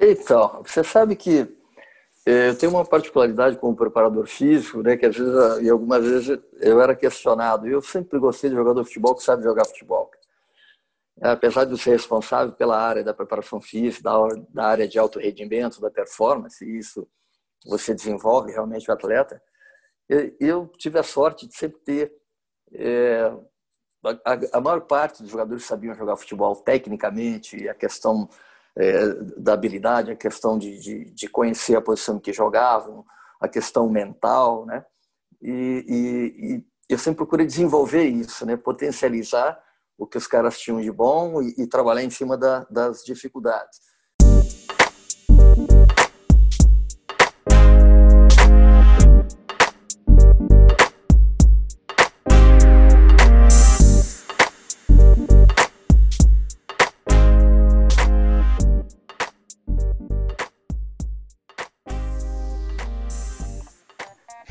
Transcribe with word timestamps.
Então, 0.00 0.62
você 0.62 0.84
sabe 0.84 1.16
que 1.16 1.40
é, 2.24 2.50
eu 2.50 2.58
tenho 2.58 2.72
uma 2.72 2.84
particularidade 2.84 3.56
como 3.56 3.76
preparador 3.76 4.26
físico, 4.26 4.82
né, 4.82 4.96
que 4.96 5.06
às 5.06 5.16
vezes, 5.16 5.62
e 5.62 5.70
algumas 5.70 6.04
vezes 6.04 6.38
eu 6.60 6.80
era 6.80 6.94
questionado. 6.94 7.66
Eu 7.66 7.82
sempre 7.82 8.18
gostei 8.18 8.50
de 8.50 8.56
jogador 8.56 8.82
de 8.82 8.88
futebol 8.88 9.14
que 9.14 9.22
sabe 9.22 9.42
jogar 9.42 9.64
futebol. 9.64 10.10
Apesar 11.20 11.64
de 11.64 11.72
eu 11.72 11.78
ser 11.78 11.90
responsável 11.90 12.54
pela 12.54 12.78
área 12.78 13.02
da 13.02 13.12
preparação 13.12 13.60
física, 13.60 14.08
da 14.50 14.66
área 14.66 14.86
de 14.86 14.98
alto 14.98 15.18
rendimento, 15.18 15.80
da 15.80 15.90
performance, 15.90 16.64
e 16.64 16.78
isso 16.78 17.08
você 17.66 17.92
desenvolve 17.92 18.52
realmente 18.52 18.88
o 18.88 18.94
atleta, 18.94 19.42
eu 20.38 20.68
tive 20.78 20.98
a 20.98 21.02
sorte 21.02 21.46
de 21.46 21.56
sempre 21.56 21.80
ter 21.80 22.12
é, 22.72 23.32
a, 24.24 24.58
a, 24.58 24.60
maior 24.60 24.82
parte 24.82 25.22
dos 25.22 25.30
jogadores 25.30 25.64
sabiam 25.64 25.94
jogar 25.94 26.16
futebol 26.16 26.54
tecnicamente, 26.56 27.68
a 27.68 27.74
questão 27.74 28.28
é, 28.78 29.08
da 29.36 29.54
habilidade, 29.54 30.12
a 30.12 30.16
questão 30.16 30.56
de, 30.56 30.78
de, 30.78 31.04
de, 31.10 31.28
conhecer 31.28 31.74
a 31.74 31.80
posição 31.80 32.20
que 32.20 32.32
jogavam, 32.32 33.04
a 33.40 33.48
questão 33.48 33.90
mental, 33.90 34.64
né? 34.64 34.84
E, 35.42 35.84
e, 35.88 36.54
e, 36.54 36.64
eu 36.88 36.96
sempre 36.96 37.18
procurei 37.18 37.44
desenvolver 37.44 38.04
isso, 38.04 38.46
né? 38.46 38.56
Potencializar 38.56 39.60
o 39.98 40.06
que 40.06 40.16
os 40.16 40.28
caras 40.28 40.58
tinham 40.58 40.80
de 40.80 40.92
bom 40.92 41.42
e, 41.42 41.54
e 41.58 41.66
trabalhar 41.66 42.04
em 42.04 42.10
cima 42.10 42.38
da, 42.38 42.64
das 42.70 43.02
dificuldades. 43.02 43.80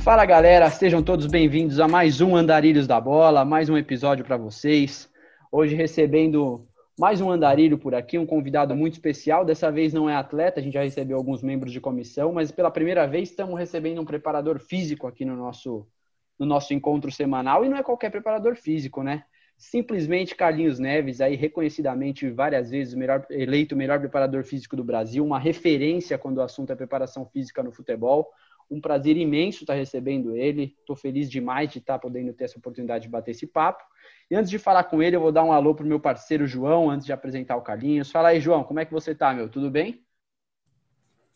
Fala 0.08 0.26
galera, 0.26 0.70
sejam 0.70 1.04
todos 1.04 1.28
bem-vindos 1.28 1.82
a 1.82 1.86
mais 1.86 2.22
um 2.22 2.34
Andarilhos 2.34 2.88
da 2.88 2.98
Bola, 2.98 3.44
mais 3.44 3.68
um 3.68 3.76
episódio 3.76 4.24
para 4.24 4.38
vocês. 4.38 5.12
Hoje 5.52 5.76
recebendo 5.76 6.66
mais 6.98 7.20
um 7.20 7.30
andarilho 7.30 7.78
por 7.78 7.94
aqui, 7.94 8.18
um 8.18 8.26
convidado 8.26 8.74
muito 8.74 8.94
especial. 8.94 9.44
Dessa 9.44 9.70
vez 9.70 9.92
não 9.92 10.10
é 10.10 10.16
atleta, 10.16 10.62
a 10.62 10.64
gente 10.64 10.76
já 10.76 10.82
recebeu 10.82 11.18
alguns 11.18 11.44
membros 11.44 11.74
de 11.74 11.82
comissão, 11.82 12.32
mas 12.32 12.54
pela 12.54 12.72
primeira 12.72 13.06
vez 13.06 13.32
estamos 13.32 13.60
recebendo 13.60 14.00
um 14.00 14.06
preparador 14.06 14.60
físico 14.60 15.08
aqui 15.08 15.26
no 15.26 15.36
nosso, 15.36 15.86
no 16.40 16.46
nosso 16.46 16.74
encontro 16.74 17.12
semanal. 17.12 17.66
E 17.66 17.70
não 17.70 17.76
é 17.76 17.84
qualquer 17.84 18.10
preparador 18.10 18.56
físico, 18.56 19.04
né? 19.04 19.26
Simplesmente 19.58 20.36
Carlinhos 20.38 20.80
Neves, 20.80 21.20
aí 21.20 21.36
reconhecidamente 21.36 22.30
várias 22.30 22.70
vezes 22.70 22.94
melhor, 22.94 23.26
eleito 23.30 23.76
o 23.76 23.78
melhor 23.78 24.00
preparador 24.00 24.46
físico 24.46 24.78
do 24.78 24.86
Brasil, 24.86 25.26
uma 25.26 25.38
referência 25.38 26.18
quando 26.18 26.38
o 26.38 26.44
assunto 26.44 26.72
é 26.72 26.78
preparação 26.78 27.26
física 27.26 27.62
no 27.62 27.74
futebol. 27.74 28.32
Um 28.70 28.82
prazer 28.82 29.18
imenso 29.18 29.64
estar 29.64 29.74
recebendo 29.74 30.36
ele. 30.36 30.76
Estou 30.80 30.96
feliz 30.96 31.30
demais 31.30 31.72
de 31.72 31.80
estar 31.80 32.00
podendo 32.00 32.34
ter 32.34 32.46
essa 32.46 32.58
oportunidade 32.58 33.04
de 33.04 33.10
bater 33.10 33.32
esse 33.32 33.48
papo. 33.48 33.84
E 34.30 34.36
antes 34.36 34.50
de 34.50 34.60
falar 34.60 34.84
com 34.84 35.02
ele, 35.02 35.16
eu 35.16 35.22
vou 35.22 35.32
dar 35.32 35.44
um 35.44 35.52
alô 35.52 35.74
para 35.74 35.86
o 35.86 35.88
meu 35.88 36.00
parceiro 36.00 36.46
João, 36.46 36.90
antes 36.90 37.06
de 37.06 37.14
apresentar 37.14 37.56
o 37.56 37.62
Carlinhos. 37.62 38.12
Fala 38.12 38.30
aí, 38.30 38.42
João, 38.42 38.64
como 38.64 38.80
é 38.80 38.86
que 38.86 38.92
você 38.92 39.12
está, 39.12 39.34
meu? 39.34 39.48
Tudo 39.50 39.72
bem? 39.72 40.04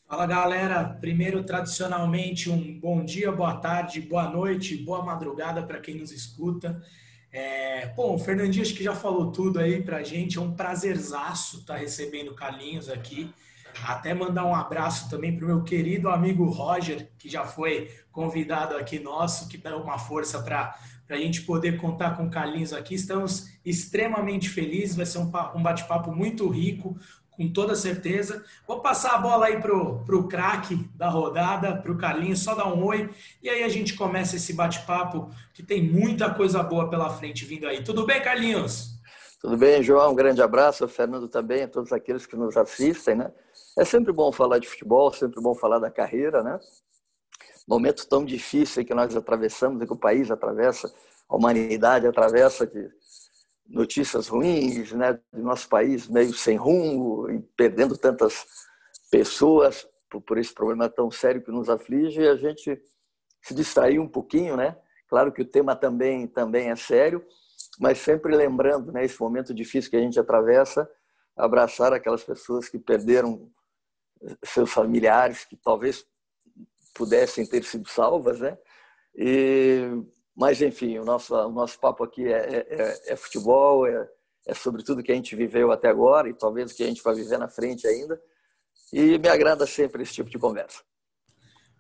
Fala, 0.06 0.28
galera. 0.28 0.84
Primeiro, 1.00 1.42
tradicionalmente, 1.42 2.50
um 2.50 2.78
bom 2.78 3.02
dia, 3.04 3.32
boa 3.32 3.56
tarde, 3.56 4.02
boa 4.02 4.30
noite, 4.30 4.76
boa 4.76 5.02
madrugada 5.02 5.64
para 5.64 5.80
quem 5.80 5.96
nos 5.96 6.12
escuta. 6.12 6.82
É, 7.32 7.88
bom, 7.96 8.16
o 8.16 8.20
Fernandinho 8.20 8.62
acho 8.62 8.76
que 8.76 8.84
já 8.84 8.94
falou 8.94 9.32
tudo 9.32 9.58
aí 9.58 9.82
para 9.82 9.98
a 9.98 10.04
gente. 10.04 10.38
É 10.38 10.42
um 10.42 10.54
prazerzaço 10.54 11.60
estar 11.60 11.78
recebendo 11.78 12.32
o 12.32 12.36
Carlinhos 12.36 12.90
aqui. 12.90 13.34
Até 13.86 14.14
mandar 14.14 14.46
um 14.46 14.56
abraço 14.56 15.10
também 15.10 15.36
para 15.36 15.46
o 15.46 15.48
meu 15.48 15.64
querido 15.64 16.10
amigo 16.10 16.46
Roger, 16.46 17.10
que 17.18 17.30
já 17.30 17.46
foi 17.46 17.90
convidado 18.12 18.76
aqui 18.76 19.00
nosso, 19.00 19.48
que 19.48 19.58
dá 19.58 19.76
uma 19.78 19.98
força 19.98 20.42
para 20.42 20.76
a 21.10 21.16
gente 21.18 21.42
poder 21.42 21.78
contar 21.78 22.18
com 22.18 22.26
o 22.26 22.30
Carlinhos 22.30 22.74
aqui. 22.74 22.96
Estamos 22.96 23.50
extremamente 23.66 24.50
felizes, 24.50 24.96
vai 24.96 25.06
ser 25.06 25.20
um, 25.20 25.32
um 25.56 25.64
bate-papo 25.64 26.12
muito 26.12 26.48
rico, 26.48 26.98
com 27.32 27.52
toda 27.52 27.76
certeza. 27.76 28.44
Vou 28.68 28.82
passar 28.82 29.16
a 29.16 29.18
bola 29.18 29.48
aí 29.48 29.60
pro, 29.60 30.00
pro 30.06 30.28
craque 30.28 30.90
da 30.96 31.10
rodada, 31.10 31.76
pro 31.76 31.98
Carlinhos, 31.98 32.44
só 32.44 32.54
dar 32.54 32.68
um 32.68 32.84
oi. 32.84 33.10
E 33.42 33.50
aí 33.50 33.64
a 33.64 33.70
gente 33.70 33.96
começa 33.96 34.36
esse 34.36 34.54
bate-papo, 34.54 35.30
que 35.54 35.64
tem 35.64 35.82
muita 35.82 36.34
coisa 36.34 36.62
boa 36.62 36.90
pela 36.90 37.10
frente 37.10 37.46
vindo 37.46 37.68
aí. 37.68 37.84
Tudo 37.84 38.06
bem, 38.06 38.22
Carlinhos? 38.22 39.00
Tudo 39.42 39.58
bem, 39.58 39.82
João? 39.82 40.12
Um 40.12 40.16
grande 40.16 40.40
abraço. 40.40 40.86
O 40.86 40.88
Fernando 40.88 41.28
também, 41.28 41.64
a 41.64 41.68
todos 41.68 41.92
aqueles 41.92 42.28
que 42.28 42.36
nos 42.36 42.56
assistem, 42.56 43.16
né? 43.16 43.32
É 43.78 43.86
sempre 43.86 44.12
bom 44.12 44.32
falar 44.32 44.60
de 44.60 44.68
futebol, 44.68 45.14
sempre 45.14 45.42
bom 45.42 45.56
falar 45.56 45.80
da 45.80 45.90
carreira, 45.90 46.44
né? 46.44 46.60
Momento 47.68 48.08
tão 48.08 48.26
difícil 48.26 48.84
que 48.84 48.94
nós 48.94 49.16
atravessamos, 49.16 49.86
que 49.86 49.94
o 49.94 49.98
país 49.98 50.30
atravessa, 50.30 50.94
a 51.30 51.36
humanidade 51.36 52.06
atravessa 52.06 52.68
de 52.68 52.90
notícias 53.66 54.28
ruins, 54.28 54.92
né? 54.92 55.18
Do 55.32 55.42
nosso 55.42 55.70
país 55.70 56.08
meio 56.08 56.34
sem 56.34 56.58
rumo 56.58 57.30
e 57.30 57.40
perdendo 57.56 57.98
tantas 57.98 58.46
pessoas 59.10 59.88
por, 60.26 60.38
esse 60.38 60.54
problema 60.54 60.90
tão 60.90 61.10
sério 61.10 61.42
que 61.42 61.52
nos 61.52 61.70
aflige, 61.70 62.22
e 62.22 62.28
a 62.28 62.36
gente 62.36 62.82
se 63.42 63.54
distraiu 63.54 64.02
um 64.02 64.08
pouquinho, 64.08 64.58
né? 64.58 64.78
Claro 65.08 65.32
que 65.32 65.42
o 65.42 65.46
tema 65.46 65.76
também 65.76 66.28
também 66.28 66.70
é 66.70 66.76
sério, 66.76 67.26
mas 67.80 68.00
sempre 68.00 68.36
lembrando, 68.36 68.92
né, 68.92 69.06
esse 69.06 69.20
momento 69.20 69.54
difícil 69.54 69.90
que 69.90 69.98
a 69.98 70.02
gente 70.02 70.20
atravessa, 70.20 70.90
abraçar 71.38 71.94
aquelas 71.94 72.24
pessoas 72.24 72.68
que 72.68 72.78
perderam 72.78 73.50
seus 74.44 74.72
familiares, 74.72 75.46
que 75.46 75.56
talvez 75.56 76.06
pudessem 76.94 77.46
ter 77.46 77.64
sido 77.64 77.88
salvas, 77.88 78.40
né? 78.40 78.58
E, 79.16 79.82
mas, 80.36 80.62
enfim, 80.62 80.98
o 81.00 81.06
nosso, 81.06 81.36
o 81.36 81.52
nosso 81.52 81.80
papo 81.80 82.04
aqui 82.04 82.32
é, 82.32 82.38
é, 82.38 82.68
é, 82.70 83.14
é 83.14 83.16
futebol, 83.16 83.88
é, 83.88 84.10
é 84.48 84.54
sobre 84.54 84.84
tudo 84.84 85.04
que 85.04 85.12
a 85.12 85.16
gente 85.16 85.36
viveu 85.36 85.72
até 85.72 85.88
agora 85.88 86.30
e 86.30 86.34
talvez 86.34 86.72
o 86.72 86.76
que 86.76 86.84
a 86.84 86.88
gente 86.88 87.04
vai 87.04 87.16
viver 87.16 87.38
na 87.38 87.48
frente 87.48 87.88
ainda. 87.88 88.22
E 88.92 89.18
me 89.18 89.30
agrada 89.30 89.66
sempre 89.66 90.04
esse 90.04 90.14
tipo 90.14 90.30
de 90.30 90.38
conversa. 90.38 90.82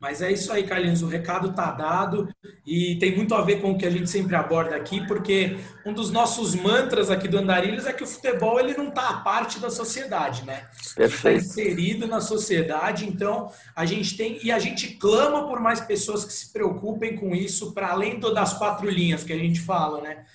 Mas 0.01 0.19
é 0.19 0.31
isso 0.31 0.51
aí, 0.51 0.63
Carlinhos. 0.63 1.03
O 1.03 1.07
recado 1.07 1.51
está 1.51 1.69
dado 1.69 2.27
e 2.65 2.97
tem 2.99 3.15
muito 3.15 3.35
a 3.35 3.41
ver 3.43 3.61
com 3.61 3.71
o 3.71 3.77
que 3.77 3.85
a 3.85 3.89
gente 3.91 4.09
sempre 4.09 4.35
aborda 4.35 4.75
aqui, 4.75 5.05
porque 5.05 5.57
um 5.85 5.93
dos 5.93 6.09
nossos 6.09 6.55
mantras 6.55 7.11
aqui 7.11 7.27
do 7.27 7.37
Andarilhos 7.37 7.85
é 7.85 7.93
que 7.93 8.03
o 8.03 8.07
futebol 8.07 8.59
ele 8.59 8.75
não 8.75 8.89
está 8.89 9.09
a 9.09 9.17
parte 9.19 9.59
da 9.59 9.69
sociedade, 9.69 10.43
né? 10.43 10.65
Está 10.97 11.31
inserido 11.31 12.07
na 12.07 12.19
sociedade, 12.19 13.07
então 13.07 13.51
a 13.75 13.85
gente 13.85 14.17
tem 14.17 14.39
e 14.43 14.51
a 14.51 14.57
gente 14.57 14.95
clama 14.95 15.47
por 15.47 15.59
mais 15.59 15.79
pessoas 15.79 16.25
que 16.25 16.33
se 16.33 16.51
preocupem 16.51 17.15
com 17.15 17.35
isso, 17.35 17.71
para 17.71 17.91
além 17.91 18.19
das 18.19 18.53
quatro 18.53 18.89
linhas 18.89 19.23
que 19.23 19.33
a 19.33 19.37
gente 19.37 19.61
fala, 19.61 20.01
né? 20.01 20.25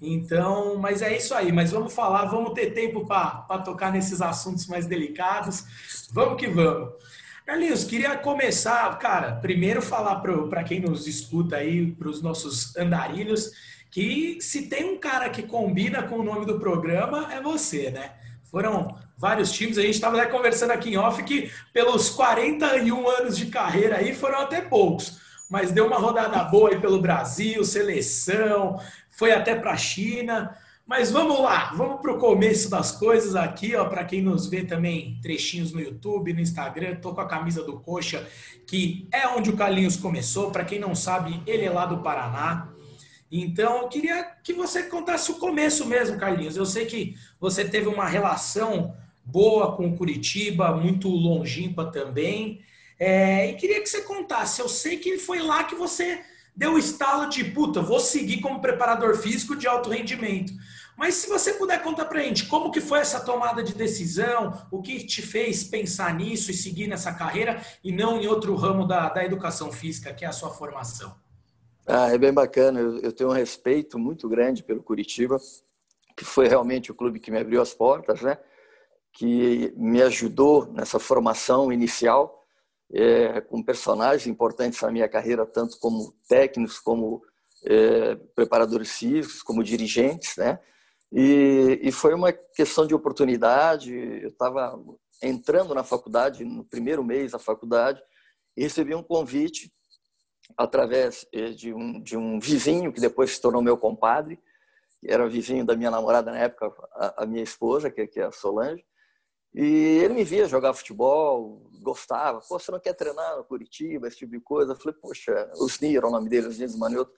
Então, 0.00 0.76
mas 0.76 1.02
é 1.02 1.16
isso 1.16 1.34
aí. 1.34 1.50
Mas 1.50 1.72
vamos 1.72 1.92
falar, 1.92 2.26
vamos 2.26 2.52
ter 2.52 2.72
tempo 2.72 3.04
para 3.06 3.58
tocar 3.64 3.90
nesses 3.90 4.20
assuntos 4.20 4.66
mais 4.66 4.86
delicados. 4.86 5.64
Vamos 6.12 6.38
que 6.38 6.46
vamos. 6.46 6.92
Carlinhos, 7.46 7.84
queria 7.84 8.16
começar, 8.16 8.98
cara, 8.98 9.36
primeiro 9.36 9.80
falar 9.80 10.16
para 10.16 10.64
quem 10.64 10.80
nos 10.80 11.06
escuta 11.06 11.58
aí, 11.58 11.92
para 11.92 12.08
os 12.08 12.20
nossos 12.20 12.76
andarilhos, 12.76 13.52
que 13.88 14.38
se 14.40 14.62
tem 14.62 14.84
um 14.84 14.98
cara 14.98 15.30
que 15.30 15.44
combina 15.44 16.02
com 16.02 16.16
o 16.16 16.24
nome 16.24 16.44
do 16.44 16.58
programa, 16.58 17.32
é 17.32 17.40
você, 17.40 17.92
né? 17.92 18.14
Foram 18.50 18.98
vários 19.16 19.52
times, 19.52 19.78
a 19.78 19.82
gente 19.82 19.94
estava 19.94 20.20
até 20.20 20.28
conversando 20.28 20.72
aqui 20.72 20.90
em 20.90 20.96
off 20.96 21.22
que 21.22 21.48
pelos 21.72 22.10
41 22.10 23.08
anos 23.08 23.36
de 23.36 23.46
carreira 23.46 23.98
aí 23.98 24.12
foram 24.12 24.40
até 24.40 24.60
poucos, 24.60 25.20
mas 25.48 25.70
deu 25.70 25.86
uma 25.86 25.98
rodada 25.98 26.42
boa 26.42 26.70
aí 26.70 26.80
pelo 26.80 27.00
Brasil, 27.00 27.62
seleção, 27.62 28.76
foi 29.08 29.30
até 29.30 29.54
para 29.54 29.70
a 29.70 29.76
China. 29.76 30.52
Mas 30.86 31.10
vamos 31.10 31.40
lá, 31.40 31.72
vamos 31.74 32.00
para 32.00 32.12
o 32.12 32.18
começo 32.18 32.70
das 32.70 32.92
coisas 32.92 33.34
aqui, 33.34 33.74
ó, 33.74 33.86
para 33.86 34.04
quem 34.04 34.22
nos 34.22 34.46
vê 34.46 34.62
também 34.62 35.18
trechinhos 35.20 35.72
no 35.72 35.80
YouTube, 35.80 36.32
no 36.32 36.40
Instagram, 36.40 36.94
tô 37.00 37.12
com 37.12 37.20
a 37.20 37.26
camisa 37.26 37.64
do 37.64 37.80
Coxa, 37.80 38.24
que 38.68 39.08
é 39.10 39.26
onde 39.26 39.50
o 39.50 39.56
Carlinhos 39.56 39.96
começou, 39.96 40.52
para 40.52 40.64
quem 40.64 40.78
não 40.78 40.94
sabe, 40.94 41.42
ele 41.44 41.64
é 41.64 41.70
lá 41.70 41.86
do 41.86 42.04
Paraná. 42.04 42.68
Então, 43.32 43.82
eu 43.82 43.88
queria 43.88 44.22
que 44.44 44.52
você 44.52 44.84
contasse 44.84 45.32
o 45.32 45.40
começo 45.40 45.84
mesmo, 45.86 46.18
Carlinhos. 46.18 46.56
Eu 46.56 46.64
sei 46.64 46.86
que 46.86 47.16
você 47.40 47.64
teve 47.64 47.88
uma 47.88 48.06
relação 48.06 48.94
boa 49.24 49.76
com 49.76 49.96
Curitiba, 49.96 50.70
muito 50.72 51.08
longínqua 51.08 51.90
também. 51.90 52.60
É, 52.96 53.50
e 53.50 53.54
queria 53.54 53.82
que 53.82 53.88
você 53.88 54.02
contasse. 54.02 54.60
Eu 54.60 54.68
sei 54.68 54.98
que 54.98 55.18
foi 55.18 55.40
lá 55.40 55.64
que 55.64 55.74
você 55.74 56.22
deu 56.56 56.74
o 56.74 56.78
estalo 56.78 57.28
de 57.28 57.44
puta, 57.44 57.82
vou 57.82 58.00
seguir 58.00 58.40
como 58.40 58.60
preparador 58.60 59.16
físico 59.16 59.54
de 59.54 59.66
alto 59.66 59.90
rendimento. 59.90 60.52
Mas 60.96 61.14
se 61.14 61.28
você 61.28 61.52
puder 61.52 61.82
contar 61.82 62.06
para 62.06 62.20
a 62.20 62.22
gente 62.22 62.46
como 62.46 62.70
que 62.70 62.80
foi 62.80 63.00
essa 63.00 63.20
tomada 63.20 63.62
de 63.62 63.74
decisão, 63.74 64.66
o 64.70 64.80
que 64.80 65.04
te 65.04 65.20
fez 65.20 65.62
pensar 65.62 66.14
nisso 66.14 66.50
e 66.50 66.54
seguir 66.54 66.86
nessa 66.86 67.12
carreira 67.12 67.60
e 67.84 67.92
não 67.92 68.18
em 68.18 68.26
outro 68.26 68.54
ramo 68.54 68.86
da, 68.86 69.10
da 69.10 69.22
educação 69.22 69.70
física, 69.70 70.14
que 70.14 70.24
é 70.24 70.28
a 70.28 70.32
sua 70.32 70.50
formação. 70.50 71.14
Ah, 71.86 72.10
é 72.10 72.16
bem 72.16 72.32
bacana. 72.32 72.80
Eu, 72.80 72.98
eu 73.00 73.12
tenho 73.12 73.28
um 73.28 73.34
respeito 73.34 73.98
muito 73.98 74.26
grande 74.26 74.62
pelo 74.62 74.82
Curitiba, 74.82 75.38
que 76.16 76.24
foi 76.24 76.48
realmente 76.48 76.90
o 76.90 76.94
clube 76.94 77.20
que 77.20 77.30
me 77.30 77.38
abriu 77.38 77.60
as 77.60 77.74
portas, 77.74 78.22
né? 78.22 78.38
que 79.16 79.72
me 79.78 80.02
ajudou 80.02 80.66
nessa 80.66 80.98
formação 80.98 81.72
inicial, 81.72 82.35
é, 82.92 83.40
com 83.40 83.62
personagens 83.62 84.26
importantes 84.26 84.80
na 84.80 84.90
minha 84.90 85.08
carreira, 85.08 85.44
tanto 85.44 85.78
como 85.78 86.14
técnicos, 86.28 86.78
como 86.78 87.22
é, 87.64 88.14
preparadores 88.34 88.92
físicos, 88.92 89.42
como 89.42 89.64
dirigentes, 89.64 90.36
né? 90.36 90.58
E, 91.12 91.80
e 91.82 91.92
foi 91.92 92.14
uma 92.14 92.32
questão 92.32 92.86
de 92.86 92.94
oportunidade. 92.94 93.94
Eu 93.94 94.28
estava 94.28 94.78
entrando 95.22 95.74
na 95.74 95.84
faculdade, 95.84 96.44
no 96.44 96.64
primeiro 96.64 97.02
mês 97.04 97.32
da 97.32 97.38
faculdade, 97.38 98.02
e 98.56 98.62
recebi 98.62 98.94
um 98.94 99.02
convite 99.02 99.72
através 100.56 101.26
eh, 101.32 101.50
de 101.50 101.72
um, 101.72 102.00
de 102.00 102.16
um 102.16 102.38
vizinho 102.38 102.92
que 102.92 103.00
depois 103.00 103.32
se 103.32 103.40
tornou 103.40 103.62
meu 103.62 103.76
compadre, 103.76 104.38
que 105.00 105.10
era 105.10 105.28
vizinho 105.28 105.64
da 105.64 105.76
minha 105.76 105.90
namorada 105.90 106.30
na 106.30 106.38
época, 106.38 106.72
a, 106.92 107.24
a 107.24 107.26
minha 107.26 107.42
esposa, 107.42 107.90
que, 107.90 108.06
que 108.06 108.20
é 108.20 108.24
a 108.24 108.32
Solange. 108.32 108.84
E 109.56 109.64
ele 110.04 110.12
me 110.12 110.22
via 110.22 110.46
jogar 110.46 110.74
futebol, 110.74 111.62
gostava. 111.80 112.42
Pô, 112.42 112.58
você 112.58 112.70
não 112.70 112.78
quer 112.78 112.92
treinar 112.92 113.38
no 113.38 113.44
Curitiba, 113.44 114.06
esse 114.06 114.18
tipo 114.18 114.32
de 114.32 114.40
coisa? 114.40 114.72
Eu 114.72 114.76
falei, 114.76 114.98
poxa, 115.00 115.50
os 115.54 115.80
Nir, 115.80 116.04
o 116.04 116.10
nome 116.10 116.28
dele, 116.28 116.48
os 116.48 116.58
Nir 116.58 116.76
Manioto. 116.76 117.10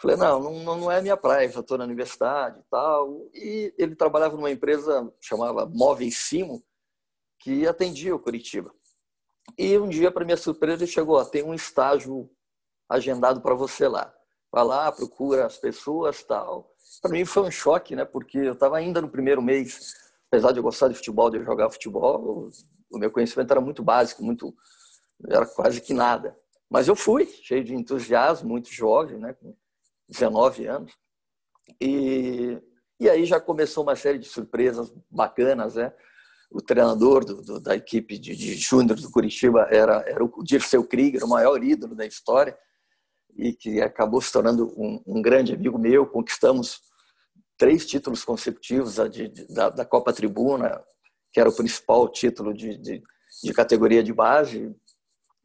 Falei, 0.00 0.16
não, 0.16 0.40
não, 0.40 0.78
não 0.78 0.90
é 0.90 1.02
minha 1.02 1.18
praia, 1.18 1.50
já 1.50 1.60
estou 1.60 1.76
na 1.76 1.84
universidade 1.84 2.58
e 2.58 2.62
tal. 2.70 3.28
E 3.34 3.74
ele 3.76 3.94
trabalhava 3.94 4.34
numa 4.36 4.50
empresa 4.50 5.12
chamava 5.20 5.66
Móveis 5.66 6.16
Simo, 6.16 6.64
que 7.38 7.68
atendia 7.68 8.14
o 8.14 8.18
Curitiba. 8.18 8.74
E 9.58 9.76
um 9.76 9.86
dia, 9.86 10.10
para 10.10 10.24
minha 10.24 10.38
surpresa, 10.38 10.84
ele 10.84 10.90
chegou: 10.90 11.18
ó, 11.18 11.24
tem 11.26 11.42
um 11.42 11.52
estágio 11.52 12.30
agendado 12.88 13.42
para 13.42 13.54
você 13.54 13.86
lá. 13.86 14.12
Vai 14.50 14.64
lá, 14.64 14.90
procura 14.90 15.44
as 15.44 15.58
pessoas 15.58 16.22
tal. 16.22 16.74
Para 17.02 17.10
mim 17.10 17.26
foi 17.26 17.42
um 17.42 17.50
choque, 17.50 17.94
né? 17.94 18.06
Porque 18.06 18.38
eu 18.38 18.54
estava 18.54 18.78
ainda 18.78 19.02
no 19.02 19.10
primeiro 19.10 19.42
mês, 19.42 20.03
apesar 20.34 20.52
de 20.52 20.58
eu 20.58 20.62
gostar 20.62 20.88
de 20.88 20.94
futebol, 20.94 21.30
de 21.30 21.42
jogar 21.44 21.70
futebol, 21.70 22.50
o 22.90 22.98
meu 22.98 23.10
conhecimento 23.10 23.50
era 23.52 23.60
muito 23.60 23.82
básico, 23.82 24.24
muito 24.24 24.54
era 25.28 25.46
quase 25.46 25.80
que 25.80 25.94
nada. 25.94 26.36
Mas 26.68 26.88
eu 26.88 26.96
fui, 26.96 27.26
cheio 27.26 27.62
de 27.62 27.74
entusiasmo, 27.74 28.48
muito 28.48 28.72
jovem, 28.72 29.18
né? 29.18 29.32
Com 29.34 29.54
19 30.08 30.66
anos. 30.66 30.92
E, 31.80 32.60
e 32.98 33.08
aí 33.08 33.24
já 33.24 33.40
começou 33.40 33.84
uma 33.84 33.94
série 33.94 34.18
de 34.18 34.26
surpresas 34.26 34.92
bacanas, 35.10 35.76
né? 35.76 35.92
o 36.50 36.60
treinador 36.60 37.24
do, 37.24 37.42
do, 37.42 37.60
da 37.60 37.74
equipe 37.74 38.16
de, 38.16 38.36
de 38.36 38.54
júnior 38.54 38.98
do 39.00 39.10
Curitiba 39.10 39.66
era, 39.70 40.04
era 40.06 40.24
o 40.24 40.42
Dirceu 40.44 40.84
Krieger, 40.84 41.24
o 41.24 41.28
maior 41.28 41.62
ídolo 41.62 41.96
da 41.96 42.06
história, 42.06 42.56
e 43.36 43.52
que 43.52 43.80
acabou 43.80 44.20
se 44.20 44.32
tornando 44.32 44.72
um, 44.76 45.02
um 45.04 45.20
grande 45.20 45.52
amigo 45.52 45.76
meu. 45.76 46.06
Conquistamos 46.06 46.80
três 47.56 47.86
títulos 47.86 48.24
consecutivos 48.24 48.96
de, 49.10 49.28
de, 49.28 49.46
da, 49.54 49.70
da, 49.70 49.84
Copa 49.84 50.12
Tribuna, 50.12 50.82
que 51.32 51.40
era 51.40 51.48
o 51.48 51.56
principal 51.56 52.08
título 52.08 52.52
de, 52.52 52.76
de, 52.78 53.02
categoria 53.54 54.02
de 54.02 54.12
base, 54.12 54.74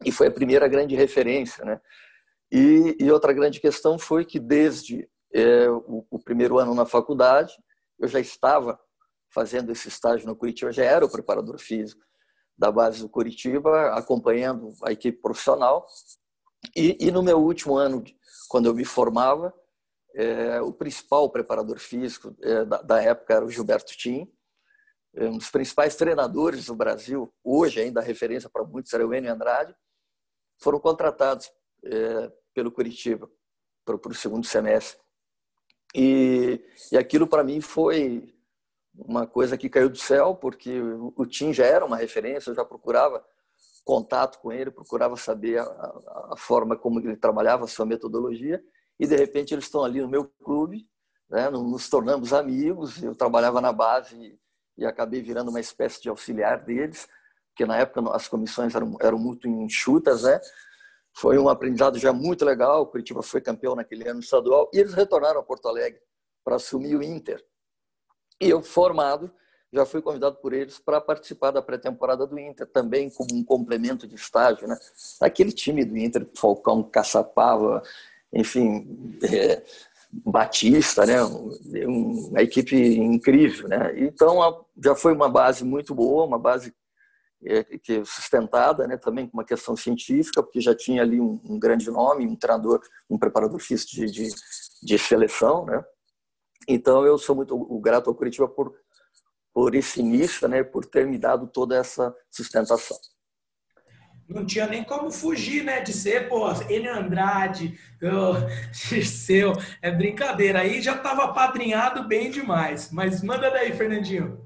e 0.04 0.10
foi 0.10 0.28
a 0.28 0.32
primeira 0.32 0.66
grande 0.68 0.94
referência. 0.94 1.64
Né? 1.64 1.80
E, 2.50 2.96
e 2.98 3.10
outra 3.10 3.32
grande 3.32 3.60
questão 3.60 3.98
foi 3.98 4.24
que, 4.24 4.38
desde 4.38 5.08
é, 5.32 5.68
o, 5.68 6.06
o 6.10 6.18
primeiro 6.18 6.58
ano 6.58 6.74
na 6.74 6.86
faculdade, 6.86 7.54
eu 7.98 8.08
já 8.08 8.18
estava 8.18 8.78
fazendo 9.32 9.70
esse 9.70 9.88
estágio 9.88 10.26
no 10.26 10.34
Curitiba, 10.34 10.72
já 10.72 10.84
era 10.84 11.04
o 11.04 11.10
preparador 11.10 11.58
físico 11.58 12.02
da 12.58 12.70
base 12.70 13.00
do 13.00 13.08
Curitiba, 13.08 13.92
acompanhando 13.94 14.74
a 14.84 14.92
equipe 14.92 15.20
profissional. 15.20 15.86
E, 16.76 16.96
e 17.00 17.10
no 17.10 17.22
meu 17.22 17.38
último 17.38 17.76
ano, 17.76 18.04
quando 18.48 18.66
eu 18.66 18.74
me 18.74 18.84
formava, 18.84 19.54
é, 20.14 20.60
o 20.60 20.72
principal 20.72 21.30
preparador 21.30 21.78
físico 21.78 22.34
é, 22.42 22.64
da, 22.64 22.82
da, 22.82 23.02
época 23.02 23.34
era 23.34 23.44
o 23.44 23.50
Gilberto 23.50 23.96
Tim, 23.96 24.30
é, 25.14 25.24
um 25.26 25.38
dos 25.38 25.50
principais 25.50 25.96
treinadores 25.96 26.66
do 26.66 26.74
Brasil, 26.74 27.32
hoje 27.42 27.80
ainda 27.80 28.00
referência 28.00 28.48
para 28.48 28.64
muitos 28.64 28.92
era 28.92 29.06
o 29.06 29.14
Enio 29.14 29.32
Andrade, 29.32 29.74
foram 30.58 30.78
contratados 30.78 31.50
é, 31.84 32.32
pelo 32.54 32.70
Curitiba 32.70 33.30
para 33.84 33.96
o 33.96 34.14
segundo 34.14 34.46
semestre. 34.46 35.00
E, 35.94 36.60
e 36.92 36.96
aquilo 36.96 37.26
para 37.26 37.42
mim 37.42 37.60
foi 37.60 38.32
uma 38.94 39.26
coisa 39.26 39.56
que 39.56 39.68
caiu 39.68 39.88
do 39.88 39.98
céu, 39.98 40.34
porque 40.34 40.80
o 41.16 41.26
Tim 41.26 41.52
já 41.52 41.64
era 41.64 41.84
uma 41.84 41.96
referência, 41.96 42.50
eu 42.50 42.54
já 42.54 42.64
procurava 42.64 43.24
contato 43.84 44.38
com 44.38 44.52
ele, 44.52 44.70
procurava 44.70 45.16
saber 45.16 45.58
a, 45.58 45.64
a, 45.64 46.28
a, 46.32 46.36
forma 46.36 46.76
como 46.76 47.00
ele 47.00 47.16
trabalhava, 47.16 47.64
a 47.64 47.68
sua 47.68 47.86
metodologia, 47.86 48.62
e 49.00 49.06
de 49.06 49.16
repente 49.16 49.54
eles 49.54 49.64
estão 49.64 49.82
ali 49.82 50.02
no 50.02 50.08
meu 50.08 50.26
clube, 50.44 50.86
né, 51.30 51.48
nos 51.48 51.88
tornamos 51.88 52.34
amigos, 52.34 53.02
eu 53.02 53.14
trabalhava 53.14 53.58
na 53.58 53.72
base 53.72 54.38
e, 54.76 54.84
acabei 54.84 55.22
virando 55.22 55.48
uma 55.48 55.60
espécie 55.60 56.02
de 56.02 56.10
auxiliar 56.10 56.62
deles, 56.62 57.08
porque 57.48 57.64
na 57.64 57.78
época 57.78 58.14
as 58.14 58.28
comissões 58.28 58.74
eram, 58.74 58.96
eram 59.00 59.18
muito 59.18 59.46
enxutas, 59.48 60.22
né? 60.22 60.40
Foi 61.12 61.38
um 61.38 61.48
aprendizado 61.48 61.98
já 61.98 62.12
muito 62.12 62.44
legal, 62.44 62.82
o 62.82 62.86
Curitiba 62.86 63.22
foi 63.22 63.40
campeão 63.40 63.74
naquele 63.74 64.08
ano 64.08 64.20
estadual, 64.20 64.70
e 64.72 64.78
eles 64.78 64.94
retornaram 64.94 65.40
a 65.40 65.42
Porto 65.42 65.68
Alegre 65.68 66.00
para 66.44 66.56
assumir 66.56 66.96
o 66.96 67.02
Inter. 67.02 67.44
E 68.40 68.48
eu, 68.48 68.62
formado, 68.62 69.30
já 69.72 69.84
fui 69.84 70.00
convidado 70.00 70.36
por 70.36 70.52
eles 70.52 70.78
para 70.78 71.00
participar 71.00 71.50
da 71.50 71.62
pré-temporada 71.62 72.26
do 72.26 72.38
Inter, 72.38 72.66
também 72.66 73.10
como 73.10 73.34
um 73.34 73.44
complemento 73.44 74.06
de 74.06 74.14
estágio. 74.14 74.66
Né? 74.66 74.78
Aquele 75.20 75.52
time 75.52 75.84
do 75.84 75.96
Inter, 75.96 76.26
Falcão, 76.34 76.82
Caçapava, 76.82 77.82
enfim, 78.32 79.18
é, 79.22 79.62
Batista, 80.12 81.06
né? 81.06 81.22
uma 81.86 82.42
equipe 82.42 82.76
incrível. 82.76 83.68
Né? 83.68 83.92
Então, 84.00 84.64
já 84.82 84.94
foi 84.94 85.12
uma 85.12 85.28
base 85.28 85.64
muito 85.64 85.94
boa, 85.94 86.26
uma 86.26 86.38
base 86.38 86.74
é, 87.44 87.64
que 87.64 88.04
sustentada, 88.04 88.86
né? 88.86 88.96
também 88.96 89.26
com 89.26 89.36
uma 89.36 89.44
questão 89.44 89.76
científica, 89.76 90.42
porque 90.42 90.60
já 90.60 90.74
tinha 90.74 91.02
ali 91.02 91.20
um, 91.20 91.40
um 91.44 91.58
grande 91.58 91.90
nome, 91.90 92.26
um 92.26 92.36
treinador, 92.36 92.80
um 93.08 93.18
preparador 93.18 93.60
físico 93.60 93.92
de, 93.92 94.06
de, 94.10 94.28
de 94.82 94.98
seleção, 94.98 95.64
né? 95.64 95.84
Então, 96.68 97.04
eu 97.04 97.16
sou 97.18 97.34
muito 97.34 97.56
grato 97.80 98.10
ao 98.10 98.14
Curitiba 98.14 98.46
por, 98.46 98.74
por 99.52 99.74
esse 99.74 100.00
início, 100.00 100.46
né, 100.46 100.62
por 100.62 100.84
ter 100.84 101.06
me 101.06 101.18
dado 101.18 101.46
toda 101.46 101.76
essa 101.76 102.14
sustentação. 102.30 102.96
Não 104.30 104.46
tinha 104.46 104.66
nem 104.66 104.84
como 104.84 105.10
fugir, 105.10 105.64
né, 105.64 105.80
de 105.80 105.92
ser, 105.92 106.28
pô, 106.28 106.46
ele 106.68 106.88
Andrade, 106.88 107.76
Dirceu, 108.70 109.52
é 109.82 109.90
brincadeira. 109.90 110.60
Aí 110.60 110.80
já 110.80 110.94
estava 110.94 111.24
apadrinhado 111.24 112.06
bem 112.06 112.30
demais. 112.30 112.90
Mas 112.92 113.22
manda 113.22 113.50
daí, 113.50 113.72
Fernandinho. 113.72 114.38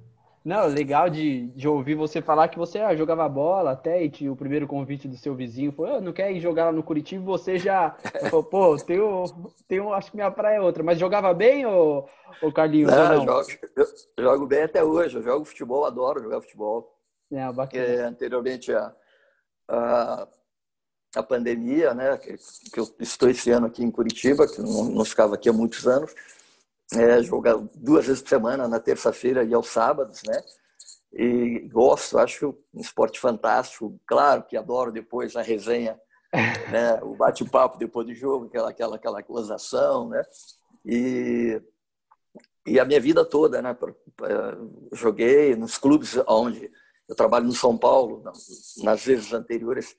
Não, 0.43 0.67
legal 0.67 1.09
de, 1.09 1.49
de 1.49 1.67
ouvir 1.67 1.95
você 1.95 2.21
falar 2.21 2.49
que 2.49 2.59
você 2.59 2.79
ah, 2.79 2.95
jogava 2.95 3.27
bola 3.29 3.73
até 3.73 4.03
e 4.03 4.11
tinha 4.11 4.31
o 4.31 4.37
primeiro 4.37 4.67
convite 4.67 5.09
do 5.09 5.17
seu 5.17 5.35
vizinho 5.35 5.73
foi, 5.73 5.91
oh, 5.91 6.01
não 6.03 6.13
quer 6.13 6.31
ir 6.33 6.41
jogar 6.41 6.67
lá 6.67 6.73
no 6.73 6.83
Curitiba, 6.83 7.25
você 7.25 7.59
já 7.59 7.97
falou, 8.29 8.45
pô, 8.45 8.77
tenho, 8.77 9.25
tenho, 9.67 9.95
acho 9.95 10.11
que 10.11 10.19
minha 10.19 10.31
praia 10.31 10.57
é 10.57 10.61
outra, 10.61 10.83
mas 10.83 10.99
jogava 10.99 11.33
bem 11.33 11.65
ou, 11.65 12.07
ou 12.43 12.53
Carlinhos? 12.53 12.91
Não, 12.91 13.25
não? 13.25 13.25
Jogo, 13.25 13.51
eu, 13.75 13.87
jogo 14.23 14.47
bem 14.47 14.65
até 14.65 14.85
hoje, 14.85 15.17
eu 15.17 15.23
jogo 15.23 15.47
futebol, 15.47 15.87
adoro 15.87 16.23
jogar 16.23 16.43
futebol. 16.43 16.95
É, 17.33 17.51
bacana. 17.51 17.83
É, 17.83 18.01
anteriormente 18.03 18.71
a, 18.71 18.95
a, 19.69 20.29
a 21.17 21.23
pandemia, 21.23 21.95
né, 21.95 22.17
que, 22.17 22.37
que 22.73 22.81
eu 22.81 22.95
estou 23.01 23.29
esse 23.29 23.51
ano 23.51 23.67
aqui 23.67 23.83
em 23.83 23.91
Curitiba, 23.91 24.47
que 24.47 24.61
não, 24.61 24.85
não 24.85 25.05
ficava 25.05 25.35
aqui 25.35 25.49
há 25.49 25.53
muitos 25.53 25.87
anos, 25.87 26.15
é, 26.93 27.23
jogar 27.23 27.57
duas 27.75 28.07
vezes 28.07 28.23
por 28.23 28.29
semana, 28.29 28.69
na 28.69 28.79
terça-feira 28.79 29.43
e 29.45 29.55
aos 29.55 29.69
sábados, 29.69 30.23
né? 30.27 30.43
E 31.13 31.61
gosto, 31.73 32.19
acho 32.19 32.57
um 32.73 32.81
esporte 32.81 33.21
fantástico. 33.21 33.99
Claro 34.07 34.43
que 34.43 34.57
adoro 34.57 34.93
depois 34.93 35.37
a 35.37 35.43
resenha, 35.43 35.99
né? 36.71 37.01
o 37.03 37.15
bate-papo 37.15 37.79
depois 37.79 38.07
do 38.07 38.15
jogo, 38.15 38.47
aquela, 38.47 38.71
aquela, 38.71 38.97
aquela 38.97 39.23
gozação, 39.23 40.09
né? 40.09 40.23
E, 40.85 41.63
e 42.67 42.81
a 42.81 42.85
minha 42.85 43.01
vida 43.01 43.25
toda, 43.25 43.63
né? 43.63 43.77
Joguei 44.93 45.55
nos 45.55 45.79
clubes 45.79 46.17
onde 46.27 46.71
eu 47.09 47.15
trabalho 47.15 47.47
no 47.47 47.53
São 47.53 47.77
Paulo, 47.77 48.23
nas 48.83 49.05
vezes 49.05 49.33
anteriores, 49.33 49.97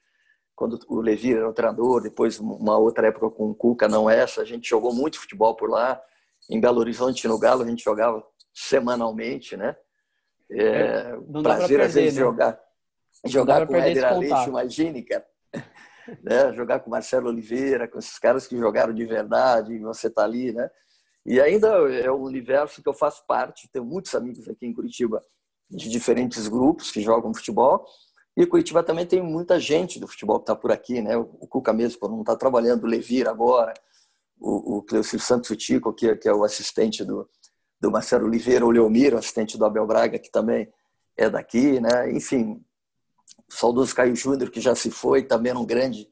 quando 0.56 0.80
o 0.88 1.02
Levi 1.02 1.34
era 1.34 1.48
o 1.48 1.54
treinador, 1.54 2.02
depois 2.02 2.40
uma 2.40 2.78
outra 2.78 3.08
época 3.08 3.30
com 3.30 3.52
o 3.52 3.56
Cuca, 3.56 3.88
não 3.88 4.10
essa, 4.10 4.42
a 4.42 4.46
gente 4.46 4.70
jogou 4.70 4.94
muito 4.94 5.20
futebol 5.20 5.56
por 5.56 5.70
lá 5.70 6.02
em 6.50 6.60
Belo 6.60 6.80
Horizonte, 6.80 7.28
no 7.28 7.38
Galo, 7.38 7.64
a 7.64 7.68
gente 7.68 7.84
jogava 7.84 8.26
semanalmente, 8.54 9.58
né? 9.58 9.76
É, 10.50 10.64
é 10.64 11.18
prazer, 11.44 11.68
perder, 11.68 11.82
às 11.82 11.94
vezes, 11.94 12.16
né? 12.16 12.20
jogar, 12.22 12.60
jogar 13.26 13.68
com 13.68 13.74
o 13.74 13.76
Éder 13.76 14.06
Aleixo, 14.06 14.50
imagine, 14.50 15.04
cara. 15.04 15.26
né? 16.24 16.54
Jogar 16.54 16.80
com 16.80 16.90
Marcelo 16.90 17.30
Oliveira, 17.30 17.88
com 17.88 18.00
esses 18.00 18.18
caras 18.18 18.48
que 18.48 18.58
jogaram 18.58 18.94
de 18.94 19.06
verdade, 19.06 19.74
e 19.74 19.80
você 19.80 20.10
tá 20.10 20.24
ali, 20.24 20.54
né? 20.54 20.70
E 21.26 21.42
ainda 21.42 21.68
é 21.92 22.12
um 22.12 22.22
universo 22.22 22.82
que 22.82 22.88
eu 22.88 22.94
faço 22.94 23.26
parte, 23.28 23.70
tenho 23.72 23.84
muitos 23.84 24.14
amigos 24.14 24.48
aqui 24.48 24.66
em 24.68 24.74
Curitiba 24.74 25.22
de 25.70 25.90
diferentes 25.90 26.48
grupos 26.48 26.92
que 26.92 27.02
jogam 27.02 27.34
futebol. 27.34 27.86
E 28.38 28.46
Curitiba 28.46 28.84
também 28.84 29.06
tem 29.06 29.22
muita 29.22 29.60
gente 29.60 30.00
do 30.00 30.08
futebol 30.08 30.40
que 30.40 30.44
está 30.44 30.56
por 30.56 30.72
aqui, 30.72 31.02
né? 31.02 31.16
O 31.18 31.48
Cuca 31.48 31.72
mesmo, 31.72 32.00
quando 32.00 32.14
não 32.14 32.22
está 32.22 32.36
trabalhando, 32.36 32.84
o 32.84 32.88
Levir 32.88 33.28
agora, 33.28 33.74
o, 34.40 34.78
o 34.78 34.84
Cleucir 34.84 35.22
Santos 35.22 35.56
Tico, 35.58 35.94
que, 35.94 36.16
que 36.18 36.28
é 36.28 36.34
o 36.34 36.44
assistente 36.44 37.04
do, 37.04 37.30
do 37.80 37.90
Marcelo 37.90 38.26
Oliveira, 38.26 38.66
o 38.66 38.72
Leomir, 38.72 39.14
o 39.14 39.18
assistente 39.18 39.58
do 39.58 39.66
Abel 39.66 39.88
Braga, 39.88 40.20
que 40.20 40.30
também 40.30 40.68
é 41.16 41.30
daqui, 41.30 41.80
né? 41.80 42.12
Enfim, 42.12 42.62
o 43.50 43.54
saudoso 43.54 43.96
Caio 43.96 44.16
Júnior, 44.16 44.50
que 44.50 44.60
já 44.60 44.76
se 44.76 44.92
foi, 44.92 45.24
também 45.24 45.52
era 45.52 45.60
um 45.60 45.66
grande 45.66 46.10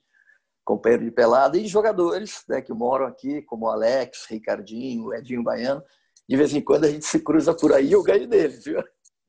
companheiro 0.63 1.03
de 1.03 1.11
pelada, 1.11 1.57
e 1.57 1.67
jogadores 1.67 2.43
né, 2.47 2.61
que 2.61 2.73
moram 2.73 3.05
aqui, 3.05 3.41
como 3.41 3.67
Alex, 3.67 4.25
Ricardinho, 4.29 5.13
Edinho 5.13 5.43
Baiano. 5.43 5.83
De 6.27 6.37
vez 6.37 6.53
em 6.53 6.61
quando 6.61 6.85
a 6.85 6.89
gente 6.89 7.05
se 7.05 7.19
cruza 7.19 7.53
por 7.53 7.73
aí 7.73 7.87
e 7.87 7.91
eu 7.91 8.01
ganho 8.01 8.27
deles, 8.27 8.63
viu? 8.63 8.81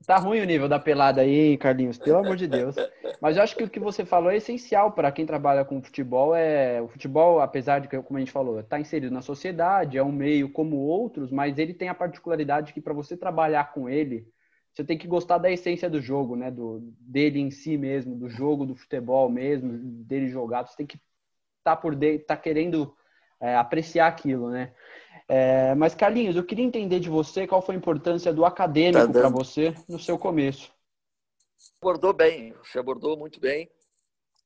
Tá 0.05 0.17
ruim 0.17 0.39
o 0.39 0.45
nível 0.45 0.69
da 0.69 0.77
pelada 0.77 1.21
aí, 1.21 1.57
Carlinhos, 1.57 1.97
pelo 1.97 2.19
amor 2.19 2.35
de 2.35 2.47
Deus. 2.47 2.75
Mas 3.19 3.37
eu 3.37 3.43
acho 3.43 3.55
que 3.55 3.63
o 3.63 3.69
que 3.69 3.79
você 3.79 4.05
falou 4.05 4.29
é 4.29 4.37
essencial 4.37 4.91
para 4.91 5.11
quem 5.11 5.25
trabalha 5.25 5.65
com 5.65 5.81
futebol. 5.81 6.35
É 6.35 6.79
o 6.79 6.87
futebol, 6.87 7.39
apesar 7.39 7.79
de 7.79 7.87
que, 7.87 7.99
como 8.03 8.17
a 8.17 8.19
gente 8.19 8.31
falou, 8.31 8.59
está 8.59 8.79
inserido 8.79 9.11
na 9.11 9.21
sociedade, 9.21 9.97
é 9.97 10.03
um 10.03 10.11
meio 10.11 10.51
como 10.51 10.75
outros, 10.77 11.31
mas 11.31 11.57
ele 11.57 11.73
tem 11.73 11.89
a 11.89 11.95
particularidade 11.95 12.71
que 12.71 12.81
para 12.81 12.93
você 12.93 13.17
trabalhar 13.17 13.73
com 13.73 13.89
ele, 13.89 14.27
você 14.71 14.83
tem 14.83 14.97
que 14.97 15.07
gostar 15.07 15.39
da 15.39 15.49
essência 15.49 15.89
do 15.89 15.99
jogo, 15.99 16.35
né? 16.35 16.51
Do 16.51 16.81
dele 16.99 17.39
em 17.39 17.49
si 17.49 17.75
mesmo, 17.75 18.15
do 18.15 18.29
jogo 18.29 18.65
do 18.65 18.75
futebol 18.75 19.27
mesmo, 19.27 19.73
dele 20.03 20.27
jogado. 20.27 20.67
Você 20.67 20.77
tem 20.77 20.85
que 20.85 20.97
estar 20.97 21.75
tá 21.75 21.75
por 21.75 21.95
dentro, 21.95 22.27
tá 22.27 22.37
querendo 22.37 22.95
é, 23.39 23.55
apreciar 23.55 24.07
aquilo, 24.07 24.51
né? 24.51 24.71
É, 25.27 25.73
mas, 25.75 25.95
Carlinhos, 25.95 26.35
eu 26.35 26.43
queria 26.43 26.65
entender 26.65 26.99
de 26.99 27.09
você 27.09 27.47
qual 27.47 27.61
foi 27.61 27.75
a 27.75 27.77
importância 27.77 28.31
do 28.33 28.45
acadêmico 28.45 29.11
tá 29.11 29.19
para 29.19 29.29
você 29.29 29.73
no 29.89 29.99
seu 29.99 30.17
começo. 30.17 30.71
Abordou 31.81 32.13
bem, 32.13 32.53
você 32.63 32.79
abordou 32.79 33.17
muito 33.17 33.39
bem. 33.39 33.69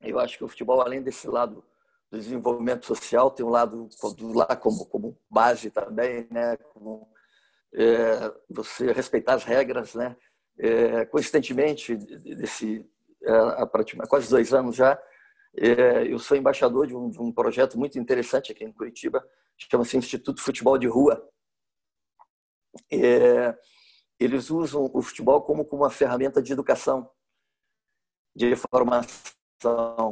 Eu 0.02 0.20
acho 0.20 0.38
que 0.38 0.44
o 0.44 0.48
futebol, 0.48 0.82
além 0.82 1.02
desse 1.02 1.28
lado 1.28 1.64
do 2.10 2.18
desenvolvimento 2.18 2.86
social, 2.86 3.30
tem 3.30 3.46
um 3.46 3.50
lado 3.50 3.90
do 4.18 4.34
lá 4.34 4.56
como, 4.56 4.86
como 4.86 5.18
base 5.30 5.70
também, 5.70 6.26
né? 6.32 6.56
Como, 6.74 7.08
é, 7.74 8.34
você 8.50 8.92
respeitar 8.92 9.34
as 9.34 9.44
regras, 9.44 9.94
né? 9.96 10.16
É, 10.58 11.06
coincidentemente, 11.06 11.96
desse, 11.96 12.86
é, 13.24 13.32
há 13.32 14.08
quase 14.08 14.30
dois 14.30 14.54
anos 14.54 14.76
já, 14.76 15.00
é, 15.56 16.12
eu 16.12 16.20
sou 16.20 16.38
embaixador 16.38 16.88
de 16.88 16.96
um, 16.96 17.10
de 17.10 17.20
um 17.20 17.32
projeto 17.32 17.78
muito 17.78 17.98
interessante 17.98 18.52
aqui 18.52 18.64
em 18.64 18.72
Curitiba, 18.72 19.26
chama-se 19.70 19.98
Instituto 19.98 20.42
Futebol 20.42 20.78
de 20.78 20.88
Rua. 20.88 21.28
É, 22.92 23.58
eles 24.20 24.50
usam 24.50 24.90
o 24.94 25.02
futebol 25.02 25.42
como, 25.42 25.64
uma 25.72 25.90
ferramenta 25.90 26.42
de 26.42 26.54
educação, 26.54 27.10
de 28.36 28.56
formação. 28.56 29.10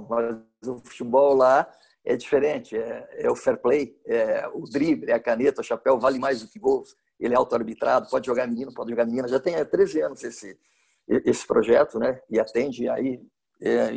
Mas 0.10 0.38
o 0.66 0.80
futebol 0.80 1.34
lá 1.34 1.72
é 2.04 2.16
diferente, 2.16 2.76
é, 2.76 3.08
é, 3.26 3.30
o 3.30 3.36
fair 3.36 3.58
play, 3.62 4.00
é 4.06 4.48
o 4.54 4.62
drible, 4.64 5.12
é 5.12 5.14
a 5.14 5.20
caneta, 5.20 5.62
o 5.62 5.64
chapéu 5.64 6.00
vale 6.00 6.18
mais 6.18 6.42
do 6.42 6.48
que 6.50 6.60
gols. 6.60 6.96
Ele 7.20 7.34
é 7.34 7.38
auto-arbitrado, 7.38 8.10
pode 8.10 8.26
jogar 8.26 8.48
menino, 8.48 8.74
pode 8.74 8.90
jogar 8.90 9.06
menina. 9.06 9.28
Já 9.28 9.40
tem 9.40 9.64
13 9.64 10.02
anos 10.02 10.24
esse, 10.24 10.58
esse 11.08 11.46
projeto, 11.46 12.00
né? 12.00 12.22
E 12.30 12.40
atende 12.40 12.88
aí 12.90 13.22
é, 13.62 13.92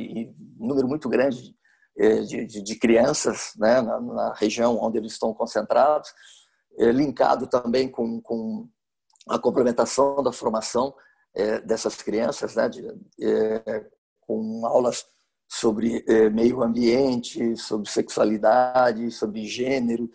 um 0.59 0.66
número 0.66 0.88
muito 0.88 1.09
grande 1.09 1.38
é, 1.38 1.59
de, 1.97 2.47
de, 2.47 2.62
de 2.62 2.78
crianças 2.78 3.52
né, 3.56 3.80
na, 3.80 4.00
na, 4.00 4.35
região 4.35 4.78
onde 4.80 4.99
eles 4.99 5.12
estão 5.12 5.35
concentrados, 5.35 6.11
é, 6.78 6.90
linkado 6.90 7.47
também 7.47 7.88
com, 7.88 8.20
com 8.20 8.68
a 9.28 9.38
complementação 9.38 10.23
da 10.23 10.32
formação 10.32 10.94
é, 11.35 11.61
dessas 11.61 11.97
crianças, 11.97 12.54
né, 12.54 12.68
de, 12.68 12.82
com 14.20 14.64
aulas 14.64 15.04
sobre 15.52 16.04
meio 16.32 16.62
ambiente, 16.62 17.56
sobre 17.56 17.90
sexualidade, 17.90 19.11
sobre 19.11 19.44
gênero, 19.47 20.09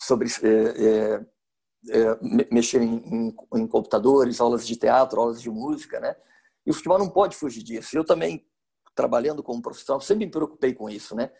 sobre 0.00 0.28
mexer 2.50 2.80
em, 2.80 3.34
em 3.54 3.66
computadores, 3.66 4.40
aulas 4.40 4.64
de 4.64 4.76
teatro, 4.76 5.20
aulas 5.20 5.42
de 5.42 5.50
música, 5.50 5.98
né? 5.98 6.14
E 6.64 6.70
o 6.70 6.74
futebol 6.74 6.98
não 6.98 7.08
pode 7.08 7.36
fugir 7.36 7.62
disso. 7.62 7.96
Eu 7.96 8.04
também 8.04 8.46
trabalhando 8.94 9.42
como 9.42 9.62
profissional, 9.62 10.00
sempre 10.00 10.26
me 10.26 10.30
preocupei 10.30 10.74
com 10.74 10.88
isso, 10.88 11.14
né? 11.14 11.30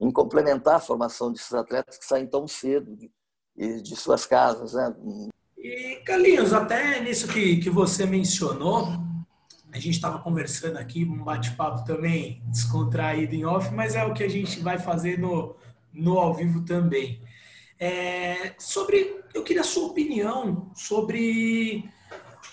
Em 0.00 0.10
complementar 0.10 0.76
a 0.76 0.80
formação 0.80 1.32
desses 1.32 1.52
atletas 1.52 1.98
que 1.98 2.04
saem 2.04 2.26
tão 2.26 2.46
cedo 2.46 2.96
de, 2.96 3.10
de 3.82 3.96
suas 3.96 4.26
casas, 4.26 4.74
né? 4.74 4.94
E, 5.58 6.02
Carlinhos, 6.06 6.52
até 6.52 7.00
nisso 7.00 7.28
que, 7.28 7.56
que 7.58 7.68
você 7.68 8.06
mencionou, 8.06 8.88
a 9.72 9.78
gente 9.78 9.94
estava 9.94 10.18
conversando 10.18 10.78
aqui, 10.78 11.04
um 11.04 11.22
bate-papo 11.22 11.84
também 11.84 12.42
descontraído 12.46 13.34
em 13.34 13.44
off, 13.44 13.72
mas 13.72 13.94
é 13.94 14.04
o 14.04 14.14
que 14.14 14.24
a 14.24 14.28
gente 14.28 14.60
vai 14.60 14.78
fazer 14.78 15.18
no, 15.18 15.54
no 15.92 16.18
ao 16.18 16.34
vivo 16.34 16.64
também. 16.64 17.22
É, 17.78 18.54
sobre, 18.58 19.22
eu 19.32 19.42
queria 19.42 19.62
a 19.62 19.64
sua 19.64 19.86
opinião 19.88 20.70
sobre 20.74 21.88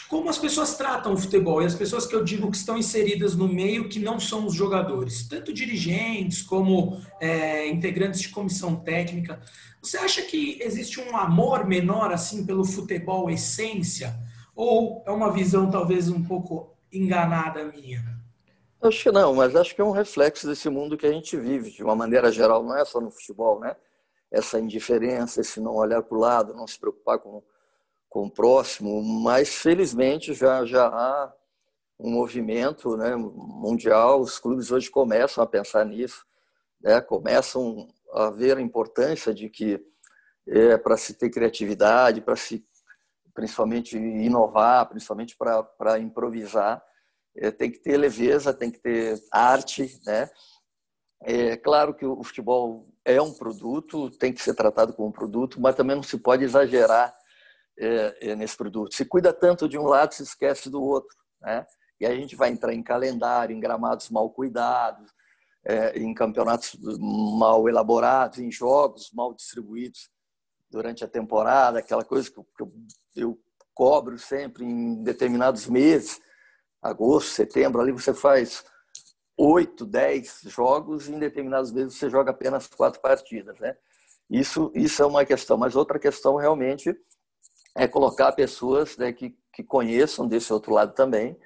como 0.10 0.30
as 0.30 0.38
pessoas 0.38 0.76
tratam 0.76 1.14
o 1.14 1.18
futebol 1.18 1.62
e 1.62 1.66
as 1.66 1.76
pessoas 1.76 2.06
que 2.06 2.16
eu 2.16 2.24
digo 2.24 2.50
que 2.50 2.58
estão 2.58 2.78
inseridas 2.78 3.36
no 3.36 3.48
meio 3.48 3.90
que 3.90 4.00
não 4.00 4.20
são 4.20 4.46
os 4.46 4.54
jogadores, 4.54 5.28
tanto 5.28 5.52
dirigentes 5.52 6.42
como 6.42 7.02
é, 7.20 7.68
integrantes 7.68 8.22
de 8.22 8.30
comissão 8.30 8.76
técnica. 8.76 9.42
Você 9.82 9.98
acha 9.98 10.22
que 10.22 10.60
existe 10.62 11.00
um 11.00 11.16
amor 11.16 11.66
menor 11.66 12.12
assim 12.12 12.46
pelo 12.46 12.64
futebol 12.64 13.30
essência 13.30 14.18
ou 14.56 15.04
é 15.06 15.12
uma 15.12 15.32
visão 15.32 15.70
talvez 15.70 16.10
um 16.10 16.24
pouco 16.24 16.76
enganada 16.92 17.66
minha? 17.66 18.18
Acho 18.82 19.04
que 19.04 19.12
não, 19.12 19.34
mas 19.34 19.56
acho 19.56 19.76
que 19.76 19.82
é 19.82 19.84
um 19.84 19.92
reflexo 19.92 20.48
desse 20.48 20.70
mundo 20.70 20.98
que 20.98 21.06
a 21.06 21.12
gente 21.12 21.36
vive 21.36 21.72
de 21.72 21.84
uma 21.84 21.96
maneira 21.96 22.32
geral, 22.32 22.64
não 22.64 22.78
é 22.78 22.86
só 22.86 23.02
no 23.02 23.12
futebol, 23.12 23.60
né? 23.60 23.76
Essa 24.32 24.60
indiferença, 24.60 25.42
esse 25.42 25.60
não 25.60 25.76
olhar 25.76 26.02
para 26.04 26.18
o 26.18 26.20
lado, 26.20 26.54
não 26.54 26.68
se 26.68 26.80
preocupar 26.80 27.18
com 27.18 27.42
com 28.10 28.26
o 28.26 28.32
próximo, 28.32 29.02
mas 29.02 29.56
felizmente 29.56 30.34
já, 30.34 30.66
já 30.66 30.88
há 30.88 31.34
um 32.00 32.12
movimento 32.12 32.96
né, 32.96 33.16
mundial, 33.16 34.22
os 34.22 34.40
clubes 34.40 34.72
hoje 34.72 34.90
começam 34.90 35.44
a 35.44 35.48
pensar 35.48 35.86
nisso, 35.86 36.26
né, 36.82 37.02
começam 37.02 37.88
a 38.14 38.30
ver 38.30 38.58
a 38.58 38.62
importância 38.62 39.34
de 39.34 39.50
que 39.50 39.84
é, 40.48 40.78
para 40.78 40.96
se 40.96 41.14
ter 41.14 41.30
criatividade, 41.30 42.22
para 42.22 42.36
se 42.36 42.66
principalmente 43.34 43.98
inovar, 43.98 44.88
principalmente 44.88 45.36
para 45.38 46.00
improvisar, 46.00 46.84
é, 47.36 47.52
tem 47.52 47.70
que 47.70 47.80
ter 47.80 47.98
leveza, 47.98 48.54
tem 48.54 48.72
que 48.72 48.80
ter 48.80 49.22
arte, 49.32 50.00
né? 50.06 50.30
É 51.22 51.58
claro 51.58 51.94
que 51.94 52.06
o 52.06 52.24
futebol 52.24 52.86
é 53.04 53.22
um 53.22 53.34
produto, 53.34 54.10
tem 54.12 54.34
que 54.34 54.42
ser 54.42 54.54
tratado 54.54 54.94
como 54.94 55.10
um 55.10 55.12
produto, 55.12 55.60
mas 55.60 55.76
também 55.76 55.96
não 55.96 56.04
se 56.04 56.18
pode 56.18 56.44
exagerar 56.44 57.14
é, 57.78 58.32
é, 58.32 58.36
nesse 58.36 58.58
produto. 58.58 58.96
Se 58.96 59.06
cuida 59.06 59.32
tanto 59.32 59.68
de 59.70 59.78
um 59.78 59.86
lado, 59.86 60.14
se 60.14 60.24
esquece 60.24 60.70
do 60.70 60.82
outro. 60.82 61.16
Né? 61.42 61.66
E 62.00 62.06
a 62.06 62.16
gente 62.16 62.36
vai 62.36 62.50
entrar 62.50 62.74
em 62.74 62.84
calendário, 62.84 63.56
em 63.56 63.60
gramados 63.60 64.10
mal 64.10 64.30
cuidados, 64.30 65.12
é, 65.66 65.98
em 66.00 66.14
campeonatos 66.14 66.78
mal 67.00 67.68
elaborados, 67.68 68.40
em 68.40 68.52
jogos 68.52 69.12
mal 69.14 69.34
distribuídos 69.34 70.10
durante 70.70 71.04
a 71.04 71.08
temporada, 71.08 71.80
aquela 71.80 72.04
coisa 72.04 72.30
que 72.30 72.38
eu, 72.38 72.44
que 72.56 72.64
eu, 72.64 72.74
eu 73.16 73.40
cobro 73.74 74.18
sempre 74.18 74.66
em 74.66 75.04
determinados 75.04 75.68
meses, 75.68 76.20
agosto, 76.82 77.30
setembro, 77.32 77.82
ali 77.82 77.92
você 77.92 78.14
faz 78.14 78.66
oito, 79.38 79.86
dez 79.86 80.42
jogos 80.46 81.08
e 81.08 81.14
em 81.14 81.20
determinados 81.20 81.72
meses 81.72 81.96
você 81.96 82.10
joga 82.10 82.32
apenas 82.32 82.68
quatro 82.68 83.00
partidas, 83.00 83.60
né? 83.60 83.78
Isso, 84.30 84.72
isso 84.76 85.02
é 85.02 85.06
uma 85.06 85.24
questão, 85.24 85.58
mas 85.58 85.76
outra 85.76 86.00
questão 86.00 86.36
realmente 86.36 86.94
é 87.78 87.88
colocar 87.88 88.32
pessoas 88.32 88.98
né, 88.98 89.14
que, 89.14 89.38
que 89.54 89.64
conheçam 89.64 90.28
desse 90.28 90.52
outro 90.52 90.74
lado 90.74 90.94
também, 90.94 91.38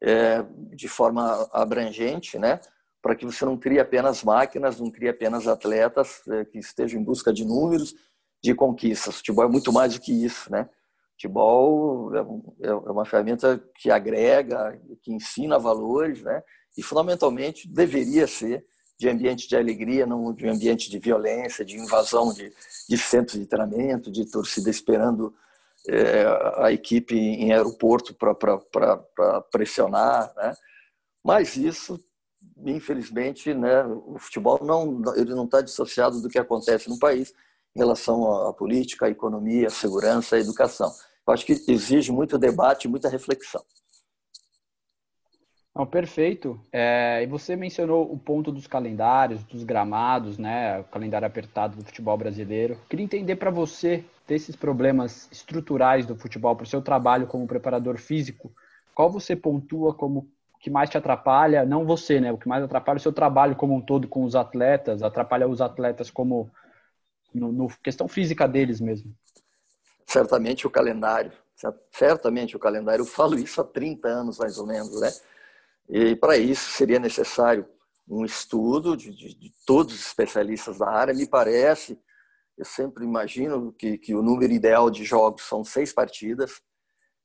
é, 0.00 0.44
de 0.72 0.86
forma 0.86 1.48
abrangente, 1.52 2.38
né, 2.38 2.60
para 3.02 3.16
que 3.16 3.26
você 3.26 3.44
não 3.44 3.56
crie 3.56 3.80
apenas 3.80 4.22
máquinas, 4.22 4.78
não 4.78 4.90
crie 4.90 5.08
apenas 5.08 5.48
atletas 5.48 6.22
é, 6.28 6.44
que 6.44 6.58
estejam 6.58 7.00
em 7.00 7.04
busca 7.04 7.32
de 7.32 7.44
números, 7.44 7.94
de 8.42 8.54
conquistas. 8.54 9.14
O 9.14 9.18
futebol 9.18 9.44
é 9.44 9.48
muito 9.48 9.72
mais 9.72 9.94
do 9.94 10.00
que 10.00 10.12
isso, 10.12 10.50
né? 10.50 10.62
O 10.62 11.12
futebol 11.14 12.14
é, 12.14 12.66
é, 12.66 12.70
é 12.70 12.72
uma 12.72 13.04
ferramenta 13.04 13.62
que 13.76 13.90
agrega, 13.90 14.78
que 15.02 15.12
ensina 15.12 15.58
valores, 15.58 16.22
né? 16.22 16.42
E 16.76 16.82
fundamentalmente 16.82 17.68
deveria 17.68 18.26
ser 18.26 18.64
de 18.98 19.08
ambiente 19.08 19.48
de 19.48 19.56
alegria, 19.56 20.06
não 20.06 20.32
de 20.32 20.48
ambiente 20.48 20.90
de 20.90 20.98
violência, 20.98 21.64
de 21.64 21.76
invasão 21.76 22.32
de, 22.32 22.52
de 22.88 22.98
centros 22.98 23.38
de 23.38 23.46
treinamento, 23.46 24.10
de 24.10 24.30
torcida 24.30 24.70
esperando 24.70 25.34
é, 25.88 26.24
a 26.56 26.72
equipe 26.72 27.14
em 27.14 27.52
aeroporto 27.52 28.14
para 28.14 29.40
pressionar, 29.50 30.32
né? 30.36 30.54
Mas 31.22 31.56
isso, 31.56 31.98
infelizmente, 32.64 33.54
né, 33.54 33.84
o 33.84 34.18
futebol 34.18 34.60
não 34.62 35.02
ele 35.16 35.34
não 35.34 35.44
está 35.44 35.60
dissociado 35.60 36.20
do 36.20 36.28
que 36.28 36.38
acontece 36.38 36.88
no 36.88 36.98
país 36.98 37.32
em 37.74 37.78
relação 37.78 38.48
à 38.48 38.52
política, 38.52 39.06
à 39.06 39.10
economia, 39.10 39.66
à 39.66 39.70
segurança, 39.70 40.36
à 40.36 40.38
educação. 40.38 40.92
Eu 41.26 41.32
acho 41.32 41.46
que 41.46 41.52
exige 41.68 42.12
muito 42.12 42.38
debate, 42.38 42.86
muita 42.86 43.08
reflexão. 43.08 43.64
Não, 45.74 45.84
perfeito. 45.84 46.60
É, 46.70 47.20
e 47.22 47.26
você 47.26 47.56
mencionou 47.56 48.10
o 48.12 48.16
ponto 48.16 48.52
dos 48.52 48.66
calendários, 48.66 49.42
dos 49.42 49.64
gramados, 49.64 50.38
né? 50.38 50.78
O 50.78 50.84
calendário 50.84 51.26
apertado 51.26 51.76
do 51.76 51.84
futebol 51.84 52.16
brasileiro. 52.16 52.78
Queria 52.88 53.04
entender 53.04 53.34
para 53.36 53.50
você 53.50 54.04
desses 54.26 54.56
problemas 54.56 55.28
estruturais 55.30 56.06
do 56.06 56.16
futebol, 56.16 56.56
para 56.56 56.64
o 56.64 56.68
seu 56.68 56.80
trabalho 56.80 57.26
como 57.26 57.46
preparador 57.46 57.98
físico, 57.98 58.52
qual 58.94 59.10
você 59.10 59.36
pontua 59.36 59.92
como 59.92 60.30
que 60.60 60.70
mais 60.70 60.88
te 60.88 60.96
atrapalha, 60.96 61.66
não 61.66 61.84
você, 61.84 62.18
né? 62.18 62.32
O 62.32 62.38
que 62.38 62.48
mais 62.48 62.64
atrapalha 62.64 62.96
o 62.96 63.00
seu 63.00 63.12
trabalho 63.12 63.54
como 63.54 63.74
um 63.74 63.82
todo 63.82 64.08
com 64.08 64.24
os 64.24 64.34
atletas, 64.34 65.02
atrapalha 65.02 65.46
os 65.46 65.60
atletas 65.60 66.10
como 66.10 66.50
no, 67.34 67.52
no 67.52 67.68
questão 67.82 68.08
física 68.08 68.48
deles 68.48 68.80
mesmo. 68.80 69.14
Certamente 70.06 70.66
o 70.66 70.70
calendário, 70.70 71.32
certamente 71.90 72.56
o 72.56 72.58
calendário. 72.58 73.02
Eu 73.02 73.06
falo 73.06 73.38
isso 73.38 73.60
há 73.60 73.64
30 73.64 74.08
anos 74.08 74.38
mais 74.38 74.56
ou 74.56 74.66
menos, 74.66 75.00
né? 75.00 75.12
E 75.88 76.16
para 76.16 76.36
isso 76.38 76.70
seria 76.70 76.98
necessário 76.98 77.66
um 78.08 78.24
estudo 78.24 78.96
de, 78.96 79.14
de, 79.14 79.34
de, 79.34 79.52
todos 79.66 79.94
os 79.94 80.06
especialistas 80.06 80.78
da 80.78 80.88
área. 80.88 81.14
Me 81.14 81.26
parece, 81.26 81.98
eu 82.56 82.64
sempre 82.64 83.04
imagino 83.04 83.72
que, 83.72 83.98
que 83.98 84.14
o 84.14 84.22
número 84.22 84.52
ideal 84.52 84.90
de 84.90 85.04
jogos 85.04 85.42
são 85.42 85.64
seis 85.64 85.92
partidas. 85.92 86.60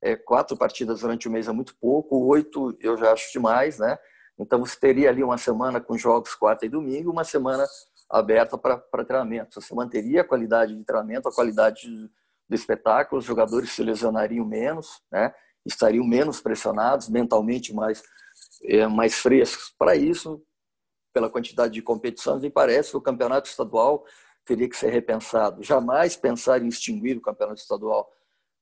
É, 0.02 0.16
quatro 0.16 0.58
partidas 0.58 1.02
durante 1.02 1.28
o 1.28 1.32
mês 1.32 1.48
é 1.48 1.52
muito 1.52 1.76
pouco, 1.80 2.26
oito 2.28 2.76
eu 2.80 2.98
já 2.98 3.12
acho 3.12 3.32
demais, 3.32 3.78
né? 3.80 3.98
Então 4.40 4.60
você 4.60 4.80
teria 4.80 5.10
ali 5.10 5.24
uma 5.24 5.38
semana 5.38 5.82
com 5.82 5.98
jogos 5.98 6.34
quarta 6.34 6.66
e 6.66 6.70
domingo, 6.70 7.12
uma 7.12 7.26
semana 7.26 7.66
aberta 8.10 8.58
para 8.58 9.06
treinamento. 9.06 9.62
Você 9.62 9.76
manteria 9.76 10.22
a 10.22 10.24
qualidade 10.24 10.76
de 10.76 10.84
treinamento, 10.86 11.28
a 11.28 11.34
qualidade 11.34 11.88
do 12.48 12.56
espetáculo, 12.56 13.20
os 13.20 13.26
jogadores 13.26 13.72
se 13.72 13.84
lesionariam 13.84 14.46
menos, 14.46 15.02
né? 15.12 15.34
estariam 15.66 16.06
menos 16.06 16.42
pressionados, 16.42 17.10
mentalmente 17.10 17.74
mais, 17.74 18.02
é, 18.64 18.88
mais 18.88 19.16
frescos. 19.16 19.74
Para 19.78 19.96
isso, 19.96 20.42
pela 21.14 21.30
quantidade 21.30 21.74
de 21.74 21.82
competições, 21.82 22.42
me 22.42 22.50
parece 22.50 22.92
que 22.92 22.98
o 22.98 23.02
campeonato 23.02 23.50
estadual 23.50 24.06
teria 24.50 24.68
que 24.68 24.76
ser 24.76 24.90
repensado. 24.90 25.62
Jamais 25.62 26.16
pensar 26.16 26.60
em 26.60 26.68
extinguir 26.68 27.16
o 27.16 27.22
campeonato 27.22 27.62
estadual, 27.62 28.12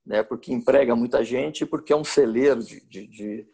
né? 0.05 0.21
porque 0.21 0.53
emprega 0.53 0.93
muita 0.97 1.23
gente 1.23 1.61
e 1.61 1.65
porque 1.65 1.93
é 1.93 1.95
um 1.95 2.03
celeiro 2.03 2.61
de, 2.61 2.81
de, 2.81 3.07
de, 3.07 3.47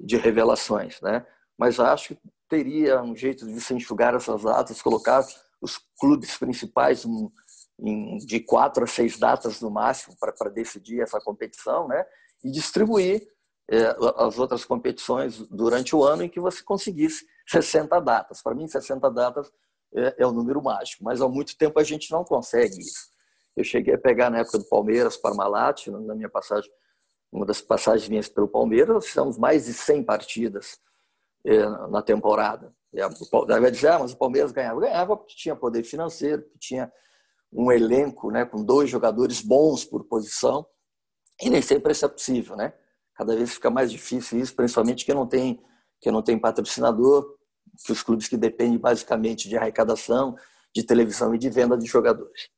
de 0.00 0.16
revelações. 0.16 0.98
Né? 1.02 1.26
Mas 1.58 1.78
acho 1.78 2.14
que 2.14 2.20
teria 2.48 3.02
um 3.02 3.14
jeito 3.14 3.46
de 3.46 3.60
se 3.60 3.74
enxugar 3.74 4.14
essas 4.14 4.42
datas, 4.42 4.80
colocar 4.80 5.22
os 5.60 5.78
clubes 6.00 6.38
principais 6.38 7.04
de 8.26 8.40
quatro 8.40 8.84
a 8.84 8.86
seis 8.86 9.18
datas 9.18 9.60
no 9.60 9.70
máximo 9.70 10.16
para 10.18 10.48
decidir 10.48 11.02
essa 11.02 11.20
competição, 11.20 11.86
né? 11.86 12.02
e 12.42 12.50
distribuir 12.50 13.28
é, 13.70 13.94
as 14.16 14.38
outras 14.38 14.64
competições 14.64 15.38
durante 15.48 15.94
o 15.94 16.02
ano 16.02 16.22
em 16.22 16.30
que 16.30 16.40
você 16.40 16.62
conseguisse 16.62 17.26
60 17.46 18.00
datas. 18.00 18.42
Para 18.42 18.54
mim, 18.54 18.66
60 18.66 19.10
datas 19.10 19.52
é, 19.94 20.14
é 20.18 20.26
o 20.26 20.32
número 20.32 20.62
mágico, 20.62 21.04
mas 21.04 21.20
há 21.20 21.28
muito 21.28 21.56
tempo 21.56 21.78
a 21.78 21.84
gente 21.84 22.10
não 22.10 22.24
consegue 22.24 22.78
isso. 22.78 23.08
Eu 23.56 23.62
cheguei 23.62 23.94
a 23.94 23.98
pegar 23.98 24.30
na 24.30 24.38
época 24.38 24.58
do 24.58 24.68
Palmeiras, 24.68 25.16
Parmalat, 25.16 25.86
na 25.86 26.14
minha 26.14 26.28
passagem, 26.28 26.70
uma 27.30 27.46
das 27.46 27.60
passagens 27.60 28.08
minhas 28.08 28.28
pelo 28.28 28.48
Palmeiras, 28.48 29.06
fizemos 29.06 29.38
mais 29.38 29.66
de 29.66 29.72
100 29.72 30.04
partidas 30.04 30.78
é, 31.44 31.68
na 31.88 32.02
temporada. 32.02 32.74
Vai 33.46 33.70
dizer, 33.70 33.88
ah, 33.88 33.98
mas 33.98 34.12
o 34.12 34.16
Palmeiras 34.16 34.52
ganhava. 34.52 34.80
Ganhava 34.80 35.16
porque 35.16 35.34
tinha 35.36 35.56
poder 35.56 35.82
financeiro, 35.82 36.42
porque 36.42 36.58
tinha 36.58 36.92
um 37.52 37.70
elenco 37.70 38.30
né, 38.30 38.44
com 38.44 38.64
dois 38.64 38.90
jogadores 38.90 39.40
bons 39.40 39.84
por 39.84 40.04
posição, 40.04 40.66
e 41.40 41.50
nem 41.50 41.62
sempre 41.62 41.92
isso 41.92 42.04
é 42.04 42.08
possível, 42.08 42.56
né? 42.56 42.72
Cada 43.14 43.34
vez 43.36 43.54
fica 43.54 43.70
mais 43.70 43.90
difícil 43.90 44.38
isso, 44.38 44.54
principalmente 44.54 45.04
que 45.04 45.14
não 45.14 45.26
tem 45.26 45.62
que 46.00 46.10
não 46.10 46.20
tem 46.20 46.38
patrocinador, 46.38 47.33
os 47.88 48.02
clubes 48.02 48.28
que 48.28 48.36
dependem 48.36 48.78
basicamente 48.78 49.48
de 49.48 49.56
arrecadação, 49.56 50.36
de 50.74 50.82
televisão 50.82 51.34
e 51.34 51.38
de 51.38 51.50
venda 51.50 51.76
de 51.76 51.86
jogadores. 51.86 52.48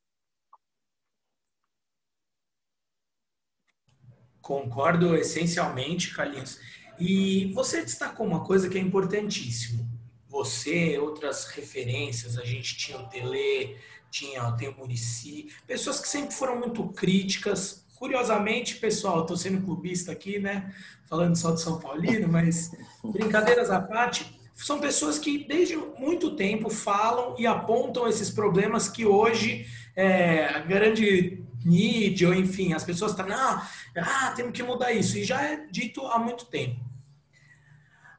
Concordo 4.41 5.15
essencialmente, 5.15 6.15
Carlinhos. 6.15 6.59
E 6.99 7.51
você 7.53 7.81
destacou 7.81 8.25
uma 8.25 8.43
coisa 8.45 8.69
que 8.69 8.77
é 8.77 8.81
importantíssimo. 8.81 9.87
Você, 10.27 10.97
outras 10.97 11.45
referências, 11.47 12.37
a 12.37 12.45
gente 12.45 12.77
tinha 12.77 12.97
o 12.97 13.07
Tele, 13.07 13.77
tinha 14.09 14.51
tem 14.53 14.69
o 14.69 14.77
Murici, 14.77 15.53
pessoas 15.67 15.99
que 15.99 16.07
sempre 16.07 16.33
foram 16.33 16.59
muito 16.59 16.87
críticas 16.89 17.85
Curiosamente, 17.97 18.75
pessoal, 18.75 19.21
estou 19.21 19.35
sendo 19.35 19.65
clubista 19.65 20.11
aqui, 20.11 20.37
né? 20.37 20.71
Falando 21.09 21.35
só 21.35 21.51
de 21.51 21.61
São 21.61 21.79
Paulino, 21.79 22.27
mas 22.27 22.71
brincadeiras 23.03 23.71
à 23.71 23.81
parte, 23.81 24.36
são 24.65 24.79
pessoas 24.79 25.19
que 25.19 25.45
desde 25.47 25.75
muito 25.75 26.35
tempo 26.35 26.69
falam 26.69 27.35
e 27.37 27.45
apontam 27.45 28.07
esses 28.07 28.29
problemas 28.29 28.89
que 28.89 29.05
hoje 29.05 29.67
é, 29.95 30.45
a 30.45 30.59
grande 30.59 31.43
mídia, 31.63 32.29
ou 32.29 32.33
enfim, 32.33 32.73
as 32.73 32.83
pessoas 32.83 33.11
estão, 33.11 33.27
não, 33.27 33.61
ah, 33.97 34.33
temos 34.35 34.51
que 34.53 34.63
mudar 34.63 34.91
isso, 34.91 35.17
e 35.17 35.23
já 35.23 35.41
é 35.41 35.67
dito 35.69 36.05
há 36.07 36.17
muito 36.17 36.45
tempo. 36.45 36.79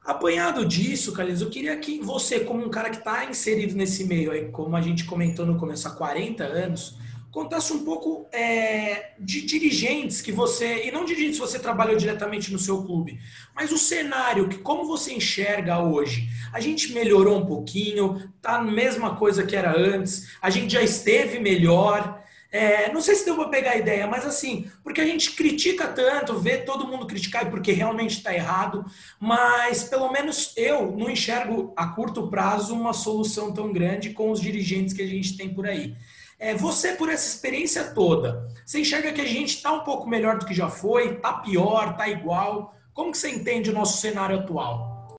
Apanhado 0.03 0.65
disso, 0.65 1.11
Carlinhos, 1.11 1.41
eu 1.41 1.49
queria 1.49 1.77
que 1.77 1.99
você, 1.99 2.39
como 2.39 2.65
um 2.65 2.69
cara 2.69 2.89
que 2.89 2.97
está 2.97 3.25
inserido 3.25 3.75
nesse 3.75 4.05
meio, 4.05 4.51
como 4.51 4.75
a 4.75 4.81
gente 4.81 5.05
comentou 5.05 5.45
no 5.45 5.57
começo, 5.57 5.87
há 5.87 5.91
40 5.91 6.43
anos, 6.43 6.97
contasse 7.31 7.71
um 7.73 7.83
pouco 7.83 8.27
é, 8.31 9.11
de 9.19 9.41
dirigentes 9.41 10.21
que 10.21 10.31
você, 10.31 10.87
e 10.87 10.91
não 10.91 11.05
dirigentes 11.05 11.39
que 11.39 11.45
você 11.45 11.59
trabalhou 11.59 11.95
diretamente 11.95 12.51
no 12.51 12.57
seu 12.57 12.83
clube, 12.83 13.19
mas 13.55 13.71
o 13.71 13.77
cenário, 13.77 14.47
que 14.47 14.57
como 14.57 14.85
você 14.85 15.13
enxerga 15.13 15.79
hoje? 15.79 16.27
A 16.51 16.59
gente 16.59 16.93
melhorou 16.93 17.37
um 17.37 17.45
pouquinho, 17.45 18.31
tá 18.41 18.57
a 18.57 18.63
mesma 18.63 19.15
coisa 19.15 19.45
que 19.45 19.55
era 19.55 19.77
antes, 19.77 20.29
a 20.41 20.49
gente 20.49 20.73
já 20.73 20.81
esteve 20.81 21.39
melhor. 21.39 22.19
É, 22.51 22.91
não 22.91 22.99
sei 22.99 23.13
se 23.13 23.25
deu 23.25 23.35
para 23.35 23.49
pegar 23.49 23.71
a 23.71 23.77
ideia, 23.77 24.07
mas 24.07 24.25
assim, 24.25 24.67
porque 24.83 24.99
a 24.99 25.05
gente 25.05 25.33
critica 25.33 25.87
tanto, 25.87 26.39
vê 26.39 26.57
todo 26.57 26.87
mundo 26.87 27.05
criticar 27.05 27.47
porque 27.51 27.71
realmente 27.71 28.17
está 28.17 28.33
errado, 28.33 28.83
mas 29.19 29.83
pelo 29.83 30.11
menos 30.11 30.53
eu 30.57 30.91
não 30.97 31.11
enxergo 31.11 31.71
a 31.77 31.89
curto 31.89 32.27
prazo 32.27 32.73
uma 32.73 32.91
solução 32.91 33.53
tão 33.53 33.71
grande 33.71 34.09
com 34.09 34.31
os 34.31 34.41
dirigentes 34.41 34.95
que 34.95 35.03
a 35.03 35.07
gente 35.07 35.37
tem 35.37 35.53
por 35.53 35.67
aí. 35.67 35.95
É, 36.39 36.55
você, 36.55 36.93
por 36.93 37.09
essa 37.09 37.27
experiência 37.27 37.93
toda, 37.93 38.47
você 38.65 38.79
enxerga 38.79 39.11
que 39.11 39.19
a 39.19 39.25
gente 39.25 39.57
está 39.57 39.73
um 39.73 39.83
pouco 39.83 40.07
melhor 40.07 40.39
do 40.39 40.45
que 40.45 40.53
já 40.53 40.69
foi? 40.69 41.15
Está 41.15 41.33
pior? 41.33 41.91
Está 41.91 42.07
igual? 42.07 42.73
Como 42.93 43.11
que 43.11 43.17
você 43.17 43.29
entende 43.29 43.69
o 43.69 43.73
nosso 43.73 43.97
cenário 43.97 44.39
atual? 44.39 45.17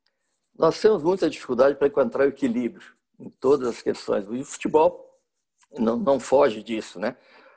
Nós 0.59 0.81
temos 0.81 1.03
muita 1.03 1.29
dificuldade 1.29 1.77
para 1.77 1.89
encontrar 1.89 2.25
o 2.25 2.29
equilíbrio 2.29 2.87
em 3.19 3.29
todas 3.29 3.69
as 3.69 3.83
questões. 3.83 4.25
E 4.31 4.41
o 4.41 4.45
futebol 4.47 5.21
não, 5.79 5.99
não 5.99 6.19
foge 6.19 6.63
disso, 6.63 6.99
né? 6.99 7.15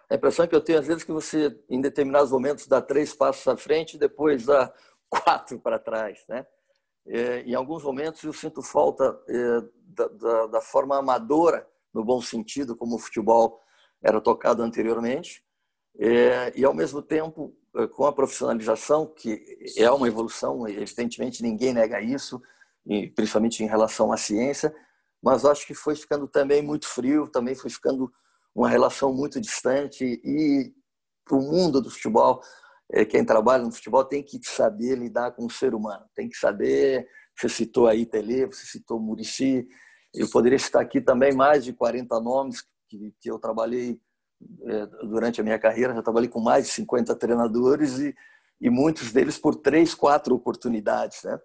A 0.10 0.16
impressão 0.16 0.46
que 0.46 0.54
eu 0.54 0.62
tenho, 0.62 0.80
às 0.80 0.88
vezes, 0.88 1.04
é 1.04 1.06
que 1.06 1.12
você, 1.14 1.58
em 1.70 1.80
determinados 1.80 2.32
momentos, 2.32 2.68
dá 2.68 2.82
três 2.82 3.14
passos 3.14 3.48
à 3.48 3.56
frente 3.56 3.96
e 3.96 4.00
depois 4.00 4.46
dá 4.46 4.74
quatro 5.10 5.58
para 5.58 5.80
trás, 5.80 6.26
né? 6.28 6.46
É, 7.08 7.42
em 7.44 7.56
alguns 7.56 7.84
momentos, 7.84 8.24
eu 8.24 8.34
sinto 8.34 8.62
falta 8.62 9.18
é, 9.28 9.62
da, 9.88 10.08
da, 10.08 10.48
da 10.48 10.62
forma 10.62 10.98
amadora 10.98 11.66
no 11.94 12.04
bom 12.04 12.22
sentido, 12.22 12.76
como 12.76 12.96
o 12.96 13.00
futebol 13.00 13.60
era 14.02 14.20
tocado 14.20 14.62
anteriormente, 14.64 15.44
é, 16.00 16.52
e 16.56 16.66
ao 16.66 16.74
mesmo 16.74 17.02
tempo 17.02 17.56
é, 17.76 17.88
com 17.88 18.06
a 18.06 18.14
profissionalização, 18.14 19.06
que 19.06 19.42
é 19.78 19.90
uma 19.92 20.08
evolução, 20.08 20.68
evidentemente 20.68 21.44
ninguém 21.44 21.74
nega 21.74 22.02
isso, 22.02 22.42
principalmente 23.16 23.64
em 23.64 23.68
relação 23.68 24.12
à 24.12 24.18
ciência, 24.18 24.74
mas 25.22 25.46
acho 25.46 25.66
que 25.66 25.74
foi 25.74 25.96
ficando 25.96 26.28
também 26.28 26.62
muito 26.62 26.86
frio, 26.86 27.30
também 27.30 27.56
foi 27.56 27.70
ficando 27.70 28.12
uma 28.54 28.70
relação 28.70 29.14
muito 29.14 29.40
distante 29.40 30.04
e 30.04 30.74
para 31.26 31.38
o 31.38 31.42
mundo 31.42 31.82
do 31.82 31.90
futebol, 31.90 32.42
é, 32.92 33.06
quem 33.06 33.24
trabalha 33.24 33.64
no 33.64 33.72
futebol 33.72 34.04
tem 34.04 34.22
que 34.22 34.40
saber 34.44 34.96
lidar 34.98 35.32
com 35.32 35.46
o 35.46 35.50
ser 35.50 35.74
humano, 35.74 36.06
tem 36.14 36.28
que 36.28 36.38
saber, 36.38 37.08
você 37.36 37.48
citou 37.50 37.88
aí 37.88 38.06
Tele, 38.06 38.46
você 38.46 38.66
citou 38.66 39.00
Murici, 39.00 39.68
eu 40.14 40.30
poderia 40.30 40.60
citar 40.60 40.82
aqui 40.82 41.02
também 41.02 41.34
mais 41.34 41.64
de 41.64 41.74
40 41.74 42.20
nomes 42.20 42.64
que, 42.88 43.14
que 43.20 43.32
eu 43.32 43.40
trabalhei 43.40 44.00
é, 44.66 44.86
durante 45.08 45.42
a 45.42 45.44
minha 45.44 45.58
carreira. 45.58 45.94
Já 45.94 46.04
trabalhei 46.04 46.30
com 46.30 46.40
mais 46.40 46.68
de 46.68 46.72
50 46.74 47.16
treinadores 47.16 48.00
e, 48.00 48.16
e 48.62 48.70
muitos 48.70 49.12
deles 49.12 49.40
por 49.40 49.56
três, 49.56 49.96
quatro 49.96 50.36
oportunidades. 50.36 51.24
Né? 51.24 51.40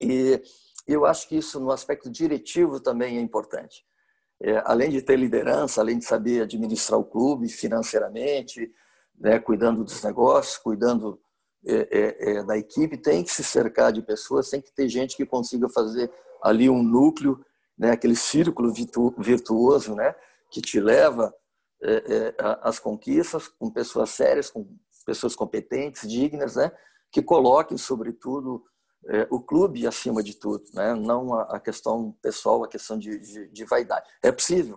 E 0.00 0.42
eu 0.86 1.04
acho 1.04 1.28
que 1.28 1.36
isso, 1.36 1.58
no 1.58 1.72
aspecto 1.72 2.08
diretivo, 2.08 2.80
também 2.80 3.18
é 3.18 3.20
importante. 3.20 3.84
É, 4.42 4.62
além 4.64 4.90
de 4.90 5.02
ter 5.02 5.16
liderança, 5.16 5.80
além 5.80 5.98
de 5.98 6.04
saber 6.04 6.42
administrar 6.42 6.98
o 6.98 7.04
clube 7.04 7.48
financeiramente, 7.48 8.72
né, 9.18 9.38
cuidando 9.38 9.84
dos 9.84 10.02
negócios, 10.02 10.56
cuidando 10.56 11.20
é, 11.66 11.88
é, 11.90 12.36
é 12.36 12.44
da 12.44 12.56
equipe, 12.56 12.96
tem 12.96 13.22
que 13.22 13.30
se 13.30 13.44
cercar 13.44 13.92
de 13.92 14.00
pessoas, 14.00 14.48
tem 14.48 14.62
que 14.62 14.72
ter 14.72 14.88
gente 14.88 15.14
que 15.14 15.26
consiga 15.26 15.68
fazer 15.68 16.10
ali 16.42 16.70
um 16.70 16.82
núcleo 16.82 17.44
né, 17.80 17.92
aquele 17.92 18.14
círculo 18.14 18.70
virtuoso 19.16 19.94
né, 19.94 20.14
que 20.50 20.60
te 20.60 20.78
leva 20.78 21.34
é, 21.82 21.94
é, 21.94 22.34
às 22.60 22.78
conquistas 22.78 23.48
com 23.48 23.70
pessoas 23.70 24.10
sérias, 24.10 24.50
com 24.50 24.68
pessoas 25.06 25.34
competentes, 25.34 26.06
dignas, 26.06 26.56
né, 26.56 26.70
que 27.10 27.22
coloquem, 27.22 27.78
sobretudo, 27.78 28.62
é, 29.06 29.26
o 29.30 29.40
clube 29.40 29.86
acima 29.86 30.22
de 30.22 30.34
tudo, 30.34 30.62
né, 30.74 30.94
não 30.94 31.32
a, 31.32 31.56
a 31.56 31.58
questão 31.58 32.14
pessoal, 32.20 32.62
a 32.62 32.68
questão 32.68 32.98
de, 32.98 33.18
de, 33.18 33.48
de 33.48 33.64
vaidade. 33.64 34.06
É 34.22 34.30
possível. 34.30 34.76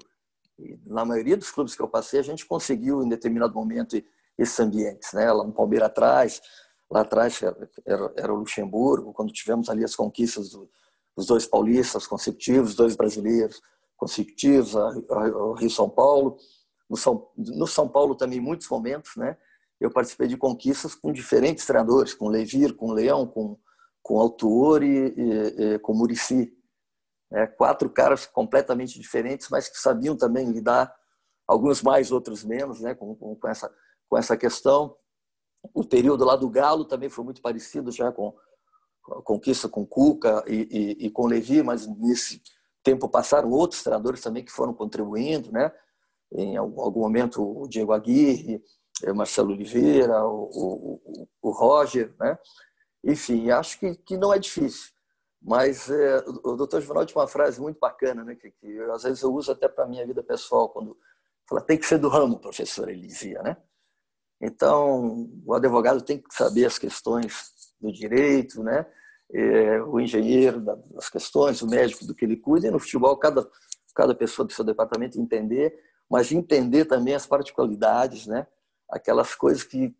E 0.57 0.79
na 0.85 1.03
maioria 1.03 1.35
dos 1.35 1.51
clubes 1.51 1.75
que 1.75 1.81
eu 1.81 1.89
passei, 1.89 2.21
a 2.21 2.23
gente 2.23 2.45
conseguiu, 2.45 3.03
em 3.03 3.09
determinado 3.09 3.53
momento, 3.53 4.01
esses 4.37 4.57
ambientes. 4.61 5.11
Né? 5.11 5.29
Lá 5.29 5.43
no 5.43 5.51
Palmeiras 5.51 5.87
atrás, 5.87 6.41
lá 6.89 7.01
atrás 7.01 7.41
era, 7.85 8.13
era, 8.15 8.33
o 8.33 8.37
Luxemburgo, 8.37 9.11
quando 9.11 9.33
tivemos 9.33 9.69
ali 9.69 9.83
as 9.83 9.93
conquistas 9.93 10.51
do, 10.51 10.69
dos 11.15 11.25
dois 11.27 11.45
paulistas 11.45 12.07
consecutivos, 12.07 12.75
dois 12.75 12.95
brasileiros 12.95 13.61
consecutivos, 13.95 14.75
o 14.75 15.53
Rio 15.53 15.69
São 15.69 15.89
Paulo. 15.89 16.37
No 16.89 16.97
São, 16.97 17.29
no 17.37 17.65
São 17.65 17.87
Paulo 17.87 18.15
também 18.15 18.39
muitos 18.39 18.67
momentos, 18.69 19.15
né? 19.15 19.37
Eu 19.79 19.89
participei 19.91 20.27
de 20.27 20.37
conquistas 20.37 20.93
com 20.93 21.11
diferentes 21.11 21.65
treinadores, 21.65 22.13
com 22.13 22.27
Levir, 22.27 22.75
com 22.75 22.91
Leão, 22.91 23.25
com 23.25 23.57
com 24.03 24.19
Autuori 24.19 25.13
e, 25.17 25.75
e 25.75 25.79
com 25.79 25.93
Murici. 25.93 26.53
É, 27.31 27.47
quatro 27.47 27.89
caras 27.89 28.27
completamente 28.27 28.99
diferentes, 28.99 29.49
mas 29.49 29.67
que 29.67 29.79
sabiam 29.79 30.15
também 30.15 30.51
lidar, 30.51 30.93
alguns 31.47 31.81
mais, 31.81 32.11
outros 32.11 32.43
menos, 32.43 32.79
né, 32.79 32.93
com, 32.93 33.15
com, 33.15 33.35
com 33.35 33.47
essa, 33.47 33.73
com 34.07 34.15
essa 34.15 34.37
questão. 34.37 34.95
O 35.73 35.83
período 35.83 36.23
lá 36.25 36.35
do 36.35 36.47
Galo 36.47 36.85
também 36.85 37.09
foi 37.09 37.23
muito 37.23 37.41
parecido 37.41 37.91
já 37.91 38.11
com 38.11 38.35
conquista 39.03 39.67
com 39.67 39.85
Cuca 39.85 40.43
e, 40.47 40.67
e, 40.99 41.05
e 41.07 41.09
com 41.11 41.27
Levi, 41.27 41.61
mas 41.61 41.87
nesse 41.87 42.41
tempo 42.81 43.07
passaram 43.07 43.51
outros 43.51 43.83
treinadores 43.83 44.21
também 44.21 44.43
que 44.43 44.51
foram 44.51 44.73
contribuindo, 44.73 45.51
né? 45.51 45.71
Em 46.31 46.57
algum 46.57 47.01
momento 47.01 47.61
o 47.61 47.67
Diego 47.67 47.93
Aguirre, 47.93 48.63
o 49.05 49.13
Marcelo 49.13 49.51
Oliveira, 49.51 50.25
o, 50.25 50.99
o, 51.03 51.27
o 51.41 51.51
Roger, 51.51 52.13
né? 52.19 52.37
Enfim, 53.03 53.51
acho 53.51 53.79
que, 53.79 53.95
que 53.95 54.17
não 54.17 54.33
é 54.33 54.39
difícil. 54.39 54.93
Mas 55.41 55.89
é, 55.89 56.23
o 56.43 56.55
doutor 56.55 56.81
Juvenal 56.81 57.05
tinha 57.05 57.19
uma 57.19 57.27
frase 57.27 57.59
muito 57.59 57.77
bacana, 57.77 58.23
né, 58.23 58.33
que, 58.33 58.49
que 58.49 58.65
eu, 58.65 58.93
às 58.93 59.03
vezes 59.03 59.21
eu 59.21 59.33
uso 59.33 59.51
até 59.51 59.67
para 59.67 59.85
minha 59.85 60.07
vida 60.07 60.23
pessoal, 60.23 60.69
quando 60.69 60.97
fala, 61.47 61.59
tem 61.61 61.77
que 61.77 61.85
ser 61.85 61.97
do 61.97 62.07
ramo, 62.07 62.39
professor, 62.39 62.87
ele 62.87 63.05
dizia. 63.05 63.41
Né? 63.43 63.57
Então, 64.45 65.29
o 65.45 65.53
advogado 65.53 66.01
tem 66.01 66.17
que 66.17 66.35
saber 66.35 66.65
as 66.65 66.77
questões 66.77 67.49
do 67.79 67.91
direito, 67.93 68.61
né? 68.61 68.85
É, 69.33 69.81
o 69.81 70.01
engenheiro 70.01 70.59
das 70.59 71.09
questões, 71.09 71.61
o 71.61 71.67
médico 71.67 72.05
do 72.05 72.13
que 72.13 72.25
ele 72.25 72.35
cuida, 72.35 72.67
e 72.67 72.71
no 72.71 72.77
futebol, 72.77 73.15
cada, 73.15 73.49
cada 73.95 74.13
pessoa 74.13 74.45
do 74.45 74.51
seu 74.51 74.65
departamento 74.65 75.19
entender, 75.19 75.73
mas 76.09 76.31
entender 76.33 76.85
também 76.85 77.15
as 77.15 77.25
particularidades, 77.25 78.27
né? 78.27 78.45
aquelas 78.89 79.33
coisas 79.33 79.63
que, 79.63 79.95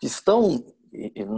que 0.00 0.06
estão 0.06 0.64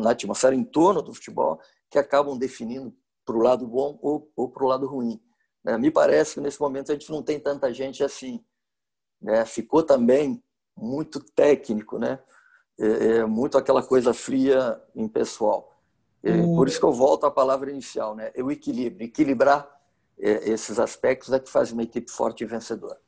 na 0.02 0.12
atmosfera 0.12 0.54
em 0.54 0.64
torno 0.64 1.02
do 1.02 1.14
futebol 1.14 1.60
que 1.90 1.98
acabam 1.98 2.36
definindo 2.36 2.96
para 3.26 3.36
o 3.36 3.42
lado 3.42 3.66
bom 3.66 3.98
ou, 4.00 4.32
ou 4.34 4.48
para 4.50 4.64
o 4.64 4.66
lado 4.66 4.86
ruim. 4.86 5.20
Né? 5.62 5.76
Me 5.76 5.90
parece 5.90 6.34
que 6.34 6.40
nesse 6.40 6.60
momento 6.60 6.90
a 6.90 6.94
gente 6.94 7.10
não 7.10 7.22
tem 7.22 7.38
tanta 7.38 7.72
gente 7.72 8.02
assim. 8.02 8.42
Né? 9.20 9.44
Ficou 9.44 9.82
também 9.82 10.42
muito 10.76 11.20
técnico, 11.20 11.98
né? 11.98 12.18
É, 12.78 13.18
é 13.18 13.26
muito 13.26 13.58
aquela 13.58 13.82
coisa 13.82 14.14
fria 14.14 14.80
em 14.94 15.08
pessoal. 15.08 15.78
É, 16.22 16.42
por 16.42 16.66
isso 16.68 16.78
que 16.78 16.84
eu 16.84 16.92
volto 16.92 17.26
à 17.26 17.30
palavra 17.30 17.70
inicial, 17.70 18.14
né? 18.14 18.30
É 18.34 18.42
o 18.42 18.50
equilíbrio. 18.50 19.06
Equilibrar 19.06 19.68
é, 20.18 20.50
esses 20.50 20.78
aspectos 20.78 21.32
é 21.32 21.38
que 21.38 21.50
faz 21.50 21.72
uma 21.72 21.82
equipe 21.82 22.10
forte 22.10 22.42
e 22.42 22.46
vencedora. 22.46 22.98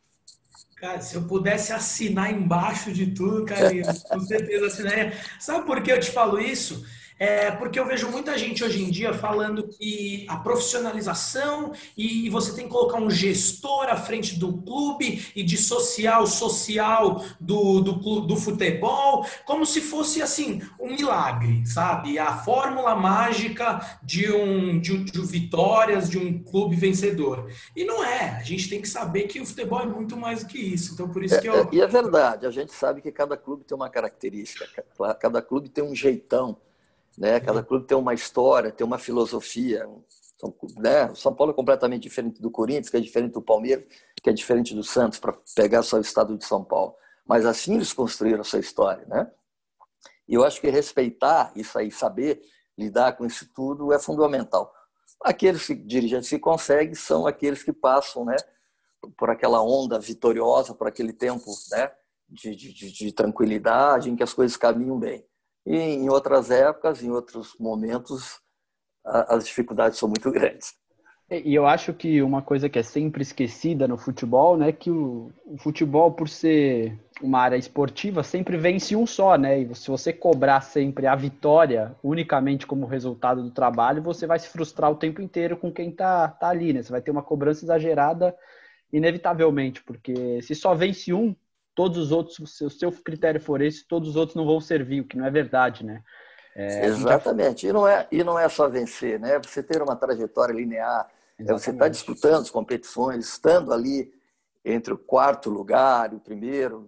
Cara, 0.77 1.01
se 1.01 1.15
eu 1.15 1.23
pudesse 1.23 1.73
assinar 1.73 2.33
embaixo 2.33 2.91
de 2.93 3.09
tudo, 3.09 3.45
cara, 3.45 3.71
com 4.09 4.21
certeza 4.21 4.67
assinaria. 4.67 5.13
Sabe 5.39 5.67
por 5.67 5.83
que 5.83 5.93
eu 5.93 6.01
te 6.01 6.11
falo 6.11 6.41
isso? 6.41 6.85
É 7.21 7.51
porque 7.51 7.79
eu 7.79 7.85
vejo 7.85 8.11
muita 8.11 8.39
gente 8.39 8.65
hoje 8.65 8.83
em 8.83 8.91
dia 8.91 9.13
falando 9.13 9.69
que 9.69 10.25
a 10.27 10.39
profissionalização 10.39 11.73
e 11.95 12.31
você 12.31 12.55
tem 12.55 12.65
que 12.65 12.71
colocar 12.73 12.99
um 12.99 13.11
gestor 13.11 13.91
à 13.91 13.97
frente 13.97 14.39
do 14.39 14.55
clube 14.63 15.31
e 15.37 15.43
dissociar 15.43 16.23
o 16.23 16.27
social 16.27 17.23
do, 17.39 17.83
do, 17.83 18.21
do 18.21 18.37
futebol, 18.37 19.27
como 19.45 19.67
se 19.67 19.83
fosse 19.83 20.23
assim, 20.23 20.63
um 20.81 20.95
milagre, 20.95 21.67
sabe? 21.67 22.19
A 22.19 22.39
fórmula 22.39 22.95
mágica 22.95 24.01
de 24.03 24.33
um, 24.33 24.81
de, 24.81 25.05
de 25.05 25.21
vitórias 25.21 26.09
de 26.09 26.17
um 26.17 26.43
clube 26.43 26.75
vencedor. 26.75 27.51
E 27.77 27.85
não 27.85 28.03
é. 28.03 28.31
A 28.31 28.43
gente 28.43 28.67
tem 28.67 28.81
que 28.81 28.89
saber 28.89 29.25
que 29.25 29.39
o 29.39 29.45
futebol 29.45 29.83
é 29.83 29.87
muito 29.87 30.17
mais 30.17 30.43
do 30.43 30.49
que 30.49 30.59
isso. 30.59 30.95
Então, 30.95 31.07
por 31.07 31.23
isso 31.23 31.39
que 31.39 31.51
eu. 31.51 31.55
É, 31.55 31.61
é 31.61 31.69
e 31.71 31.81
é 31.83 31.87
verdade, 31.87 32.47
a 32.47 32.51
gente 32.51 32.73
sabe 32.73 33.03
que 33.03 33.13
cada 33.13 33.37
clube 33.37 33.65
tem 33.65 33.77
uma 33.77 33.91
característica, 33.91 34.67
cada 35.21 35.43
clube 35.43 35.69
tem 35.69 35.85
um 35.85 35.95
jeitão 35.95 36.57
né? 37.21 37.39
Cada 37.39 37.63
clube 37.63 37.87
tem 37.87 37.97
uma 37.97 38.15
história, 38.15 38.73
tem 38.73 38.85
uma 38.85 38.99
filosofia. 38.99 39.87
São, 40.39 40.55
né? 40.79 41.15
São 41.15 41.35
Paulo 41.35 41.53
é 41.53 41.55
completamente 41.55 42.05
diferente 42.05 42.41
do 42.41 42.51
Corinthians, 42.51 42.89
que 42.89 42.97
é 42.97 43.01
diferente 43.01 43.33
do 43.33 43.43
Palmeiras, 43.43 43.85
que 44.23 44.31
é 44.31 44.33
diferente 44.33 44.75
do 44.75 44.83
Santos, 44.83 45.19
para 45.19 45.37
pegar 45.55 45.83
só 45.83 45.99
o 45.99 46.01
estado 46.01 46.35
de 46.35 46.47
São 46.47 46.65
Paulo. 46.65 46.95
Mas 47.27 47.45
assim 47.45 47.75
eles 47.75 47.93
construíram 47.93 48.41
a 48.41 48.45
sua 48.45 48.59
história, 48.59 49.05
né? 49.07 49.31
E 50.27 50.33
eu 50.33 50.43
acho 50.45 50.63
que 50.63 50.71
respeitar 50.71 51.53
isso 51.55 51.79
aí, 51.79 51.91
saber 51.91 52.41
lidar 52.79 53.13
com 53.13 53.27
isso 53.27 53.47
tudo 53.55 53.93
é 53.93 53.99
fundamental. 53.99 54.73
Aqueles 55.23 55.67
dirigentes 55.85 56.31
que 56.31 56.39
conseguem 56.39 56.95
são 56.95 57.27
aqueles 57.27 57.63
que 57.63 57.73
passam, 57.73 58.25
né? 58.25 58.37
Por 59.19 59.29
aquela 59.29 59.63
onda 59.63 59.99
vitoriosa, 59.99 60.75
por 60.75 60.89
aquele 60.89 61.13
tempo, 61.13 61.51
né? 61.71 61.93
De, 62.27 62.57
de, 62.57 62.93
de 62.93 63.13
tranquilidade, 63.13 64.09
em 64.09 64.17
que 64.17 64.23
as 64.23 64.33
coisas 64.33 64.57
caminham 64.57 64.99
bem. 64.99 65.23
E 65.67 65.77
em 65.77 66.09
outras 66.09 66.51
épocas, 66.51 67.03
em 67.03 67.11
outros 67.11 67.55
momentos, 67.59 68.41
as 69.05 69.45
dificuldades 69.47 69.99
são 69.99 70.09
muito 70.09 70.31
grandes. 70.33 70.75
E 71.31 71.55
eu 71.55 71.65
acho 71.65 71.95
que 71.95 72.21
uma 72.23 72.43
coisa 72.43 72.69
que 72.69 72.77
é 72.77 72.83
sempre 72.83 73.23
esquecida 73.23 73.87
no 73.87 73.97
futebol, 73.97 74.57
né, 74.57 74.73
que 74.73 74.91
o, 74.91 75.31
o, 75.47 75.57
futebol, 75.59 76.11
por 76.11 76.29
ser 76.29 76.99
uma 77.23 77.39
área 77.39 77.57
esportiva, 77.57 78.25
sempre 78.25 78.57
vence 78.57 78.97
um 78.97 79.07
só, 79.07 79.37
né? 79.37 79.61
E 79.61 79.75
se 79.77 79.89
você 79.89 80.13
cobrar 80.13 80.61
sempre 80.61 81.07
a 81.07 81.15
vitória 81.15 81.95
unicamente 82.03 82.67
como 82.67 82.85
resultado 82.85 83.45
do 83.45 83.51
trabalho, 83.53 84.03
você 84.03 84.27
vai 84.27 84.41
se 84.41 84.49
frustrar 84.49 84.91
o 84.91 84.97
tempo 84.97 85.23
inteiro 85.23 85.57
com 85.57 85.71
quem 85.71 85.93
tá, 85.93 86.27
tá 86.27 86.49
ali, 86.49 86.73
né? 86.73 86.83
Você 86.83 86.91
vai 86.91 87.01
ter 87.01 87.13
uma 87.13 87.23
cobrança 87.23 87.65
exagerada 87.65 88.37
inevitavelmente, 88.93 89.85
porque 89.85 90.43
se 90.43 90.53
só 90.57 90.75
vence 90.75 91.13
um, 91.13 91.37
todos 91.75 91.99
os 91.99 92.13
outros, 92.13 92.57
se 92.57 92.65
o 92.65 92.71
seu 92.71 92.93
critério 92.93 93.41
for 93.41 93.61
esse, 93.61 93.87
todos 93.87 94.11
os 94.11 94.17
outros 94.17 94.37
não 94.37 94.47
vão 94.47 94.61
servir, 94.61 95.01
o 95.01 95.05
que 95.05 95.17
não 95.17 95.27
é 95.27 95.31
verdade, 95.31 95.85
né? 95.85 96.03
É, 96.55 96.87
Exatamente. 96.87 97.67
E 97.67 97.73
não, 97.73 97.87
é, 97.87 98.07
e 98.11 98.25
não 98.25 98.39
é 98.39 98.49
só 98.49 98.69
vencer, 98.69 99.19
né? 99.21 99.39
Você 99.39 99.63
ter 99.63 99.83
uma 99.83 99.97
trajetória 99.97 100.53
linear, 100.53 101.09
é 101.39 101.45
você 101.45 101.71
estar 101.71 101.85
tá 101.85 101.89
disputando 101.89 102.43
as 102.43 102.51
competições, 102.51 103.27
estando 103.27 103.73
ali 103.73 104.13
entre 104.65 104.93
o 104.93 104.99
quarto 104.99 105.49
lugar 105.49 106.13
e 106.13 106.17
o 106.17 106.21
primeiro, 106.21 106.87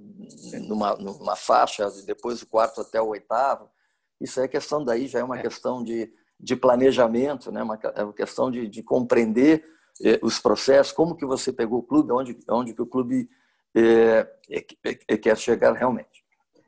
numa, 0.68 0.95
numa 0.97 1.37
faixa, 1.37 1.90
depois 2.05 2.42
o 2.42 2.47
quarto 2.47 2.81
até 2.81 3.01
o 3.01 3.09
oitavo. 3.09 3.71
Isso 4.21 4.40
é 4.40 4.47
questão 4.47 4.85
daí, 4.85 5.07
já 5.07 5.21
é 5.21 5.25
uma 5.25 5.38
é. 5.38 5.42
questão 5.42 5.83
de, 5.83 6.12
de 6.38 6.55
planejamento, 6.55 7.51
né? 7.51 7.62
uma, 7.62 7.79
é 7.95 8.05
uma 8.05 8.12
questão 8.12 8.51
de, 8.51 8.68
de 8.68 8.83
compreender 8.83 9.64
eh, 10.05 10.18
os 10.23 10.38
processos, 10.38 10.92
como 10.92 11.16
que 11.16 11.25
você 11.25 11.53
pegou 11.53 11.79
o 11.79 11.83
clube, 11.83 12.12
onde, 12.12 12.38
onde 12.49 12.75
que 12.75 12.83
o 12.83 12.87
clube 12.87 13.29
é, 13.75 14.27
é, 15.09 15.17
quer 15.17 15.37
chegar 15.37 15.73
realmente. 15.73 16.23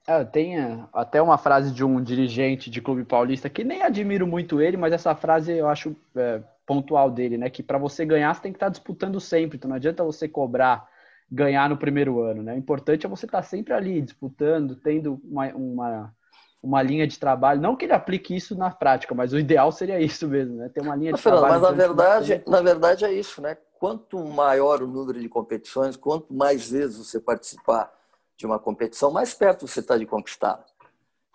É, 0.07 0.23
tem 0.25 0.59
é, 0.59 0.85
até 0.93 1.21
uma 1.21 1.39
frase 1.39 1.73
de 1.73 1.85
um 1.85 2.03
dirigente 2.03 2.71
de 2.71 2.81
clube 2.83 3.05
paulista 3.05 3.49
que 3.49 3.65
nem 3.65 3.83
admiro 3.83 4.27
muito 4.27 4.61
ele, 4.61 4.77
mas 4.77 4.93
essa 4.93 5.15
frase 5.15 5.53
eu 5.53 5.69
acho 5.69 5.97
é, 6.15 6.43
pontual 6.67 7.11
dele, 7.11 7.39
né? 7.39 7.49
Que 7.49 7.63
para 7.63 7.79
você 7.79 8.05
ganhar 8.05 8.35
você 8.35 8.43
tem 8.43 8.53
que 8.53 8.57
estar 8.57 8.67
tá 8.67 8.73
disputando 8.73 9.19
sempre, 9.21 9.57
então 9.57 9.69
não 9.69 9.77
adianta 9.77 10.05
você 10.05 10.29
cobrar 10.29 10.87
ganhar 11.31 11.69
no 11.69 11.77
primeiro 11.77 12.21
ano, 12.21 12.43
né? 12.43 12.55
O 12.55 12.59
importante 12.59 13.07
é 13.07 13.09
você 13.09 13.25
estar 13.25 13.39
tá 13.39 13.43
sempre 13.43 13.73
ali 13.73 14.01
disputando, 14.03 14.77
tendo 14.77 15.21
uma, 15.25 15.47
uma, 15.49 16.15
uma 16.63 16.83
linha 16.83 17.07
de 17.07 17.19
trabalho. 17.19 17.61
Não 17.61 17.75
que 17.75 17.87
ele 17.87 17.95
aplique 17.95 18.37
isso 18.37 18.55
na 18.55 18.71
prática, 18.71 19.15
mas 19.15 19.33
o 19.33 19.39
ideal 19.39 19.73
seria 19.73 20.01
isso 20.01 20.29
mesmo, 20.29 20.57
né? 20.57 20.69
Ter 20.69 20.83
uma 20.83 20.95
linha 20.95 21.13
de 21.15 21.23
trabalho. 21.23 21.55
Mas 21.55 21.63
na 21.63 21.71
verdade, 21.71 22.43
na 22.47 22.61
verdade 22.61 23.05
é 23.07 23.13
isso, 23.13 23.41
né? 23.41 23.57
Quanto 23.85 24.19
maior 24.25 24.83
o 24.83 24.87
número 24.87 25.21
de 25.21 25.29
competições, 25.29 25.95
quanto 25.95 26.33
mais 26.33 26.71
vezes 26.71 26.97
você 26.97 27.21
participar 27.21 27.93
de 28.35 28.47
uma 28.47 28.59
competição, 28.59 29.11
mais 29.11 29.35
perto 29.35 29.69
você 29.69 29.81
está 29.81 29.99
de 29.99 30.07
conquistar. 30.07 30.65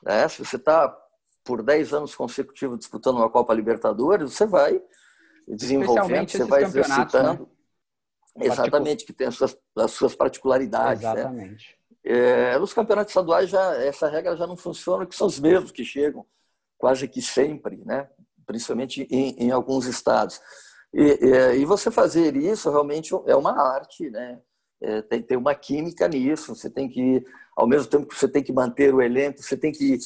Né? 0.01 0.27
Se 0.27 0.43
você 0.43 0.55
está 0.55 0.89
por 1.43 1.61
10 1.61 1.93
anos 1.93 2.15
consecutivos 2.15 2.79
disputando 2.79 3.17
uma 3.17 3.29
Copa 3.29 3.53
Libertadores, 3.53 4.33
você 4.33 4.47
vai 4.47 4.81
desenvolvendo, 5.47 6.27
você 6.27 6.43
vai 6.43 6.63
exercitando. 6.63 7.47
Né? 8.35 8.47
Exatamente, 8.47 9.05
que 9.05 9.13
tem 9.13 9.27
as 9.27 9.35
suas, 9.35 9.55
as 9.77 9.91
suas 9.91 10.15
particularidades. 10.15 11.03
Né? 11.03 11.11
Exatamente. 11.11 11.77
Né? 12.03 12.11
É, 12.11 12.57
nos 12.57 12.73
campeonatos 12.73 13.11
estaduais 13.11 13.47
já 13.47 13.75
essa 13.75 14.09
regra 14.09 14.35
já 14.35 14.47
não 14.47 14.57
funciona, 14.57 15.05
que 15.05 15.15
são 15.15 15.27
os 15.27 15.39
mesmos 15.39 15.69
que 15.69 15.85
chegam 15.85 16.25
quase 16.79 17.07
que 17.07 17.21
sempre, 17.21 17.77
né? 17.85 18.09
principalmente 18.47 19.07
em, 19.11 19.35
em 19.37 19.51
alguns 19.51 19.85
estados. 19.85 20.41
E, 20.93 21.59
e, 21.61 21.65
você 21.65 21.91
fazer 21.91 22.35
isso 22.35 22.69
realmente 22.69 23.13
é 23.27 23.35
uma 23.35 23.51
arte, 23.51 24.09
né? 24.09 24.39
É, 24.81 25.01
tem, 25.01 25.21
tem 25.21 25.37
uma 25.37 25.53
química 25.53 26.07
nisso. 26.07 26.55
Você 26.55 26.69
tem 26.69 26.89
que, 26.89 27.23
ao 27.55 27.67
mesmo 27.67 27.89
tempo 27.89 28.07
que 28.07 28.15
você 28.15 28.27
tem 28.27 28.41
que 28.41 28.53
manter 28.53 28.93
o 28.93 29.01
elenco, 29.01 29.41
você 29.41 29.55
tem 29.55 29.71
que 29.71 29.93
ir 29.93 29.99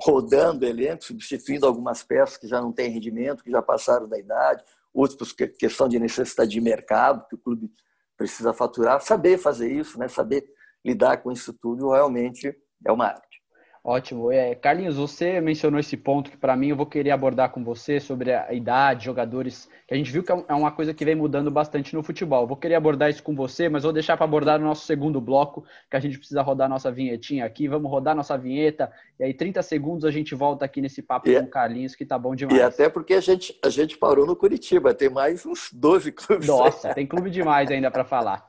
rodando 0.00 0.64
o 0.64 0.68
elenco, 0.68 1.04
substituindo 1.04 1.66
algumas 1.66 2.04
peças 2.04 2.36
que 2.36 2.46
já 2.46 2.60
não 2.60 2.72
têm 2.72 2.90
rendimento, 2.90 3.42
que 3.42 3.50
já 3.50 3.60
passaram 3.60 4.08
da 4.08 4.18
idade, 4.18 4.62
outros 4.94 5.32
por 5.32 5.48
questão 5.48 5.88
de 5.88 5.98
necessidade 5.98 6.50
de 6.50 6.60
mercado, 6.60 7.26
que 7.28 7.34
o 7.34 7.38
clube 7.38 7.70
precisa 8.16 8.52
faturar. 8.52 9.00
Saber 9.00 9.38
fazer 9.38 9.70
isso, 9.72 9.98
né? 9.98 10.06
saber 10.08 10.44
lidar 10.84 11.18
com 11.18 11.32
isso 11.32 11.52
tudo 11.52 11.90
realmente 11.90 12.54
é 12.84 12.92
uma 12.92 13.06
arte. 13.06 13.42
Ótimo. 13.88 14.30
É, 14.30 14.54
Carlinhos, 14.54 14.96
você 14.96 15.40
mencionou 15.40 15.80
esse 15.80 15.96
ponto 15.96 16.30
que 16.30 16.36
para 16.36 16.54
mim 16.54 16.68
eu 16.68 16.76
vou 16.76 16.84
querer 16.84 17.10
abordar 17.10 17.50
com 17.50 17.64
você 17.64 17.98
sobre 17.98 18.34
a 18.34 18.52
idade, 18.52 19.06
jogadores, 19.06 19.66
que 19.86 19.94
a 19.94 19.96
gente 19.96 20.12
viu 20.12 20.22
que 20.22 20.30
é, 20.30 20.44
é 20.46 20.52
uma 20.52 20.70
coisa 20.70 20.92
que 20.92 21.06
vem 21.06 21.14
mudando 21.14 21.50
bastante 21.50 21.94
no 21.94 22.02
futebol. 22.02 22.46
Vou 22.46 22.54
querer 22.58 22.74
abordar 22.74 23.08
isso 23.08 23.22
com 23.22 23.34
você, 23.34 23.66
mas 23.66 23.84
vou 23.84 23.92
deixar 23.94 24.14
para 24.18 24.26
abordar 24.26 24.60
no 24.60 24.66
nosso 24.66 24.84
segundo 24.84 25.22
bloco, 25.22 25.64
que 25.90 25.96
a 25.96 26.00
gente 26.00 26.18
precisa 26.18 26.42
rodar 26.42 26.68
nossa 26.68 26.92
vinhetinha 26.92 27.46
aqui. 27.46 27.66
Vamos 27.66 27.90
rodar 27.90 28.14
nossa 28.14 28.36
vinheta 28.36 28.92
e 29.18 29.24
aí 29.24 29.32
30 29.32 29.62
segundos 29.62 30.04
a 30.04 30.10
gente 30.10 30.34
volta 30.34 30.66
aqui 30.66 30.82
nesse 30.82 31.00
papo 31.00 31.30
e, 31.30 31.40
com 31.40 31.46
o 31.46 31.48
Carlinhos, 31.48 31.94
que 31.94 32.04
tá 32.04 32.18
bom 32.18 32.34
demais. 32.34 32.60
E 32.60 32.62
até 32.62 32.90
porque 32.90 33.14
a 33.14 33.22
gente, 33.22 33.58
a 33.64 33.70
gente 33.70 33.96
parou 33.96 34.26
no 34.26 34.36
Curitiba, 34.36 34.92
tem 34.92 35.08
mais 35.08 35.46
uns 35.46 35.72
12 35.72 36.12
clubes. 36.12 36.46
Nossa, 36.46 36.92
tem 36.92 37.06
clube 37.06 37.30
demais 37.30 37.70
ainda 37.70 37.90
para 37.90 38.04
falar. 38.04 38.46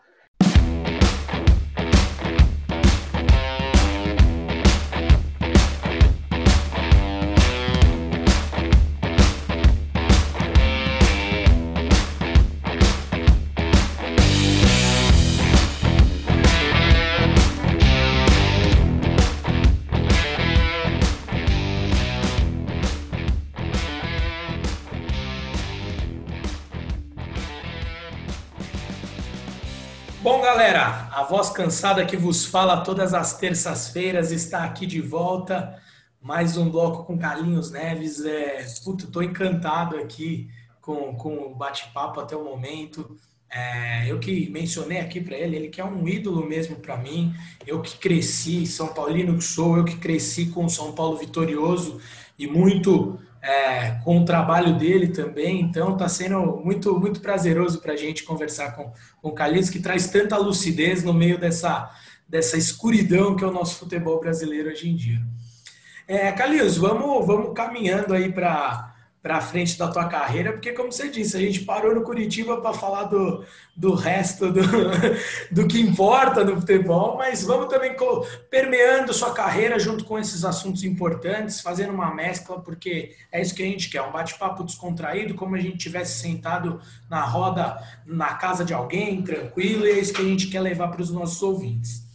Galera, 30.71 31.09
a 31.11 31.23
voz 31.23 31.49
cansada 31.49 32.05
que 32.05 32.15
vos 32.15 32.45
fala 32.45 32.81
todas 32.81 33.15
as 33.15 33.33
terças-feiras 33.33 34.31
está 34.31 34.63
aqui 34.63 34.85
de 34.85 35.01
volta. 35.01 35.75
Mais 36.21 36.57
um 36.57 36.69
bloco 36.69 37.05
com 37.05 37.17
Carlinhos 37.17 37.71
Neves. 37.71 38.23
É, 38.23 38.63
puto, 38.83 39.07
tô 39.07 39.23
encantado 39.23 39.97
aqui 39.97 40.47
com, 40.79 41.15
com 41.15 41.37
o 41.37 41.55
bate-papo 41.55 42.19
até 42.19 42.35
o 42.35 42.43
momento. 42.43 43.17
É, 43.49 44.11
eu 44.11 44.19
que 44.19 44.47
mencionei 44.51 44.99
aqui 44.99 45.19
para 45.19 45.35
ele, 45.35 45.55
ele 45.55 45.69
que 45.69 45.81
é 45.81 45.85
um 45.85 46.07
ídolo 46.07 46.47
mesmo 46.47 46.75
para 46.75 46.97
mim. 46.97 47.33
Eu 47.65 47.81
que 47.81 47.97
cresci, 47.97 48.67
São 48.67 48.89
Paulino 48.89 49.35
que 49.37 49.43
sou, 49.43 49.75
eu 49.75 49.85
que 49.85 49.95
cresci 49.95 50.51
com 50.51 50.65
o 50.65 50.69
São 50.69 50.91
Paulo 50.91 51.17
vitorioso 51.17 51.99
e 52.37 52.45
muito 52.45 53.19
é, 53.49 53.99
com 54.03 54.19
o 54.19 54.25
trabalho 54.25 54.77
dele 54.77 55.07
também. 55.07 55.61
Então 55.61 55.93
está 55.93 56.07
sendo 56.07 56.61
muito, 56.63 56.99
muito 56.99 57.19
prazeroso 57.19 57.81
para 57.81 57.93
a 57.93 57.97
gente 57.97 58.23
conversar 58.23 58.75
com, 58.75 58.91
com 59.19 59.29
o 59.29 59.33
Carlinhos, 59.33 59.71
que 59.71 59.79
traz 59.79 60.07
tanta 60.07 60.37
lucidez 60.37 61.03
no 61.03 61.13
meio 61.13 61.39
dessa, 61.39 61.89
dessa 62.27 62.57
escuridão 62.57 63.35
que 63.35 63.43
é 63.43 63.47
o 63.47 63.51
nosso 63.51 63.79
futebol 63.79 64.19
brasileiro 64.19 64.69
hoje 64.69 64.87
em 64.87 64.95
dia. 64.95 65.19
É, 66.07 66.31
vamos, 66.77 67.25
vamos 67.25 67.53
caminhando 67.55 68.13
aí 68.13 68.31
para 68.31 68.88
para 69.21 69.41
frente 69.41 69.77
da 69.77 69.89
tua 69.89 70.07
carreira, 70.07 70.53
porque 70.53 70.71
como 70.71 70.91
você 70.91 71.09
disse, 71.09 71.35
a 71.35 71.39
gente 71.39 71.61
parou 71.61 71.93
no 71.93 72.03
Curitiba 72.03 72.61
para 72.61 72.73
falar 72.73 73.03
do, 73.03 73.43
do 73.75 73.93
resto 73.93 74.49
do, 74.49 74.61
do 75.51 75.67
que 75.67 75.79
importa 75.81 76.43
no 76.43 76.55
futebol, 76.55 77.17
mas 77.17 77.43
vamos 77.43 77.67
também 77.67 77.93
permeando 78.49 79.13
sua 79.13 79.33
carreira 79.33 79.77
junto 79.77 80.05
com 80.05 80.17
esses 80.17 80.45
assuntos 80.45 80.85
importantes, 80.85 81.59
fazendo 81.59 81.91
uma 81.91 82.15
mescla, 82.15 82.61
porque 82.61 83.13
é 83.29 83.41
isso 83.41 83.53
que 83.53 83.61
a 83.61 83.65
gente 83.65 83.89
quer, 83.89 84.01
um 84.01 84.11
bate-papo 84.11 84.63
descontraído, 84.63 85.33
como 85.35 85.55
a 85.55 85.59
gente 85.59 85.77
tivesse 85.77 86.21
sentado 86.21 86.79
na 87.09 87.21
roda 87.21 87.77
na 88.05 88.35
casa 88.35 88.63
de 88.63 88.73
alguém, 88.73 89.21
tranquilo, 89.21 89.85
e 89.85 89.91
é 89.91 89.99
isso 89.99 90.13
que 90.13 90.21
a 90.21 90.25
gente 90.25 90.47
quer 90.47 90.61
levar 90.61 90.87
para 90.87 91.01
os 91.01 91.11
nossos 91.11 91.41
ouvintes. 91.41 92.07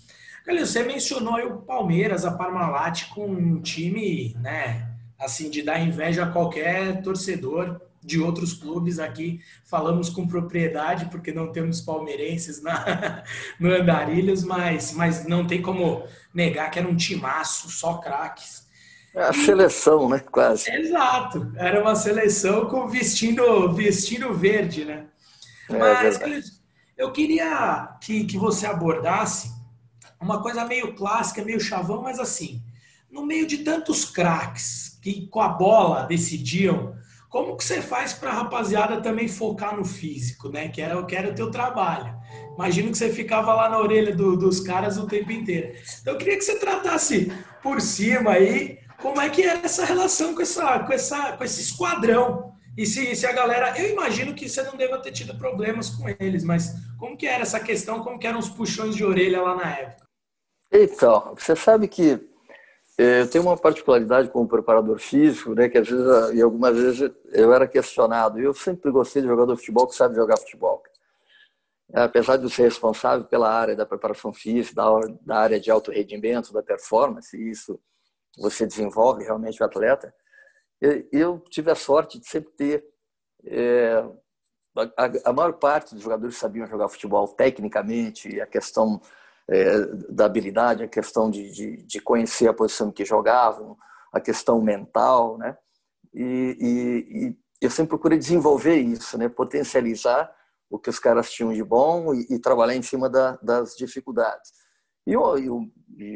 Galera, 0.47 0.65
você 0.65 0.83
mencionou 0.83 1.39
o 1.47 1.63
Palmeiras, 1.63 2.25
a 2.25 2.31
Parmalat, 2.31 3.09
com 3.11 3.27
um 3.27 3.61
time, 3.61 4.35
né, 4.41 4.94
assim, 5.25 5.51
de 5.51 5.63
dar 5.63 5.81
inveja 5.81 6.25
a 6.25 6.31
qualquer 6.31 7.03
torcedor 7.03 7.81
de 8.03 8.21
outros 8.21 8.53
clubes 8.53 8.99
aqui. 8.99 9.41
Falamos 9.65 10.11
com 10.11 10.29
propriedade, 10.29 11.07
porque 11.07 11.33
não 11.33 11.51
temos 11.51 11.81
palmeirenses 11.81 12.63
na, 12.63 13.25
no 13.59 13.71
Andarilhos, 13.71 14.45
mas, 14.45 14.93
mas 14.93 15.27
não 15.27 15.47
tem 15.47 15.63
como 15.63 16.07
negar 16.33 16.71
que 16.71 16.79
era 16.79 16.89
um 16.89 16.97
timaço, 16.97 17.71
só 17.71 17.95
craques. 17.95 18.65
É 19.15 19.23
a 19.23 19.33
seleção, 19.33 20.09
né? 20.09 20.19
Quase. 20.19 20.69
Exato. 20.71 21.53
Era 21.57 21.81
uma 21.81 21.95
seleção 21.95 22.67
com 22.67 22.89
vestindo, 22.89 23.73
vestindo 23.73 24.35
verde, 24.35 24.85
né? 24.85 25.07
É, 25.71 25.79
mas, 25.79 26.61
eu 26.97 27.13
queria 27.13 27.97
que, 28.01 28.25
que 28.25 28.37
você 28.37 28.67
abordasse 28.67 29.53
uma 30.21 30.43
coisa 30.43 30.65
meio 30.65 30.95
clássica, 30.95 31.45
meio 31.45 31.61
chavão, 31.61 32.03
mas 32.03 32.19
assim, 32.19 32.63
no 33.15 33.25
meio 33.25 33.47
de 33.47 33.59
tantos 33.59 34.05
craques, 34.05 34.99
que 35.01 35.29
com 35.29 35.41
a 35.41 35.49
bola 35.49 36.03
decidiam. 36.03 36.97
Como 37.31 37.57
que 37.57 37.65
você 37.65 37.81
faz 37.81 38.13
para 38.13 38.31
a 38.31 38.35
rapaziada 38.35 39.01
também 39.01 39.29
focar 39.29 39.77
no 39.77 39.85
físico, 39.85 40.49
né? 40.49 40.69
Que 40.69 40.83
era, 40.83 41.01
que 41.05 41.15
era 41.15 41.31
o 41.31 41.35
teu 41.35 41.51
trabalho. 41.51 42.13
Imagino 42.55 42.91
que 42.91 42.99
você 42.99 43.11
ficava 43.11 43.55
lá 43.55 43.69
na 43.69 43.79
orelha 43.79 44.15
do, 44.15 44.37
dos 44.37 44.61
caras 44.61 44.99
o 44.99 45.07
tempo 45.07 45.31
inteiro. 45.31 45.77
Então 46.01 46.13
eu 46.13 46.19
queria 46.19 46.37
que 46.37 46.45
você 46.45 46.59
tratasse 46.59 47.33
por 47.63 47.81
cima 47.81 48.33
aí 48.33 48.79
como 49.01 49.21
é 49.21 49.31
que 49.31 49.43
era 49.43 49.61
essa 49.65 49.85
relação 49.85 50.35
com, 50.35 50.43
essa, 50.43 50.81
com, 50.81 50.93
essa, 50.93 51.33
com 51.33 51.45
esse 51.45 51.61
esquadrão. 51.61 52.53
E 52.77 52.85
se, 52.85 53.15
se 53.15 53.27
a 53.27 53.33
galera. 53.33 53.79
Eu 53.81 53.93
imagino 53.93 54.35
que 54.35 54.49
você 54.49 54.63
não 54.63 54.77
deva 54.77 54.99
ter 54.99 55.13
tido 55.13 55.39
problemas 55.39 55.91
com 55.91 56.09
eles, 56.19 56.43
mas 56.43 56.75
como 56.99 57.17
que 57.17 57.27
era 57.27 57.43
essa 57.43 57.61
questão? 57.61 58.03
Como 58.03 58.19
que 58.19 58.27
eram 58.27 58.41
os 58.41 58.49
puxões 58.49 58.97
de 58.97 59.05
orelha 59.05 59.41
lá 59.41 59.57
na 59.57 59.71
época? 59.71 60.05
Então, 60.73 61.35
você 61.37 61.55
sabe 61.55 61.87
que 61.87 62.34
eu 62.97 63.29
tenho 63.29 63.45
uma 63.45 63.57
particularidade 63.57 64.31
como 64.31 64.47
preparador 64.49 64.99
físico, 65.01 65.55
né, 65.55 65.69
que 65.69 65.79
às 65.79 65.89
vezes, 65.89 66.35
e 66.35 66.41
algumas 66.41 66.77
vezes 66.77 67.13
eu 67.33 67.53
era 67.53 67.67
questionado. 67.67 68.39
Eu 68.39 68.55
sempre 68.55 68.91
gostei 68.91 69.21
de 69.21 69.29
jogador 69.29 69.55
de 69.55 69.59
futebol 69.59 69.89
que 69.89 69.97
sabe 69.97 70.15
jogar 70.15 70.37
futebol. 70.39 70.83
Apesar 71.93 72.37
de 72.37 72.45
eu 72.45 72.51
ser 72.51 72.63
responsável 72.63 73.27
pela 73.27 73.51
área 73.51 73.77
da 73.77 73.85
preparação 73.85 74.33
física, 74.33 74.81
da 75.23 75.37
área 75.39 75.61
de 75.61 75.71
alto 75.71 75.91
rendimento, 75.91 76.53
da 76.53 76.63
performance, 76.63 77.37
isso 77.37 77.81
você 78.39 78.67
desenvolve 78.67 79.25
realmente 79.25 79.63
o 79.63 79.67
atleta, 79.67 80.13
eu 81.13 81.41
tive 81.51 81.71
a 81.71 81.75
sorte 81.75 82.19
de 82.19 82.29
sempre 82.29 82.53
ter. 82.53 82.85
É, 83.47 84.05
a, 84.97 85.31
a 85.31 85.33
maior 85.33 85.53
parte 85.55 85.95
dos 85.95 86.03
jogadores 86.03 86.37
sabiam 86.37 86.67
jogar 86.67 86.89
futebol 86.89 87.29
tecnicamente, 87.29 88.41
a 88.41 88.47
questão 88.47 89.01
é, 89.51 89.87
da 90.11 90.25
habilidade, 90.25 90.83
a 90.83 90.89
questão 90.89 91.31
de, 91.31 91.51
de, 91.51 91.77
de, 91.85 92.01
conhecer 92.01 92.49
a 92.49 92.55
posição 92.55 92.91
que 92.91 93.05
jogavam, 93.05 93.77
a 94.13 94.21
questão 94.21 94.61
mental, 94.63 95.37
né? 95.39 95.57
E, 96.15 96.57
e, 96.61 97.27
e, 97.27 97.37
eu 97.61 97.71
sempre 97.71 97.91
procurei 97.91 98.19
desenvolver 98.19 98.77
isso, 98.77 99.19
né? 99.19 99.29
Potencializar 99.29 100.33
o 100.71 100.79
que 100.79 100.89
os 100.89 100.99
caras 100.99 101.31
tinham 101.31 101.53
de 101.53 101.63
bom 101.63 102.15
e, 102.15 102.27
e 102.31 102.39
trabalhar 102.39 102.75
em 102.75 102.83
cima 102.83 103.09
da, 103.09 103.37
das 103.43 103.75
dificuldades. 103.77 104.53
E 105.07 105.17
o, 105.17 105.35
o, 105.35 105.71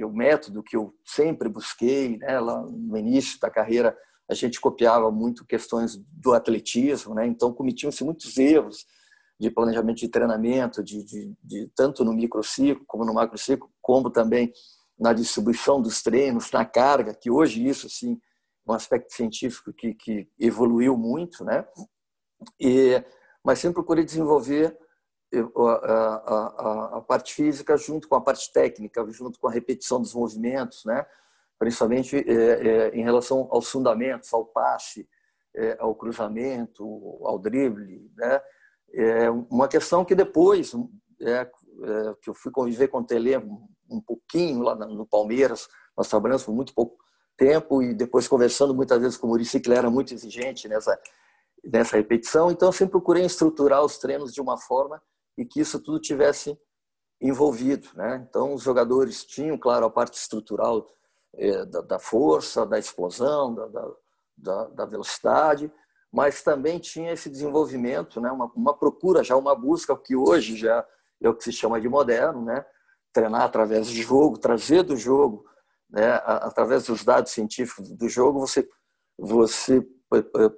o, 0.06 0.12
método 0.12 0.62
que 0.62 0.76
eu 0.76 0.94
sempre 1.04 1.48
busquei, 1.48 2.16
né? 2.18 2.40
Lá 2.40 2.62
no 2.62 2.96
início 2.96 3.38
da 3.40 3.50
carreira, 3.50 3.96
a 4.30 4.34
gente 4.34 4.60
copiava 4.60 5.10
muito 5.10 5.44
questões 5.44 5.96
do 5.96 6.32
atletismo, 6.32 7.14
né? 7.14 7.26
Então 7.26 7.52
cometiam-se 7.52 8.02
muitos 8.04 8.38
erros 8.38 8.86
de 9.38 9.50
planejamento 9.50 9.98
de 9.98 10.08
treinamento, 10.08 10.82
de, 10.82 11.02
de, 11.04 11.34
de 11.42 11.68
tanto 11.74 12.04
no 12.04 12.12
microciclo 12.12 12.84
como 12.86 13.04
no 13.04 13.14
macrociclo, 13.14 13.70
como 13.80 14.10
também 14.10 14.52
na 14.98 15.12
distribuição 15.12 15.80
dos 15.80 16.02
treinos, 16.02 16.50
na 16.50 16.64
carga, 16.64 17.14
que 17.14 17.30
hoje 17.30 17.66
isso 17.66 17.88
sim 17.88 18.20
é 18.66 18.70
um 18.70 18.74
aspecto 18.74 19.14
científico 19.14 19.72
que, 19.72 19.94
que 19.94 20.28
evoluiu 20.38 20.96
muito, 20.96 21.44
né? 21.44 21.64
E, 22.60 23.02
mas 23.44 23.60
sempre 23.60 23.74
procurei 23.74 24.04
desenvolver 24.04 24.76
eh, 25.32 25.40
a, 25.40 25.92
a, 25.94 26.98
a, 26.98 27.00
parte 27.00 27.34
física 27.34 27.76
junto 27.76 28.08
com 28.08 28.14
a 28.16 28.20
parte 28.20 28.52
técnica, 28.52 29.06
junto 29.10 29.38
com 29.38 29.48
a 29.48 29.52
repetição 29.52 30.00
dos 30.00 30.14
movimentos, 30.14 30.84
né? 30.84 31.06
principalmente 31.58 32.16
é, 32.16 32.22
é, 32.32 32.88
em 32.90 33.02
relação 33.02 33.48
aos 33.50 33.68
fundamentos, 33.68 34.32
ao 34.32 34.44
passe, 34.44 35.08
é, 35.54 35.76
ao 35.80 35.94
cruzamento, 35.94 36.84
ao 37.24 37.38
drible, 37.38 38.10
né? 38.16 38.40
É 38.94 39.30
uma 39.30 39.68
questão 39.68 40.04
que 40.04 40.14
depois, 40.14 40.72
é, 41.20 41.30
é, 41.32 41.48
que 42.20 42.30
eu 42.30 42.34
fui 42.34 42.50
conviver 42.50 42.88
com 42.88 42.98
o 42.98 43.04
Tele 43.04 43.36
um 43.90 44.00
pouquinho 44.00 44.62
lá 44.62 44.74
no 44.74 45.06
Palmeiras, 45.06 45.68
nós 45.96 46.08
trabalhamos 46.08 46.44
por 46.44 46.54
muito 46.54 46.74
pouco 46.74 46.96
tempo 47.36 47.82
e 47.82 47.94
depois 47.94 48.26
conversando 48.26 48.74
muitas 48.74 49.00
vezes 49.00 49.16
com 49.16 49.26
o 49.26 49.30
Murici, 49.30 49.60
que 49.60 49.68
ele 49.68 49.78
era 49.78 49.90
muito 49.90 50.12
exigente 50.12 50.68
nessa, 50.68 50.98
nessa 51.64 51.96
repetição, 51.96 52.50
então 52.50 52.68
eu 52.68 52.72
sempre 52.72 52.92
procurei 52.92 53.24
estruturar 53.24 53.84
os 53.84 53.98
treinos 53.98 54.32
de 54.32 54.40
uma 54.40 54.58
forma 54.58 55.00
e 55.36 55.44
que 55.44 55.60
isso 55.60 55.80
tudo 55.80 56.00
tivesse 56.00 56.58
envolvido. 57.20 57.88
Né? 57.94 58.26
Então 58.28 58.54
os 58.54 58.62
jogadores 58.62 59.24
tinham, 59.24 59.56
claro, 59.56 59.86
a 59.86 59.90
parte 59.90 60.18
estrutural 60.18 60.86
é, 61.34 61.64
da, 61.64 61.80
da, 61.80 61.98
força, 61.98 62.66
da 62.66 62.78
explosão, 62.78 63.54
da, 63.54 63.90
da, 64.36 64.64
da 64.66 64.86
velocidade, 64.86 65.72
mas 66.12 66.42
também 66.42 66.78
tinha 66.78 67.12
esse 67.12 67.28
desenvolvimento, 67.28 68.20
né? 68.20 68.30
uma, 68.30 68.50
uma 68.54 68.74
procura, 68.74 69.22
já 69.22 69.36
uma 69.36 69.54
busca, 69.54 69.96
que 69.96 70.16
hoje 70.16 70.56
já 70.56 70.84
é 71.20 71.28
o 71.28 71.34
que 71.34 71.44
se 71.44 71.52
chama 71.52 71.80
de 71.80 71.88
moderno, 71.88 72.44
né? 72.44 72.64
treinar 73.12 73.42
através 73.42 73.88
do 73.88 73.94
jogo, 73.94 74.38
trazer 74.38 74.82
do 74.82 74.96
jogo 74.96 75.44
né, 75.90 76.20
através 76.24 76.84
dos 76.84 77.04
dados 77.04 77.32
científicos 77.32 77.90
do 77.90 78.08
jogo, 78.08 78.38
você, 78.38 78.68
você 79.18 79.86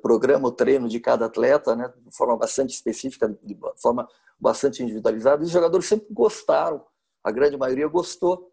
programa 0.02 0.48
o 0.48 0.52
treino 0.52 0.88
de 0.88 1.00
cada 1.00 1.26
atleta 1.26 1.74
né, 1.74 1.92
de 1.96 2.16
forma 2.16 2.36
bastante 2.36 2.74
específica, 2.74 3.28
de 3.42 3.58
forma 3.80 4.08
bastante 4.38 4.82
individualizada, 4.82 5.42
e 5.42 5.46
os 5.46 5.50
jogadores 5.50 5.86
sempre 5.86 6.06
gostaram, 6.10 6.84
a 7.22 7.30
grande 7.30 7.56
maioria 7.56 7.86
gostou 7.86 8.50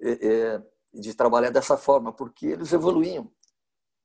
é, 0.00 0.60
de 0.92 1.14
trabalhar 1.14 1.50
dessa 1.50 1.76
forma, 1.76 2.12
porque 2.12 2.46
eles 2.46 2.72
evoluíam. 2.72 3.30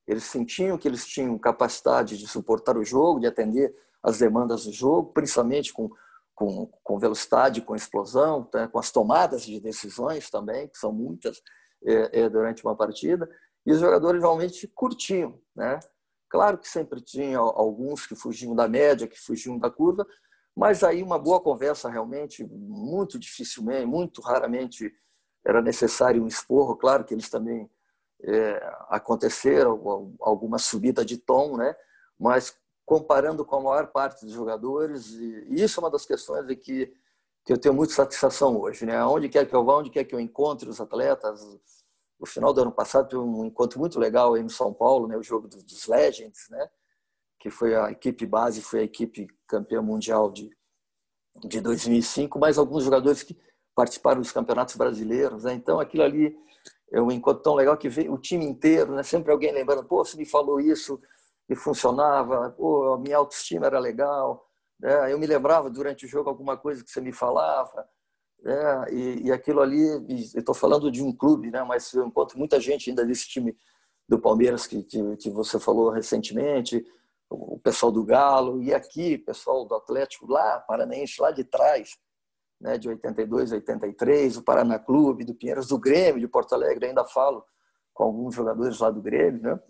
Eles 0.06 0.24
sentiam 0.24 0.76
que 0.76 0.86
eles 0.86 1.06
tinham 1.06 1.38
capacidade 1.38 2.18
de 2.18 2.26
suportar 2.26 2.76
o 2.76 2.84
jogo, 2.84 3.20
de 3.20 3.26
atender 3.26 3.74
as 4.02 4.18
demandas 4.18 4.64
do 4.64 4.72
jogo, 4.72 5.12
principalmente 5.12 5.72
com, 5.72 5.90
com, 6.34 6.66
com 6.82 6.98
velocidade, 6.98 7.62
com 7.62 7.74
explosão, 7.74 8.44
tá? 8.44 8.68
com 8.68 8.78
as 8.78 8.90
tomadas 8.90 9.44
de 9.44 9.58
decisões 9.60 10.28
também, 10.28 10.68
que 10.68 10.76
são 10.76 10.92
muitas 10.92 11.42
é, 11.84 12.20
é, 12.20 12.28
durante 12.28 12.62
uma 12.64 12.76
partida, 12.76 13.28
e 13.64 13.72
os 13.72 13.80
jogadores 13.80 14.20
realmente 14.20 14.68
curtiam. 14.68 15.40
Né? 15.56 15.80
Claro 16.28 16.58
que 16.58 16.68
sempre 16.68 17.00
tinha 17.00 17.38
alguns 17.38 18.06
que 18.06 18.14
fugiam 18.14 18.54
da 18.54 18.68
média, 18.68 19.06
que 19.06 19.18
fugiam 19.18 19.58
da 19.58 19.70
curva, 19.70 20.06
mas 20.54 20.84
aí 20.84 21.02
uma 21.02 21.18
boa 21.18 21.40
conversa 21.40 21.88
realmente, 21.88 22.44
muito 22.44 23.18
dificilmente, 23.18 23.86
muito 23.86 24.20
raramente 24.20 24.92
era 25.44 25.60
necessário 25.60 26.22
um 26.22 26.28
esporro. 26.28 26.76
Claro 26.76 27.04
que 27.04 27.12
eles 27.12 27.28
também 27.28 27.68
é, 28.26 28.74
alguma 30.20 30.58
subida 30.58 31.04
de 31.04 31.18
tom, 31.18 31.56
né? 31.56 31.74
Mas 32.18 32.56
comparando 32.84 33.44
com 33.44 33.56
a 33.56 33.60
maior 33.60 33.86
parte 33.88 34.24
dos 34.24 34.34
jogadores, 34.34 35.10
e 35.10 35.62
isso 35.62 35.80
é 35.80 35.82
uma 35.82 35.90
das 35.90 36.04
questões 36.04 36.46
de 36.46 36.56
que, 36.56 36.94
que 37.44 37.52
eu 37.52 37.58
tenho 37.58 37.74
muita 37.74 37.94
satisfação 37.94 38.58
hoje, 38.60 38.84
né? 38.86 39.02
Onde 39.04 39.28
quer 39.28 39.46
que 39.46 39.54
eu 39.54 39.64
vá, 39.64 39.76
onde 39.76 39.90
quer 39.90 40.04
que 40.04 40.14
eu 40.14 40.20
encontre 40.20 40.68
os 40.68 40.80
atletas. 40.80 41.40
No 42.18 42.26
final 42.26 42.52
do 42.52 42.62
ano 42.62 42.72
passado 42.72 43.08
teve 43.08 43.20
um 43.20 43.44
encontro 43.44 43.78
muito 43.78 43.98
legal 43.98 44.34
aí 44.34 44.42
no 44.42 44.50
São 44.50 44.72
Paulo, 44.72 45.06
né? 45.06 45.16
O 45.16 45.22
jogo 45.22 45.48
dos 45.48 45.86
Legends, 45.86 46.48
né? 46.50 46.68
Que 47.38 47.50
foi 47.50 47.74
a 47.74 47.90
equipe 47.90 48.26
base, 48.26 48.62
foi 48.62 48.80
a 48.80 48.84
equipe 48.84 49.26
campeã 49.46 49.82
mundial 49.82 50.30
de 50.30 50.50
de 51.42 51.60
2005, 51.60 52.38
mais 52.38 52.58
alguns 52.58 52.84
jogadores 52.84 53.22
que 53.22 53.36
participaram 53.74 54.20
dos 54.20 54.30
campeonatos 54.30 54.76
brasileiros, 54.76 55.44
né? 55.44 55.54
Então 55.54 55.80
aquilo 55.80 56.04
ali 56.04 56.36
é 56.92 57.00
um 57.00 57.10
encontro 57.10 57.42
tão 57.42 57.54
legal 57.54 57.76
que 57.76 57.88
veio 57.88 58.12
o 58.12 58.18
time 58.18 58.44
inteiro, 58.44 58.94
né? 58.94 59.02
Sempre 59.02 59.32
alguém 59.32 59.52
lembrando, 59.52 59.84
pô, 59.84 60.04
você 60.04 60.16
me 60.16 60.26
falou 60.26 60.60
isso, 60.60 61.00
e 61.48 61.54
funcionava, 61.54 62.50
pô, 62.50 62.94
a 62.94 62.98
minha 62.98 63.16
autoestima 63.16 63.66
era 63.66 63.78
legal, 63.78 64.48
né? 64.80 65.12
eu 65.12 65.18
me 65.18 65.26
lembrava 65.26 65.70
durante 65.70 66.04
o 66.06 66.08
jogo 66.08 66.28
alguma 66.28 66.56
coisa 66.56 66.82
que 66.82 66.90
você 66.90 67.00
me 67.00 67.12
falava, 67.12 67.86
né? 68.42 68.86
e, 68.90 69.26
e 69.26 69.32
aquilo 69.32 69.60
ali, 69.60 69.84
estou 70.34 70.54
falando 70.54 70.90
de 70.90 71.02
um 71.02 71.12
clube, 71.12 71.50
né? 71.50 71.62
mas 71.62 71.92
eu 71.92 72.06
encontro 72.06 72.38
muita 72.38 72.58
gente 72.60 72.88
ainda 72.88 73.04
desse 73.04 73.28
time 73.28 73.56
do 74.08 74.18
Palmeiras 74.18 74.66
que, 74.66 74.82
que, 74.82 75.16
que 75.16 75.30
você 75.30 75.58
falou 75.58 75.90
recentemente, 75.90 76.84
o 77.30 77.58
pessoal 77.58 77.90
do 77.90 78.04
Galo, 78.04 78.62
e 78.62 78.72
aqui, 78.72 79.18
pessoal 79.18 79.64
do 79.64 79.74
Atlético 79.74 80.30
lá, 80.30 80.60
Paranaense, 80.60 81.20
lá 81.20 81.30
de 81.30 81.42
trás, 81.42 81.98
né, 82.64 82.78
de 82.78 82.88
82, 82.88 83.52
83, 83.52 84.38
o 84.38 84.42
Paraná 84.42 84.78
Clube, 84.78 85.22
do 85.22 85.34
Pinheiros, 85.34 85.68
do 85.68 85.78
Grêmio, 85.78 86.18
de 86.18 86.26
Porto 86.26 86.54
Alegre, 86.54 86.86
ainda 86.86 87.04
falo 87.04 87.44
com 87.92 88.04
alguns 88.04 88.34
jogadores 88.34 88.78
lá 88.78 88.90
do 88.90 89.02
Grêmio, 89.02 89.42
né? 89.42 89.60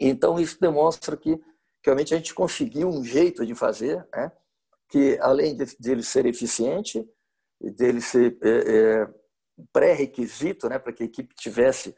Então, 0.00 0.40
isso 0.40 0.58
demonstra 0.58 1.18
que 1.18 1.38
realmente 1.84 2.14
a 2.14 2.16
gente 2.16 2.34
conseguiu 2.34 2.88
um 2.88 3.04
jeito 3.04 3.44
de 3.44 3.54
fazer, 3.54 4.08
né? 4.10 4.32
que 4.88 5.18
além 5.20 5.54
de, 5.54 5.66
de 5.78 5.90
ele 5.90 6.02
ser 6.02 6.24
eficiente, 6.24 7.06
dele 7.60 8.00
ser 8.00 8.38
é, 8.42 8.48
é, 8.48 9.14
pré-requisito 9.70 10.66
né? 10.66 10.78
para 10.78 10.94
que 10.94 11.02
a 11.02 11.06
equipe 11.06 11.34
tivesse 11.34 11.94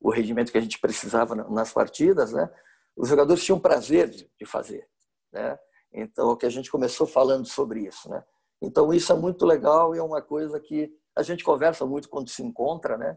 o 0.00 0.10
rendimento 0.10 0.50
que 0.50 0.58
a 0.58 0.60
gente 0.60 0.80
precisava 0.80 1.36
nas 1.36 1.72
partidas, 1.72 2.32
né? 2.32 2.50
os 2.96 3.08
jogadores 3.08 3.44
tinham 3.44 3.60
prazer 3.60 4.10
de, 4.10 4.28
de 4.36 4.44
fazer. 4.44 4.88
Né? 5.32 5.56
Então, 5.92 6.30
o 6.30 6.36
que 6.36 6.46
a 6.46 6.50
gente 6.50 6.68
começou 6.68 7.06
falando 7.06 7.46
sobre 7.46 7.86
isso. 7.86 8.10
Né? 8.10 8.24
Então, 8.60 8.92
isso 8.92 9.12
é 9.12 9.16
muito 9.16 9.46
legal 9.46 9.94
e 9.94 9.98
é 9.98 10.02
uma 10.02 10.20
coisa 10.20 10.58
que 10.58 10.92
a 11.14 11.22
gente 11.22 11.44
conversa 11.44 11.86
muito 11.86 12.08
quando 12.08 12.28
se 12.28 12.42
encontra, 12.42 12.96
né? 12.96 13.16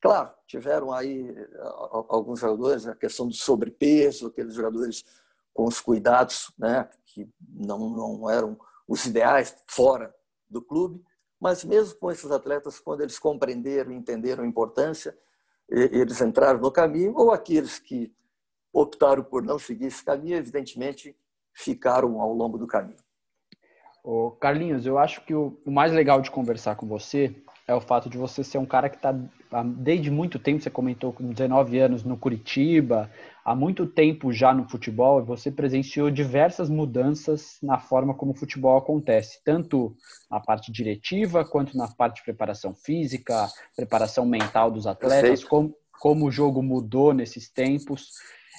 Claro, 0.00 0.32
tiveram 0.46 0.92
aí 0.92 1.34
alguns 2.08 2.40
jogadores, 2.40 2.86
a 2.86 2.94
questão 2.94 3.26
do 3.26 3.34
sobrepeso, 3.34 4.28
aqueles 4.28 4.54
jogadores 4.54 5.04
com 5.52 5.66
os 5.66 5.80
cuidados 5.80 6.52
né, 6.56 6.88
que 7.04 7.28
não, 7.40 7.90
não 7.90 8.30
eram 8.30 8.56
os 8.86 9.04
ideais 9.06 9.56
fora 9.66 10.14
do 10.48 10.62
clube, 10.62 11.02
mas 11.40 11.64
mesmo 11.64 11.98
com 11.98 12.12
esses 12.12 12.30
atletas, 12.30 12.78
quando 12.78 13.00
eles 13.00 13.18
compreenderam, 13.18 13.90
entenderam 13.90 14.44
a 14.44 14.46
importância, 14.46 15.18
eles 15.68 16.20
entraram 16.20 16.60
no 16.60 16.70
caminho, 16.70 17.14
ou 17.16 17.32
aqueles 17.32 17.78
que 17.78 18.14
optaram 18.72 19.24
por 19.24 19.42
não 19.42 19.58
seguir 19.58 19.86
esse 19.86 20.04
caminho, 20.04 20.36
evidentemente 20.36 21.16
ficaram 21.52 22.20
ao 22.20 22.32
longo 22.32 22.56
do 22.56 22.66
caminho. 22.66 23.02
Ô, 24.02 24.30
Carlinhos, 24.30 24.86
eu 24.86 24.98
acho 24.98 25.20
que 25.22 25.34
o 25.34 25.58
mais 25.66 25.92
legal 25.92 26.20
de 26.20 26.30
conversar 26.30 26.76
com 26.76 26.86
você 26.86 27.34
é 27.66 27.74
o 27.74 27.80
fato 27.80 28.08
de 28.08 28.16
você 28.16 28.42
ser 28.42 28.56
um 28.56 28.64
cara 28.64 28.88
que 28.88 28.96
está 28.96 29.14
desde 29.62 30.10
muito 30.10 30.38
tempo, 30.38 30.62
você 30.62 30.70
comentou 30.70 31.12
com 31.12 31.30
19 31.30 31.78
anos 31.78 32.02
no 32.02 32.16
Curitiba, 32.16 33.10
há 33.44 33.54
muito 33.54 33.86
tempo 33.86 34.32
já 34.32 34.54
no 34.54 34.68
futebol, 34.68 35.22
você 35.22 35.50
presenciou 35.50 36.10
diversas 36.10 36.70
mudanças 36.70 37.58
na 37.62 37.78
forma 37.78 38.14
como 38.14 38.32
o 38.32 38.34
futebol 38.34 38.78
acontece, 38.78 39.40
tanto 39.44 39.94
na 40.30 40.40
parte 40.40 40.72
diretiva, 40.72 41.44
quanto 41.44 41.76
na 41.76 41.88
parte 41.88 42.16
de 42.16 42.24
preparação 42.24 42.74
física, 42.74 43.48
preparação 43.76 44.24
mental 44.24 44.70
dos 44.70 44.86
atletas, 44.86 45.44
como, 45.44 45.74
como 46.00 46.26
o 46.26 46.30
jogo 46.30 46.62
mudou 46.62 47.12
nesses 47.12 47.50
tempos. 47.50 48.12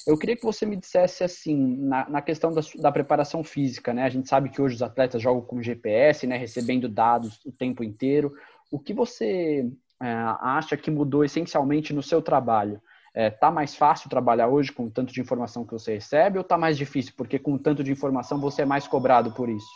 Eu 0.10 0.18
queria 0.18 0.36
que 0.36 0.44
você 0.44 0.66
me 0.66 0.76
dissesse 0.76 1.24
assim, 1.24 1.78
na, 1.78 2.10
na 2.10 2.20
questão 2.20 2.52
da, 2.52 2.62
da, 2.78 2.92
preparação 2.92 3.44
física, 3.44 3.94
né? 3.94 4.06
A 4.06 4.10
gente 4.10 4.28
sabe 4.28 4.50
que 4.50 4.60
hoje 4.60 4.74
os 4.74 4.82
atletas 4.82 5.22
jogam 5.22 5.44
com 5.44 5.62
GPS, 5.62 6.26
né? 6.26 6.36
Recebendo 6.36 6.90
dados 6.90 7.40
o 7.46 7.52
tempo 7.52 7.84
inteiro. 7.84 8.34
O 8.72 8.80
que 8.80 8.92
você 8.92 9.72
é, 10.02 10.08
acha 10.42 10.76
que 10.76 10.90
mudou 10.90 11.24
essencialmente 11.24 11.94
no 11.94 12.02
seu 12.02 12.24
trabalho? 12.24 12.82
É, 13.14 13.30
tá 13.30 13.52
mais 13.52 13.76
fácil 13.76 14.10
trabalhar 14.10 14.48
hoje 14.48 14.72
com 14.72 14.86
o 14.86 14.90
tanto 14.90 15.14
de 15.14 15.22
informação 15.22 15.64
que 15.64 15.74
você 15.74 15.94
recebe 15.94 16.40
ou 16.40 16.44
tá 16.44 16.58
mais 16.58 16.76
difícil 16.76 17.14
porque 17.16 17.38
com 17.38 17.54
o 17.54 17.60
tanto 17.60 17.84
de 17.84 17.92
informação 17.92 18.40
você 18.40 18.64
é 18.64 18.66
mais 18.66 18.88
cobrado 18.88 19.32
por 19.34 19.48
isso? 19.48 19.70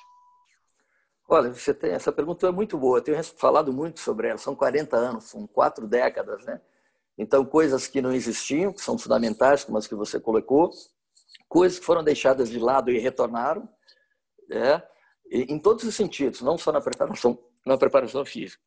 Olha, 1.30 1.54
você 1.54 1.76
tem 1.76 1.91
essa 1.91 2.12
pergunta 2.12 2.48
é 2.48 2.52
muito 2.52 2.76
boa. 2.76 2.98
Eu 2.98 3.04
tenho 3.04 3.24
falado 3.24 3.72
muito 3.72 4.00
sobre 4.00 4.30
ela. 4.30 4.39
São 4.39 4.56
40 4.56 4.98
anos, 4.98 5.26
são 5.26 5.46
quatro 5.46 5.86
décadas, 5.88 6.43
né? 6.43 6.60
Então 7.17 7.45
coisas 7.45 7.88
que 7.88 8.02
não 8.02 8.12
existiam, 8.12 8.73
que 8.73 8.82
são 8.82 8.97
fundamentais, 8.97 9.63
como 9.63 9.78
as 9.78 9.88
que 9.88 9.95
você 9.95 10.19
colocou, 10.19 10.71
coisas 11.47 11.80
que 11.80 11.86
foram 11.86 12.04
deixadas 12.04 12.49
de 12.49 12.60
lado 12.60 12.91
e 12.91 12.97
retornaram, 12.97 13.67
né? 14.49 14.82
em 15.32 15.58
todos 15.58 15.84
os 15.84 15.95
sentidos, 15.95 16.41
não 16.41 16.58
só 16.58 16.71
na 16.71 16.82
preparação, 16.82 17.39
na 17.65 17.78
preparação 17.78 18.26
física. 18.26 18.62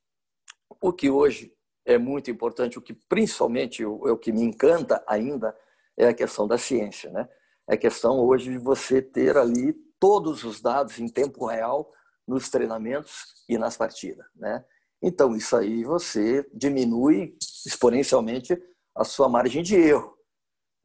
O 0.81 0.93
que 0.93 1.11
hoje 1.11 1.55
é 1.85 1.97
muito 1.97 2.31
importante, 2.31 2.79
o 2.79 2.83
que 2.83 2.93
principalmente 2.93 3.83
é 3.83 3.87
o 3.87 4.19
que 4.19 4.33
me 4.33 4.43
encanta 4.43 5.03
ainda 5.07 5.57
é 5.97 6.09
a 6.09 6.15
questão 6.15 6.47
da 6.47 6.59
ciência, 6.59 7.11
né? 7.11 7.29
É 7.69 7.75
a 7.75 7.79
questão 7.79 8.19
hoje 8.21 8.51
de 8.51 8.59
você 8.59 9.01
ter 9.01 9.37
ali 9.37 9.73
todos 9.99 10.45
os 10.45 10.61
dados 10.61 10.99
em 10.99 11.09
tempo 11.09 11.47
real 11.47 11.91
nos 12.27 12.49
treinamentos 12.51 13.45
e 13.49 13.57
nas 13.57 13.77
partidas, 13.77 14.27
né? 14.35 14.65
Então 15.07 15.37
isso 15.37 15.55
aí 15.55 15.85
você 15.85 16.45
diminui 16.53 17.39
exponencialmente 17.65 18.61
a 18.93 19.05
sua 19.05 19.29
margem 19.29 19.63
de 19.63 19.77
erro, 19.77 20.19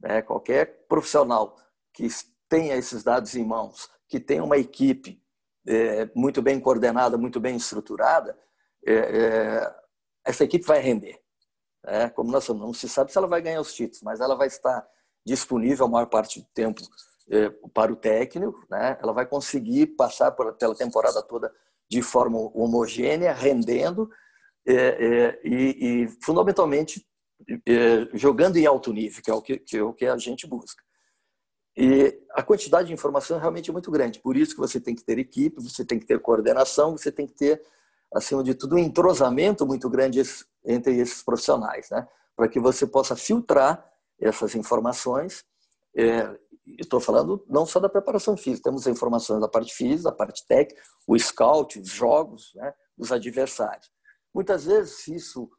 né? 0.00 0.22
Qualquer 0.22 0.86
profissional 0.86 1.56
que 1.92 2.06
tenha 2.48 2.76
esses 2.76 3.02
dados 3.02 3.34
em 3.34 3.44
mãos, 3.44 3.90
que 4.06 4.20
tenha 4.20 4.44
uma 4.44 4.56
equipe 4.56 5.20
é, 5.66 6.08
muito 6.14 6.40
bem 6.40 6.60
coordenada, 6.60 7.18
muito 7.18 7.40
bem 7.40 7.56
estruturada, 7.56 8.38
é, 8.86 8.94
é, 8.94 9.74
essa 10.24 10.44
equipe 10.44 10.64
vai 10.64 10.78
render. 10.78 11.20
É, 11.84 12.08
como 12.08 12.30
nós 12.30 12.46
falamos, 12.46 12.64
não 12.64 12.74
se 12.74 12.88
sabe 12.88 13.10
se 13.10 13.18
ela 13.18 13.26
vai 13.26 13.42
ganhar 13.42 13.60
os 13.60 13.74
títulos, 13.74 14.02
mas 14.02 14.20
ela 14.20 14.36
vai 14.36 14.46
estar 14.46 14.86
disponível 15.26 15.86
a 15.86 15.88
maior 15.88 16.06
parte 16.06 16.38
do 16.38 16.46
tempo 16.54 16.80
é, 17.28 17.50
para 17.74 17.92
o 17.92 17.96
técnico, 17.96 18.64
né? 18.70 18.96
ela 19.02 19.12
vai 19.12 19.26
conseguir 19.26 19.88
passar 19.88 20.30
pela 20.30 20.76
temporada 20.76 21.20
toda 21.22 21.52
de 21.92 22.00
forma 22.00 22.38
homogênea, 22.54 23.34
rendendo 23.34 24.10
é, 24.66 24.74
é, 24.74 25.40
e, 25.44 26.04
e, 26.04 26.08
fundamentalmente 26.22 27.06
é, 27.66 28.08
jogando 28.14 28.56
em 28.56 28.64
alto 28.64 28.90
nível, 28.94 29.22
que 29.22 29.30
é 29.30 29.34
o 29.34 29.42
que, 29.42 29.58
que, 29.58 29.76
é 29.76 29.82
o 29.82 29.92
que 29.92 30.06
a 30.06 30.16
gente 30.16 30.46
busca. 30.46 30.82
E 31.76 32.18
a 32.32 32.42
quantidade 32.42 32.88
de 32.88 32.94
informação 32.94 33.36
é 33.36 33.40
realmente 33.40 33.70
muito 33.70 33.90
grande, 33.90 34.20
por 34.20 34.38
isso 34.38 34.54
que 34.54 34.60
você 34.60 34.80
tem 34.80 34.94
que 34.94 35.04
ter 35.04 35.18
equipe, 35.18 35.62
você 35.62 35.84
tem 35.84 35.98
que 35.98 36.06
ter 36.06 36.18
coordenação, 36.18 36.96
você 36.96 37.12
tem 37.12 37.26
que 37.26 37.34
ter 37.34 37.62
acima 38.14 38.42
de 38.42 38.54
tudo, 38.54 38.76
um 38.76 38.78
entrosamento 38.78 39.66
muito 39.66 39.90
grande 39.90 40.22
entre 40.64 40.98
esses 40.98 41.22
profissionais, 41.22 41.90
né? 41.90 42.08
para 42.34 42.48
que 42.48 42.58
você 42.58 42.86
possa 42.86 43.14
filtrar 43.14 43.86
essas 44.18 44.54
informações. 44.54 45.44
É, 45.94 46.38
estou 46.66 47.00
falando 47.00 47.44
não 47.48 47.66
só 47.66 47.80
da 47.80 47.88
preparação 47.88 48.36
física, 48.36 48.70
temos 48.70 48.86
informações 48.86 49.40
da 49.40 49.48
parte 49.48 49.74
física, 49.74 50.10
da 50.10 50.16
parte 50.16 50.46
técnica, 50.46 50.82
o 51.06 51.18
scout, 51.18 51.78
os 51.78 51.88
jogos 51.88 52.52
né, 52.54 52.72
dos 52.96 53.10
adversários. 53.10 53.90
Muitas 54.34 54.64
vezes 54.64 55.06
isso 55.08 55.50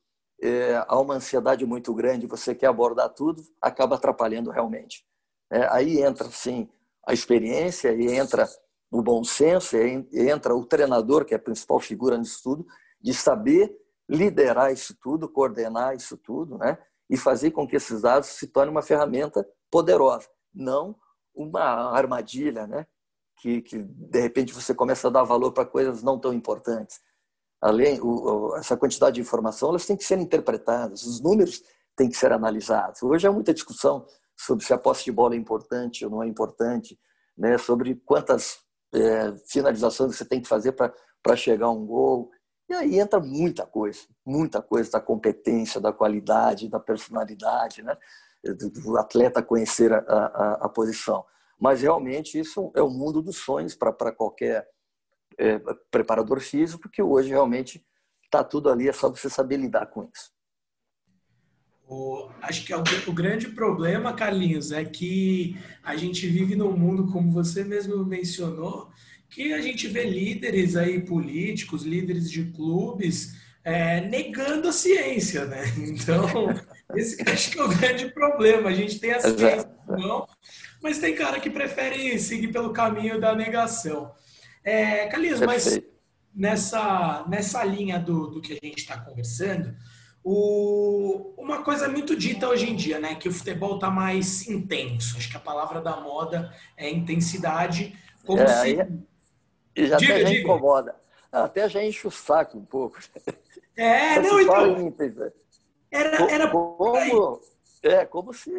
é, 0.41 0.84
há 0.88 0.99
uma 0.99 1.16
ansiedade 1.16 1.66
muito 1.66 1.93
grande, 1.93 2.28
você 2.28 2.56
quer 2.56 2.68
abordar 2.68 3.10
tudo, 3.10 3.41
acaba 3.62 3.95
atrapalhando 3.95 4.49
realmente. 4.49 5.06
É, 5.51 5.68
aí 5.70 6.01
entra, 6.01 6.30
sim, 6.32 6.70
a 7.06 7.14
experiência 7.14 7.93
e 7.93 8.08
entra 8.14 8.47
o 8.91 9.01
bom 9.01 9.24
senso 9.24 9.76
e 9.76 10.30
entra 10.30 10.56
o 10.56 10.66
treinador, 10.66 11.26
que 11.26 11.34
é 11.34 11.38
a 11.38 11.41
principal 11.41 11.80
figura 11.80 12.18
nisso 12.18 12.41
tudo, 12.43 12.66
de 13.01 13.14
saber 13.14 13.76
liderar 14.08 14.72
isso 14.72 14.95
tudo, 15.01 15.30
coordenar 15.30 15.95
isso 15.95 16.18
tudo, 16.18 16.58
né? 16.58 16.78
E 17.10 17.18
fazer 17.18 17.51
com 17.51 17.68
que 17.68 17.76
esses 17.76 18.01
dados 18.01 18.30
se 18.30 18.47
tornem 18.47 18.72
uma 18.72 18.82
ferramenta 18.82 19.45
poderosa, 19.72 20.28
não 20.54 20.95
uma 21.34 21.62
armadilha, 21.95 22.68
né? 22.68 22.86
Que, 23.38 23.62
que 23.62 23.84
de 23.84 24.22
repente 24.22 24.54
você 24.54 24.74
começa 24.74 25.08
a 25.08 25.12
dar 25.12 25.24
valor 25.24 25.51
para 25.51 25.66
coisas 25.66 26.04
não 26.04 26.20
tão 26.20 26.34
importantes. 26.34 27.01
Além, 27.60 27.99
o, 28.01 28.56
essa 28.58 28.78
quantidade 28.78 29.16
de 29.16 29.22
informação, 29.22 29.70
elas 29.70 29.86
têm 29.86 29.97
que 29.97 30.04
ser 30.04 30.20
interpretadas, 30.20 31.04
os 31.04 31.22
números 31.22 31.64
têm 31.95 32.10
que 32.10 32.18
ser 32.18 32.32
analisados. 32.32 33.01
Hoje 33.01 33.28
há 33.28 33.32
muita 33.32 33.54
discussão 33.54 34.06
sobre 34.38 34.66
se 34.66 34.74
a 34.74 34.78
posse 34.78 35.06
de 35.06 35.12
bola 35.12 35.36
é 35.36 35.38
importante 35.38 36.06
ou 36.06 36.12
não 36.12 36.24
é 36.24 36.28
importante, 36.28 36.99
né? 37.38 37.58
Sobre 37.58 37.95
quantas 38.06 38.60
é, 38.93 39.34
finalizações 39.47 40.16
você 40.16 40.26
tem 40.26 40.41
que 40.41 40.47
fazer 40.47 40.74
para 40.74 41.36
chegar 41.36 41.68
a 41.68 41.72
um 41.72 41.86
gol. 41.86 42.32
E 42.70 42.74
aí 42.74 42.99
entra 42.99 43.20
muita 43.20 43.66
coisa, 43.66 44.01
muita 44.26 44.62
coisa 44.62 44.91
da 44.91 45.01
competência, 45.01 45.82
da 45.82 45.91
qualidade, 45.91 46.70
da 46.70 46.80
personalidade, 46.80 47.82
né? 47.82 47.97
Do 48.44 48.98
atleta 48.98 49.41
conhecer 49.41 49.94
a, 49.94 50.00
a, 50.00 50.54
a 50.66 50.70
posição. 50.70 51.26
Mas 51.60 51.82
realmente 51.82 52.38
isso 52.38 52.72
é 52.76 52.82
o 52.82 52.89
mundo 52.89 53.22
dos 53.22 53.38
sonhos 53.38 53.76
para 53.76 54.12
qualquer 54.12 54.68
é, 55.38 55.60
preparador 55.89 56.39
físico, 56.39 56.82
porque 56.82 57.02
hoje 57.02 57.30
realmente 57.30 57.86
está 58.26 58.44
tudo 58.44 58.70
ali, 58.70 58.89
é 58.89 58.94
só 58.94 59.10
você 59.10 59.30
saber 59.30 59.58
lidar 59.58 59.86
com 59.88 60.04
isso. 60.04 60.32
O, 61.88 62.30
acho 62.41 62.66
que 62.66 62.74
o, 62.74 62.84
o, 63.08 63.14
grande 63.14 63.50
problema, 63.50 64.14
Carlinhos, 64.14 64.72
é 64.72 64.84
que 64.84 65.58
a 65.84 65.96
gente 65.96 66.28
vive 66.28 66.56
num 66.56 66.76
mundo, 66.76 67.12
como 67.12 67.32
você 67.32 67.64
mesmo 67.64 68.06
mencionou, 68.06 68.89
que 69.30 69.54
a 69.54 69.62
gente 69.62 69.88
vê 69.88 70.04
líderes 70.04 70.76
aí 70.76 71.02
políticos, 71.02 71.84
líderes 71.84 72.30
de 72.32 72.46
clubes, 72.52 73.36
é, 73.64 74.01
negando 74.01 74.68
a 74.68 74.74
ciência, 74.74 75.45
né? 75.45 75.64
Então, 75.78 76.28
esse 76.95 77.22
acho 77.30 77.51
que 77.51 77.59
é 77.59 77.64
o 77.64 77.70
grande 77.70 78.11
problema. 78.11 78.70
A 78.70 78.74
gente 78.74 78.99
tem 78.99 79.11
a 79.11 79.20
ciência 79.20 79.70
não, 79.88 80.28
mas 80.82 80.99
tem 80.99 81.16
cara 81.16 81.39
que 81.39 81.49
prefere 81.49 82.20
seguir 82.20 82.49
pelo 82.49 82.74
caminho 82.74 83.20
da 83.20 83.36
negação. 83.36 84.11
É, 84.64 85.09
mas 85.45 85.80
nessa, 86.34 87.26
nessa 87.28 87.64
linha 87.64 87.99
do, 87.99 88.28
do 88.28 88.41
que 88.41 88.53
a 88.53 88.59
gente 88.66 88.80
está 88.80 88.97
conversando, 88.97 89.76
o, 90.24 91.34
uma 91.38 91.64
coisa 91.64 91.89
muito 91.89 92.16
dita 92.16 92.47
hoje 92.47 92.70
em 92.70 92.76
dia, 92.76 92.99
né? 92.99 93.16
Que 93.16 93.28
o 93.28 93.34
futebol 93.34 93.76
está 93.76 93.89
mais 93.89 94.47
intenso. 94.47 95.18
Acho 95.18 95.30
que 95.30 95.38
a 95.38 95.39
palavra 95.39 95.82
da 95.82 95.99
moda 95.99 96.53
é 96.78 96.89
intensidade. 96.89 97.93
Como 98.26 98.41
é, 98.41 98.47
se... 98.47 98.88
E 99.76 99.88
já 99.88 99.97
diga, 99.97 100.16
até 100.16 100.22
já 100.22 100.39
incomoda. 100.39 100.95
Até 101.34 101.68
já 101.68 101.84
enche 101.84 102.08
o 102.08 102.12
saco 102.12 102.60
um 102.60 102.66
pouco. 102.66 103.00
É, 103.76 104.20
não, 104.22 104.40
então. 104.40 104.94
Era, 105.90 106.32
era 106.32 106.50
como, 106.50 107.42
é, 107.82 108.06
como 108.06 108.34
se. 108.34 108.52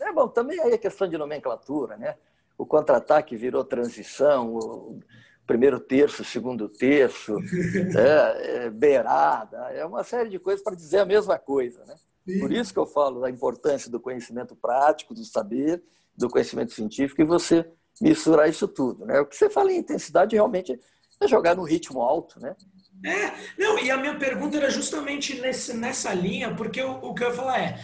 É 0.00 0.12
bom, 0.12 0.26
também 0.26 0.60
aí 0.60 0.74
a 0.74 0.78
questão 0.78 1.08
de 1.08 1.16
nomenclatura, 1.16 1.96
né? 1.96 2.16
O 2.56 2.66
contra-ataque 2.66 3.36
virou 3.36 3.62
transição, 3.64 4.52
o 4.52 5.00
primeiro 5.46 5.78
terço, 5.78 6.24
segundo 6.24 6.68
terço, 6.68 7.36
é, 7.96 8.66
é, 8.66 8.70
beirada, 8.70 9.56
é 9.70 9.84
uma 9.84 10.02
série 10.02 10.28
de 10.28 10.40
coisas 10.40 10.62
para 10.62 10.74
dizer 10.74 10.98
a 10.98 11.06
mesma 11.06 11.38
coisa, 11.38 11.84
né? 11.84 11.94
Sim. 12.26 12.40
Por 12.40 12.52
isso 12.52 12.72
que 12.72 12.80
eu 12.80 12.86
falo 12.86 13.20
da 13.20 13.30
importância 13.30 13.88
do 13.88 14.00
conhecimento 14.00 14.56
prático, 14.56 15.14
do 15.14 15.24
saber, 15.24 15.82
do 16.16 16.28
conhecimento 16.28 16.72
científico 16.72 17.22
e 17.22 17.24
você 17.24 17.64
misturar 18.02 18.48
isso 18.48 18.66
tudo, 18.66 19.06
né? 19.06 19.20
O 19.20 19.26
que 19.26 19.36
você 19.36 19.48
fala 19.48 19.72
em 19.72 19.78
intensidade 19.78 20.34
realmente 20.34 20.78
é 21.20 21.28
jogar 21.28 21.54
no 21.54 21.64
ritmo 21.64 22.00
alto, 22.00 22.40
né? 22.40 22.54
É, 23.04 23.32
não, 23.56 23.78
e 23.78 23.90
a 23.90 23.96
minha 23.96 24.16
pergunta 24.16 24.56
era 24.56 24.70
justamente 24.70 25.40
nesse, 25.40 25.76
nessa 25.76 26.12
linha, 26.12 26.54
porque 26.54 26.82
o, 26.82 26.92
o 27.02 27.14
que 27.14 27.22
eu 27.22 27.28
ia 27.28 27.34
falar 27.34 27.60
é, 27.60 27.80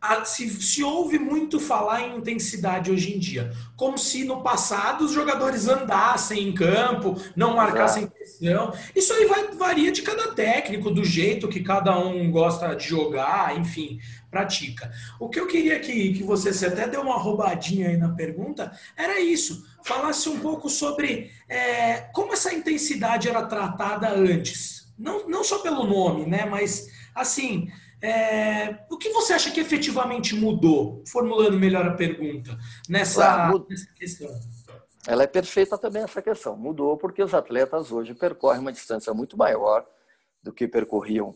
a, 0.00 0.24
se, 0.24 0.48
se 0.48 0.82
ouve 0.84 1.18
muito 1.18 1.58
falar 1.58 2.02
em 2.02 2.18
intensidade 2.18 2.90
hoje 2.90 3.14
em 3.14 3.18
dia, 3.18 3.50
como 3.76 3.98
se 3.98 4.24
no 4.24 4.42
passado 4.42 5.04
os 5.04 5.12
jogadores 5.12 5.66
andassem 5.68 6.48
em 6.48 6.52
campo, 6.52 7.16
não 7.34 7.56
marcassem 7.56 8.06
pressão. 8.06 8.72
Isso 8.94 9.12
aí 9.12 9.24
vai, 9.24 9.48
varia 9.52 9.90
de 9.90 10.02
cada 10.02 10.32
técnico, 10.32 10.90
do 10.90 11.04
jeito 11.04 11.48
que 11.48 11.60
cada 11.60 11.98
um 11.98 12.30
gosta 12.30 12.74
de 12.74 12.86
jogar, 12.86 13.58
enfim 13.58 13.98
pratica. 14.30 14.92
O 15.18 15.28
que 15.28 15.40
eu 15.40 15.46
queria 15.46 15.80
que, 15.80 16.12
que 16.12 16.22
você, 16.22 16.52
você 16.52 16.66
até 16.66 16.86
deu 16.86 17.00
uma 17.00 17.16
roubadinha 17.16 17.88
aí 17.88 17.96
na 17.96 18.10
pergunta, 18.10 18.72
era 18.96 19.20
isso. 19.20 19.66
Falasse 19.82 20.28
um 20.28 20.40
pouco 20.40 20.68
sobre 20.68 21.30
é, 21.48 22.00
como 22.12 22.32
essa 22.32 22.52
intensidade 22.52 23.28
era 23.28 23.46
tratada 23.46 24.10
antes. 24.10 24.92
Não, 24.98 25.28
não 25.28 25.44
só 25.44 25.60
pelo 25.60 25.84
nome, 25.84 26.26
né? 26.26 26.44
Mas, 26.44 26.88
assim, 27.14 27.68
é, 28.02 28.84
o 28.90 28.96
que 28.96 29.10
você 29.10 29.32
acha 29.32 29.50
que 29.50 29.60
efetivamente 29.60 30.34
mudou? 30.34 31.02
Formulando 31.06 31.58
melhor 31.58 31.86
a 31.86 31.94
pergunta, 31.94 32.56
nessa, 32.88 33.46
ah, 33.46 33.52
nessa 33.68 33.92
questão. 33.94 34.28
Ela 35.06 35.24
é 35.24 35.26
perfeita 35.26 35.78
também 35.78 36.02
essa 36.02 36.20
questão. 36.20 36.56
Mudou 36.56 36.96
porque 36.96 37.22
os 37.22 37.34
atletas 37.34 37.90
hoje 37.90 38.14
percorrem 38.14 38.60
uma 38.60 38.72
distância 38.72 39.12
muito 39.14 39.36
maior 39.36 39.86
do 40.42 40.52
que 40.52 40.68
percorriam 40.68 41.34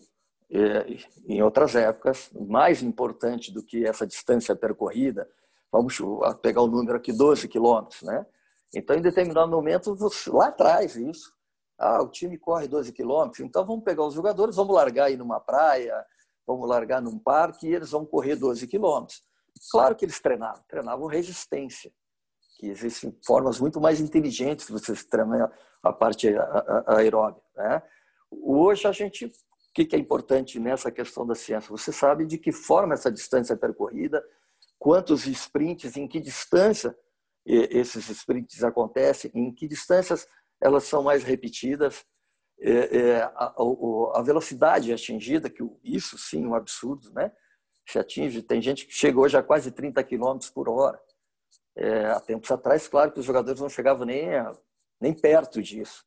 é, 0.50 0.98
em 1.26 1.42
outras 1.42 1.74
épocas, 1.74 2.30
mais 2.34 2.82
importante 2.82 3.50
do 3.50 3.62
que 3.62 3.86
essa 3.86 4.06
distância 4.06 4.54
percorrida, 4.54 5.26
vamos 5.72 5.98
pegar 6.42 6.60
o 6.60 6.66
número 6.66 6.98
aqui, 6.98 7.12
12 7.12 7.48
quilômetros, 7.48 8.02
né? 8.02 8.26
Então, 8.74 8.94
em 8.94 9.00
determinado 9.00 9.50
momento, 9.50 9.96
lá 10.28 10.48
atrás, 10.48 10.96
isso, 10.96 11.32
ah, 11.78 12.02
o 12.02 12.08
time 12.08 12.38
corre 12.38 12.68
12 12.68 12.92
quilômetros, 12.92 13.40
então 13.40 13.64
vamos 13.64 13.82
pegar 13.82 14.04
os 14.04 14.14
jogadores, 14.14 14.54
vamos 14.54 14.74
largar 14.74 15.06
aí 15.06 15.16
numa 15.16 15.40
praia, 15.40 16.04
vamos 16.46 16.68
largar 16.68 17.00
num 17.00 17.18
parque 17.18 17.66
e 17.66 17.74
eles 17.74 17.90
vão 17.90 18.04
correr 18.04 18.36
12 18.36 18.66
quilômetros. 18.66 19.22
Claro 19.70 19.96
que 19.96 20.04
eles 20.04 20.20
treinavam, 20.20 20.62
treinavam 20.68 21.06
resistência, 21.06 21.92
que 22.58 22.66
existem 22.68 23.16
formas 23.26 23.58
muito 23.58 23.80
mais 23.80 24.00
inteligentes 24.00 24.66
de 24.66 24.72
você 24.72 24.94
treinar 25.04 25.50
a 25.82 25.92
parte 25.92 26.28
aeróbica. 26.86 27.46
Né? 27.56 27.82
Hoje 28.30 28.86
a 28.86 28.92
gente 28.92 29.26
o 29.26 29.74
que 29.74 29.96
é 29.96 29.98
importante 29.98 30.60
nessa 30.60 30.90
questão 30.90 31.26
da 31.26 31.34
ciência? 31.34 31.70
Você 31.70 31.90
sabe 31.90 32.26
de 32.26 32.36
que 32.36 32.52
forma 32.52 32.92
essa 32.92 33.10
distância 33.10 33.54
é 33.54 33.56
percorrida, 33.56 34.22
quantos 34.82 35.28
sprints, 35.28 35.96
em 35.96 36.08
que 36.08 36.18
distância 36.18 36.92
esses 37.46 38.08
sprints 38.08 38.64
acontecem, 38.64 39.30
em 39.32 39.54
que 39.54 39.68
distâncias 39.68 40.26
elas 40.60 40.82
são 40.82 41.04
mais 41.04 41.22
repetidas, 41.22 42.04
é, 42.60 42.98
é, 42.98 43.22
a 43.22 44.22
velocidade 44.24 44.92
atingida, 44.92 45.48
que 45.48 45.62
isso 45.84 46.18
sim 46.18 46.44
é 46.44 46.48
um 46.48 46.54
absurdo, 46.56 47.12
né? 47.12 47.30
Se 47.88 47.96
atinge, 47.96 48.42
tem 48.42 48.60
gente 48.60 48.84
que 48.84 48.92
chega 48.92 49.20
hoje 49.20 49.36
a 49.36 49.42
quase 49.42 49.70
30 49.70 50.02
km 50.02 50.38
por 50.52 50.68
hora. 50.68 51.00
É, 51.76 52.06
há 52.06 52.18
tempos 52.18 52.50
atrás, 52.50 52.88
claro 52.88 53.12
que 53.12 53.20
os 53.20 53.24
jogadores 53.24 53.60
não 53.60 53.68
chegavam 53.68 54.04
nem, 54.04 54.30
nem 55.00 55.14
perto 55.14 55.62
disso. 55.62 56.04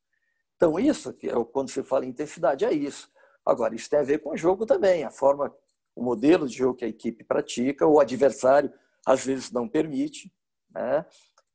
Então, 0.54 0.78
isso, 0.78 1.14
que 1.14 1.30
é 1.30 1.44
quando 1.50 1.70
se 1.70 1.82
fala 1.82 2.04
em 2.04 2.10
intensidade, 2.10 2.66
é 2.66 2.74
isso. 2.74 3.10
Agora, 3.42 3.74
isso 3.74 3.88
tem 3.88 4.00
a 4.00 4.02
ver 4.02 4.18
com 4.18 4.32
o 4.34 4.36
jogo 4.36 4.66
também, 4.66 5.02
a 5.02 5.10
forma, 5.10 5.54
o 5.96 6.04
modelo 6.04 6.46
de 6.46 6.58
jogo 6.58 6.76
que 6.76 6.84
a 6.84 6.88
equipe 6.88 7.24
pratica, 7.24 7.86
o 7.86 7.98
adversário 7.98 8.70
às 9.04 9.24
vezes 9.24 9.50
não 9.50 9.66
permite. 9.66 10.30
Né? 10.70 11.06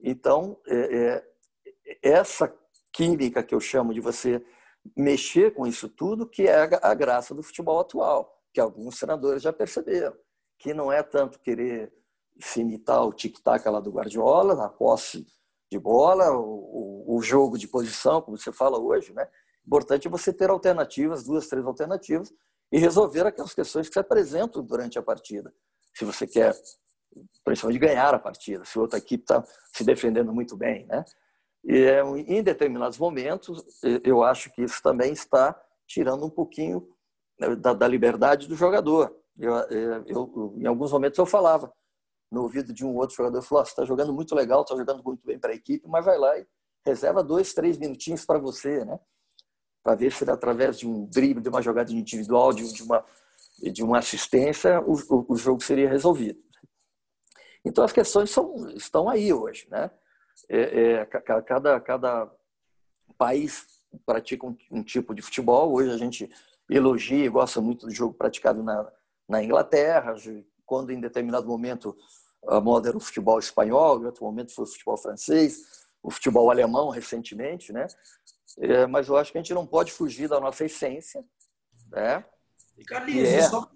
Então, 0.02 0.60
é, 0.68 0.98
é, 0.98 1.24
essa 2.02 2.52
química 2.92 3.44
que 3.44 3.54
eu 3.54 3.60
chamo 3.60 3.94
de 3.94 4.02
você 4.02 4.44
mexer 4.98 5.54
com 5.54 5.68
isso 5.68 5.88
tudo, 5.88 6.28
que 6.28 6.48
é 6.48 6.56
a 6.82 6.94
graça 6.96 7.36
do 7.36 7.44
futebol 7.44 7.80
atual, 7.80 8.36
que 8.52 8.60
alguns 8.60 8.98
treinadores 8.98 9.44
já 9.44 9.54
perceberam, 9.54 10.16
que 10.58 10.74
não 10.74 10.92
é 10.92 11.04
tanto 11.04 11.40
querer 11.40 11.94
se 12.40 12.62
imitar 12.62 13.06
o 13.06 13.14
tic-tac 13.14 13.68
lá 13.70 13.80
do 13.80 13.92
Guardiola, 13.92 14.66
a 14.66 14.70
posse 14.70 15.28
de 15.72 15.78
bola, 15.78 16.32
o, 16.32 17.16
o, 17.16 17.22
jogo 17.22 17.58
de 17.58 17.68
posição, 17.68 18.22
como 18.22 18.38
você 18.38 18.52
fala 18.52 18.80
hoje, 18.80 19.14
né? 19.14 19.28
Importante 19.66 20.08
é 20.08 20.10
você 20.10 20.34
ter 20.34 20.50
alternativas, 20.50 21.24
duas, 21.24 21.48
três 21.48 21.66
alternativas, 21.66 22.34
e 22.72 22.80
resolver 22.80 23.28
aquelas 23.28 23.54
questões 23.54 23.88
que 23.88 23.94
se 23.94 24.00
apresentam 24.00 24.64
durante 24.64 24.98
a 24.98 25.04
partida. 25.04 25.54
Se 25.94 26.06
você 26.06 26.26
quer, 26.26 26.56
principalmente, 27.44 27.80
ganhar 27.80 28.14
a 28.14 28.20
partida, 28.20 28.64
se 28.64 28.80
outra 28.80 28.98
equipe 28.98 29.24
está 29.24 29.44
se 29.74 29.84
defendendo 29.84 30.34
muito 30.34 30.56
bem. 30.56 30.86
Né? 30.86 31.04
E 31.66 31.78
é, 31.84 32.02
em 32.02 32.42
determinados 32.42 32.98
momentos, 32.98 33.64
eu 34.04 34.24
acho 34.24 34.52
que 34.54 34.64
isso 34.64 34.82
também 34.82 35.12
está 35.12 35.60
tirando 35.86 36.26
um 36.26 36.30
pouquinho 36.30 36.88
né, 37.38 37.56
da, 37.56 37.74
da 37.74 37.88
liberdade 37.88 38.48
do 38.48 38.56
jogador. 38.56 39.14
Eu, 39.38 39.54
eu, 39.54 40.04
eu, 40.08 40.54
em 40.58 40.66
alguns 40.66 40.92
momentos 40.92 41.18
eu 41.20 41.26
falava 41.26 41.72
no 42.32 42.44
ouvido 42.44 42.74
de 42.74 42.86
um 42.86 42.96
outro 42.96 43.16
jogador, 43.16 43.42
falou, 43.42 43.62
oh, 43.62 43.66
você 43.66 43.72
está 43.72 43.84
jogando 43.84 44.14
muito 44.14 44.34
legal, 44.34 44.62
está 44.62 44.76
jogando 44.76 45.04
muito 45.04 45.26
bem 45.26 45.38
para 45.38 45.52
a 45.52 45.56
equipe, 45.56 45.86
mas 45.88 46.06
vai 46.06 46.18
lá 46.18 46.38
e 46.40 46.48
reserva 46.86 47.22
dois, 47.22 47.54
três 47.54 47.78
minutinhos 47.78 48.26
para 48.26 48.40
você, 48.40 48.86
né? 48.86 48.98
Para 49.84 49.96
ver 49.96 50.12
se 50.12 50.30
através 50.30 50.80
de 50.80 50.88
um 50.88 51.06
drible, 51.06 51.42
de 51.42 51.50
uma 51.50 51.62
jogada 51.62 51.92
individual, 51.92 52.54
de, 52.54 52.84
uma, 52.84 53.04
de 53.60 53.84
uma 53.84 54.00
assistência, 54.00 54.82
o, 54.82 54.94
o, 54.94 55.26
o 55.34 55.36
jogo 55.36 55.64
seria 55.64 55.90
resolvido. 55.90 56.40
Então 57.64 57.84
as 57.84 57.92
questões 57.92 58.30
são, 58.30 58.70
estão 58.72 59.10
aí 59.10 59.32
hoje, 59.32 59.68
né? 59.70 59.92
É, 60.50 60.92
é, 60.94 61.06
cada, 61.06 61.80
cada 61.80 62.32
país 63.18 63.68
pratica 64.06 64.46
um, 64.46 64.58
um, 64.72 64.84
tipo 64.84 65.14
de 65.14 65.22
futebol. 65.22 65.74
Hoje 65.74 65.92
a 65.92 65.98
gente 65.98 66.30
elogia 66.70 67.26
e 67.26 67.30
gosta 67.30 67.62
muito 67.62 67.86
do 67.86 67.94
jogo 67.94 68.14
praticado 68.14 68.64
na, 68.64 68.92
na 69.28 69.44
Inglaterra, 69.44 70.16
quando 70.66 70.92
em 70.92 71.00
determinado 71.00 71.48
momento 71.48 71.96
a 72.48 72.60
moda 72.60 72.90
era 72.90 72.98
o 72.98 73.02
futebol 73.02 73.38
espanhol, 73.38 74.02
em 74.02 74.06
outro 74.06 74.26
momento 74.26 74.54
foi 74.54 74.64
o 74.64 74.68
futebol 74.68 74.98
francês, 74.98 75.86
o 76.02 76.10
futebol 76.10 76.50
alemão 76.50 76.90
recentemente, 76.90 77.72
né? 77.72 77.88
É, 78.60 78.86
mas 78.88 79.08
eu 79.08 79.18
acho 79.18 79.32
que 79.32 79.38
a 79.38 79.42
gente 79.42 79.54
não 79.54 79.66
pode 79.66 79.92
fugir 79.92 80.28
da 80.28 80.40
nossa 80.40 80.66
essência, 80.66 81.24
né? 81.92 82.24
E 82.78 82.84
Carlinhos, 82.84 83.30
é... 83.30 83.42
só, 83.44 83.70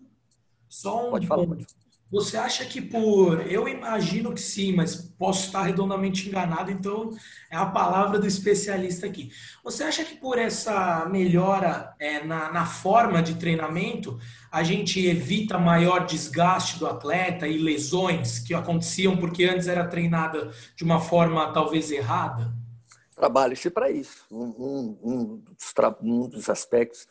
só 0.68 1.08
um 1.08 1.12
pode 1.12 1.28
falar, 1.28 1.48
pode 1.48 1.66
falar. 1.66 1.86
Você 2.12 2.38
acha 2.38 2.64
que 2.66 2.80
por. 2.80 3.42
Eu 3.52 3.68
imagino 3.68 4.32
que 4.32 4.40
sim, 4.40 4.74
mas 4.74 4.96
posso 4.96 5.48
estar 5.48 5.64
redondamente 5.64 6.30
enganado, 6.30 6.72
então 6.72 7.12
é 7.52 7.58
a 7.58 7.66
palavra 7.66 8.20
do 8.20 8.28
especialista 8.28 9.08
aqui. 9.08 9.32
Você 9.64 9.84
acha 9.84 10.06
que 10.06 10.16
por 10.16 10.38
essa 10.38 11.06
melhora 11.08 11.94
é, 12.00 12.24
na, 12.24 12.52
na 12.52 12.66
forma 12.66 13.24
de 13.24 13.36
treinamento, 13.36 14.20
a 14.52 14.62
gente 14.62 15.06
evita 15.06 15.58
maior 15.58 16.06
desgaste 16.06 16.78
do 16.78 16.86
atleta 16.88 17.48
e 17.48 17.58
lesões 17.58 18.40
que 18.40 18.54
aconteciam 18.54 19.18
porque 19.18 19.44
antes 19.44 19.68
era 19.68 19.88
treinada 19.88 20.52
de 20.76 20.84
uma 20.84 21.00
forma 21.02 21.52
talvez 21.52 21.92
errada? 21.92 22.54
Trabalhe-se 23.16 23.70
para 23.70 23.90
isso. 23.90 24.26
Um, 24.30 24.98
um, 25.02 25.38
dos, 25.38 25.74
um 26.02 26.28
dos 26.28 26.50
aspectos 26.50 27.08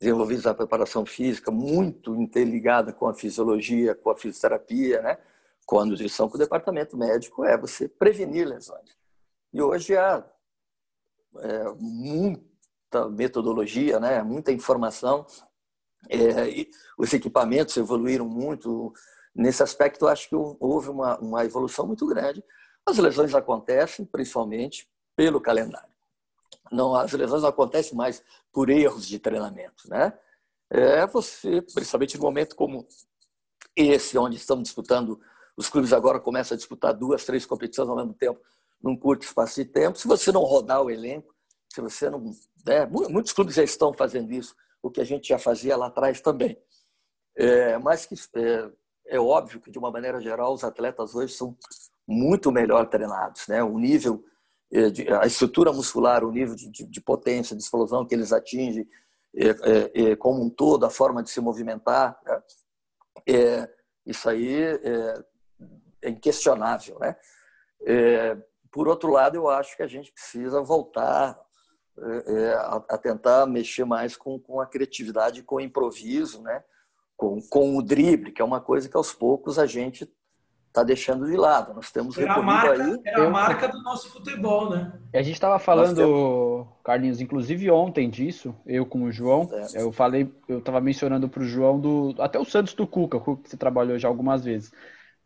desenvolvidos 0.00 0.44
na 0.44 0.54
preparação 0.54 1.04
física, 1.04 1.50
muito 1.50 2.14
interligada 2.14 2.92
com 2.92 3.08
a 3.08 3.14
fisiologia, 3.14 3.94
com 3.94 4.10
a 4.10 4.16
fisioterapia, 4.16 5.02
né? 5.02 5.18
com 5.66 5.80
a 5.80 5.84
nutrição, 5.84 6.28
com 6.28 6.36
o 6.36 6.38
departamento 6.38 6.96
médico, 6.96 7.44
é 7.44 7.58
você 7.58 7.88
prevenir 7.88 8.46
lesões. 8.46 8.96
E 9.52 9.60
hoje 9.60 9.96
há 9.96 10.24
é, 11.40 11.64
muita 11.78 13.08
metodologia, 13.10 13.98
né? 13.98 14.22
muita 14.22 14.52
informação, 14.52 15.26
é, 16.08 16.66
os 16.96 17.12
equipamentos 17.12 17.76
evoluíram 17.76 18.28
muito. 18.28 18.92
Nesse 19.34 19.62
aspecto, 19.62 20.08
acho 20.08 20.28
que 20.28 20.34
houve 20.34 20.88
uma, 20.88 21.18
uma 21.18 21.44
evolução 21.44 21.86
muito 21.86 22.06
grande. 22.06 22.42
As 22.84 22.98
lesões 22.98 23.34
acontecem, 23.34 24.04
principalmente, 24.04 24.88
pelo 25.18 25.40
calendário 25.40 25.88
não, 26.70 26.94
as 26.94 27.12
lesões 27.12 27.42
não 27.42 27.48
acontecem 27.48 27.96
mais 27.96 28.22
por 28.52 28.70
erros 28.70 29.06
de 29.06 29.18
treinamento, 29.18 29.88
né? 29.88 30.12
É 30.70 31.06
você, 31.06 31.62
principalmente 31.62 32.16
no 32.16 32.22
momento 32.22 32.54
como 32.54 32.86
esse, 33.74 34.18
onde 34.18 34.36
estamos 34.36 34.64
disputando, 34.64 35.18
os 35.56 35.68
clubes 35.68 35.92
agora 35.92 36.20
começam 36.20 36.54
a 36.54 36.58
disputar 36.58 36.92
duas, 36.92 37.24
três 37.24 37.46
competições 37.46 37.88
ao 37.88 37.96
mesmo 37.96 38.12
tempo, 38.12 38.40
num 38.82 38.96
curto 38.96 39.24
espaço 39.24 39.56
de 39.56 39.64
tempo. 39.64 39.98
Se 39.98 40.06
você 40.06 40.30
não 40.30 40.42
rodar 40.42 40.82
o 40.82 40.90
elenco, 40.90 41.34
se 41.72 41.80
você 41.80 42.10
não. 42.10 42.32
Né? 42.66 42.86
Muitos 42.86 43.32
clubes 43.32 43.54
já 43.54 43.62
estão 43.62 43.94
fazendo 43.94 44.30
isso, 44.32 44.54
o 44.82 44.90
que 44.90 45.00
a 45.00 45.04
gente 45.04 45.28
já 45.28 45.38
fazia 45.38 45.76
lá 45.76 45.86
atrás 45.86 46.20
também. 46.20 46.60
É, 47.34 47.78
mas 47.78 48.04
que 48.04 48.14
é, 48.34 48.70
é 49.06 49.20
óbvio 49.20 49.60
que, 49.60 49.70
de 49.70 49.78
uma 49.78 49.90
maneira 49.90 50.20
geral, 50.20 50.52
os 50.52 50.64
atletas 50.64 51.14
hoje 51.14 51.32
são 51.32 51.56
muito 52.06 52.52
melhor 52.52 52.86
treinados. 52.88 53.46
Né? 53.48 53.62
O 53.62 53.78
nível 53.78 54.22
a 55.20 55.26
estrutura 55.26 55.72
muscular, 55.72 56.24
o 56.24 56.30
nível 56.30 56.54
de, 56.54 56.70
de 56.70 57.00
potência, 57.00 57.56
de 57.56 57.62
explosão 57.62 58.06
que 58.06 58.14
eles 58.14 58.32
atingem, 58.32 58.86
é, 59.34 60.10
é, 60.10 60.16
como 60.16 60.42
um 60.42 60.50
todo, 60.50 60.84
a 60.84 60.90
forma 60.90 61.22
de 61.22 61.30
se 61.30 61.40
movimentar, 61.40 62.18
é, 63.26 63.68
isso 64.04 64.28
aí 64.28 64.62
é 66.02 66.10
inquestionável. 66.10 66.98
Né? 66.98 67.16
por 68.70 68.88
outro 68.88 69.10
lado, 69.10 69.36
eu 69.36 69.48
acho 69.48 69.76
que 69.76 69.82
a 69.82 69.86
gente 69.86 70.12
precisa 70.12 70.60
voltar 70.60 71.38
a, 72.56 72.76
a, 72.90 72.98
tentar 72.98 73.46
mexer 73.46 73.84
mais 73.84 74.16
com, 74.16 74.38
com 74.38 74.60
a 74.60 74.66
criatividade, 74.66 75.42
com 75.42 75.56
o 75.56 75.60
improviso, 75.60 76.42
né? 76.42 76.62
com, 77.16 77.40
com 77.42 77.76
o 77.76 77.82
drible, 77.82 78.32
que 78.32 78.40
é 78.40 78.44
uma 78.44 78.60
coisa 78.60 78.88
que 78.88 78.96
aos 78.96 79.12
poucos 79.12 79.58
a 79.58 79.66
gente 79.66 80.10
está 80.78 80.82
deixando 80.84 81.26
de 81.26 81.36
lado. 81.36 81.74
Nós 81.74 81.90
temos 81.90 82.16
é 82.18 82.28
a 82.28 82.40
marca, 82.40 82.82
aí. 82.82 83.00
É 83.04 83.14
a 83.14 83.30
marca 83.30 83.68
do 83.68 83.82
nosso 83.82 84.10
futebol, 84.10 84.70
né? 84.70 84.92
A 85.12 85.22
gente 85.22 85.34
estava 85.34 85.58
falando, 85.58 85.96
temos... 85.96 86.66
Carlinhos, 86.84 87.20
inclusive 87.20 87.70
ontem 87.70 88.08
disso, 88.08 88.54
eu 88.66 88.86
com 88.86 89.04
o 89.04 89.12
João, 89.12 89.48
é. 89.52 89.82
eu 89.82 89.92
falei, 89.92 90.32
eu 90.48 90.58
estava 90.58 90.80
mencionando 90.80 91.28
para 91.28 91.42
o 91.42 91.46
João 91.46 91.78
do, 91.78 92.14
até 92.18 92.38
o 92.38 92.44
Santos 92.44 92.74
do 92.74 92.86
Cuca, 92.86 93.20
que 93.20 93.48
você 93.48 93.56
trabalhou 93.56 93.98
já 93.98 94.08
algumas 94.08 94.44
vezes. 94.44 94.72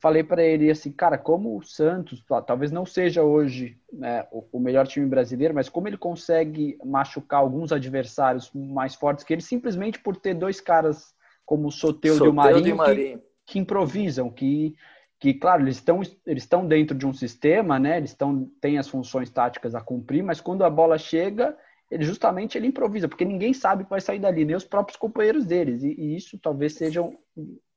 Falei 0.00 0.24
para 0.24 0.42
ele 0.42 0.68
assim, 0.68 0.90
cara, 0.90 1.16
como 1.16 1.57
o 1.57 1.62
Santos, 1.62 2.24
talvez 2.44 2.72
não 2.72 2.84
seja 2.84 3.22
hoje 3.22 3.78
né, 3.92 4.26
o 4.50 4.59
melhor 4.59 4.84
time 4.84 5.07
brasileiro, 5.07 5.55
mas 5.55 5.68
como 5.68 5.86
ele 5.86 5.96
consegue 5.96 6.76
machucar 6.84 7.38
alguns 7.38 7.70
adversários 7.70 8.50
mais 8.53 8.96
fortes 8.96 9.24
que 9.24 9.32
ele, 9.32 9.42
simplesmente 9.42 10.00
por 10.00 10.16
ter 10.16 10.34
dois 10.34 10.61
caras 10.61 11.14
como 11.46 11.68
o 11.68 11.72
Soteudo, 11.72 12.24
e 12.24 12.28
o 12.28 12.34
Marinho, 12.34 12.76
que, 12.84 13.18
que 13.46 13.59
improvisam, 13.61 14.28
que 14.28 14.74
que, 15.22 15.32
claro, 15.32 15.62
eles 15.62 15.76
estão, 15.76 16.02
eles 16.26 16.42
estão 16.42 16.66
dentro 16.66 16.98
de 16.98 17.06
um 17.06 17.12
sistema, 17.12 17.78
né? 17.78 17.96
Eles 17.96 18.10
estão, 18.10 18.50
têm 18.60 18.76
as 18.76 18.88
funções 18.88 19.30
táticas 19.30 19.72
a 19.72 19.80
cumprir, 19.80 20.20
mas 20.20 20.40
quando 20.40 20.64
a 20.64 20.68
bola 20.68 20.98
chega, 20.98 21.56
ele 21.88 22.02
justamente 22.02 22.58
ele 22.58 22.66
improvisa, 22.66 23.06
porque 23.06 23.24
ninguém 23.24 23.54
sabe 23.54 23.84
que 23.84 23.90
vai 23.90 24.00
sair 24.00 24.18
dali, 24.18 24.44
nem 24.44 24.56
os 24.56 24.64
próprios 24.64 24.98
companheiros 24.98 25.46
deles. 25.46 25.84
E, 25.84 25.94
e 25.96 26.16
isso 26.16 26.36
talvez 26.40 26.74
seja 26.74 27.08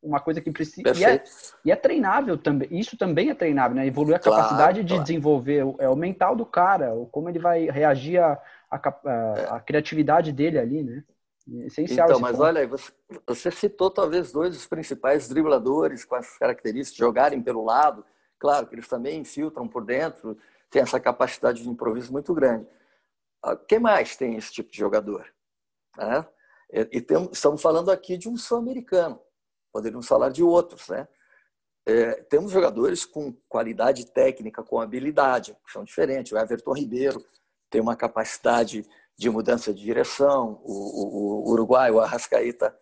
uma 0.01 0.19
coisa 0.19 0.41
que 0.41 0.49
precisa. 0.49 0.91
E 0.97 1.05
é, 1.05 1.23
e 1.63 1.71
é, 1.71 1.75
treinável 1.75 2.35
também. 2.35 2.67
Isso 2.71 2.97
também 2.97 3.29
é 3.29 3.35
treinável, 3.35 3.75
né? 3.75 3.85
Evoluir 3.85 4.15
a 4.15 4.19
claro, 4.19 4.41
capacidade 4.41 4.81
de 4.81 4.87
claro. 4.87 5.03
desenvolver 5.03 5.63
é 5.77 5.87
o 5.87 5.95
mental 5.95 6.35
do 6.35 6.47
cara, 6.47 6.95
como 7.11 7.29
ele 7.29 7.37
vai 7.37 7.69
reagir 7.69 8.17
à 8.17 8.41
a, 8.71 8.75
a, 8.75 8.89
a, 9.05 9.55
a 9.57 9.59
criatividade 9.59 10.31
dele 10.31 10.57
ali, 10.57 10.81
né? 10.81 11.03
Essencial 11.47 12.07
então, 12.07 12.19
mas 12.19 12.31
ponto. 12.31 12.43
olha, 12.43 12.67
você, 12.67 12.91
você 13.27 13.51
citou 13.51 13.91
talvez 13.91 14.31
dois 14.31 14.55
dos 14.55 14.65
principais 14.65 15.27
dribladores 15.27 16.03
com 16.03 16.15
essas 16.15 16.37
características, 16.37 16.97
jogarem 16.97 17.41
pelo 17.41 17.63
lado. 17.63 18.03
Claro 18.39 18.65
que 18.67 18.75
eles 18.75 18.87
também 18.87 19.19
infiltram 19.19 19.67
por 19.67 19.85
dentro, 19.85 20.37
tem 20.71 20.81
essa 20.81 20.99
capacidade 20.99 21.61
de 21.61 21.69
improviso 21.69 22.11
muito 22.11 22.33
grande. 22.33 22.67
Ah, 23.43 23.55
quem 23.55 23.79
mais 23.79 24.15
tem 24.15 24.35
esse 24.35 24.51
tipo 24.51 24.71
de 24.71 24.77
jogador? 24.77 25.31
É? 25.99 26.25
E 26.91 26.99
tem, 26.99 27.29
estamos 27.31 27.61
falando 27.61 27.91
aqui 27.91 28.17
de 28.17 28.27
um 28.27 28.35
sul-americano, 28.35 29.21
poderíamos 29.71 30.07
falar 30.07 30.29
de 30.29 30.43
outros. 30.43 30.89
Né? 30.89 31.07
É, 31.85 32.13
temos 32.23 32.51
jogadores 32.51 33.05
com 33.05 33.31
qualidade 33.47 34.07
técnica, 34.07 34.63
com 34.63 34.81
habilidade, 34.81 35.55
que 35.63 35.71
são 35.71 35.83
diferentes. 35.83 36.31
O 36.31 36.37
Everton 36.37 36.73
Ribeiro 36.73 37.23
tem 37.69 37.79
uma 37.79 37.95
capacidade 37.95 38.83
de 39.17 39.29
mudança 39.29 39.73
de 39.73 39.81
direção, 39.81 40.61
o, 40.63 40.73
o, 40.73 41.47
o 41.47 41.51
Uruguai, 41.51 41.91
o 41.91 41.99
Arrascaíta 41.99 42.75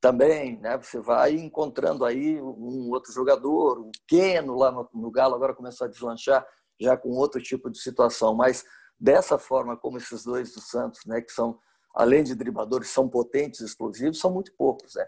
também, 0.00 0.58
né? 0.58 0.78
Você 0.78 0.98
vai 1.00 1.32
encontrando 1.32 2.04
aí 2.04 2.40
um 2.40 2.90
outro 2.90 3.12
jogador, 3.12 3.80
o 3.80 3.90
Keno 4.08 4.54
lá 4.56 4.70
no, 4.70 4.88
no 4.94 5.10
Galo 5.10 5.34
agora 5.34 5.54
começou 5.54 5.86
a 5.86 5.90
deslanchar 5.90 6.46
já 6.80 6.96
com 6.96 7.10
outro 7.10 7.40
tipo 7.42 7.70
de 7.70 7.78
situação, 7.78 8.34
mas 8.34 8.64
dessa 8.98 9.38
forma 9.38 9.76
como 9.76 9.98
esses 9.98 10.24
dois 10.24 10.52
do 10.52 10.60
Santos, 10.60 11.04
né, 11.06 11.20
que 11.20 11.32
são 11.32 11.58
além 11.94 12.22
de 12.24 12.34
dribladores, 12.34 12.88
são 12.88 13.08
potentes, 13.08 13.60
explosivos, 13.60 14.20
são 14.20 14.32
muito 14.32 14.52
poucos, 14.56 14.94
né? 14.94 15.06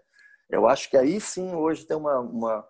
Eu 0.50 0.68
acho 0.68 0.90
que 0.90 0.96
aí 0.96 1.20
sim 1.20 1.54
hoje 1.54 1.86
tem 1.86 1.96
uma, 1.96 2.18
uma 2.20 2.68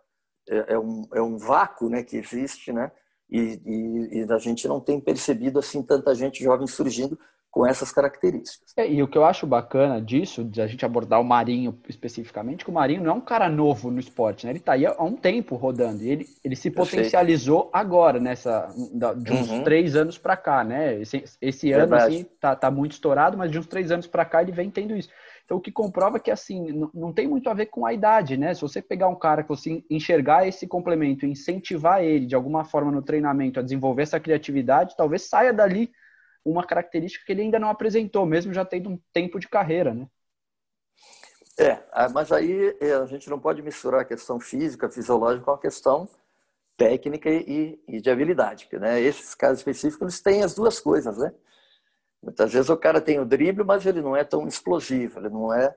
é, 0.48 0.74
é 0.74 0.78
um, 0.78 1.02
é 1.14 1.22
um 1.22 1.36
vácuo, 1.36 1.88
né, 1.88 2.02
que 2.02 2.16
existe, 2.16 2.72
né? 2.72 2.92
E, 3.28 3.60
e, 3.64 4.18
e 4.18 4.32
a 4.32 4.38
gente 4.38 4.68
não 4.68 4.80
tem 4.80 5.00
percebido 5.00 5.58
assim 5.58 5.82
tanta 5.82 6.14
gente 6.14 6.44
jovem 6.44 6.66
surgindo 6.66 7.18
com 7.52 7.66
essas 7.66 7.92
características. 7.92 8.72
É, 8.78 8.90
e 8.90 9.02
o 9.02 9.06
que 9.06 9.16
eu 9.16 9.26
acho 9.26 9.46
bacana 9.46 10.00
disso, 10.00 10.42
de 10.42 10.62
a 10.62 10.66
gente 10.66 10.86
abordar 10.86 11.20
o 11.20 11.24
Marinho 11.24 11.78
especificamente, 11.86 12.64
que 12.64 12.70
o 12.70 12.74
Marinho 12.74 13.02
não 13.02 13.10
é 13.10 13.14
um 13.14 13.20
cara 13.20 13.46
novo 13.46 13.90
no 13.90 14.00
esporte, 14.00 14.46
né? 14.46 14.52
Ele 14.52 14.58
está 14.58 14.72
aí 14.72 14.86
há 14.86 15.02
um 15.02 15.14
tempo 15.14 15.54
rodando 15.54 16.02
e 16.02 16.08
ele, 16.08 16.26
ele 16.42 16.56
se 16.56 16.70
potencializou 16.70 17.68
agora, 17.70 18.18
nessa, 18.18 18.74
de 19.18 19.32
uns 19.32 19.50
uhum. 19.50 19.62
três 19.62 19.94
anos 19.94 20.16
para 20.16 20.34
cá, 20.34 20.64
né? 20.64 20.98
Esse, 20.98 21.24
esse 21.42 21.70
ano, 21.72 21.94
assim, 21.94 22.24
tá, 22.40 22.56
tá 22.56 22.70
muito 22.70 22.92
estourado, 22.92 23.36
mas 23.36 23.50
de 23.50 23.58
uns 23.58 23.66
três 23.66 23.90
anos 23.90 24.06
para 24.06 24.24
cá 24.24 24.40
ele 24.40 24.50
vem 24.50 24.70
tendo 24.70 24.96
isso. 24.96 25.10
Então, 25.44 25.58
o 25.58 25.60
que 25.60 25.70
comprova 25.70 26.18
que, 26.18 26.30
assim, 26.30 26.72
não, 26.72 26.90
não 26.94 27.12
tem 27.12 27.28
muito 27.28 27.50
a 27.50 27.54
ver 27.54 27.66
com 27.66 27.84
a 27.84 27.92
idade, 27.92 28.38
né? 28.38 28.54
Se 28.54 28.62
você 28.62 28.80
pegar 28.80 29.08
um 29.08 29.14
cara 29.14 29.42
que 29.42 29.50
você 29.50 29.84
enxergar 29.90 30.48
esse 30.48 30.66
complemento, 30.66 31.26
incentivar 31.26 32.02
ele 32.02 32.24
de 32.24 32.34
alguma 32.34 32.64
forma 32.64 32.90
no 32.90 33.02
treinamento 33.02 33.60
a 33.60 33.62
desenvolver 33.62 34.04
essa 34.04 34.18
criatividade, 34.18 34.96
talvez 34.96 35.28
saia 35.28 35.52
dali 35.52 35.90
uma 36.44 36.66
característica 36.66 37.24
que 37.24 37.32
ele 37.32 37.42
ainda 37.42 37.58
não 37.58 37.68
apresentou, 37.68 38.26
mesmo 38.26 38.52
já 38.52 38.64
tendo 38.64 38.90
um 38.90 39.00
tempo 39.12 39.38
de 39.38 39.48
carreira, 39.48 39.94
né? 39.94 40.06
É, 41.58 41.82
ah, 41.92 42.08
mas 42.08 42.32
aí 42.32 42.76
é, 42.80 42.94
a 42.94 43.06
gente 43.06 43.28
não 43.28 43.38
pode 43.38 43.62
misturar 43.62 44.00
a 44.00 44.04
questão 44.04 44.40
física, 44.40 44.90
fisiológica 44.90 45.44
com 45.44 45.50
a 45.50 45.60
questão 45.60 46.08
técnica 46.76 47.28
e, 47.30 47.78
e 47.86 48.00
de 48.00 48.10
habilidade, 48.10 48.66
né, 48.72 48.98
esses 49.00 49.34
casos 49.34 49.58
específicos 49.58 50.02
eles 50.02 50.20
têm 50.20 50.42
as 50.42 50.54
duas 50.54 50.80
coisas, 50.80 51.18
né? 51.18 51.32
Muitas 52.22 52.52
vezes 52.52 52.70
o 52.70 52.76
cara 52.76 53.00
tem 53.00 53.20
o 53.20 53.26
drible, 53.26 53.64
mas 53.64 53.84
ele 53.84 54.00
não 54.00 54.16
é 54.16 54.24
tão 54.24 54.46
explosivo, 54.48 55.18
ele 55.18 55.28
não 55.28 55.52
é 55.52 55.74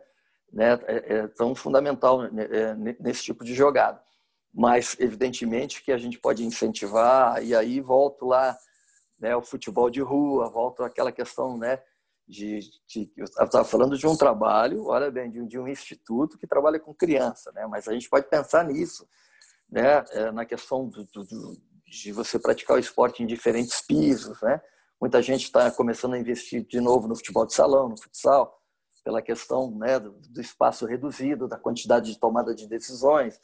né, 0.54 0.80
é, 0.86 1.16
é 1.16 1.28
tão 1.28 1.54
fundamental 1.56 2.22
né, 2.32 2.48
é, 2.50 2.74
nesse 3.00 3.24
tipo 3.24 3.44
de 3.44 3.54
jogada. 3.54 4.02
Mas, 4.54 4.96
evidentemente, 5.00 5.84
que 5.84 5.92
a 5.92 5.98
gente 5.98 6.18
pode 6.18 6.46
incentivar, 6.46 7.44
e 7.44 7.54
aí 7.54 7.82
volto 7.82 8.26
lá 8.26 8.58
né, 9.20 9.36
o 9.36 9.42
futebol 9.42 9.90
de 9.90 10.02
rua, 10.02 10.50
volto 10.50 10.84
àquela 10.84 11.12
questão 11.12 11.58
né, 11.58 11.82
de, 12.28 12.60
de 12.88 13.12
eu 13.16 13.26
estava 13.26 13.64
falando 13.64 13.98
de 13.98 14.08
um 14.08 14.18
trabalho, 14.18 14.86
olha 14.86 15.12
bem, 15.12 15.30
de, 15.30 15.46
de, 15.46 15.60
um 15.60 15.68
instituto 15.68 16.38
que 16.38 16.48
trabalha 16.48 16.80
com 16.80 16.94
criança, 16.94 17.52
né? 17.54 17.68
Mas 17.68 17.88
a 17.88 17.94
gente 17.94 18.10
pode 18.10 18.28
pensar 18.28 18.64
nisso, 18.66 19.08
né? 19.70 20.04
É, 20.12 20.32
na 20.32 20.46
questão 20.46 20.90
do, 20.90 21.04
do, 21.06 21.62
de 21.86 22.12
você 22.12 22.40
praticar 22.40 22.78
o 22.78 22.80
esporte 22.80 23.22
em 23.22 23.28
diferentes 23.28 23.80
pisos, 23.82 24.42
né? 24.42 24.60
Muita 25.00 25.22
gente 25.22 25.44
está 25.44 25.70
começando 25.70 26.14
a 26.14 26.20
investir 26.20 26.66
de 26.66 26.82
novo 26.82 27.08
no 27.08 27.16
futebol 27.16 27.46
de 27.46 27.54
salão, 27.54 27.90
no 27.90 28.02
futsal, 28.02 28.60
pela 29.04 29.22
questão 29.22 29.70
né, 29.78 30.00
do, 30.00 30.12
do 30.12 30.42
espaço 30.42 30.86
reduzido, 30.86 31.48
da 31.48 31.60
quantidade 31.60 32.12
de 32.12 32.20
tomada 32.20 32.56
de 32.56 32.68
decisões, 32.68 33.40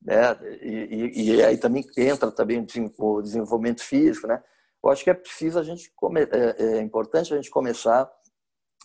né? 0.00 0.34
E, 0.62 1.10
e, 1.14 1.34
e 1.34 1.42
aí 1.42 1.58
também 1.58 1.84
entra 1.98 2.32
também 2.32 2.66
o 2.98 3.20
desenvolvimento 3.20 3.82
físico, 3.82 4.26
né? 4.26 4.42
Eu 4.84 4.90
acho 4.90 5.02
que 5.02 5.10
é 5.10 5.14
preciso 5.14 5.58
a 5.58 5.62
gente 5.62 5.90
é, 6.30 6.76
é 6.76 6.80
importante 6.82 7.32
a 7.32 7.36
gente 7.36 7.50
começar 7.50 8.10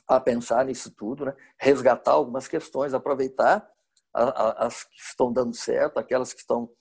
a 0.07 0.19
pensar 0.19 0.65
nisso 0.65 0.91
tudo, 0.95 1.25
né? 1.25 1.35
resgatar 1.59 2.13
algumas 2.13 2.47
questões, 2.47 2.93
aproveitar 2.93 3.69
as 4.13 4.85
que 4.85 4.97
estão 4.97 5.31
dando 5.31 5.53
certo, 5.53 5.99
aquelas 5.99 6.33
que 6.33 6.39
estão 6.39 6.71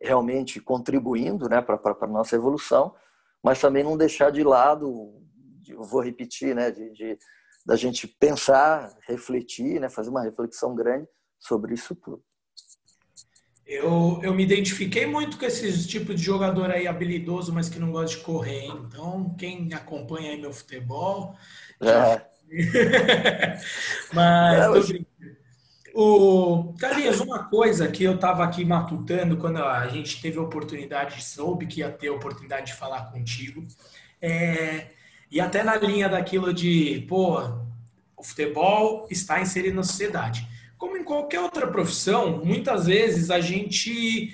realmente 0.00 0.60
contribuindo 0.60 1.48
né, 1.48 1.60
para 1.60 1.80
a 2.00 2.06
nossa 2.06 2.36
evolução, 2.36 2.94
mas 3.42 3.60
também 3.60 3.82
não 3.82 3.96
deixar 3.96 4.30
de 4.30 4.44
lado, 4.44 5.20
vou 5.78 6.00
repetir, 6.00 6.54
né, 6.54 6.70
de, 6.70 6.92
de 6.92 7.18
da 7.64 7.74
gente 7.74 8.06
pensar, 8.06 8.96
refletir, 9.08 9.80
né, 9.80 9.88
fazer 9.88 10.10
uma 10.10 10.22
reflexão 10.22 10.74
grande 10.76 11.08
sobre 11.40 11.74
isso 11.74 11.96
tudo. 11.96 12.22
Eu, 13.66 14.20
eu 14.22 14.32
me 14.32 14.44
identifiquei 14.44 15.06
muito 15.06 15.36
com 15.36 15.44
esses 15.44 15.86
tipos 15.88 16.14
de 16.14 16.22
jogador 16.22 16.70
aí 16.70 16.86
habilidoso, 16.86 17.52
mas 17.52 17.68
que 17.68 17.80
não 17.80 17.90
gosta 17.90 18.16
de 18.16 18.22
correr. 18.22 18.66
Então, 18.66 19.34
quem 19.36 19.74
acompanha 19.74 20.30
aí 20.30 20.40
meu 20.40 20.52
futebol. 20.52 21.36
É. 21.80 22.22
mas, 24.14 24.90
é. 24.90 25.00
O 25.98 26.74
Carlinhos, 26.78 27.20
uma 27.20 27.44
coisa 27.44 27.88
que 27.88 28.04
eu 28.04 28.14
estava 28.14 28.44
aqui 28.44 28.64
matutando 28.64 29.36
quando 29.38 29.56
a 29.56 29.88
gente 29.88 30.20
teve 30.20 30.38
a 30.38 30.42
oportunidade, 30.42 31.24
soube 31.24 31.66
que 31.66 31.80
ia 31.80 31.90
ter 31.90 32.08
a 32.08 32.12
oportunidade 32.12 32.66
de 32.66 32.74
falar 32.74 33.10
contigo, 33.10 33.66
é, 34.20 34.88
e 35.30 35.40
até 35.40 35.64
na 35.64 35.74
linha 35.76 36.08
daquilo 36.08 36.52
de, 36.52 37.04
pô, 37.08 37.40
o 38.14 38.22
futebol 38.22 39.08
está 39.10 39.40
inserido 39.40 39.76
na 39.76 39.82
sociedade 39.82 40.46
como 40.78 40.96
em 40.96 41.04
qualquer 41.04 41.40
outra 41.40 41.66
profissão, 41.66 42.44
muitas 42.44 42.86
vezes 42.86 43.30
a 43.30 43.40
gente 43.40 44.32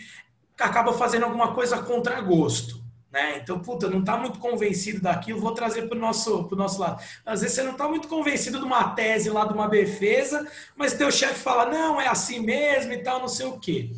acaba 0.58 0.92
fazendo 0.92 1.24
alguma 1.24 1.54
coisa 1.54 1.82
contra 1.82 2.20
gosto. 2.20 2.82
Né? 3.10 3.38
Então, 3.42 3.60
puta, 3.60 3.90
não 3.90 4.00
está 4.00 4.16
muito 4.16 4.38
convencido 4.38 5.02
daquilo, 5.02 5.40
vou 5.40 5.52
trazer 5.52 5.82
para 5.82 5.98
o 5.98 6.00
nosso, 6.00 6.48
nosso 6.52 6.80
lado. 6.80 7.02
Às 7.26 7.42
vezes 7.42 7.56
você 7.56 7.62
não 7.62 7.72
está 7.72 7.86
muito 7.86 8.08
convencido 8.08 8.58
de 8.58 8.64
uma 8.64 8.90
tese 8.94 9.28
lá, 9.28 9.44
de 9.44 9.52
uma 9.52 9.68
defesa, 9.68 10.48
mas 10.74 10.94
teu 10.94 11.10
chefe 11.10 11.40
fala, 11.40 11.66
não, 11.66 12.00
é 12.00 12.08
assim 12.08 12.40
mesmo 12.40 12.92
e 12.92 12.98
tal, 12.98 13.20
não 13.20 13.28
sei 13.28 13.46
o 13.46 13.58
quê. 13.58 13.90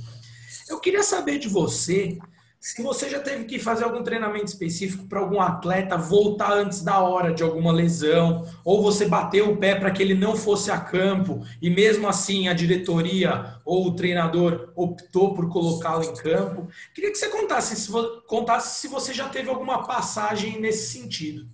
Eu 0.68 0.80
queria 0.80 1.05
saber 1.05 1.38
de 1.38 1.49
você 1.49 2.18
se 2.64 2.82
você 2.82 3.10
já 3.10 3.20
teve 3.20 3.44
que 3.44 3.58
fazer 3.58 3.84
algum 3.84 4.02
treinamento 4.02 4.46
específico 4.46 5.06
para 5.06 5.20
algum 5.20 5.38
atleta 5.38 5.98
voltar 5.98 6.54
antes 6.54 6.80
da 6.80 6.98
hora 6.98 7.30
de 7.30 7.42
alguma 7.42 7.70
lesão, 7.70 8.50
ou 8.64 8.82
você 8.82 9.04
bateu 9.04 9.50
o 9.50 9.58
pé 9.58 9.74
para 9.74 9.90
que 9.90 10.02
ele 10.02 10.14
não 10.14 10.34
fosse 10.34 10.70
a 10.70 10.80
campo 10.80 11.44
e 11.60 11.68
mesmo 11.68 12.08
assim 12.08 12.48
a 12.48 12.54
diretoria 12.54 13.60
ou 13.66 13.88
o 13.88 13.94
treinador 13.94 14.72
optou 14.74 15.34
por 15.34 15.52
colocá-lo 15.52 16.04
em 16.04 16.14
campo. 16.14 16.66
Queria 16.94 17.12
que 17.12 17.18
você 17.18 17.28
contasse 17.28 17.76
se, 17.76 17.92
contasse 18.26 18.80
se 18.80 18.88
você 18.88 19.12
já 19.12 19.28
teve 19.28 19.50
alguma 19.50 19.86
passagem 19.86 20.58
nesse 20.58 20.90
sentido. 20.90 21.46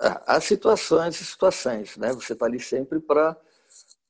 Há 0.00 0.40
situações 0.40 1.20
e 1.20 1.24
situações, 1.26 1.98
né? 1.98 2.14
Você 2.14 2.32
está 2.32 2.46
ali 2.46 2.60
sempre 2.60 2.98
para 2.98 3.36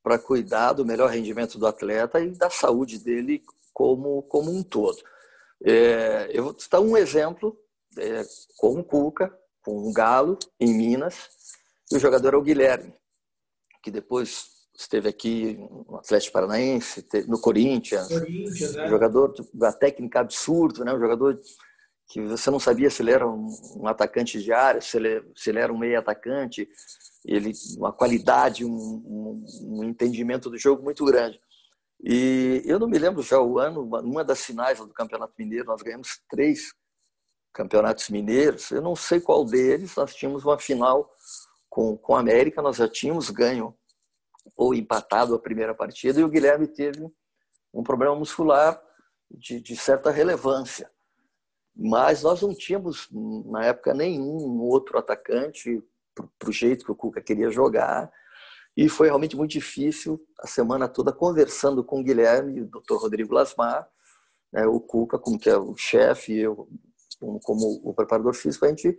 para 0.01 0.17
cuidar 0.17 0.75
do 0.75 0.87
melhor 0.87 1.11
rendimento 1.11 1.59
do 1.59 1.67
atleta 1.67 2.21
e 2.21 2.31
da 2.31 2.49
saúde 2.49 3.01
dele 3.01 3.43
como, 3.75 4.23
como 4.23 4.57
um 4.57 4.63
todo. 4.63 5.03
É, 5.65 6.31
eu 6.33 6.45
vou 6.45 6.59
citar 6.59 6.81
um 6.81 6.97
exemplo 6.97 7.59
é, 7.99 8.23
com 8.57 8.79
o 8.79 8.85
Cuca, 8.85 9.37
com 9.63 9.89
o 9.89 9.93
Galo, 9.93 10.39
em 10.61 10.75
Minas, 10.75 11.29
e 11.91 11.97
o 11.97 12.01
jogador 12.01 12.35
é 12.35 12.37
o 12.37 12.43
Guilherme, 12.43 12.93
que 13.83 13.91
depois 13.91 14.57
esteve 14.79 15.09
aqui 15.09 15.55
no 15.89 15.97
Atlético 15.97 16.33
Paranaense, 16.33 17.07
no 17.27 17.41
Corinthians, 17.41 18.09
Corinthians 18.09 18.77
é. 18.77 18.89
jogador 18.89 19.35
da 19.55 19.73
técnica 19.73 20.21
absurdo, 20.21 20.85
né? 20.85 20.93
um 20.93 21.01
jogador 21.01 21.41
que 22.09 22.21
você 22.23 22.51
não 22.51 22.61
sabia 22.61 22.89
se 22.89 23.03
ele 23.03 23.11
era 23.11 23.27
um, 23.27 23.49
um 23.77 23.89
atacante 23.89 24.41
de 24.41 24.53
área, 24.53 24.81
se 24.81 24.97
ele, 24.97 25.25
se 25.35 25.51
ele 25.51 25.59
era 25.59 25.73
um 25.73 25.79
meio 25.79 25.99
atacante, 25.99 26.69
ele 27.25 27.53
uma 27.77 27.93
qualidade, 27.93 28.65
um, 28.65 28.71
um, 28.71 29.47
um 29.63 29.85
entendimento 29.85 30.49
do 30.49 30.59
jogo 30.59 30.83
muito 30.85 31.05
grande. 31.05 31.41
E 32.03 32.63
eu 32.65 32.79
não 32.79 32.89
me 32.89 32.99
lembro 32.99 33.23
já 33.23 33.41
o 33.41 33.59
ano, 33.59 33.83
uma 33.83 34.25
das 34.25 34.45
finais 34.45 34.79
do 34.79 34.93
Campeonato 34.93 35.35
Mineiro, 35.39 35.67
nós 35.67 35.83
ganhamos 35.83 36.21
três 36.29 36.75
campeonatos 37.53 38.11
mineiros. 38.11 38.71
Eu 38.71 38.83
não 38.83 38.95
sei 38.95 39.19
qual 39.19 39.45
deles, 39.45 39.97
nós 39.97 40.15
tínhamos 40.15 40.45
uma 40.45 40.59
final 40.59 41.11
com, 41.71 41.97
com 41.97 42.15
a 42.15 42.21
América, 42.21 42.61
nós 42.61 42.77
já 42.77 42.89
tínhamos 42.89 43.31
ganho 43.31 43.75
ou 44.57 44.75
empatado 44.75 45.35
a 45.35 45.39
primeira 45.39 45.75
partida, 45.75 46.21
e 46.21 46.25
o 46.25 46.29
Guilherme 46.29 46.69
teve 46.69 47.11
um 47.73 47.83
problema 47.83 48.15
muscular 48.15 48.81
de, 49.31 49.61
de 49.61 49.77
certa 49.77 50.11
relevância. 50.11 50.91
Mas 51.75 52.23
nós 52.23 52.41
não 52.41 52.55
tínhamos, 52.55 53.09
na 53.45 53.67
época, 53.67 53.93
nenhum 53.93 54.61
outro 54.61 54.99
atacante 54.99 55.83
para 56.15 56.49
o 56.49 56.53
jeito 56.53 56.85
que 56.85 56.93
o 56.93 56.97
Cuca 56.97 57.21
queria 57.21 57.51
jogar. 57.51 58.11
E 58.77 58.89
foi 58.89 59.07
realmente 59.09 59.37
muito 59.37 59.53
difícil 59.53 60.21
a 60.41 60.47
semana 60.47 60.87
toda 60.87 61.13
conversando 61.13 61.83
com 61.83 62.01
o 62.01 62.05
Guilherme, 62.05 62.63
o 62.63 62.67
Dr. 62.67 62.97
Rodrigo 62.97 63.33
Lasmar, 63.33 63.89
né, 64.53 64.67
o 64.67 64.79
Cuca, 64.81 65.19
como 65.19 65.39
que 65.39 65.49
é 65.49 65.57
o 65.57 65.75
chefe, 65.77 66.39
eu 66.39 66.69
como 67.43 67.81
o 67.83 67.95
preparador 67.95 68.35
físico, 68.35 68.67
a 68.67 68.69
gente 68.69 68.99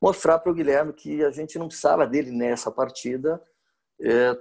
mostrar 0.00 0.38
para 0.38 0.52
o 0.52 0.54
Guilherme 0.54 0.92
que 0.92 1.24
a 1.24 1.30
gente 1.30 1.58
não 1.58 1.68
precisava 1.68 2.06
dele 2.06 2.30
nessa 2.30 2.70
partida 2.70 3.42
é, 4.00 4.36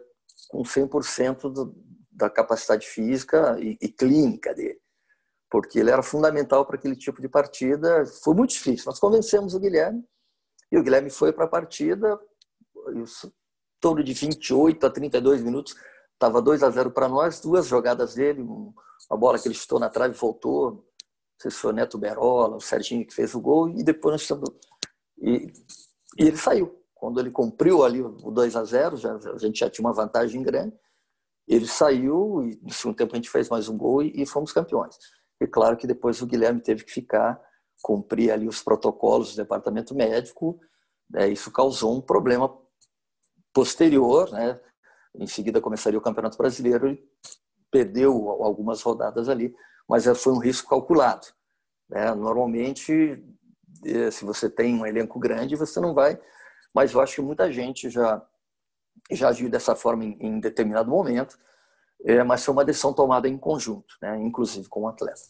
com 0.49 0.63
100% 0.63 1.51
do, 1.51 1.73
da 2.11 2.30
capacidade 2.30 2.86
física 2.86 3.57
e, 3.59 3.78
e 3.82 3.88
clínica 3.88 4.53
dele, 4.53 4.80
porque 5.49 5.80
ele 5.80 5.91
era 5.91 6.03
fundamental 6.03 6.65
para 6.65 6.76
aquele 6.76 6.95
tipo 6.95 7.21
de 7.21 7.30
partida. 7.30 8.05
Foi 8.23 8.36
muito 8.36 8.51
difícil. 8.51 8.86
Nós 8.88 8.99
convencemos 8.99 9.53
o 9.53 9.59
Guilherme 9.59 10.03
e 10.71 10.78
o 10.78 10.84
Guilherme 10.84 11.09
foi 11.09 11.32
para 11.32 11.45
a 11.45 11.49
partida 11.49 12.19
torno 13.86 14.03
de 14.03 14.13
28 14.13 14.83
a 14.83 14.89
32 14.89 15.43
minutos, 15.43 15.75
estava 16.11 16.41
2 16.41 16.63
a 16.63 16.71
0 16.71 16.89
para 16.89 17.07
nós, 17.07 17.39
duas 17.39 17.67
jogadas 17.67 18.15
dele, 18.15 18.41
uma 18.41 19.19
bola 19.19 19.38
que 19.38 19.47
ele 19.47 19.53
chutou 19.53 19.79
na 19.79 19.89
trave 19.89 20.17
voltou, 20.17 20.71
não 20.71 21.39
sei 21.39 21.51
se 21.51 21.57
foi 21.57 21.71
o 21.71 21.75
Neto 21.75 21.95
Berola, 21.95 22.55
o 22.55 22.59
Serginho 22.59 23.05
que 23.05 23.13
fez 23.13 23.36
o 23.36 23.39
gol, 23.39 23.69
e 23.69 23.83
depois 23.83 24.13
nós 24.13 24.21
estamos... 24.23 24.49
E, 25.19 25.53
e 26.17 26.23
ele 26.27 26.36
saiu. 26.36 26.81
Quando 26.95 27.19
ele 27.19 27.29
cumpriu 27.29 27.83
ali 27.83 28.01
o 28.01 28.31
2 28.31 28.55
a 28.55 28.63
0 28.63 28.97
já, 28.97 29.13
a 29.15 29.38
gente 29.38 29.59
já 29.59 29.69
tinha 29.69 29.86
uma 29.86 29.93
vantagem 29.93 30.41
grande, 30.41 30.75
ele 31.47 31.67
saiu 31.67 32.41
e 32.41 32.59
no 32.63 32.73
segundo 32.73 32.95
tempo 32.95 33.13
a 33.13 33.17
gente 33.17 33.29
fez 33.29 33.49
mais 33.49 33.69
um 33.69 33.77
gol 33.77 34.01
e, 34.01 34.19
e 34.19 34.25
fomos 34.25 34.51
campeões. 34.51 34.97
E 35.39 35.45
claro 35.45 35.77
que 35.77 35.86
depois 35.86 36.23
o 36.23 36.25
Guilherme 36.25 36.59
teve 36.59 36.83
que 36.83 36.91
ficar, 36.91 37.39
cumprir 37.83 38.31
ali 38.31 38.47
os 38.47 38.63
protocolos 38.63 39.36
do 39.36 39.38
departamento 39.38 39.93
médico, 39.93 40.59
né, 41.07 41.29
isso 41.29 41.51
causou 41.51 41.95
um 41.95 42.01
problema 42.01 42.64
posterior, 43.56 44.30
né? 44.34 44.60
Em 45.18 45.26
seguida 45.26 45.62
começaria 45.62 45.97
o 45.97 46.01
Campeonato 46.01 46.38
Brasileiro 46.38 46.89
e 46.89 47.01
perdeu 47.72 48.30
algumas 48.43 48.82
rodadas 48.82 49.30
ali, 49.30 49.56
mas 49.88 50.06
foi 50.18 50.34
um 50.34 50.39
risco 50.39 50.70
calculado. 50.70 51.28
Né? 51.89 52.14
Normalmente, 52.14 53.24
eh, 53.86 54.12
se 54.12 54.26
você 54.26 54.49
tem 54.49 54.76
um 54.76 54.86
elenco 54.86 55.18
grande, 55.18 55.56
você 55.56 55.80
não 55.80 55.93
vai, 55.93 56.20
mas 56.74 56.91
eu 56.91 56.99
acho 56.99 57.16
que 57.16 57.22
muita 57.22 57.49
gente 57.49 57.89
já 57.89 58.22
já 59.12 59.30
agiu 59.30 59.49
dessa 59.49 59.76
forma 59.76 60.03
em, 60.03 60.18
em 60.20 60.39
determinado 60.39 60.89
momento, 60.89 61.38
é, 62.06 62.24
mas 62.24 62.45
foi 62.45 62.53
uma 62.53 62.64
decisão 62.64 62.93
tomada 62.93 63.28
em 63.28 63.38
conjunto, 63.38 63.95
né? 63.99 64.16
inclusive 64.22 64.70
com 64.70 64.84
o 64.84 64.88
atleta. 64.88 65.22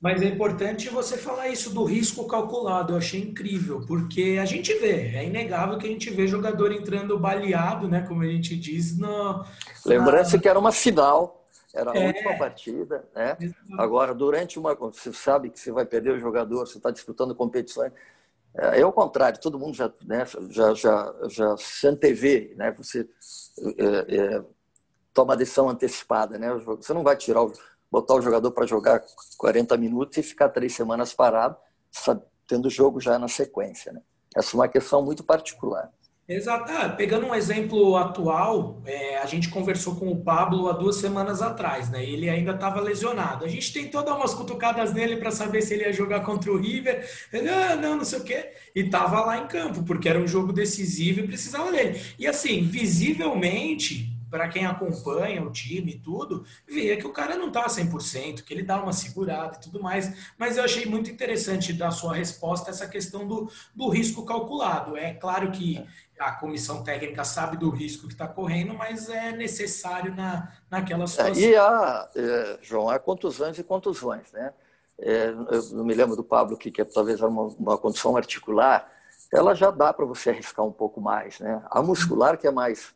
Mas 0.00 0.22
é 0.22 0.26
importante 0.26 0.88
você 0.90 1.16
falar 1.16 1.48
isso 1.48 1.74
do 1.74 1.82
risco 1.82 2.24
calculado. 2.28 2.92
Eu 2.92 2.98
achei 2.98 3.20
incrível, 3.20 3.80
porque 3.86 4.38
a 4.40 4.44
gente 4.44 4.72
vê, 4.74 5.16
é 5.16 5.24
inegável 5.24 5.76
que 5.76 5.86
a 5.86 5.90
gente 5.90 6.08
vê 6.10 6.28
jogador 6.28 6.70
entrando 6.70 7.18
baleado, 7.18 7.88
né? 7.88 8.04
Como 8.06 8.22
a 8.22 8.26
gente 8.26 8.56
diz, 8.56 8.96
no, 8.96 9.44
Lembrando 9.84 10.30
na... 10.30 10.38
que 10.38 10.48
era 10.48 10.58
uma 10.58 10.70
final, 10.70 11.44
era 11.74 11.90
a 11.90 11.96
é, 11.96 12.06
última 12.06 12.38
partida, 12.38 13.04
né? 13.12 13.36
Agora, 13.76 14.14
durante 14.14 14.56
uma. 14.56 14.72
Você 14.74 15.12
sabe 15.12 15.50
que 15.50 15.58
você 15.58 15.72
vai 15.72 15.84
perder 15.84 16.12
o 16.12 16.20
jogador, 16.20 16.64
você 16.64 16.76
está 16.76 16.92
disputando 16.92 17.34
competições. 17.34 17.92
É, 18.54 18.80
é 18.80 18.86
o 18.86 18.92
contrário, 18.92 19.40
todo 19.40 19.58
mundo 19.58 19.74
já, 19.74 19.92
né, 20.06 20.24
já, 20.50 20.74
já, 20.74 21.14
já 21.28 21.56
se 21.56 21.88
antevê, 21.88 22.54
né? 22.56 22.70
Você 22.72 23.08
é, 23.76 24.42
toma 25.18 25.36
decisão 25.36 25.68
antecipada, 25.68 26.38
né? 26.38 26.54
Você 26.64 26.94
não 26.94 27.02
vai 27.02 27.16
tirar, 27.16 27.44
botar 27.90 28.14
o 28.14 28.22
jogador 28.22 28.52
para 28.52 28.64
jogar 28.64 29.02
40 29.36 29.76
minutos 29.76 30.16
e 30.16 30.22
ficar 30.22 30.48
três 30.48 30.72
semanas 30.72 31.12
parado, 31.12 31.56
tendo 32.46 32.66
o 32.66 32.70
jogo 32.70 33.00
já 33.00 33.18
na 33.18 33.26
sequência, 33.26 33.92
né? 33.92 34.00
Essa 34.36 34.54
é 34.54 34.60
uma 34.60 34.68
questão 34.68 35.04
muito 35.04 35.24
particular. 35.24 35.90
Exato. 36.28 36.70
Ah, 36.70 36.90
pegando 36.90 37.26
um 37.26 37.34
exemplo 37.34 37.96
atual, 37.96 38.80
é, 38.86 39.18
a 39.18 39.26
gente 39.26 39.48
conversou 39.48 39.96
com 39.96 40.08
o 40.12 40.22
Pablo 40.22 40.68
há 40.68 40.72
duas 40.72 40.96
semanas 40.96 41.42
atrás, 41.42 41.90
né? 41.90 42.04
Ele 42.04 42.30
ainda 42.30 42.52
estava 42.52 42.80
lesionado. 42.80 43.44
A 43.44 43.48
gente 43.48 43.72
tentou 43.72 44.04
dar 44.04 44.14
umas 44.14 44.34
cutucadas 44.34 44.92
nele 44.92 45.16
para 45.16 45.32
saber 45.32 45.62
se 45.62 45.74
ele 45.74 45.82
ia 45.82 45.92
jogar 45.92 46.20
contra 46.20 46.52
o 46.52 46.56
River. 46.56 47.10
Ele, 47.32 47.48
ah, 47.48 47.74
não, 47.74 47.96
não 47.96 48.04
sei 48.04 48.20
o 48.20 48.24
quê. 48.24 48.52
E 48.72 48.82
estava 48.82 49.20
lá 49.22 49.36
em 49.38 49.48
campo, 49.48 49.82
porque 49.82 50.08
era 50.08 50.20
um 50.20 50.28
jogo 50.28 50.52
decisivo 50.52 51.18
e 51.20 51.26
precisava 51.26 51.72
dele. 51.72 52.00
E 52.18 52.26
assim, 52.26 52.62
visivelmente, 52.62 54.16
para 54.30 54.48
quem 54.48 54.66
acompanha 54.66 55.42
o 55.42 55.50
time 55.50 55.92
e 55.92 55.98
tudo, 55.98 56.44
vê 56.66 56.96
que 56.96 57.06
o 57.06 57.12
cara 57.12 57.36
não 57.36 57.50
tá 57.50 57.66
100%, 57.66 58.42
que 58.42 58.52
ele 58.52 58.62
dá 58.62 58.82
uma 58.82 58.92
segurada 58.92 59.56
e 59.56 59.60
tudo 59.60 59.82
mais. 59.82 60.32
Mas 60.36 60.56
eu 60.56 60.64
achei 60.64 60.86
muito 60.86 61.10
interessante 61.10 61.72
da 61.72 61.90
sua 61.90 62.14
resposta 62.14 62.70
essa 62.70 62.86
questão 62.86 63.26
do, 63.26 63.50
do 63.74 63.88
risco 63.88 64.24
calculado. 64.24 64.96
É 64.96 65.14
claro 65.14 65.50
que 65.50 65.84
a 66.18 66.32
comissão 66.32 66.82
técnica 66.82 67.24
sabe 67.24 67.56
do 67.56 67.70
risco 67.70 68.06
que 68.06 68.12
está 68.12 68.26
correndo, 68.26 68.74
mas 68.74 69.08
é 69.08 69.32
necessário 69.32 70.14
na, 70.14 70.52
naquela 70.70 71.06
situação. 71.06 71.42
É, 71.42 71.46
e 71.46 71.56
há, 71.56 72.08
é, 72.14 72.58
João, 72.62 72.90
há 72.90 72.98
contusões 72.98 73.58
e 73.58 73.64
contusões, 73.64 74.32
né? 74.32 74.52
É, 75.00 75.28
eu 75.28 75.62
não 75.74 75.84
me 75.84 75.94
lembro 75.94 76.16
do 76.16 76.24
Pablo 76.24 76.56
que, 76.56 76.72
que 76.72 76.80
é, 76.80 76.84
talvez 76.84 77.20
uma, 77.20 77.42
uma 77.42 77.78
condição 77.78 78.16
articular, 78.16 78.90
ela 79.32 79.54
já 79.54 79.70
dá 79.70 79.92
para 79.92 80.04
você 80.04 80.30
arriscar 80.30 80.64
um 80.64 80.72
pouco 80.72 81.00
mais, 81.00 81.38
né? 81.38 81.62
A 81.70 81.80
muscular 81.80 82.36
que 82.36 82.46
é 82.46 82.50
mais 82.50 82.92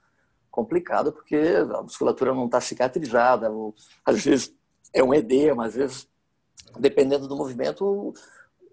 complicado 0.53 1.13
porque 1.13 1.37
a 1.75 1.83
musculatura 1.83 2.35
não 2.35 2.45
está 2.45 2.61
cicatrizada, 2.61 3.51
ou, 3.51 3.75
às 4.05 4.23
vezes 4.23 4.55
é 4.93 5.03
um 5.03 5.15
edema, 5.15 5.67
às 5.67 5.75
vezes, 5.75 6.07
dependendo 6.79 7.27
do 7.27 7.35
movimento, 7.35 8.13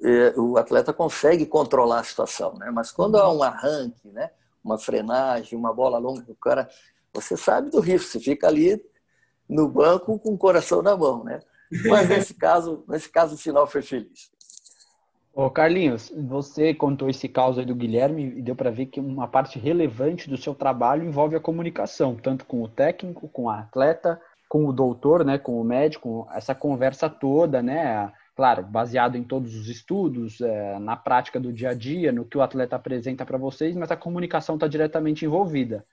é, 0.03 0.33
o 0.37 0.57
atleta 0.57 0.93
consegue 0.93 1.45
controlar 1.45 2.01
a 2.01 2.03
situação, 2.03 2.53
né? 2.55 2.69
Mas 2.71 2.91
quando 2.91 3.17
há 3.17 3.31
um 3.33 3.41
arranque, 3.41 4.09
né? 4.09 4.29
Uma 4.61 4.77
frenagem, 4.77 5.57
uma 5.57 5.73
bola 5.73 5.97
longa, 5.97 6.23
o 6.27 6.35
cara, 6.35 6.69
você 7.13 7.37
sabe 7.37 7.71
do 7.71 7.79
risco, 7.79 8.11
você 8.11 8.19
fica 8.19 8.47
ali 8.47 8.83
no 9.47 9.69
banco 9.69 10.19
com 10.19 10.33
o 10.33 10.37
coração 10.37 10.81
na 10.81 10.95
mão, 10.95 11.23
né? 11.23 11.39
Mas 11.87 12.09
nesse 12.09 12.33
caso, 12.33 12.83
nesse 12.87 13.09
caso 13.09 13.35
o 13.35 13.37
final 13.37 13.65
foi 13.65 13.81
feliz. 13.81 14.29
Ô 15.39 15.49
Carlinhos, 15.49 16.11
você 16.27 16.73
contou 16.73 17.09
esse 17.09 17.29
caso 17.29 17.61
aí 17.61 17.65
do 17.65 17.73
Guilherme 17.73 18.25
e 18.25 18.41
deu 18.41 18.57
para 18.57 18.69
ver 18.69 18.87
que 18.87 18.99
uma 18.99 19.25
parte 19.25 19.57
relevante 19.57 20.29
do 20.29 20.35
seu 20.35 20.53
trabalho 20.53 21.05
envolve 21.05 21.33
a 21.33 21.39
comunicação, 21.39 22.13
tanto 22.13 22.45
com 22.45 22.61
o 22.61 22.67
técnico, 22.67 23.29
com 23.29 23.43
o 23.43 23.49
atleta, 23.49 24.19
com 24.49 24.65
o 24.65 24.73
doutor, 24.73 25.23
né, 25.23 25.37
com 25.37 25.57
o 25.57 25.63
médico, 25.63 26.27
essa 26.33 26.53
conversa 26.53 27.09
toda, 27.09 27.63
né, 27.63 28.11
claro, 28.35 28.63
baseado 28.63 29.15
em 29.15 29.23
todos 29.23 29.55
os 29.55 29.69
estudos, 29.69 30.41
é, 30.41 30.77
na 30.77 30.97
prática 30.97 31.39
do 31.39 31.53
dia 31.53 31.69
a 31.69 31.73
dia, 31.73 32.11
no 32.11 32.25
que 32.25 32.37
o 32.37 32.41
atleta 32.41 32.75
apresenta 32.75 33.25
para 33.25 33.37
vocês, 33.37 33.77
mas 33.77 33.91
a 33.91 33.95
comunicação 33.95 34.55
está 34.55 34.67
diretamente 34.67 35.23
envolvida. 35.23 35.85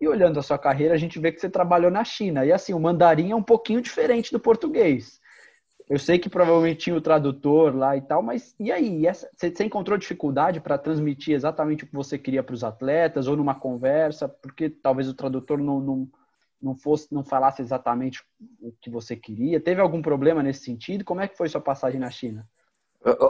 E 0.00 0.08
olhando 0.08 0.38
a 0.38 0.42
sua 0.42 0.56
carreira, 0.56 0.94
a 0.94 0.96
gente 0.96 1.18
vê 1.18 1.30
que 1.30 1.38
você 1.38 1.50
trabalhou 1.50 1.90
na 1.90 2.02
China. 2.02 2.46
E 2.46 2.50
assim, 2.50 2.72
o 2.72 2.80
mandarim 2.80 3.32
é 3.32 3.36
um 3.36 3.42
pouquinho 3.42 3.82
diferente 3.82 4.32
do 4.32 4.40
português. 4.40 5.19
Eu 5.90 5.98
sei 5.98 6.20
que 6.20 6.30
provavelmente 6.30 6.84
tinha 6.84 6.94
o 6.94 7.00
tradutor 7.00 7.74
lá 7.74 7.96
e 7.96 8.00
tal, 8.00 8.22
mas 8.22 8.54
e 8.60 8.70
aí? 8.70 9.02
você, 9.12 9.64
encontrou 9.64 9.98
dificuldade 9.98 10.60
para 10.60 10.78
transmitir 10.78 11.34
exatamente 11.34 11.82
o 11.82 11.86
que 11.88 11.92
você 11.92 12.16
queria 12.16 12.44
para 12.44 12.54
os 12.54 12.62
atletas 12.62 13.26
ou 13.26 13.36
numa 13.36 13.56
conversa? 13.56 14.28
Porque 14.28 14.70
talvez 14.70 15.08
o 15.08 15.14
tradutor 15.14 15.58
não, 15.58 15.80
não, 15.80 16.08
não, 16.62 16.76
fosse, 16.76 17.12
não 17.12 17.24
falasse 17.24 17.60
exatamente 17.60 18.22
o 18.60 18.70
que 18.80 18.88
você 18.88 19.16
queria? 19.16 19.60
Teve 19.60 19.80
algum 19.80 20.00
problema 20.00 20.44
nesse 20.44 20.62
sentido? 20.62 21.04
Como 21.04 21.22
é 21.22 21.26
que 21.26 21.36
foi 21.36 21.48
sua 21.48 21.60
passagem 21.60 21.98
na 21.98 22.08
China? 22.08 22.48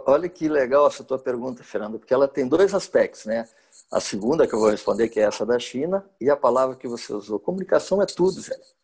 Olha 0.06 0.28
que 0.28 0.46
legal 0.46 0.86
essa 0.86 1.02
tua 1.02 1.18
pergunta, 1.18 1.64
Fernando, 1.64 1.98
porque 1.98 2.12
ela 2.12 2.28
tem 2.28 2.46
dois 2.46 2.74
aspectos, 2.74 3.24
né? 3.24 3.48
A 3.90 4.00
segunda 4.00 4.46
que 4.46 4.54
eu 4.54 4.61
vou 4.61 4.68
responder, 4.68 5.08
que 5.08 5.18
é 5.18 5.22
essa 5.22 5.46
da 5.46 5.58
China, 5.58 6.04
e 6.20 6.28
a 6.28 6.36
palavra 6.36 6.76
que 6.76 6.86
você 6.86 7.11
usou. 7.11 7.40
Comunicação 7.40 8.02
é 8.02 8.06
tudo, 8.06 8.42
velho 8.42 8.80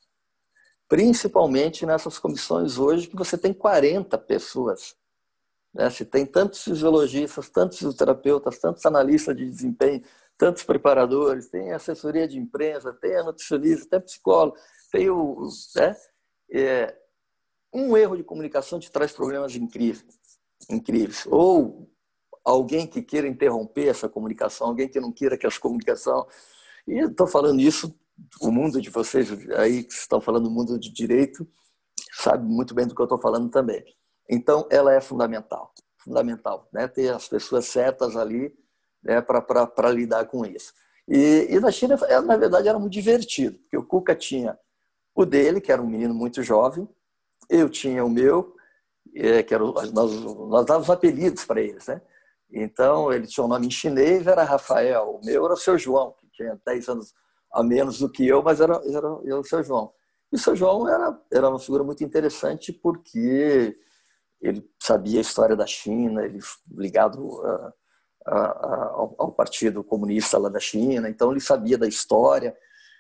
principalmente 0.89 1.85
nessas 1.85 2.19
comissões 2.19 2.79
hoje 2.79 3.09
que 3.09 3.17
você 3.17 3.37
tem 3.37 3.53
40 3.53 4.17
pessoas. 4.19 4.97
Né? 5.75 5.91
Se 5.91 6.05
tem 6.05 6.25
tantos 6.25 6.63
fisiologistas, 6.63 7.49
tantos 7.49 7.79
fisioterapeutas, 7.79 8.59
tantos 8.59 8.85
analistas 8.87 9.37
de 9.37 9.45
desempenho, 9.45 10.03
tantos 10.39 10.63
preparadores, 10.63 11.49
tem 11.49 11.73
assessoria 11.73 12.29
de 12.29 12.39
imprensa, 12.39 12.93
tem 12.93 13.17
a 13.17 13.25
nutricionista, 13.25 13.89
tem 13.91 14.01
psicólogo, 14.01 14.57
tem 14.91 15.11
o. 15.11 15.49
Né? 15.75 15.97
É, 16.53 16.97
um 17.73 17.97
erro 17.97 18.17
de 18.17 18.25
comunicação 18.25 18.79
te 18.79 18.91
traz 18.91 19.13
problemas 19.13 19.55
incríveis. 19.55 20.19
incríveis. 20.71 21.27
Ou 21.29 21.91
alguém 22.45 22.87
que 22.87 23.03
queira 23.03 23.27
interromper 23.27 23.89
essa 23.89 24.09
comunicação, 24.09 24.69
alguém 24.69 24.89
que 24.89 25.01
não 25.01 25.13
queira 25.13 25.37
que 25.37 25.47
essa 25.47 25.61
comunicação. 25.61 26.27
E 26.87 27.01
estou 27.01 27.27
falando 27.27 27.61
isso 27.61 27.95
o 28.41 28.51
mundo 28.51 28.81
de 28.81 28.91
vocês 28.91 29.31
aí 29.57 29.85
que 29.85 29.93
estão 29.93 30.21
falando 30.21 30.45
do 30.45 30.51
mundo 30.51 30.79
de 30.79 30.93
direito 30.93 31.47
sabe 32.13 32.45
muito 32.45 32.75
bem 32.75 32.87
do 32.87 32.95
que 32.95 33.01
eu 33.01 33.05
estou 33.05 33.21
falando 33.21 33.51
também. 33.51 33.85
Então, 34.29 34.67
ela 34.71 34.93
é 34.93 35.01
fundamental, 35.01 35.73
fundamental, 35.99 36.69
né? 36.73 36.89
Ter 36.89 37.11
as 37.15 37.29
pessoas 37.29 37.67
certas 37.67 38.17
ali 38.17 38.53
né, 39.03 39.21
para 39.21 39.91
lidar 39.91 40.27
com 40.27 40.45
isso. 40.45 40.73
E, 41.09 41.47
e 41.51 41.61
na 41.61 41.71
China, 41.71 41.97
na 42.25 42.37
verdade, 42.37 42.69
era 42.69 42.79
muito 42.79 42.93
divertido, 42.93 43.59
porque 43.59 43.77
o 43.77 43.85
Cuca 43.85 44.15
tinha 44.15 44.59
o 45.15 45.25
dele, 45.25 45.61
que 45.61 45.71
era 45.71 45.81
um 45.81 45.87
menino 45.87 46.13
muito 46.13 46.43
jovem, 46.43 46.89
eu 47.49 47.71
tinha 47.71 48.05
o 48.05 48.11
meu, 48.11 48.57
é, 49.15 49.43
que 49.43 49.55
era, 49.55 49.65
nós, 49.65 49.93
nós 49.93 50.67
dávamos 50.67 50.91
apelidos 50.91 51.45
para 51.45 51.61
eles, 51.61 51.87
né? 51.87 52.03
Então, 52.51 53.13
ele 53.13 53.27
tinha 53.27 53.45
um 53.45 53.49
nome 53.49 53.67
em 53.67 53.71
chinês, 53.71 54.27
era 54.27 54.43
Rafael, 54.43 55.19
o 55.21 55.25
meu 55.25 55.45
era 55.45 55.55
o 55.55 55.57
seu 55.57 55.79
João, 55.79 56.15
que 56.19 56.29
tinha 56.33 56.61
10 56.65 56.89
anos 56.89 57.15
a 57.53 57.63
menos 57.63 57.99
do 57.99 58.11
que 58.11 58.27
eu, 58.27 58.43
mas 58.43 58.61
era, 58.61 58.75
era, 58.87 59.19
era 59.25 59.41
o 59.41 59.45
seu 59.45 59.63
João. 59.63 59.93
E 60.33 60.37
o 60.37 60.39
seu 60.39 60.57
João 60.57 60.89
era, 60.89 61.19
era 61.33 61.49
uma 61.49 61.59
figura 61.59 61.85
muito 61.85 62.03
interessante 62.03 62.73
porque 62.73 63.77
ele 64.41 64.69
sabia 64.81 65.19
a 65.19 65.23
história 65.23 65.57
da 65.57 65.67
China, 65.67 66.25
ele 66.25 66.39
ligado 66.71 67.41
a, 67.45 67.73
a, 68.27 68.37
a, 68.37 68.93
ao, 69.19 69.33
Partido 69.33 69.83
Comunista 69.83 70.39
lá 70.39 70.49
da 70.49 70.61
China, 70.61 71.09
então 71.09 71.31
ele 71.31 71.41
sabia 71.41 71.79
da 71.79 71.87
história 71.87 72.55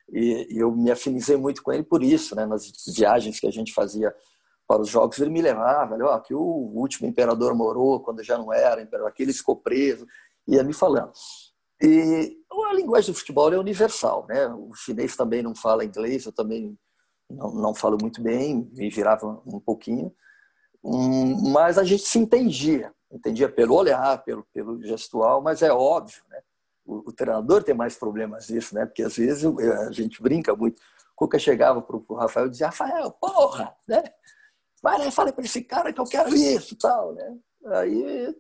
e, 0.09 0.55
e, 0.55 0.59
eu 0.59 0.71
me 0.71 0.91
afinizei 0.91 1.37
muito 1.37 1.63
com 1.63 1.73
ele 1.73 1.83
por 1.83 2.03
isso, 2.03 2.35
né? 2.37 2.47
Nas 2.47 2.73
viagens 2.87 3.41
que 3.41 3.47
a 3.47 3.51
gente 3.51 3.73
fazia 3.73 4.15
para 4.67 4.83
os 4.83 4.89
jogos, 4.89 5.19
ele 5.19 5.31
me 5.31 5.43
levava, 5.43 5.95
olha, 5.95 6.15
aqui 6.15 6.35
o 6.35 6.41
último 6.41 7.09
imperador 7.09 7.55
morou 7.55 8.01
quando 8.01 8.23
já 8.23 8.39
não 8.39 8.53
era 8.53 8.83
imperador, 8.83 9.09
aqui 9.09 9.23
ele 9.23 9.33
ficou 9.33 9.57
preso, 9.57 10.07
ia 10.47 10.63
me 10.63 10.73
falando. 10.73 11.13
E 11.81 12.37
a 12.71 12.75
linguagem 12.75 13.13
do 13.13 13.19
futebol 13.19 13.53
é 13.53 13.59
universal, 13.59 14.27
né? 14.29 14.47
O 14.49 14.75
chinês 14.75 15.15
também 15.17 15.43
não 15.43 15.55
fala 15.55 15.85
inglês, 15.85 16.25
eu 16.25 16.33
também 16.33 16.77
não, 17.31 17.53
não 17.53 17.75
falo 17.75 17.99
muito 18.01 18.23
bem, 18.23 18.71
me 18.73 18.89
virava 18.89 19.43
um 19.47 19.61
pouquinho, 19.61 20.15
hum, 20.83 21.51
mas 21.51 21.79
a 21.79 21.85
gente 21.85 22.05
se 22.05 22.19
entendia, 22.19 22.95
entendia 23.11 23.49
pelo 23.49 23.75
olhar, 23.75 24.23
pelo, 24.25 24.45
pelo 24.53 24.83
gestual, 24.83 25.43
mas 25.43 25.63
é 25.63 25.73
óbvio, 25.73 26.23
né? 26.31 26.41
O, 26.85 27.09
o 27.09 27.13
treinador 27.13 27.63
tem 27.63 27.75
mais 27.75 27.97
problemas 27.97 28.49
nisso, 28.49 28.75
né? 28.75 28.87
Porque 28.87 29.03
às 29.03 29.17
vezes 29.17 29.45
a 29.45 29.91
gente 29.91 30.23
brinca 30.23 30.55
muito. 30.55 30.79
O 30.79 31.17
Cuca 31.17 31.39
chegava 31.39 31.83
para 31.83 31.97
o 31.97 32.15
Rafael 32.15 32.47
e 32.47 32.51
dizia: 32.51 32.67
Rafael, 32.67 33.11
porra, 33.11 33.77
né? 33.89 34.03
Vai 34.83 34.99
lá 34.99 35.07
e 35.07 35.11
fala 35.11 35.33
para 35.33 35.45
esse 35.45 35.63
cara 35.63 35.93
que 35.93 36.01
eu 36.01 36.05
quero 36.05 36.35
isso 36.35 36.77
tal, 36.77 37.13
né? 37.13 37.37
Aí 37.67 38.37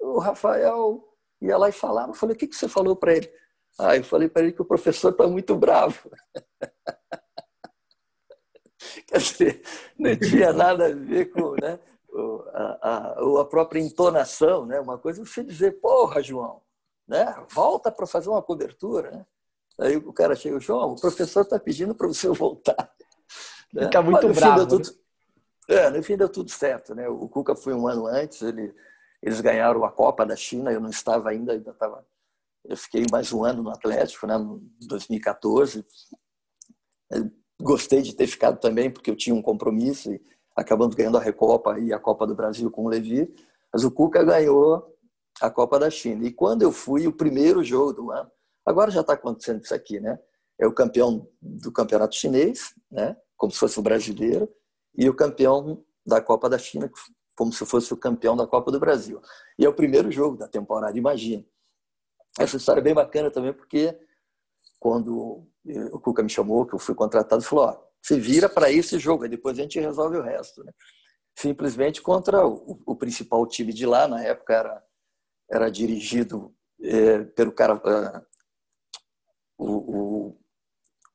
o 0.00 0.18
Rafael 0.18 1.02
ia 1.40 1.56
lá 1.56 1.68
e 1.68 1.72
falava. 1.72 2.10
Eu 2.10 2.14
falei, 2.14 2.36
o 2.36 2.38
que, 2.38 2.46
que 2.46 2.56
você 2.56 2.68
falou 2.68 2.94
para 2.94 3.16
ele? 3.16 3.32
Ah, 3.78 3.96
eu 3.96 4.04
falei 4.04 4.28
para 4.28 4.42
ele 4.42 4.52
que 4.52 4.62
o 4.62 4.66
professor 4.66 5.10
está 5.10 5.26
muito 5.26 5.56
bravo. 5.56 6.10
Quer 9.06 9.18
dizer, 9.18 9.62
não 9.98 10.16
tinha 10.16 10.52
nada 10.52 10.86
a 10.86 10.94
ver 10.94 11.30
com 11.30 11.54
né, 11.60 11.78
a, 12.52 12.78
a, 12.82 13.40
a 13.40 13.44
própria 13.44 13.80
entonação, 13.80 14.66
né? 14.66 14.80
Uma 14.80 14.98
coisa 14.98 15.24
você 15.24 15.42
dizer, 15.42 15.80
porra, 15.80 16.22
João, 16.22 16.60
né? 17.06 17.34
volta 17.50 17.90
para 17.90 18.06
fazer 18.06 18.28
uma 18.28 18.42
cobertura. 18.42 19.10
Né? 19.10 19.24
Aí 19.80 19.96
o 19.96 20.12
cara 20.12 20.34
chega, 20.34 20.60
João, 20.60 20.92
o 20.92 21.00
professor 21.00 21.42
está 21.42 21.58
pedindo 21.58 21.94
para 21.94 22.06
você 22.06 22.28
voltar. 22.32 22.92
Né? 23.72 23.84
Fica 23.84 24.02
muito 24.02 24.28
bravo. 24.28 24.66
Tudo, 24.66 24.90
é, 25.68 25.90
no 25.90 26.02
fim 26.02 26.16
deu 26.16 26.28
tudo 26.28 26.50
certo. 26.50 26.94
Né? 26.94 27.08
O 27.08 27.28
Cuca 27.28 27.54
foi 27.54 27.74
um 27.74 27.86
ano 27.86 28.06
antes, 28.06 28.42
ele 28.42 28.74
eles 29.22 29.40
ganharam 29.40 29.84
a 29.84 29.92
Copa 29.92 30.24
da 30.24 30.36
China, 30.36 30.72
eu 30.72 30.80
não 30.80 30.90
estava 30.90 31.30
ainda, 31.30 31.52
ainda 31.52 31.70
estava. 31.70 32.06
Eu 32.64 32.76
fiquei 32.76 33.04
mais 33.10 33.32
um 33.32 33.44
ano 33.44 33.62
no 33.62 33.70
Atlético, 33.70 34.26
né, 34.26 34.36
em 34.36 34.86
2014. 34.86 35.84
Eu 37.10 37.30
gostei 37.60 38.02
de 38.02 38.14
ter 38.14 38.26
ficado 38.26 38.58
também, 38.60 38.90
porque 38.90 39.10
eu 39.10 39.16
tinha 39.16 39.34
um 39.34 39.42
compromisso 39.42 40.12
e 40.12 40.20
acabamos 40.56 40.94
ganhando 40.94 41.18
a 41.18 41.20
Recopa 41.20 41.78
e 41.78 41.92
a 41.92 41.98
Copa 41.98 42.26
do 42.26 42.34
Brasil 42.34 42.70
com 42.70 42.84
o 42.84 42.88
Levi. 42.88 43.32
Mas 43.72 43.84
o 43.84 43.90
Cuca 43.90 44.22
ganhou 44.22 44.96
a 45.40 45.50
Copa 45.50 45.78
da 45.78 45.90
China. 45.90 46.26
E 46.26 46.32
quando 46.32 46.62
eu 46.62 46.72
fui, 46.72 47.06
o 47.06 47.12
primeiro 47.12 47.62
jogo 47.64 47.92
do 47.92 48.10
ano, 48.10 48.30
agora 48.64 48.90
já 48.90 49.00
está 49.00 49.14
acontecendo 49.14 49.62
isso 49.62 49.74
aqui, 49.74 50.00
né? 50.00 50.18
é 50.60 50.66
o 50.66 50.72
campeão 50.72 51.26
do 51.40 51.72
campeonato 51.72 52.14
chinês, 52.14 52.74
né? 52.90 53.16
como 53.36 53.50
se 53.50 53.58
fosse 53.58 53.78
o 53.80 53.82
brasileiro, 53.82 54.48
e 54.94 55.08
o 55.08 55.14
campeão 55.14 55.82
da 56.06 56.20
Copa 56.20 56.48
da 56.48 56.58
China, 56.58 56.90
como 57.40 57.50
se 57.54 57.64
fosse 57.64 57.90
o 57.94 57.96
campeão 57.96 58.36
da 58.36 58.46
Copa 58.46 58.70
do 58.70 58.78
Brasil. 58.78 59.18
E 59.58 59.64
é 59.64 59.68
o 59.68 59.72
primeiro 59.72 60.10
jogo 60.10 60.36
da 60.36 60.46
temporada, 60.46 60.98
imagina. 60.98 61.42
Essa 62.38 62.58
história 62.58 62.80
é 62.80 62.84
bem 62.84 62.92
bacana 62.92 63.30
também, 63.30 63.54
porque 63.54 63.98
quando 64.78 65.48
o 65.90 65.98
Cuca 66.00 66.22
me 66.22 66.28
chamou, 66.28 66.66
que 66.66 66.74
eu 66.74 66.78
fui 66.78 66.94
contratado, 66.94 67.42
falou: 67.42 67.64
ó, 67.64 67.82
se 68.02 68.20
vira 68.20 68.46
para 68.46 68.70
esse 68.70 68.98
jogo, 68.98 69.22
aí 69.22 69.30
depois 69.30 69.58
a 69.58 69.62
gente 69.62 69.80
resolve 69.80 70.18
o 70.18 70.22
resto. 70.22 70.62
Né? 70.62 70.70
Simplesmente 71.34 72.02
contra 72.02 72.46
o, 72.46 72.78
o, 72.84 72.94
principal 72.94 73.46
time 73.46 73.72
de 73.72 73.86
lá, 73.86 74.06
na 74.06 74.22
época 74.22 74.52
era, 74.52 74.84
era 75.50 75.70
dirigido 75.70 76.54
é, 76.82 77.24
pelo 77.24 77.52
cara, 77.52 77.76
uh, 77.76 78.26
o, 79.56 80.26
o, 80.28 80.38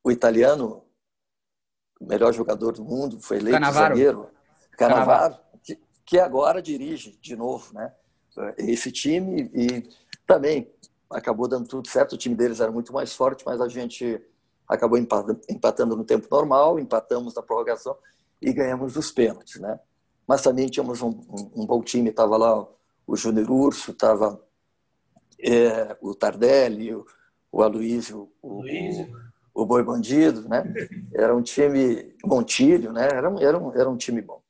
o 0.06 0.12
italiano 0.12 0.84
o 2.02 2.08
melhor 2.08 2.34
jogador 2.34 2.72
do 2.72 2.84
mundo, 2.84 3.22
foi 3.22 3.38
eleito 3.38 3.60
Canavaro. 3.60 3.96
zagueiro, 3.96 4.32
Canavaro, 4.72 5.36
que, 5.36 5.42
que 6.06 6.20
agora 6.20 6.62
dirige 6.62 7.18
de 7.22 7.36
novo 7.36 7.74
né, 7.74 7.91
esse 8.58 8.91
time 8.91 9.49
e 9.53 9.84
também 10.28 10.70
acabou 11.10 11.47
dando 11.47 11.68
tudo 11.68 11.88
certo. 11.89 12.14
O 12.14 12.18
time 12.18 12.36
deles 12.36 12.60
era 12.60 12.72
muito 12.72 12.93
mais 12.93 13.14
forte, 13.14 13.43
mas 13.45 13.60
a 13.60 13.68
gente 13.68 14.22
acabou 14.68 14.97
empatando 14.97 15.95
no 15.95 16.03
tempo 16.03 16.28
normal, 16.30 16.80
empatamos 16.80 17.36
na 17.36 17.41
prorrogação 17.41 17.97
e 18.41 18.51
ganhamos 18.51 18.95
os 18.95 19.12
pênaltis, 19.12 19.60
né? 19.60 19.80
Mas 20.28 20.41
também 20.41 20.68
tínhamos 20.68 21.01
um, 21.01 21.10
um, 21.10 21.51
um 21.62 21.66
bom 21.66 21.82
time, 21.82 22.10
estava 22.10 22.36
lá 22.36 22.68
o 23.06 23.16
Júnior 23.16 23.49
Urso, 23.49 23.91
estava 23.91 24.41
é, 25.39 25.95
o 26.01 26.16
Tardelli, 26.16 26.93
o, 26.93 27.06
o 27.51 27.62
Aloysio, 27.62 28.32
o, 28.41 28.62
o, 28.64 29.64
o 29.64 29.66
Boi 29.66 29.84
Bandido, 29.84 30.47
né? 30.49 30.64
Era 31.14 31.36
um 31.36 31.43
time 31.43 32.16
Montilho, 32.26 32.91
né? 32.91 33.06
Era, 33.06 33.28
era, 33.39 33.60
um, 33.60 33.72
era 33.74 33.89
um 33.89 33.97
time 33.97 34.22
bom. 34.22 34.41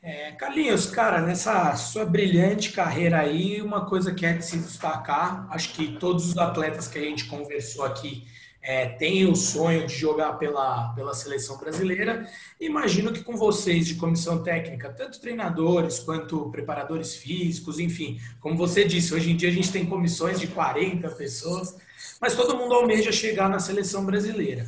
É, 0.00 0.32
Carlinhos, 0.32 0.86
cara, 0.86 1.20
nessa 1.20 1.74
sua 1.76 2.04
brilhante 2.04 2.72
carreira 2.72 3.18
aí, 3.18 3.60
uma 3.60 3.86
coisa 3.86 4.14
que 4.14 4.24
é 4.24 4.32
de 4.32 4.44
se 4.44 4.58
destacar, 4.58 5.46
acho 5.50 5.72
que 5.74 5.96
todos 5.98 6.30
os 6.30 6.38
atletas 6.38 6.86
que 6.86 6.98
a 6.98 7.02
gente 7.02 7.26
conversou 7.26 7.84
aqui 7.84 8.26
é, 8.62 8.86
têm 8.90 9.26
o 9.26 9.34
sonho 9.34 9.86
de 9.86 9.94
jogar 9.94 10.34
pela, 10.34 10.92
pela 10.94 11.14
seleção 11.14 11.58
brasileira. 11.58 12.28
Imagino 12.60 13.12
que 13.12 13.24
com 13.24 13.36
vocês 13.36 13.86
de 13.86 13.96
comissão 13.96 14.42
técnica, 14.42 14.90
tanto 14.90 15.20
treinadores 15.20 15.98
quanto 15.98 16.50
preparadores 16.50 17.16
físicos, 17.16 17.78
enfim, 17.78 18.20
como 18.40 18.56
você 18.56 18.84
disse, 18.84 19.14
hoje 19.14 19.32
em 19.32 19.36
dia 19.36 19.48
a 19.48 19.52
gente 19.52 19.72
tem 19.72 19.84
comissões 19.84 20.38
de 20.38 20.46
40 20.46 21.08
pessoas 21.10 21.76
mas 22.20 22.34
todo 22.34 22.56
mundo 22.56 22.74
almeja 22.74 23.12
chegar 23.12 23.48
na 23.48 23.58
seleção 23.58 24.04
brasileira. 24.04 24.66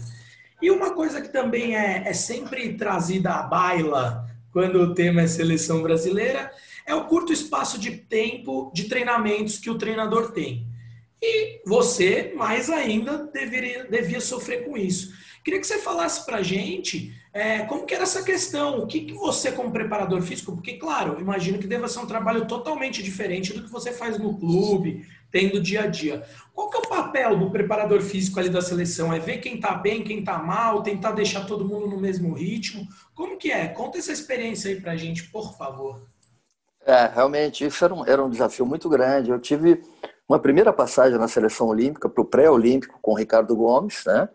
E 0.61 0.70
uma 0.70 0.95
coisa 0.95 1.20
que 1.20 1.28
também 1.28 1.76
é, 1.76 2.09
é 2.09 2.12
sempre 2.12 2.74
trazida 2.74 3.33
à 3.33 3.43
baila 3.43 4.30
quando 4.53 4.80
o 4.80 4.94
tema 4.94 5.22
é 5.22 5.26
seleção 5.26 5.82
brasileira 5.82 6.51
é 6.86 6.94
o 6.94 7.07
curto 7.07 7.32
espaço 7.32 7.78
de 7.78 7.92
tempo 7.92 8.70
de 8.74 8.84
treinamentos 8.84 9.59
que 9.59 9.70
o 9.70 9.78
treinador 9.78 10.32
tem. 10.32 10.66
E 11.22 11.61
você, 11.66 12.32
mais 12.34 12.70
ainda, 12.70 13.30
deveria, 13.32 13.84
devia 13.84 14.20
sofrer 14.20 14.64
com 14.64 14.76
isso. 14.76 15.12
Queria 15.44 15.61
que 15.61 15.66
você 15.66 15.78
falasse 15.78 16.24
para 16.24 16.38
a 16.38 16.42
gente 16.42 17.14
é, 17.32 17.61
como 17.61 17.86
que 17.86 17.94
era 17.94 18.03
essa 18.03 18.22
questão, 18.22 18.80
o 18.80 18.86
que, 18.86 19.01
que 19.01 19.12
você 19.12 19.53
como 19.53 19.70
preparador 19.70 20.20
físico, 20.22 20.53
porque 20.53 20.74
claro, 20.74 21.20
imagino 21.20 21.59
que 21.59 21.66
deva 21.66 21.88
ser 21.88 22.01
um 22.01 22.07
trabalho 22.07 22.46
totalmente 22.46 23.03
diferente 23.03 23.53
do 23.53 23.62
que 23.62 23.70
você 23.70 23.92
faz 23.92 24.18
no 24.18 24.36
clube, 24.38 25.07
tem 25.31 25.49
do 25.49 25.61
dia 25.61 25.83
a 25.83 25.87
dia. 25.87 26.22
Qual 26.55 26.68
que 26.68 26.76
é 26.76 26.81
o 26.81 26.89
papel 26.89 27.39
do 27.39 27.51
preparador 27.51 28.01
físico 28.01 28.39
ali 28.39 28.49
da 28.49 28.61
seleção? 28.61 29.12
É 29.12 29.18
ver 29.18 29.39
quem 29.39 29.55
está 29.55 29.72
bem, 29.72 30.05
quem 30.05 30.20
está 30.20 30.39
mal, 30.39 30.83
tentar 30.83 31.12
deixar 31.12 31.47
todo 31.47 31.64
mundo 31.64 31.87
no 31.87 32.01
mesmo 32.01 32.35
ritmo? 32.35 32.87
Como 33.14 33.39
que 33.39 33.51
é? 33.51 33.68
Conta 33.68 33.99
essa 33.99 34.12
experiência 34.12 34.70
aí 34.70 34.81
para 34.81 34.93
a 34.93 34.97
gente, 34.97 35.24
por 35.31 35.57
favor. 35.57 36.03
É, 36.85 37.07
realmente, 37.07 37.64
isso 37.64 37.85
era 37.85 37.95
um, 37.95 38.07
era 38.07 38.24
um 38.24 38.31
desafio 38.31 38.66
muito 38.66 38.89
grande. 38.89 39.31
Eu 39.31 39.39
tive 39.39 39.83
uma 40.28 40.39
primeira 40.39 40.72
passagem 40.72 41.18
na 41.18 41.28
seleção 41.28 41.66
olímpica, 41.68 42.09
para 42.09 42.22
o 42.22 42.26
pré-olímpico, 42.26 42.99
com 43.01 43.12
o 43.12 43.16
Ricardo 43.16 43.55
Gomes, 43.57 44.05
né? 44.07 44.28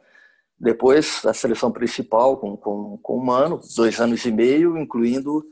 Depois, 0.59 1.25
a 1.25 1.33
seleção 1.33 1.71
principal 1.71 2.37
com, 2.37 2.55
com, 2.55 2.97
com 2.97 3.17
o 3.17 3.25
Mano, 3.25 3.59
dois 3.75 3.99
anos 3.99 4.25
e 4.25 4.31
meio, 4.31 4.77
incluindo 4.77 5.45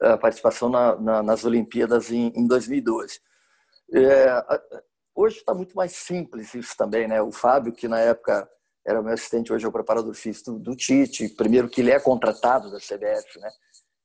a 0.00 0.16
participação 0.16 0.68
na, 0.68 0.96
na, 0.96 1.22
nas 1.22 1.44
Olimpíadas 1.44 2.10
em, 2.10 2.32
em 2.34 2.46
2012. 2.46 3.20
É, 3.92 4.44
hoje 5.14 5.38
está 5.38 5.52
muito 5.52 5.74
mais 5.74 5.92
simples 5.92 6.54
isso 6.54 6.76
também, 6.76 7.08
né? 7.08 7.20
O 7.20 7.32
Fábio, 7.32 7.72
que 7.72 7.88
na 7.88 7.98
época 7.98 8.48
era 8.86 9.02
meu 9.02 9.12
assistente, 9.12 9.52
hoje 9.52 9.64
é 9.64 9.68
o 9.68 9.72
preparador 9.72 10.14
físico 10.14 10.52
do, 10.52 10.58
do 10.58 10.76
Tite. 10.76 11.28
Primeiro 11.30 11.68
que 11.68 11.80
ele 11.80 11.90
é 11.90 12.00
contratado 12.00 12.70
da 12.70 12.78
CBF, 12.78 13.38
né? 13.38 13.50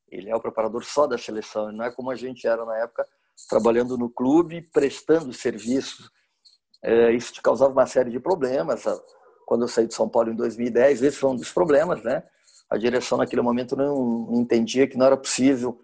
Ele 0.10 0.30
é 0.30 0.36
o 0.36 0.42
preparador 0.42 0.84
só 0.84 1.08
da 1.08 1.18
seleção, 1.18 1.72
não 1.72 1.86
é 1.86 1.92
como 1.92 2.10
a 2.10 2.16
gente 2.16 2.48
era 2.48 2.64
na 2.66 2.78
época, 2.78 3.08
trabalhando 3.50 3.98
no 3.98 4.10
clube, 4.10 4.62
prestando 4.74 5.34
serviço. 5.34 6.10
É, 6.84 7.12
isso 7.12 7.34
te 7.34 7.42
causava 7.42 7.72
uma 7.72 7.88
série 7.88 8.12
de 8.12 8.20
problemas. 8.20 8.84
Quando 9.46 9.64
eu 9.64 9.68
saí 9.68 9.88
de 9.88 9.94
São 9.94 10.10
Paulo 10.10 10.32
em 10.32 10.36
2010, 10.36 11.04
esse 11.04 11.18
foi 11.18 11.32
um 11.32 11.36
dos 11.36 11.52
problemas, 11.52 12.04
né? 12.04 12.24
A 12.70 12.78
direção 12.78 13.18
naquele 13.18 13.42
momento 13.42 13.76
não 13.76 14.30
entendia 14.34 14.88
que 14.88 14.98
não 14.98 15.06
era 15.06 15.18
possível 15.18 15.80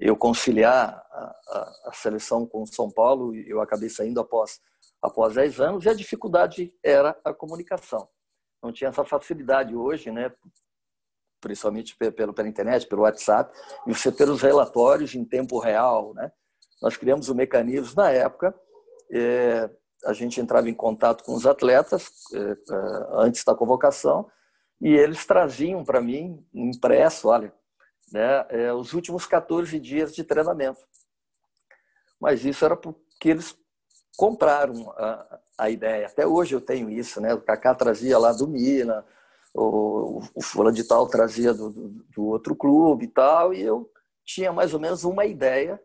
eu 0.00 0.16
conciliar 0.16 1.04
a, 1.12 1.36
a, 1.48 1.88
a 1.88 1.92
seleção 1.92 2.46
com 2.46 2.64
São 2.64 2.90
Paulo 2.90 3.34
eu 3.34 3.60
acabei 3.60 3.90
saindo 3.90 4.18
após 4.18 4.58
após 5.02 5.34
10 5.34 5.60
anos 5.60 5.84
e 5.84 5.88
a 5.88 5.94
dificuldade 5.94 6.74
era 6.82 7.18
a 7.24 7.32
comunicação. 7.32 8.08
Não 8.62 8.72
tinha 8.72 8.88
essa 8.88 9.04
facilidade 9.04 9.74
hoje, 9.74 10.10
né? 10.10 10.30
principalmente 11.40 11.96
pelo, 11.96 12.34
pela 12.34 12.48
internet, 12.48 12.86
pelo 12.86 13.02
WhatsApp, 13.02 13.50
e 13.86 13.94
você 13.94 14.12
ter 14.12 14.28
os 14.28 14.42
relatórios 14.42 15.14
em 15.14 15.24
tempo 15.24 15.58
real. 15.58 16.12
Né? 16.12 16.30
Nós 16.82 16.98
criamos 16.98 17.30
um 17.30 17.34
mecanismo 17.34 17.94
na 17.96 18.10
época, 18.10 18.54
é, 19.10 19.70
a 20.04 20.12
gente 20.12 20.40
entrava 20.40 20.68
em 20.68 20.74
contato 20.74 21.24
com 21.24 21.34
os 21.34 21.46
atletas 21.46 22.10
é, 22.34 22.38
é 22.38 22.56
antes 23.12 23.42
da 23.42 23.54
convocação 23.54 24.30
e 24.80 24.88
eles 24.94 25.26
traziam 25.26 25.84
para 25.84 26.00
mim 26.00 26.46
impresso, 26.54 27.28
olha, 27.28 27.52
né, 28.12 28.46
é, 28.48 28.72
os 28.72 28.92
últimos 28.92 29.26
14 29.26 29.78
dias 29.78 30.14
de 30.14 30.24
treinamento. 30.24 30.80
Mas 32.20 32.44
isso 32.44 32.64
era 32.64 32.76
porque 32.76 33.28
eles 33.28 33.56
compraram 34.16 34.90
a, 34.96 35.38
a 35.56 35.70
ideia. 35.70 36.06
Até 36.06 36.26
hoje 36.26 36.54
eu 36.54 36.60
tenho 36.60 36.90
isso, 36.90 37.20
né? 37.20 37.32
O 37.32 37.40
Kaká 37.40 37.74
trazia 37.74 38.18
lá 38.18 38.32
do 38.32 38.46
Mina, 38.46 39.04
o, 39.54 40.20
o 40.34 40.70
de 40.70 40.84
tal 40.84 41.08
trazia 41.08 41.54
do, 41.54 41.70
do, 41.70 41.88
do, 41.88 42.24
outro 42.26 42.54
clube 42.54 43.04
e 43.04 43.08
tal, 43.08 43.54
e 43.54 43.62
eu 43.62 43.90
tinha 44.24 44.52
mais 44.52 44.74
ou 44.74 44.80
menos 44.80 45.04
uma 45.04 45.24
ideia, 45.24 45.80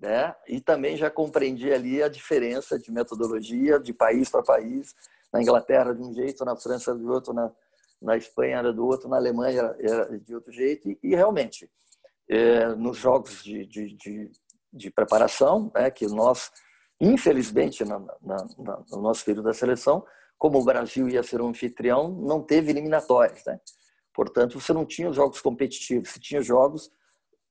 né? 0.00 0.34
E 0.48 0.60
também 0.60 0.96
já 0.96 1.10
compreendia 1.10 1.74
ali 1.74 2.02
a 2.02 2.08
diferença 2.08 2.78
de 2.78 2.90
metodologia 2.90 3.78
de 3.78 3.92
país 3.92 4.28
para 4.28 4.42
país. 4.42 4.94
Na 5.32 5.42
Inglaterra 5.42 5.94
de 5.94 6.00
um 6.00 6.14
jeito, 6.14 6.44
na 6.44 6.56
França 6.56 6.94
de 6.94 7.04
outro, 7.04 7.34
na, 7.34 7.50
na 8.00 8.16
Espanha 8.16 8.58
era 8.58 8.72
do 8.72 8.86
outro, 8.86 9.08
na 9.08 9.16
Alemanha 9.16 9.74
era 9.78 10.18
de 10.18 10.34
outro 10.34 10.52
jeito, 10.52 10.88
e, 10.88 10.98
e 11.02 11.14
realmente, 11.14 11.70
é, 12.28 12.68
nos 12.74 12.98
jogos 12.98 13.42
de, 13.42 13.66
de, 13.66 13.94
de, 13.94 14.32
de, 14.72 14.90
preparação, 14.90 15.70
né, 15.74 15.90
que 15.90 16.06
nós, 16.06 16.50
infelizmente, 17.00 17.84
na, 17.84 17.98
na, 17.98 18.36
na, 18.58 18.84
no 18.90 19.00
nosso 19.00 19.24
período 19.24 19.46
da 19.46 19.54
seleção, 19.54 20.04
como 20.38 20.58
o 20.58 20.64
Brasil 20.64 21.08
ia 21.08 21.22
ser 21.22 21.40
um 21.40 21.48
anfitrião, 21.48 22.08
não 22.08 22.42
teve 22.42 22.70
eliminatórias, 22.70 23.42
né? 23.46 23.58
Portanto, 24.12 24.60
você 24.60 24.72
não 24.72 24.84
tinha 24.84 25.08
os 25.08 25.16
jogos 25.16 25.40
competitivos, 25.40 26.10
você 26.10 26.20
tinha 26.20 26.42
jogos 26.42 26.90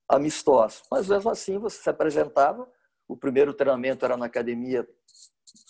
amistosos. 0.07 0.83
Mas 0.91 1.07
mesmo 1.07 1.29
assim, 1.29 1.57
você 1.57 1.81
se 1.81 1.89
apresentava. 1.89 2.67
O 3.07 3.17
primeiro 3.17 3.53
treinamento 3.53 4.05
era 4.05 4.17
na 4.17 4.25
academia 4.25 4.87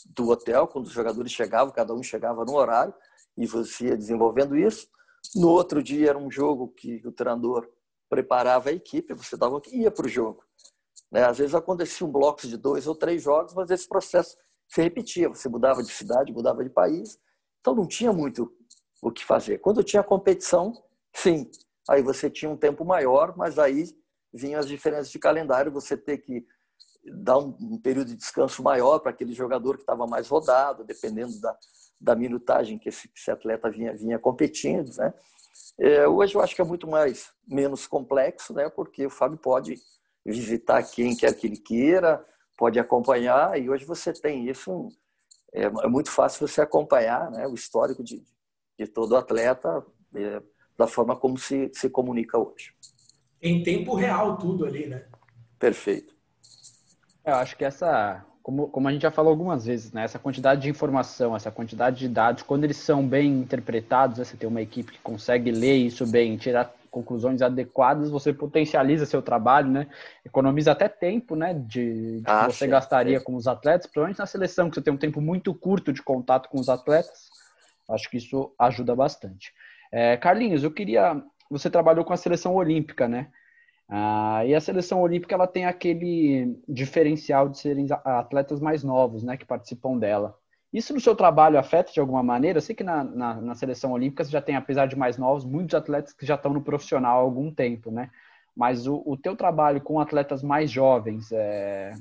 do 0.08 0.30
hotel, 0.30 0.68
quando 0.68 0.86
os 0.86 0.92
jogadores 0.92 1.32
chegavam, 1.32 1.74
cada 1.74 1.94
um 1.94 2.04
chegava 2.04 2.44
no 2.44 2.56
horário 2.56 2.94
e 3.38 3.46
você 3.46 3.88
ia 3.88 3.98
desenvolvendo 3.98 4.56
isso. 4.58 4.88
No 5.36 5.50
outro 5.50 5.82
dia 5.82 6.10
era 6.10 6.18
um 6.18 6.30
jogo 6.30 6.70
que 6.70 7.02
o 7.06 7.12
treinador 7.12 7.68
preparava 8.10 8.70
a 8.70 8.74
equipe, 8.74 9.14
você 9.14 9.36
dava 9.36 9.62
ia 9.72 9.92
para 9.92 10.06
o 10.06 10.10
jogo. 10.10 10.44
Né? 11.12 11.24
Às 11.24 11.38
vezes 11.38 11.56
acontecia 11.56 12.06
um 12.06 12.12
bloco 12.12 12.48
de 12.48 12.58
dois 12.58 12.88
ou 12.88 12.96
três 12.96 13.24
jogos, 13.24 13.54
mas 13.54 13.70
esse 13.70 13.88
processo 13.88 14.36
se 14.68 14.82
repetia. 14.82 15.30
Você 15.30 15.50
mudava 15.50 15.84
de 15.84 15.92
cidade, 15.92 16.32
mudava 16.32 16.64
de 16.64 16.70
país, 16.70 17.20
então 17.60 17.76
não 17.76 17.88
tinha 17.88 18.14
muito 18.14 18.52
o 19.02 19.12
que 19.12 19.26
fazer. 19.26 19.60
Quando 19.60 19.84
tinha 19.84 20.04
competição, 20.04 20.74
sim, 21.14 21.50
aí 21.90 22.02
você 22.02 22.30
tinha 22.30 22.50
um 22.50 22.58
tempo 22.58 22.86
maior, 22.86 23.36
mas 23.38 23.60
aí 23.60 23.86
vinham 24.34 24.60
as 24.60 24.68
diferenças 24.68 25.10
de 25.10 25.20
calendário, 25.20 25.72
você 25.72 25.96
ter 25.96 26.18
que 26.18 26.46
dar 27.24 27.38
um 27.38 27.80
período 27.80 28.08
de 28.08 28.16
descanso 28.16 28.64
maior 28.64 29.00
para 29.00 29.12
aquele 29.12 29.34
jogador 29.34 29.76
que 29.76 29.84
estava 29.84 30.08
mais 30.08 30.28
rodado, 30.28 30.84
dependendo 30.84 31.40
da, 31.40 31.56
da 32.00 32.16
minutagem 32.16 32.78
que 32.78 32.89
esse, 32.89 33.10
esse 33.16 33.32
atleta 33.32 33.70
vinha, 33.70 33.93
vinha 33.93 34.20
competindo, 34.20 34.91
né? 34.98 35.14
É, 35.78 36.08
hoje 36.08 36.36
eu 36.36 36.41
acho 36.41 36.56
que 36.56 36.62
é 36.62 36.66
muito 36.66 36.88
mais 36.88 37.32
menos 37.48 37.88
complexo, 37.88 38.54
né? 38.54 38.70
Porque 38.70 39.06
o 39.06 39.10
Fábio 39.10 39.38
pode 39.38 39.78
visitar 40.26 40.84
quem 40.84 41.16
quer 41.16 41.34
que 41.34 41.48
ele 41.48 41.58
queira, 41.58 42.24
pode 42.58 42.80
acompanhar 42.80 43.60
e 43.60 43.70
hoje 43.70 43.86
você 43.86 44.14
tem 44.14 44.50
isso 44.50 44.89
é, 45.56 45.64
é 45.64 45.88
muito 45.88 46.12
fácil 46.12 46.46
você 46.46 46.62
acompanhar 46.62 47.32
né, 47.32 47.48
o 47.48 47.54
histórico 47.54 48.04
de, 48.04 48.22
de 48.78 48.88
todo 48.88 49.16
atleta 49.16 49.86
é, 50.14 50.41
da 50.78 50.86
forma 50.86 51.16
como 51.16 51.38
se, 51.38 51.72
se 51.74 51.89
comunica 51.89 52.38
hoje. 52.38 52.74
Em 53.41 53.64
tempo 53.64 53.96
real 53.96 54.38
tudo 54.38 54.66
ali, 54.66 54.88
né? 54.88 55.08
Perfeito. 55.58 56.14
Eu 57.24 57.36
acho 57.36 57.56
que 57.56 57.64
essa, 57.64 58.26
como, 58.46 58.68
como 58.68 58.88
a 58.88 58.91
gente 58.91 59.02
já 59.02 59.10
falou 59.10 59.32
algumas 59.32 59.66
vezes, 59.66 59.91
né, 59.91 60.04
essa 60.04 60.20
quantidade 60.20 60.62
de 60.62 60.70
informação, 60.70 61.36
essa 61.36 61.50
quantidade 61.50 61.98
de 61.98 62.08
dados, 62.08 62.43
quando 62.43 62.64
eles 62.64 62.78
são 62.78 63.04
bem 63.04 63.39
interpretados, 63.39 64.20
né, 64.20 64.24
você 64.24 64.38
tem 64.38 64.48
uma 64.48 64.62
equipe 64.62 64.91
que 64.91 65.00
consegue 65.00 65.50
ler 65.50 65.78
isso 65.78 66.06
bem, 66.06 66.38
tirar 66.38 66.72
conclusões 66.91 67.41
adequadas, 67.41 68.12
você 68.12 68.32
potencializa 68.32 69.08
seu 69.08 69.20
trabalho, 69.20 69.70
né? 69.70 69.88
Economiza 70.24 70.74
até 70.74 70.88
tempo, 70.88 71.36
né? 71.36 71.56
De, 71.56 72.20
de 72.20 72.24
ah, 72.26 72.46
que 72.46 72.54
você 72.54 72.66
sim, 72.66 72.72
gastaria 72.72 73.18
sim. 73.18 73.26
com 73.26 73.36
os 73.36 73.48
atletas, 73.48 73.88
provavelmente 73.88 74.20
na 74.20 74.28
seleção, 74.28 74.70
que 74.70 74.76
você 74.76 74.82
tem 74.82 74.93
um 74.93 74.98
tempo 74.98 75.20
muito 75.20 75.54
curto 75.54 75.91
de 75.91 76.04
contato 76.04 76.48
com 76.48 76.58
os 76.60 76.70
atletas. 76.70 77.28
Acho 77.89 78.10
que 78.10 78.16
isso 78.16 78.54
ajuda 78.58 78.96
bastante. 78.96 79.52
É, 79.91 80.16
Carlinhos, 80.16 80.64
eu 80.64 80.72
queria. 80.72 81.22
Você 81.50 81.70
trabalhou 81.70 82.06
com 82.06 82.14
a 82.14 82.18
seleção 82.18 82.54
olímpica, 82.54 83.10
né? 83.10 83.28
Ah, 83.88 84.44
e 84.46 84.56
a 84.56 84.62
seleção 84.62 85.02
olímpica 85.02 85.36
ela 85.36 85.48
tem 85.48 85.66
aquele 85.66 86.60
diferencial 86.68 87.48
de 87.48 87.60
serem 87.60 87.88
atletas 88.04 88.60
mais 88.60 88.84
novos, 88.84 89.24
né, 89.24 89.38
que 89.38 89.46
participam 89.46 89.98
dela. 89.98 90.38
Isso 90.74 90.94
no 90.94 91.00
seu 91.00 91.16
trabalho 91.16 91.58
afeta 91.58 91.92
de 91.94 92.00
alguma 92.00 92.24
maneira? 92.24 92.58
Eu 92.58 92.62
sei 92.62 92.76
que 92.76 92.84
na, 92.84 93.04
na, 93.04 93.36
na, 93.40 93.56
seleção 93.56 93.94
olímpica 93.94 94.24
você 94.24 94.32
já 94.32 94.42
tem, 94.42 94.56
apesar 94.56 94.88
de 94.88 94.96
mais 94.98 95.18
novos, 95.18 95.46
muitos 95.46 95.74
atletas 95.76 96.14
que 96.14 96.26
já 96.26 96.36
estão 96.36 96.52
no 96.54 96.62
profissional 96.62 97.20
há 97.20 97.22
algum 97.22 97.50
tempo, 97.52 97.92
né? 97.92 98.10
Mas 98.56 98.88
o, 98.88 99.02
o 99.06 99.16
teu 99.16 99.36
trabalho 99.36 99.80
com 99.80 100.00
atletas 100.00 100.44
mais 100.44 100.70
jovens, 100.70 101.32
é, 101.32 101.94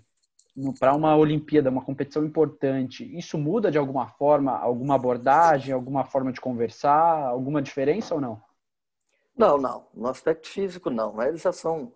para 0.80 0.95
uma 0.95 1.16
Olimpíada, 1.16 1.70
uma 1.70 1.85
competição 1.85 2.24
importante, 2.24 3.05
isso 3.16 3.37
muda 3.39 3.70
de 3.70 3.78
alguma 3.78 4.09
forma, 4.09 4.57
alguma 4.59 4.95
abordagem, 4.95 5.72
alguma 5.72 6.05
forma 6.05 6.32
de 6.32 6.41
conversar, 6.41 7.26
alguma 7.26 7.61
diferença 7.61 8.14
ou 8.14 8.20
não? 8.20 8.43
Não, 9.37 9.59
não. 9.59 9.87
No 9.95 10.09
aspecto 10.09 10.49
físico, 10.49 10.91
não. 10.91 11.20
Eles 11.22 11.43
já 11.43 11.53
são, 11.53 11.93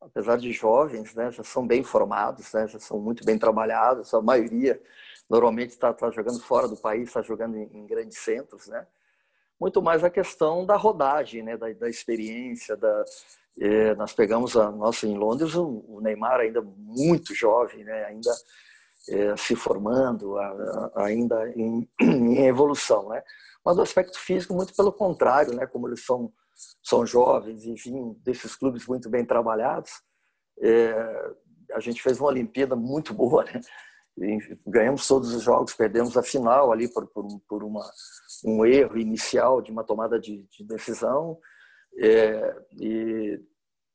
apesar 0.00 0.36
de 0.36 0.52
jovens, 0.52 1.14
né, 1.14 1.30
já 1.30 1.42
são 1.42 1.66
bem 1.66 1.82
formados, 1.82 2.52
né, 2.52 2.68
já 2.68 2.78
são 2.78 2.98
muito 3.00 3.24
bem 3.24 3.38
trabalhados, 3.38 4.12
a 4.12 4.20
maioria 4.20 4.80
normalmente 5.28 5.70
está 5.70 5.92
tá 5.92 6.10
jogando 6.10 6.40
fora 6.40 6.68
do 6.68 6.76
país, 6.76 7.08
está 7.08 7.22
jogando 7.22 7.56
em, 7.56 7.64
em, 7.72 7.86
grandes 7.86 8.18
centros, 8.18 8.66
né? 8.68 8.86
Muito 9.58 9.80
mais 9.80 10.04
a 10.04 10.10
questão 10.10 10.66
da 10.66 10.76
rodagem, 10.76 11.42
né? 11.42 11.56
Da, 11.56 11.72
da 11.72 11.88
experiência, 11.88 12.76
da 12.76 13.04
é, 13.58 13.94
nós 13.94 14.12
pegamos 14.12 14.56
a 14.56 14.70
nossa 14.70 15.06
em 15.06 15.16
Londres 15.16 15.54
o, 15.54 15.84
o 15.88 16.00
Neymar 16.00 16.40
ainda 16.40 16.60
muito 16.60 17.34
jovem, 17.34 17.84
né? 17.84 18.04
Ainda 18.04 18.30
é, 19.08 19.36
se 19.36 19.54
formando, 19.56 20.36
a, 20.38 20.90
a, 20.94 21.04
ainda 21.06 21.48
em, 21.50 21.88
em, 22.00 22.46
evolução, 22.46 23.08
né? 23.08 23.22
Mas 23.64 23.78
o 23.78 23.82
aspecto 23.82 24.18
físico 24.18 24.54
muito 24.54 24.74
pelo 24.74 24.92
contrário, 24.92 25.54
né? 25.54 25.66
Como 25.66 25.88
eles 25.88 26.04
são 26.04 26.32
são 26.82 27.06
jovens, 27.06 27.64
enfim, 27.64 28.14
desses 28.22 28.54
clubes 28.54 28.86
muito 28.86 29.08
bem 29.08 29.24
trabalhados, 29.24 29.90
é, 30.60 31.32
a 31.72 31.80
gente 31.80 32.02
fez 32.02 32.18
uma 32.20 32.28
Olimpíada 32.28 32.76
muito 32.76 33.12
boa, 33.14 33.44
né? 33.44 33.60
ganhamos 34.64 35.08
todos 35.08 35.34
os 35.34 35.42
jogos, 35.42 35.74
perdemos 35.74 36.16
a 36.16 36.22
final 36.22 36.70
ali 36.70 36.88
por, 36.92 37.06
por, 37.08 37.26
por 37.48 37.64
uma, 37.64 37.84
um 38.44 38.64
erro 38.64 38.96
inicial 38.96 39.60
de 39.60 39.72
uma 39.72 39.82
tomada 39.82 40.20
de, 40.20 40.46
de 40.50 40.64
decisão. 40.64 41.38
É, 41.98 42.56
e, 42.80 43.40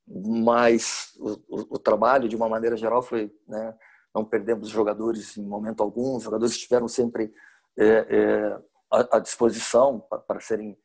mas 0.05 1.13
o, 1.19 1.31
o, 1.47 1.75
o, 1.75 1.79
trabalho, 1.79 2.27
de 2.27 2.35
uma 2.35 2.49
maneira 2.49 2.75
geral, 2.75 3.01
foi. 3.01 3.31
Né, 3.47 3.73
não 4.13 4.25
perdemos 4.25 4.69
jogadores 4.69 5.37
em 5.37 5.45
momento 5.45 5.83
algum, 5.83 6.15
os 6.15 6.23
jogadores 6.23 6.55
estiveram 6.55 6.87
sempre 6.87 7.31
é, 7.77 7.85
é, 7.85 8.59
à, 8.91 9.17
à, 9.17 9.19
disposição 9.19 9.99
para, 9.99 10.19
para, 10.19 10.39
serem, 10.39 10.77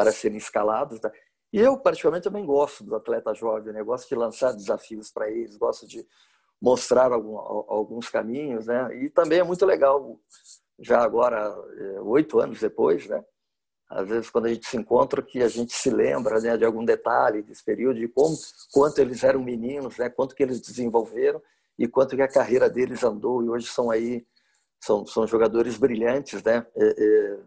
para 0.00 0.12
serem 0.12 0.38
escalados. 0.38 0.98
Né? 1.00 1.10
E 1.52 1.60
eu, 1.60 1.76
particularmente, 1.76 2.24
também 2.24 2.46
gosto 2.46 2.82
do 2.82 2.96
atleta 2.96 3.34
jovem, 3.34 3.72
né? 3.72 3.82
gosto 3.82 4.08
de 4.08 4.14
lançar 4.14 4.52
desafios 4.52 5.10
para 5.10 5.30
eles, 5.30 5.58
gosto 5.58 5.86
de 5.86 6.06
mostrar 6.60 7.12
algum, 7.12 7.36
alguns 7.38 8.08
caminhos, 8.08 8.66
né? 8.66 8.94
E 9.02 9.08
também 9.08 9.38
é 9.38 9.42
muito 9.42 9.64
legal, 9.64 10.20
já 10.78 11.00
agora, 11.00 11.54
é, 11.78 12.00
oito 12.00 12.38
anos 12.38 12.60
depois, 12.60 13.06
né? 13.06 13.24
Às 13.88 14.06
vezes, 14.06 14.30
quando 14.30 14.46
a 14.46 14.50
gente 14.50 14.68
se 14.68 14.76
encontra, 14.76 15.22
que 15.22 15.42
a 15.42 15.48
gente 15.48 15.72
se 15.72 15.90
lembra 15.90 16.38
né, 16.38 16.56
de 16.56 16.64
algum 16.64 16.84
detalhe 16.84 17.42
desse 17.42 17.64
período, 17.64 17.98
de 17.98 18.06
como, 18.06 18.36
quanto 18.72 18.98
eles 19.00 19.24
eram 19.24 19.42
meninos, 19.42 19.96
né? 19.96 20.08
Quanto 20.08 20.34
que 20.34 20.42
eles 20.42 20.60
desenvolveram 20.60 21.42
e 21.78 21.88
quanto 21.88 22.14
que 22.14 22.22
a 22.22 22.28
carreira 22.28 22.68
deles 22.68 23.02
andou. 23.02 23.42
E 23.42 23.48
hoje 23.48 23.66
são 23.66 23.90
aí, 23.90 24.24
são, 24.78 25.04
são 25.06 25.26
jogadores 25.26 25.76
brilhantes, 25.76 26.42
né? 26.42 26.64
É, 26.76 26.86
é, 26.86 27.38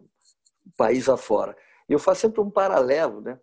país 0.76 1.08
afora. 1.08 1.56
Eu 1.88 1.99
faço 1.99 2.21
sempre 2.21 2.41
um 2.41 2.49
paralelo, 2.49 3.21
né? 3.21 3.39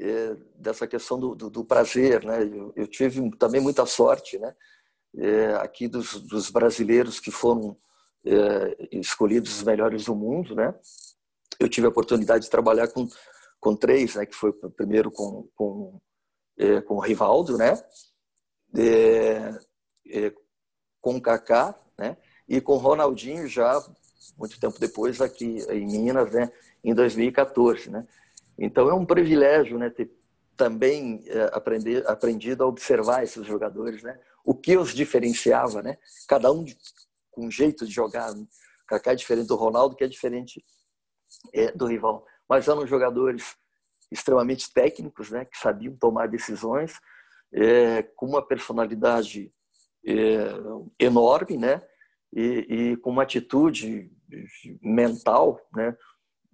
É, 0.00 0.36
dessa 0.54 0.86
questão 0.86 1.18
do, 1.18 1.34
do, 1.34 1.50
do 1.50 1.64
prazer, 1.64 2.24
né? 2.24 2.42
Eu, 2.44 2.72
eu, 2.76 2.86
tive 2.86 3.30
também 3.36 3.60
muita 3.60 3.84
sorte, 3.84 4.38
né? 4.38 4.54
é, 5.16 5.54
aqui 5.56 5.88
dos, 5.88 6.20
dos, 6.22 6.50
brasileiros 6.50 7.20
que 7.20 7.30
foram 7.30 7.76
é, 8.24 8.88
escolhidos 8.92 9.56
os 9.56 9.62
melhores 9.62 10.04
do 10.04 10.14
mundo, 10.14 10.54
né? 10.54 10.74
Eu 11.58 11.68
tive 11.68 11.86
a 11.86 11.90
oportunidade 11.90 12.44
de 12.44 12.50
trabalhar 12.50 12.88
com, 12.88 13.08
com 13.60 13.76
três, 13.76 14.14
né? 14.14 14.26
Que 14.26 14.34
foi 14.34 14.52
primeiro 14.52 15.10
com, 15.10 15.48
com, 15.54 16.00
com 16.86 16.94
o 16.94 17.00
Rivaldo, 17.00 17.56
né? 17.56 17.74
Com 21.00 21.16
o 21.16 21.20
Kaká, 21.22 21.78
né? 21.98 22.16
E 22.48 22.60
com 22.60 22.74
o 22.74 22.78
Ronaldinho 22.78 23.48
já 23.48 23.80
muito 24.36 24.58
tempo 24.58 24.78
depois 24.78 25.20
aqui 25.20 25.58
em 25.70 25.86
Minas, 25.86 26.32
né? 26.32 26.50
Em 26.82 26.94
2014, 26.94 27.90
né? 27.90 28.06
Então 28.58 28.88
é 28.88 28.94
um 28.94 29.04
privilégio, 29.04 29.78
né? 29.78 29.90
Ter 29.90 30.10
também 30.56 31.22
é, 31.26 31.50
aprender, 31.52 32.04
aprendido 32.08 32.64
a 32.64 32.66
observar 32.66 33.22
esses 33.22 33.46
jogadores, 33.46 34.02
né? 34.02 34.18
o 34.44 34.54
que 34.54 34.76
os 34.76 34.94
diferenciava, 34.94 35.82
né? 35.82 35.98
Cada 36.26 36.50
um 36.50 36.64
com 37.30 37.46
um 37.46 37.50
jeito 37.50 37.86
de 37.86 37.92
jogar. 37.92 38.34
Né? 38.34 38.46
Kaká 38.86 39.12
é 39.12 39.14
diferente 39.14 39.46
do 39.46 39.56
Ronaldo, 39.56 39.94
que 39.94 40.02
é 40.02 40.08
diferente 40.08 40.64
é, 41.52 41.70
do 41.72 41.86
rival. 41.86 42.26
Mas 42.48 42.66
eram 42.66 42.86
jogadores 42.86 43.54
extremamente 44.10 44.72
técnicos, 44.72 45.30
né? 45.30 45.44
Que 45.44 45.58
sabiam 45.58 45.94
tomar 45.96 46.28
decisões, 46.28 46.98
é, 47.52 48.02
com 48.16 48.26
uma 48.26 48.40
personalidade 48.40 49.52
enorme, 50.98 51.58
né? 51.58 51.86
E, 52.32 52.66
e, 52.68 52.96
com 52.98 53.10
uma 53.10 53.22
atitude 53.22 54.10
mental, 54.82 55.60
né? 55.74 55.96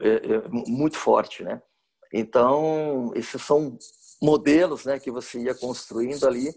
É, 0.00 0.08
é, 0.08 0.48
muito 0.48 0.96
forte, 0.96 1.42
né? 1.42 1.62
Então, 2.12 3.12
esses 3.14 3.40
são 3.42 3.78
modelos, 4.22 4.84
né? 4.84 4.98
Que 4.98 5.10
você 5.10 5.40
ia 5.40 5.54
construindo 5.54 6.26
ali 6.26 6.52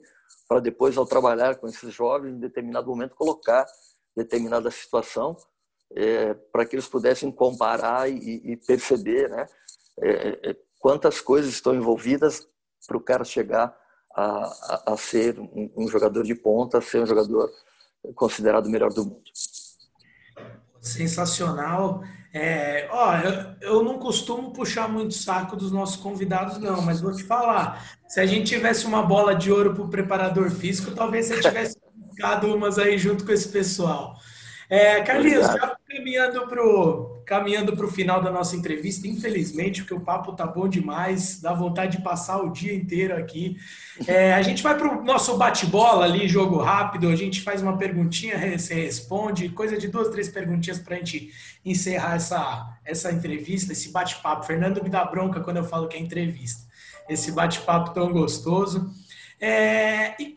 para 0.48 0.60
depois, 0.60 0.98
ao 0.98 1.06
trabalhar 1.06 1.56
com 1.58 1.68
esses 1.68 1.94
jovens, 1.94 2.36
em 2.36 2.40
determinado 2.40 2.88
momento, 2.88 3.16
colocar 3.16 3.66
determinada 4.16 4.72
situação 4.72 5.36
é, 5.96 6.34
para 6.34 6.66
que 6.66 6.76
eles 6.76 6.88
pudessem 6.88 7.32
comparar 7.32 8.10
e, 8.10 8.42
e 8.44 8.58
perceber 8.58 9.30
né, 9.30 9.48
é, 10.02 10.50
é 10.50 10.56
quantas 10.80 11.22
coisas 11.22 11.52
estão 11.52 11.76
envolvidas 11.76 12.48
para 12.88 12.98
o 12.98 13.02
cara 13.02 13.24
chegar 13.24 13.76
a, 14.16 14.24
a, 14.24 14.94
a 14.94 14.98
ser 14.98 15.40
um, 15.40 15.72
um, 15.76 15.88
jogador 15.88 16.24
de 16.24 16.36
ponta, 16.36 16.82
ser 16.82 17.02
um 17.02 17.06
jogador 17.06 17.52
considerado 18.14 18.68
o 18.68 18.70
melhor 18.70 18.92
do 18.92 19.06
mundo. 19.06 19.24
Sensacional. 20.82 22.04
É, 22.34 22.88
ó, 22.92 23.18
eu, 23.18 23.56
eu, 23.62 23.84
não 23.84 23.98
costumo 23.98 24.52
puxar 24.52 24.88
muito 24.88 25.14
saco 25.14 25.56
dos 25.56 25.72
nossos 25.72 25.96
convidados, 25.96 26.60
não, 26.60 26.82
mas 26.82 27.02
vou 27.02 27.16
te 27.16 27.24
falar. 27.24 27.98
Se 28.08 28.20
a 28.20 28.26
gente 28.26 28.48
tivesse 28.48 28.86
uma 28.86 29.02
bola 29.02 29.34
de 29.34 29.52
ouro 29.52 29.74
para 29.74 29.84
o 29.84 29.90
preparador 29.90 30.50
físico, 30.52 30.92
talvez 30.92 31.28
você 31.28 31.40
tivesse 31.42 31.78
ficado 32.14 32.54
umas 32.54 32.78
aí 32.78 32.98
junto 32.98 33.26
com 33.26 33.32
esse 33.32 33.50
pessoal. 33.50 34.16
É, 34.70 35.02
Carlinhos, 35.02 35.48
já 35.48 35.78
caminhando 35.88 36.48
para 36.48 36.62
o 36.62 37.17
caminhando 37.28 37.76
final 37.90 38.22
da 38.22 38.32
nossa 38.32 38.56
entrevista, 38.56 39.06
infelizmente, 39.06 39.82
porque 39.82 39.94
o 39.94 40.00
papo 40.00 40.32
tá 40.32 40.48
bom 40.48 40.66
demais, 40.66 41.42
dá 41.42 41.54
vontade 41.54 41.98
de 41.98 42.04
passar 42.04 42.38
o 42.38 42.50
dia 42.50 42.74
inteiro 42.74 43.18
aqui. 43.18 43.58
É, 44.08 44.34
a 44.34 44.42
gente 44.42 44.64
vai 44.64 44.78
para 44.78 44.98
o 44.98 45.04
nosso 45.04 45.36
bate-bola 45.38 46.06
ali, 46.06 46.26
jogo 46.26 46.58
rápido, 46.58 47.10
a 47.10 47.16
gente 47.18 47.42
faz 47.42 47.62
uma 47.62 47.78
perguntinha, 47.78 48.58
você 48.58 48.76
responde, 48.76 49.50
coisa 49.50 49.78
de 49.78 49.90
duas, 49.90 50.08
três 50.08 50.30
perguntinhas 50.30 50.80
para 50.80 50.96
a 50.96 51.00
gente 51.00 51.34
encerrar 51.66 52.16
essa, 52.16 52.80
essa 52.86 53.12
entrevista, 53.12 53.74
esse 53.74 53.92
bate-papo. 53.92 54.46
Fernando 54.46 54.82
me 54.82 54.90
dá 54.90 55.04
bronca 55.04 55.42
quando 55.42 55.58
eu 55.58 55.66
falo 55.66 55.90
que 55.90 55.98
é 55.98 56.00
entrevista. 56.00 56.62
Esse 57.10 57.34
bate-papo 57.34 57.94
tão 57.94 58.14
gostoso. 58.14 58.90
É, 59.38 60.16
e 60.22 60.37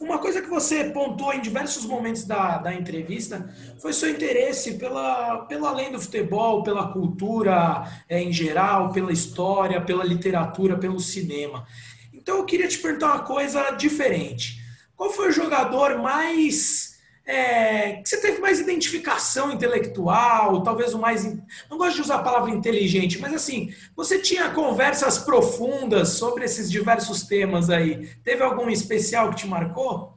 uma 0.00 0.18
coisa 0.18 0.42
que 0.42 0.48
você 0.48 0.84
pontuou 0.84 1.32
em 1.32 1.40
diversos 1.40 1.84
momentos 1.84 2.24
da, 2.24 2.58
da 2.58 2.74
entrevista 2.74 3.48
foi 3.80 3.92
seu 3.92 4.10
interesse 4.10 4.74
pela, 4.74 5.44
pelo 5.46 5.66
além 5.66 5.92
do 5.92 6.00
futebol, 6.00 6.62
pela 6.62 6.92
cultura 6.92 7.86
é, 8.08 8.20
em 8.20 8.32
geral, 8.32 8.90
pela 8.92 9.12
história, 9.12 9.80
pela 9.80 10.04
literatura, 10.04 10.76
pelo 10.76 10.98
cinema. 10.98 11.66
Então 12.12 12.38
eu 12.38 12.44
queria 12.44 12.66
te 12.66 12.78
perguntar 12.78 13.14
uma 13.14 13.24
coisa 13.24 13.70
diferente. 13.70 14.60
Qual 14.96 15.10
foi 15.10 15.28
o 15.28 15.32
jogador 15.32 15.98
mais 15.98 16.87
é, 17.28 18.00
que 18.00 18.08
você 18.08 18.16
teve 18.16 18.40
mais 18.40 18.58
identificação 18.58 19.52
intelectual, 19.52 20.62
talvez 20.62 20.94
o 20.94 20.98
mais. 20.98 21.26
Não 21.70 21.76
gosto 21.76 21.96
de 21.96 22.00
usar 22.00 22.16
a 22.16 22.22
palavra 22.22 22.50
inteligente, 22.50 23.20
mas 23.20 23.34
assim, 23.34 23.70
você 23.94 24.18
tinha 24.18 24.50
conversas 24.50 25.18
profundas 25.18 26.08
sobre 26.10 26.46
esses 26.46 26.70
diversos 26.70 27.24
temas 27.24 27.68
aí. 27.68 28.08
Teve 28.24 28.42
algum 28.42 28.70
especial 28.70 29.28
que 29.28 29.36
te 29.36 29.46
marcou? 29.46 30.14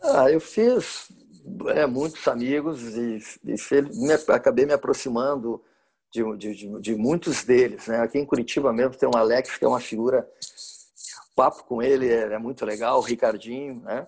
Ah, 0.00 0.30
eu 0.30 0.40
fiz 0.40 1.08
é, 1.74 1.84
muitos 1.84 2.28
amigos 2.28 2.80
e, 2.96 3.18
e 3.44 3.56
me, 3.94 4.12
acabei 4.28 4.64
me 4.64 4.72
aproximando 4.72 5.60
de, 6.12 6.22
de, 6.36 6.80
de, 6.80 6.94
muitos 6.94 7.42
deles. 7.42 7.88
Né? 7.88 7.98
Aqui 7.98 8.20
em 8.20 8.24
Curitiba 8.24 8.72
mesmo 8.72 8.94
tem 8.94 9.08
um 9.08 9.18
Alex, 9.18 9.56
que 9.56 9.64
é 9.64 9.68
uma 9.68 9.80
figura. 9.80 10.28
Papo 11.34 11.64
com 11.64 11.82
ele 11.82 12.08
é, 12.08 12.34
é 12.34 12.38
muito 12.38 12.64
legal, 12.64 12.98
o 12.98 13.02
Ricardinho, 13.02 13.80
né? 13.80 14.06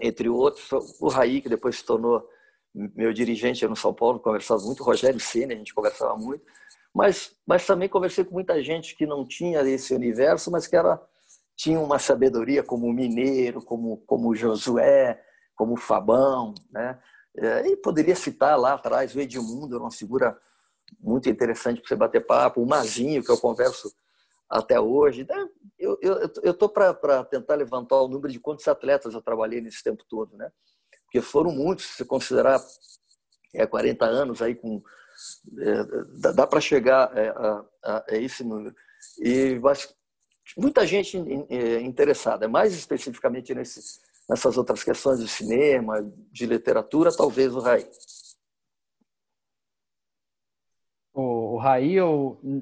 Entre 0.00 0.28
outros, 0.28 0.68
o 1.00 1.08
Raí, 1.08 1.40
que 1.40 1.48
depois 1.48 1.76
se 1.76 1.84
tornou 1.84 2.26
meu 2.74 3.12
dirigente 3.12 3.66
no 3.68 3.76
São 3.76 3.94
Paulo, 3.94 4.18
conversava 4.18 4.60
muito, 4.62 4.82
Rogério 4.82 5.20
Ceni, 5.20 5.54
a 5.54 5.56
gente 5.56 5.72
conversava 5.72 6.16
muito, 6.16 6.44
mas, 6.92 7.32
mas 7.46 7.66
também 7.66 7.88
conversei 7.88 8.24
com 8.24 8.34
muita 8.34 8.62
gente 8.62 8.96
que 8.96 9.06
não 9.06 9.26
tinha 9.26 9.60
esse 9.62 9.94
universo, 9.94 10.50
mas 10.50 10.66
que 10.66 10.76
era, 10.76 11.00
tinha 11.56 11.78
uma 11.78 11.98
sabedoria 11.98 12.62
como 12.62 12.92
Mineiro, 12.92 13.62
como, 13.62 13.98
como 14.06 14.34
Josué, 14.34 15.20
como 15.54 15.76
Fabão, 15.76 16.52
né? 16.70 16.98
É, 17.36 17.68
e 17.68 17.76
poderia 17.76 18.14
citar 18.14 18.58
lá 18.58 18.74
atrás 18.74 19.14
o 19.14 19.20
Edmundo, 19.20 19.74
era 19.74 19.82
uma 19.82 19.90
figura 19.90 20.38
muito 21.00 21.28
interessante 21.28 21.80
para 21.80 21.88
você 21.88 21.96
bater 21.96 22.24
papo, 22.24 22.62
o 22.62 22.66
Mazinho, 22.66 23.24
que 23.24 23.30
eu 23.30 23.38
converso 23.38 23.92
até 24.54 24.78
hoje. 24.78 25.26
Né? 25.28 25.48
Eu 25.78 25.98
estou 26.44 26.68
para 26.68 27.24
tentar 27.24 27.56
levantar 27.56 28.00
o 28.00 28.08
número 28.08 28.32
de 28.32 28.38
quantos 28.38 28.66
atletas 28.68 29.12
eu 29.12 29.20
trabalhei 29.20 29.60
nesse 29.60 29.82
tempo 29.82 30.04
todo, 30.08 30.36
né? 30.36 30.50
Porque 31.04 31.20
foram 31.20 31.50
muitos, 31.50 31.86
se 31.86 32.04
considerar 32.04 32.60
é, 33.52 33.66
40 33.66 34.04
anos 34.04 34.40
aí 34.40 34.54
com 34.54 34.82
é, 35.58 36.32
dá 36.32 36.46
para 36.46 36.60
chegar 36.60 37.16
é, 37.16 37.28
a, 37.28 37.64
a, 37.84 38.04
a, 38.08 38.16
esse 38.16 38.42
número. 38.44 38.74
E 39.18 39.58
mas, 39.60 39.94
muita 40.56 40.86
gente 40.86 41.16
é, 41.48 41.80
interessada, 41.80 42.48
mais 42.48 42.74
especificamente 42.74 43.54
nesse, 43.54 43.80
nessas 44.28 44.56
outras 44.56 44.82
questões 44.82 45.20
de 45.20 45.28
cinema, 45.28 46.02
de 46.32 46.46
literatura, 46.46 47.14
talvez 47.14 47.54
o 47.54 47.60
Raí. 47.60 47.88
O, 51.54 51.56
o 51.56 51.56
Raí, 51.56 51.96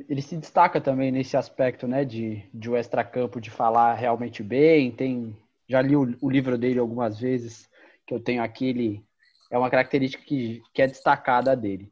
ele 0.09 0.21
se 0.21 0.37
destaca 0.37 0.81
também 0.81 1.11
nesse 1.11 1.37
aspecto, 1.37 1.89
né, 1.89 2.05
de, 2.05 2.45
de 2.53 2.69
o 2.69 2.77
extracampo, 2.77 3.41
de 3.41 3.51
falar 3.51 3.95
realmente 3.95 4.43
bem. 4.43 4.91
Tem, 4.93 5.37
já 5.67 5.81
li 5.81 5.97
o, 5.97 6.15
o, 6.21 6.31
livro 6.31 6.59
dele 6.59 6.79
algumas 6.79 7.19
vezes, 7.19 7.69
que 8.07 8.15
eu 8.15 8.21
tenho 8.21 8.43
aqui, 8.43 8.69
ele 8.69 9.05
é 9.51 9.57
uma 9.57 9.71
característica 9.71 10.23
que, 10.23 10.63
que 10.75 10.83
é 10.83 10.87
destacada 10.87 11.57
dele. 11.57 11.91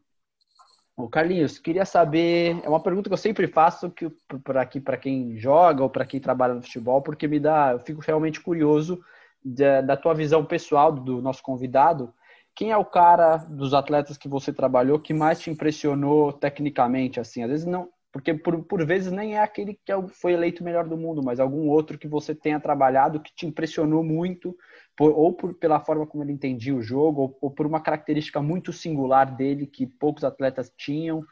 O 0.97 1.09
Carlinhos, 1.09 1.59
queria 1.59 1.87
saber, 1.87 2.61
é 2.63 2.69
uma 2.69 2.83
pergunta 2.83 3.09
que 3.09 3.15
eu 3.15 3.19
sempre 3.19 3.47
faço 3.47 3.91
que 3.91 4.11
para 4.45 4.61
aqui 4.61 4.79
para 4.79 4.99
quem 4.99 5.39
joga 5.39 5.83
ou 5.83 5.89
para 5.89 6.05
quem 6.05 6.21
trabalha 6.21 6.53
no 6.53 6.63
futebol, 6.63 7.01
porque 7.01 7.27
me 7.27 7.41
dá, 7.41 7.71
eu 7.73 7.79
fico 7.79 8.03
realmente 8.03 8.39
curioso 8.39 9.03
da, 9.43 9.81
da 9.81 9.97
tua 9.97 10.13
visão 10.13 10.45
pessoal 10.45 10.93
do 10.93 11.23
nosso 11.23 11.43
convidado 11.43 12.13
quem 12.61 12.71
é 12.71 12.77
o 12.77 12.85
cara 12.85 13.39
dos 13.39 13.73
atletas 13.73 14.19
que 14.19 14.29
você 14.29 14.53
trabalhou 14.53 14.99
que 14.99 15.15
mais 15.15 15.41
te 15.41 15.49
impressionou 15.49 16.31
tecnicamente, 16.31 17.19
assim? 17.19 17.43
Às 17.43 17.49
vezes 17.49 17.67
não, 17.67 17.89
porque 18.13 18.35
por, 18.35 18.63
por 18.65 18.85
vezes 18.85 19.11
nem 19.11 19.35
é 19.35 19.41
aquele 19.41 19.81
que 19.83 19.91
é 19.91 20.09
foi 20.09 20.35
eleito 20.35 20.63
melhor 20.63 20.87
do 20.87 20.95
mundo, 20.95 21.23
mas 21.23 21.41
algum 21.41 21.71
outro 21.71 21.99
que 21.99 22.07
você 22.07 22.35
tenha 22.35 22.61
trabalhado 22.61 23.19
que 23.19 23.35
te 23.35 23.47
impressionou 23.47 24.05
muito, 24.05 24.55
por, 24.95 25.11
ou 25.11 25.33
por, 25.33 25.55
pela 25.55 25.81
forma 25.81 26.07
como 26.07 26.23
ele 26.23 26.33
entendia 26.33 26.75
o 26.75 26.83
jogo, 26.83 27.23
ou, 27.23 27.39
ou, 27.41 27.51
por 27.51 27.65
uma 27.65 27.81
característica 27.81 28.43
muito 28.43 28.75
singular 28.75 29.35
dele 29.35 29.67
que 29.67 29.87
poucos 29.87 30.23
atletas 30.23 30.71
tinham, 30.77 31.25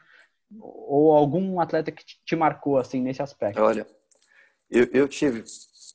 ou 0.59 1.11
algum 1.11 1.59
atleta 1.59 1.91
que 1.91 2.03
te, 2.03 2.19
te 2.25 2.35
marcou 2.35 2.79
assim 2.79 3.03
nesse 3.03 3.21
aspecto. 3.21 3.61
Olha, 3.61 3.85
eu, 4.67 4.87
eu 4.91 5.07
tive 5.07 5.43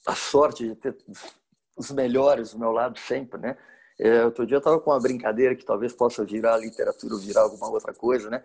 a 0.07 0.15
sorte 0.15 0.65
de 0.65 0.77
ter 0.77 0.97
os 1.77 1.91
melhores 1.91 2.53
do 2.53 2.61
meu 2.61 2.71
lado 2.71 2.97
sempre, 3.01 3.41
né? 3.41 3.57
É, 3.99 4.25
outro 4.25 4.47
dia 4.47 4.57
eu 4.57 4.59
estava 4.59 4.81
com 4.81 4.91
uma 4.91 5.01
brincadeira 5.01 5.55
que 5.55 5.65
talvez 5.65 5.93
possa 5.93 6.25
virar 6.25 6.57
literatura 6.57 7.15
ou 7.15 7.21
virar 7.21 7.43
alguma 7.43 7.69
outra 7.71 7.95
coisa, 7.95 8.29
né? 8.29 8.43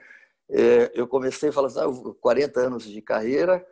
É, 0.50 0.92
eu 0.94 1.08
comecei 1.08 1.52
falar 1.52 1.68
assim, 1.68 1.80
ah, 1.80 2.14
40 2.20 2.60
anos 2.60 2.84
de 2.84 3.02
carreira, 3.02 3.66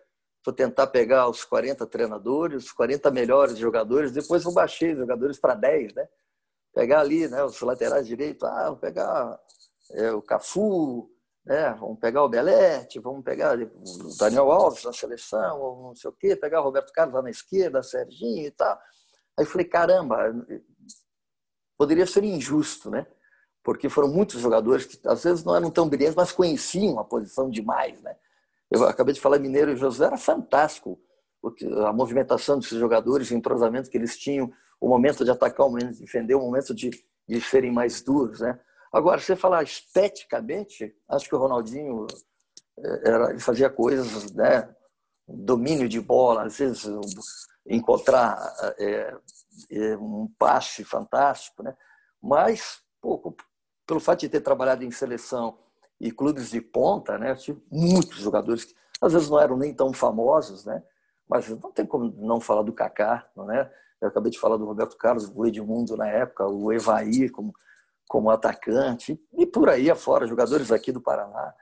vou 0.46 0.54
tentar 0.54 0.88
pegar 0.88 1.28
os 1.30 1.44
40 1.44 1.86
treinadores, 1.88 2.66
os 2.66 2.72
40 2.72 3.12
melhores 3.12 3.58
jogadores, 3.58 4.12
depois 4.12 4.44
eu 4.46 4.52
baixei 4.54 4.94
os 4.94 5.00
jogadores 5.00 5.40
para 5.40 5.56
10, 5.56 5.94
né? 5.94 6.08
Pegar 6.74 7.00
ali, 7.02 7.28
né, 7.28 7.44
os 7.44 7.60
laterais 7.62 8.08
direitos, 8.08 8.48
ah, 8.48 8.70
vou 8.70 8.78
pegar 8.78 9.40
é, 9.92 10.12
o 10.12 10.22
Cafu, 10.22 11.10
né? 11.46 11.76
Vamos 11.80 12.00
pegar 12.00 12.24
o 12.24 12.30
Belete, 12.30 13.00
vamos 13.00 13.24
pegar 13.24 13.58
o 13.58 14.18
Daniel 14.20 14.52
Alves 14.52 14.84
na 14.84 14.94
seleção, 14.94 15.62
ou 15.62 15.84
não 15.90 15.96
sei 15.96 16.10
o 16.10 16.14
quê, 16.14 16.36
pegar 16.36 16.62
o 16.62 16.64
Roberto 16.64 16.92
Carlos 16.92 17.16
lá 17.16 17.22
na 17.22 17.30
esquerda, 17.30 17.82
Serginho 17.82 18.48
e 18.48 18.52
tal. 18.52 18.78
Aí 19.38 19.46
falei, 19.46 19.66
caramba, 19.66 20.34
poderia 21.78 22.06
ser 22.06 22.24
injusto, 22.24 22.90
né? 22.90 23.06
Porque 23.64 23.90
foram 23.90 24.08
muitos 24.08 24.40
jogadores 24.40 24.86
que 24.86 25.00
às 25.08 25.24
vezes 25.24 25.44
não 25.44 25.56
eram 25.56 25.70
tão 25.70 25.88
brilhantes, 25.88 26.16
mas 26.16 26.32
conheciam 26.32 27.00
a 27.00 27.04
posição 27.04 27.50
demais, 27.50 28.02
né? 28.02 28.16
Eu 28.72 28.84
acabei 28.86 29.14
de 29.14 29.22
falar 29.22 29.40
Mineiro 29.40 29.72
e 29.72 29.78
José 29.78 30.06
era 30.06 30.18
fantástico 30.18 31.00
a 31.86 31.94
movimentação 31.94 32.60
desses 32.60 32.78
jogadores, 32.78 33.30
o 33.30 33.36
entrosamento 33.36 33.90
que 33.90 33.98
eles 33.98 34.18
tinham, 34.18 34.52
o 34.82 34.90
momento 34.90 35.24
de 35.24 35.32
atacar, 35.32 35.66
o 35.66 35.70
momento 35.70 35.94
de 35.94 36.02
defender, 36.02 36.36
o 36.36 36.42
momento 36.42 36.74
de, 36.74 36.92
de 37.28 37.42
serem 37.42 37.72
mais 37.72 38.02
duros, 38.02 38.42
né? 38.42 38.60
Agora, 38.92 39.20
você 39.20 39.36
falar 39.36 39.64
esteticamente, 39.64 40.96
acho 41.08 41.28
que 41.28 41.36
o 41.36 41.38
Ronaldinho 41.38 42.08
eh, 42.80 43.02
era, 43.04 43.30
ele 43.30 43.40
fazia 43.40 43.70
coisas, 43.70 44.32
né? 44.34 44.74
Domínio 45.28 45.90
de 45.90 46.00
bola, 46.00 46.44
às 46.44 46.58
vezes 46.58 46.86
encontrar 47.66 48.38
é, 48.80 49.14
um 50.00 50.32
passe 50.38 50.84
fantástico, 50.84 51.64
né? 51.64 51.76
Mas, 52.22 52.82
pô, 53.02 53.36
pelo 53.86 54.00
fato 54.00 54.22
de 54.22 54.30
ter 54.30 54.42
trabalhado 54.42 54.84
em 54.84 54.92
seleção 54.92 55.58
e 56.00 56.12
clubes 56.12 56.50
de 56.50 56.62
ponta, 56.62 57.18
né? 57.18 57.36
Tive 57.36 57.62
muitos 57.72 58.18
jogadores 58.18 58.66
que 58.66 58.76
às 59.02 59.14
vezes 59.14 59.30
não 59.30 59.40
eram 59.40 59.58
nem 59.58 59.74
tão 59.74 59.94
famosos, 59.94 60.66
né? 60.66 60.84
Mas 61.28 61.50
não 61.50 61.72
tem 61.72 61.86
como 61.86 62.14
não 62.18 62.40
falar 62.40 62.64
do 62.64 62.74
Kaká, 62.74 63.30
não 63.36 63.52
é? 63.52 63.72
Eu 64.00 64.10
acabei 64.10 64.32
de 64.32 64.40
falar 64.40 64.58
do 64.58 64.66
Roberto 64.66 64.96
Carlos, 64.98 65.32
o 65.34 65.46
Edmundo 65.46 65.98
na 65.98 66.08
época, 66.08 66.48
o 66.48 66.72
Evaí 66.72 67.30
como, 67.30 67.54
como 68.08 68.30
atacante, 68.30 69.20
e 69.34 69.46
por 69.46 69.70
aí 69.70 69.90
afora, 69.90 70.28
jogadores 70.28 70.72
aqui 70.72 70.92
do 70.92 71.02
Paraná, 71.02 71.54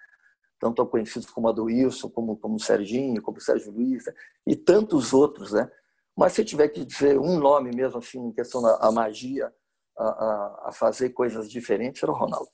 tanto 0.60 0.86
conhecidos 0.86 1.30
como 1.30 1.48
Adoilson, 1.48 2.10
como, 2.10 2.38
como 2.38 2.56
o 2.56 2.60
Serginho, 2.60 3.22
como 3.22 3.38
o 3.38 3.42
Sérgio 3.42 3.72
Luiz, 3.72 4.06
né? 4.06 4.14
e 4.46 4.56
tantos 4.56 5.14
outros, 5.14 5.54
né? 5.54 5.70
Mas 6.16 6.34
se 6.34 6.46
tiver 6.46 6.70
que 6.70 6.86
dizer 6.86 7.20
um 7.20 7.38
nome 7.38 7.76
mesmo, 7.76 8.00
assim, 8.00 8.20
em 8.20 8.32
questão 8.32 8.62
da 8.62 8.78
a 8.78 8.92
magia, 8.92 9.52
a, 9.98 10.04
a, 10.04 10.70
a, 10.70 10.72
fazer 10.72 11.10
coisas 11.10 11.50
diferentes, 11.50 12.02
era 12.02 12.12
o 12.12 12.16
Ronaldo. 12.16 12.50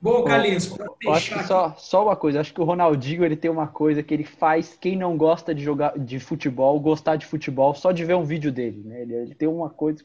Bom, 0.00 0.22
Carlinhos, 0.24 0.76
acho 1.08 1.34
que 1.34 1.42
só, 1.44 1.74
só 1.74 2.04
uma 2.04 2.14
coisa, 2.14 2.40
acho 2.40 2.54
que 2.54 2.60
o 2.60 2.64
Ronaldinho 2.64 3.24
ele 3.24 3.36
tem 3.36 3.50
uma 3.50 3.66
coisa 3.66 4.00
que 4.00 4.14
ele 4.14 4.22
faz 4.22 4.76
quem 4.76 4.96
não 4.96 5.16
gosta 5.16 5.52
de 5.52 5.62
jogar 5.62 5.98
de 5.98 6.20
futebol, 6.20 6.78
gostar 6.78 7.16
de 7.16 7.26
futebol 7.26 7.74
só 7.74 7.90
de 7.90 8.04
ver 8.04 8.14
um 8.14 8.24
vídeo 8.24 8.52
dele, 8.52 8.84
né? 8.84 9.02
Ele, 9.02 9.14
ele 9.14 9.34
tem 9.34 9.48
uma 9.48 9.68
coisa 9.68 10.04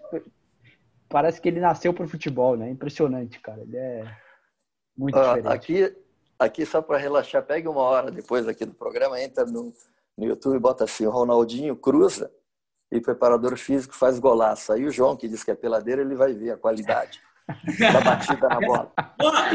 parece 1.14 1.40
que 1.40 1.48
ele 1.48 1.60
nasceu 1.60 1.94
para 1.94 2.08
futebol, 2.08 2.58
né? 2.58 2.72
Impressionante, 2.72 3.40
cara. 3.40 3.62
Ele 3.62 3.78
é 3.78 4.18
muito 4.98 5.16
ah, 5.16 5.36
diferente. 5.36 5.54
Aqui, 5.54 5.96
aqui 6.40 6.66
só 6.66 6.82
para 6.82 6.98
relaxar, 6.98 7.46
pegue 7.46 7.68
uma 7.68 7.82
hora 7.82 8.10
depois 8.10 8.48
aqui 8.48 8.66
do 8.66 8.74
programa, 8.74 9.22
entra 9.22 9.46
no 9.46 9.72
no 10.18 10.26
YouTube 10.26 10.60
bota 10.60 10.84
assim, 10.84 11.06
Ronaldinho 11.06 11.76
cruza 11.76 12.32
e 12.92 13.02
preparador 13.02 13.58
físico 13.58 13.96
faz 13.96 14.20
golaço. 14.20 14.72
Aí 14.72 14.86
o 14.86 14.92
João, 14.92 15.18
que 15.18 15.28
diz 15.28 15.44
que 15.44 15.52
é 15.52 15.56
peladeira, 15.56 16.02
ele 16.02 16.16
vai 16.16 16.34
ver 16.34 16.52
a 16.52 16.58
qualidade 16.58 17.20
da 17.80 18.00
batida 18.00 18.48
na 18.48 18.60
bola. 18.60 18.92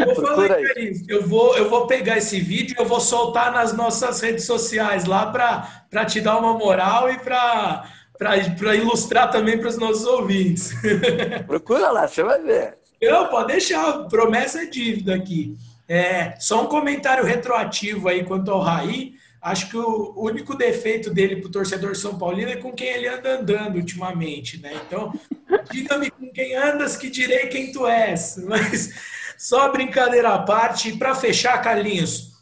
eu, 0.07 0.15
falei, 0.15 0.93
eu, 1.09 1.27
vou, 1.27 1.57
eu 1.57 1.71
vou 1.71 1.87
pegar 1.87 2.19
esse 2.19 2.41
vídeo 2.41 2.75
e 2.77 2.83
eu 2.83 2.87
vou 2.87 3.01
soltar 3.01 3.53
nas 3.53 3.73
nossas 3.73 4.21
redes 4.21 4.45
sociais 4.45 5.05
lá 5.05 5.27
para 5.27 6.05
te 6.05 6.21
dar 6.21 6.39
uma 6.39 6.55
moral 6.55 7.11
e 7.11 7.19
para 7.19 7.89
para 8.19 8.75
ilustrar 8.75 9.31
também 9.31 9.57
para 9.59 9.69
os 9.69 9.79
nossos 9.79 10.05
ouvintes. 10.05 10.75
Procura 11.47 11.93
lá, 11.93 12.09
você 12.09 12.25
vai 12.25 12.43
ver. 12.43 12.77
Não, 13.01 13.29
pode 13.29 13.53
deixar, 13.53 14.09
promessa 14.09 14.63
é 14.63 14.67
dívida 14.67 15.15
aqui. 15.15 15.57
É, 15.89 16.35
só 16.41 16.65
um 16.65 16.67
comentário 16.67 17.25
retroativo 17.25 18.09
aí 18.09 18.25
quanto 18.25 18.51
ao 18.51 18.61
Raí. 18.61 19.15
Acho 19.49 19.71
que 19.71 19.77
o 19.77 20.15
único 20.17 20.55
defeito 20.55 21.11
dele 21.11 21.37
para 21.37 21.49
o 21.49 21.53
torcedor 21.53 21.97
São 21.97 22.19
Paulino 22.19 22.51
é 22.51 22.57
com 22.57 22.73
quem 22.73 22.89
ele 22.89 23.09
anda 23.09 23.41
andando 23.41 23.77
ultimamente, 23.77 24.61
né? 24.61 24.73
Então, 24.87 25.13
diga-me 25.73 26.11
com 26.11 26.31
quem 26.31 26.55
andas 26.55 26.97
que 26.97 27.09
direi 27.09 27.47
quem 27.47 27.73
tu 27.73 27.87
és. 27.87 28.37
Mas 28.47 28.91
só 29.39 29.71
brincadeira 29.73 30.31
à 30.31 30.39
parte, 30.41 30.97
para 30.97 31.15
fechar, 31.15 31.61
Carlinhos, 31.63 32.37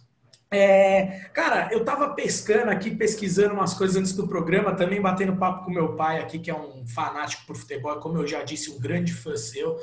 É, 0.50 1.28
cara, 1.34 1.68
eu 1.72 1.84
tava 1.84 2.14
pescando 2.14 2.70
aqui, 2.70 2.90
pesquisando 2.90 3.54
umas 3.54 3.74
coisas 3.74 3.96
antes 3.96 4.12
do 4.12 4.28
programa, 4.28 4.74
também 4.74 5.00
batendo 5.00 5.36
papo 5.36 5.64
com 5.64 5.70
meu 5.70 5.94
pai 5.96 6.18
aqui, 6.20 6.38
que 6.38 6.50
é 6.50 6.54
um 6.54 6.86
fanático 6.86 7.46
por 7.46 7.56
futebol, 7.56 7.96
como 8.00 8.18
eu 8.18 8.26
já 8.26 8.42
disse, 8.42 8.70
um 8.70 8.78
grande 8.78 9.12
fã 9.12 9.36
seu. 9.36 9.76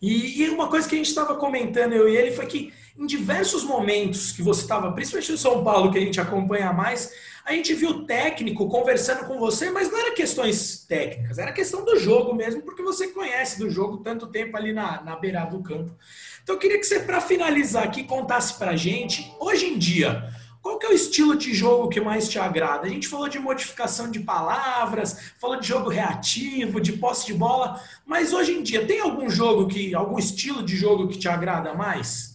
E, 0.00 0.42
e 0.42 0.50
uma 0.50 0.68
coisa 0.68 0.88
que 0.88 0.94
a 0.94 0.98
gente 0.98 1.08
estava 1.08 1.34
comentando, 1.36 1.94
eu 1.94 2.08
e 2.08 2.16
ele, 2.16 2.32
foi 2.32 2.46
que 2.46 2.72
em 2.96 3.06
diversos 3.06 3.64
momentos 3.64 4.32
que 4.32 4.42
você 4.42 4.62
estava, 4.62 4.92
principalmente 4.92 5.32
no 5.32 5.38
São 5.38 5.64
Paulo, 5.64 5.90
que 5.90 5.98
a 5.98 6.00
gente 6.00 6.20
acompanha 6.20 6.72
mais, 6.72 7.12
a 7.44 7.52
gente 7.52 7.74
viu 7.74 7.90
o 7.90 8.06
técnico 8.06 8.68
conversando 8.68 9.26
com 9.26 9.38
você, 9.38 9.70
mas 9.70 9.90
não 9.90 9.98
era 9.98 10.14
questões 10.14 10.84
técnicas, 10.88 11.38
era 11.38 11.52
questão 11.52 11.84
do 11.84 11.98
jogo 11.98 12.34
mesmo, 12.34 12.62
porque 12.62 12.82
você 12.82 13.08
conhece 13.08 13.58
do 13.58 13.68
jogo 13.68 13.98
tanto 13.98 14.28
tempo 14.28 14.56
ali 14.56 14.72
na, 14.72 15.02
na 15.02 15.16
beirada 15.16 15.50
do 15.50 15.62
campo. 15.62 15.94
Então 16.42 16.54
eu 16.54 16.58
queria 16.58 16.78
que 16.78 16.86
você, 16.86 17.00
para 17.00 17.20
finalizar 17.20 17.84
aqui, 17.84 18.04
contasse 18.04 18.54
para 18.54 18.70
a 18.70 18.76
gente, 18.76 19.30
hoje 19.38 19.66
em 19.66 19.76
dia, 19.76 20.30
qual 20.62 20.78
que 20.78 20.86
é 20.86 20.88
o 20.88 20.94
estilo 20.94 21.36
de 21.36 21.52
jogo 21.52 21.90
que 21.90 22.00
mais 22.00 22.26
te 22.26 22.38
agrada? 22.38 22.86
A 22.86 22.90
gente 22.90 23.08
falou 23.08 23.28
de 23.28 23.38
modificação 23.38 24.10
de 24.10 24.20
palavras, 24.20 25.32
falou 25.38 25.60
de 25.60 25.68
jogo 25.68 25.90
reativo, 25.90 26.80
de 26.80 26.92
posse 26.92 27.26
de 27.26 27.34
bola, 27.34 27.78
mas 28.06 28.32
hoje 28.32 28.52
em 28.52 28.62
dia 28.62 28.86
tem 28.86 29.00
algum 29.00 29.28
jogo 29.28 29.68
que, 29.68 29.94
algum 29.94 30.18
estilo 30.18 30.62
de 30.62 30.74
jogo 30.74 31.08
que 31.08 31.18
te 31.18 31.28
agrada 31.28 31.74
mais? 31.74 32.33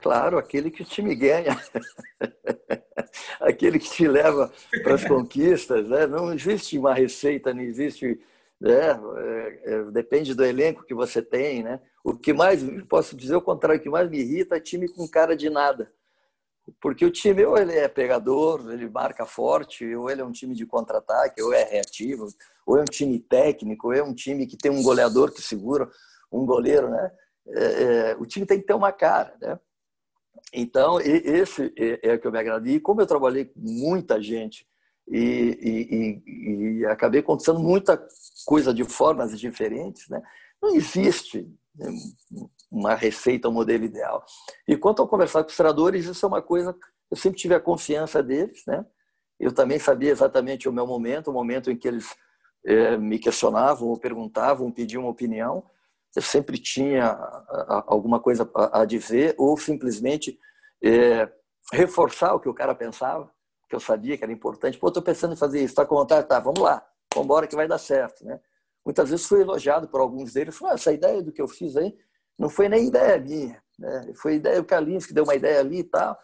Claro, 0.00 0.38
aquele 0.38 0.70
que 0.70 0.82
o 0.82 0.84
time 0.84 1.14
ganha, 1.14 1.60
aquele 3.40 3.78
que 3.78 3.90
te 3.90 4.08
leva 4.08 4.50
para 4.82 4.94
as 4.94 5.04
conquistas. 5.04 5.88
Né? 5.88 6.06
Não 6.06 6.32
existe 6.32 6.78
uma 6.78 6.94
receita, 6.94 7.52
não 7.52 7.62
existe. 7.62 8.20
Né? 8.58 8.72
É, 8.72 9.60
é, 9.64 9.82
depende 9.90 10.34
do 10.34 10.44
elenco 10.44 10.84
que 10.84 10.94
você 10.94 11.20
tem. 11.20 11.62
Né? 11.62 11.80
O 12.02 12.16
que 12.16 12.32
mais, 12.32 12.62
posso 12.88 13.14
dizer 13.14 13.36
o 13.36 13.42
contrário, 13.42 13.78
o 13.78 13.82
que 13.82 13.90
mais 13.90 14.08
me 14.08 14.18
irrita 14.18 14.56
é 14.56 14.60
time 14.60 14.88
com 14.88 15.06
cara 15.06 15.36
de 15.36 15.50
nada. 15.50 15.92
Porque 16.80 17.04
o 17.04 17.10
time, 17.10 17.44
ou 17.44 17.58
ele 17.58 17.74
é 17.74 17.88
pegador, 17.88 18.70
ele 18.70 18.88
marca 18.88 19.26
forte, 19.26 19.94
ou 19.94 20.08
ele 20.08 20.20
é 20.20 20.24
um 20.24 20.32
time 20.32 20.54
de 20.54 20.64
contra-ataque, 20.64 21.42
ou 21.42 21.52
é 21.52 21.64
reativo, 21.64 22.28
ou 22.64 22.78
é 22.78 22.82
um 22.82 22.86
time 22.86 23.18
técnico, 23.18 23.88
ou 23.88 23.92
é 23.92 24.02
um 24.02 24.14
time 24.14 24.46
que 24.46 24.56
tem 24.56 24.70
um 24.70 24.82
goleador 24.82 25.32
que 25.32 25.42
segura 25.42 25.90
um 26.30 26.46
goleiro. 26.46 26.88
Né? 26.88 27.10
É, 27.48 27.82
é, 27.82 28.16
o 28.18 28.24
time 28.24 28.46
tem 28.46 28.60
que 28.60 28.66
ter 28.66 28.74
uma 28.74 28.92
cara. 28.92 29.34
Né? 29.40 29.58
Então, 30.52 31.00
esse 31.00 31.72
é, 31.76 32.10
é 32.10 32.14
o 32.14 32.18
que 32.18 32.26
eu 32.26 32.32
me 32.32 32.38
agradei. 32.38 32.74
E 32.74 32.80
como 32.80 33.00
eu 33.00 33.06
trabalhei 33.06 33.44
com 33.46 33.60
muita 33.60 34.20
gente 34.20 34.66
e, 35.08 36.22
e, 36.26 36.80
e, 36.80 36.86
acabei 36.86 37.20
acontecendo 37.20 37.58
muita 37.58 38.00
coisa 38.44 38.72
de 38.72 38.84
formas 38.84 39.38
diferentes, 39.38 40.08
né? 40.08 40.22
não 40.62 40.74
existe 40.74 41.48
né, 41.74 41.90
uma 42.70 42.94
receita, 42.94 43.48
um 43.48 43.52
modelo 43.52 43.84
ideal. 43.84 44.24
E 44.68 44.76
quanto 44.76 45.02
ao 45.02 45.08
conversar 45.08 45.42
com 45.42 45.50
os 45.50 45.56
treinadores, 45.56 46.06
isso 46.06 46.24
é 46.24 46.28
uma 46.28 46.42
coisa, 46.42 46.76
eu 47.10 47.16
sempre 47.16 47.38
tive 47.38 47.54
a 47.54 47.60
confiança 47.60 48.22
deles, 48.22 48.62
né? 48.66 48.84
Eu 49.38 49.52
também 49.52 49.78
sabia 49.78 50.10
exatamente 50.10 50.68
o 50.68 50.72
meu 50.72 50.86
momento, 50.86 51.28
o 51.28 51.32
momento 51.32 51.70
em 51.70 51.76
que 51.76 51.88
eles 51.88 52.14
é, 52.64 52.96
me 52.98 53.18
questionavam, 53.18 53.96
perguntavam, 53.96 54.70
pediam 54.70 55.04
uma 55.04 55.10
opinião 55.10 55.64
eu 56.16 56.22
sempre 56.22 56.58
tinha 56.58 57.12
alguma 57.86 58.18
coisa 58.20 58.50
a 58.72 58.84
dizer 58.84 59.34
ou 59.38 59.56
simplesmente 59.56 60.38
é, 60.82 61.30
reforçar 61.72 62.34
o 62.34 62.40
que 62.40 62.48
o 62.48 62.54
cara 62.54 62.74
pensava, 62.74 63.30
que 63.68 63.76
eu 63.76 63.80
sabia 63.80 64.18
que 64.18 64.24
era 64.24 64.32
importante. 64.32 64.78
Pô, 64.78 64.88
estou 64.88 65.02
pensando 65.02 65.34
em 65.34 65.36
fazer 65.36 65.58
isso, 65.58 65.72
está 65.72 65.86
com 65.86 65.94
vontade? 65.94 66.26
Tá, 66.26 66.40
vamos 66.40 66.60
lá, 66.60 66.84
vamos 67.14 67.26
embora 67.26 67.46
que 67.46 67.54
vai 67.54 67.68
dar 67.68 67.78
certo, 67.78 68.24
né? 68.24 68.40
Muitas 68.84 69.10
vezes 69.10 69.26
fui 69.26 69.42
elogiado 69.42 69.88
por 69.88 70.00
alguns 70.00 70.32
deles, 70.32 70.56
falaram, 70.56 70.74
ah, 70.74 70.80
essa 70.80 70.92
ideia 70.92 71.22
do 71.22 71.32
que 71.32 71.40
eu 71.40 71.46
fiz 71.46 71.76
aí 71.76 71.96
não 72.38 72.48
foi 72.48 72.68
nem 72.68 72.88
ideia 72.88 73.18
minha, 73.18 73.62
né? 73.78 74.12
Foi 74.14 74.34
ideia 74.36 74.60
do 74.60 74.66
Carlinhos 74.66 75.06
que 75.06 75.14
deu 75.14 75.24
uma 75.24 75.34
ideia 75.34 75.60
ali 75.60 75.80
e 75.80 75.84
tal. 75.84 76.18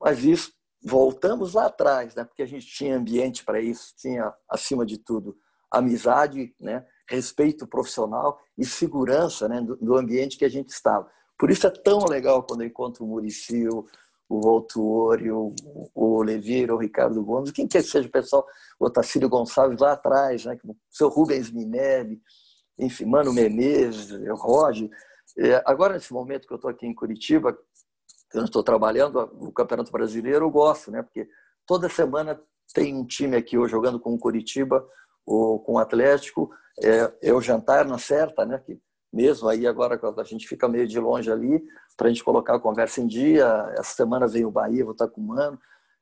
Mas 0.00 0.24
isso, 0.24 0.52
voltamos 0.82 1.54
lá 1.54 1.66
atrás, 1.66 2.14
né? 2.14 2.24
Porque 2.24 2.42
a 2.42 2.46
gente 2.46 2.66
tinha 2.66 2.96
ambiente 2.96 3.44
para 3.44 3.60
isso, 3.60 3.94
tinha 3.96 4.32
acima 4.48 4.86
de 4.86 4.96
tudo 4.96 5.36
amizade, 5.70 6.54
né? 6.60 6.86
Respeito 7.08 7.66
profissional 7.66 8.40
e 8.56 8.64
segurança 8.64 9.48
né, 9.48 9.60
do, 9.60 9.76
do, 9.76 9.96
ambiente 9.96 10.38
que 10.38 10.44
a 10.44 10.48
gente 10.48 10.70
estava. 10.70 11.10
Por 11.38 11.50
isso 11.50 11.66
é 11.66 11.70
tão 11.70 12.04
legal 12.06 12.42
quando 12.42 12.62
eu 12.62 12.68
encontro 12.68 13.04
o 13.04 13.08
Murici, 13.08 13.66
o, 13.68 13.86
Voltuori, 14.28 15.30
o, 15.30 15.54
o 15.94 16.16
Olivira, 16.16 16.74
o 16.74 16.78
Ricardo 16.78 17.22
Gomes, 17.22 17.50
quem 17.50 17.68
quer 17.68 17.82
que 17.82 17.88
seja 17.88 18.08
o 18.08 18.10
pessoal, 18.10 18.46
o 18.80 18.86
Otacílio 18.86 19.28
Gonçalves 19.28 19.78
lá 19.78 19.92
atrás, 19.92 20.44
né, 20.44 20.58
o 20.64 20.74
seu 20.90 21.08
Rubens 21.08 21.50
Minelli, 21.50 22.20
enfim, 22.78 23.04
Mano 23.04 23.32
Menezes, 23.32 24.10
o 24.10 24.34
Roger. 24.34 24.88
É, 25.38 25.62
agora, 25.66 25.94
nesse 25.94 26.12
momento 26.12 26.46
que 26.46 26.52
eu 26.52 26.56
estou 26.56 26.70
aqui 26.70 26.86
em 26.86 26.94
Curitiba, 26.94 27.56
eu 28.32 28.38
não 28.38 28.46
estou 28.46 28.62
trabalhando, 28.64 29.18
o 29.38 29.52
Campeonato 29.52 29.92
Brasileiro 29.92 30.46
eu 30.46 30.50
gosto, 30.50 30.90
né, 30.90 31.02
porque 31.02 31.28
toda 31.66 31.88
semana 31.88 32.40
tem 32.72 32.94
um 32.94 33.04
time 33.04 33.36
aqui, 33.36 33.56
eu 33.56 33.68
jogando 33.68 34.00
com 34.00 34.14
o 34.14 34.18
Curitiba, 34.18 34.84
ou 35.26 35.58
com 35.58 35.74
o 35.74 35.78
Atlético, 35.78 36.50
é, 36.82 37.12
é 37.22 37.32
o 37.32 37.40
jantar 37.40 37.84
na 37.86 37.98
certa, 37.98 38.44
né? 38.44 38.58
Que 38.58 38.78
mesmo 39.12 39.48
aí 39.48 39.66
agora 39.66 40.00
a 40.18 40.24
gente 40.24 40.48
fica 40.48 40.68
meio 40.68 40.88
de 40.88 40.98
longe 40.98 41.30
ali 41.30 41.64
para 41.96 42.08
a 42.08 42.10
gente 42.10 42.24
colocar 42.24 42.56
a 42.56 42.60
conversa 42.60 43.00
em 43.00 43.06
dia. 43.06 43.46
Essa 43.78 43.94
semana 43.94 44.26
vem 44.26 44.44
o 44.44 44.50
Bahia, 44.50 44.84
vou 44.84 44.92
estar 44.92 45.08
com 45.08 45.20
o 45.20 45.24
Mano. 45.24 45.58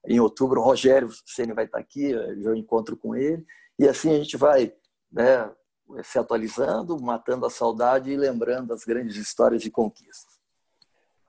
Em 0.06 0.18
outubro 0.18 0.60
o 0.60 0.64
Rogério 0.64 1.10
Ceni 1.26 1.52
vai 1.52 1.66
estar 1.66 1.78
aqui, 1.78 2.10
eu 2.10 2.56
encontro 2.56 2.96
com 2.96 3.14
ele 3.14 3.46
e 3.78 3.86
assim 3.86 4.10
a 4.10 4.18
gente 4.18 4.36
vai, 4.36 4.72
né? 5.10 5.50
Se 6.02 6.18
atualizando, 6.18 6.98
matando 7.00 7.44
a 7.44 7.50
saudade 7.50 8.10
e 8.10 8.16
lembrando 8.16 8.72
as 8.72 8.84
grandes 8.84 9.16
histórias 9.16 9.64
e 9.64 9.70
conquistas. 9.70 10.31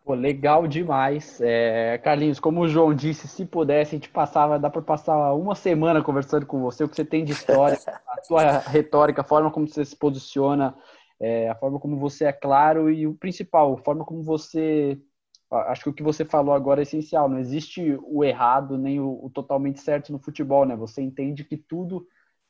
Pô, 0.04 0.14
legal 0.16 0.68
demais. 0.68 1.40
É, 1.40 1.98
Carlinhos, 2.00 2.40
como 2.40 2.62
o 2.62 2.68
João 2.68 2.94
disse, 2.94 3.26
se 3.26 3.46
pudesse, 3.46 3.96
a 3.96 3.98
gente 3.98 4.10
passava, 4.10 4.60
dá 4.60 4.70
para 4.70 4.82
passar 4.82 5.34
uma 5.34 5.56
semana 5.56 6.04
conversando 6.04 6.46
com 6.46 6.60
você, 6.60 6.84
o 6.84 6.90
que 6.90 6.96
você 6.96 7.06
tem 7.06 7.24
de 7.24 7.32
história, 7.32 7.78
a 8.08 8.22
sua 8.24 8.60
retórica, 8.60 9.22
a 9.22 9.24
forma 9.24 9.50
como 9.50 9.66
você 9.66 9.86
se 9.86 9.96
posiciona, 9.96 10.76
é, 11.22 11.50
a 11.50 11.56
forma 11.56 11.80
como 11.80 11.98
você 11.98 12.26
é 12.26 12.34
claro 12.34 12.92
e 12.92 13.08
o 13.08 13.14
principal, 13.14 13.76
a 13.76 13.78
forma 13.78 14.04
como 14.04 14.22
você. 14.22 15.00
Acho 15.50 15.84
que 15.84 15.90
o 15.90 15.94
que 15.94 16.04
você 16.04 16.26
falou 16.26 16.54
agora 16.54 16.82
é 16.82 16.84
essencial. 16.84 17.30
Não 17.30 17.40
existe 17.40 17.98
o 18.04 18.24
errado 18.26 18.78
nem 18.78 19.00
o, 19.00 19.24
o 19.24 19.30
totalmente 19.30 19.80
certo 19.80 20.12
no 20.12 20.20
futebol, 20.20 20.66
né? 20.66 20.76
Você 20.76 21.02
entende 21.02 21.46
que 21.46 21.56
tudo, 21.56 22.06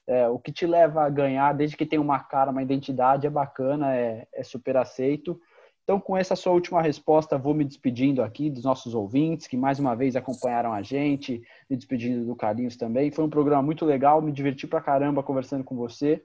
é, 0.08 0.28
o 0.28 0.40
que 0.40 0.52
te 0.52 0.66
leva 0.66 1.04
a 1.04 1.10
ganhar, 1.10 1.54
desde 1.54 1.78
que 1.78 1.86
tem 1.86 2.00
uma 2.00 2.20
cara, 2.20 2.50
uma 2.50 2.64
identidade, 2.64 3.28
é 3.28 3.30
bacana, 3.30 3.96
é, 3.96 4.28
é 4.34 4.44
super 4.44 4.78
aceito. 4.78 5.40
Então, 5.84 6.00
com 6.00 6.16
essa 6.16 6.36
sua 6.36 6.54
última 6.54 6.82
resposta, 6.82 7.38
vou 7.38 7.54
me 7.54 7.66
despedindo 7.66 8.24
aqui 8.24 8.50
dos 8.50 8.64
nossos 8.64 8.96
ouvintes, 8.96 9.48
que 9.48 9.58
mais 9.58 9.80
uma 9.80 9.96
vez 9.96 10.16
acompanharam 10.16 10.72
a 10.72 10.82
gente, 10.82 11.42
me 11.70 11.76
despedindo 11.76 12.26
do 12.26 12.36
Carlinhos 12.36 12.78
também. 12.78 13.12
Foi 13.12 13.24
um 13.26 13.30
programa 13.30 13.62
muito 13.62 13.86
legal, 13.86 14.22
me 14.22 14.32
diverti 14.32 14.66
pra 14.66 14.80
caramba 14.82 15.22
conversando 15.22 15.64
com 15.64 15.76
você. 15.76 16.24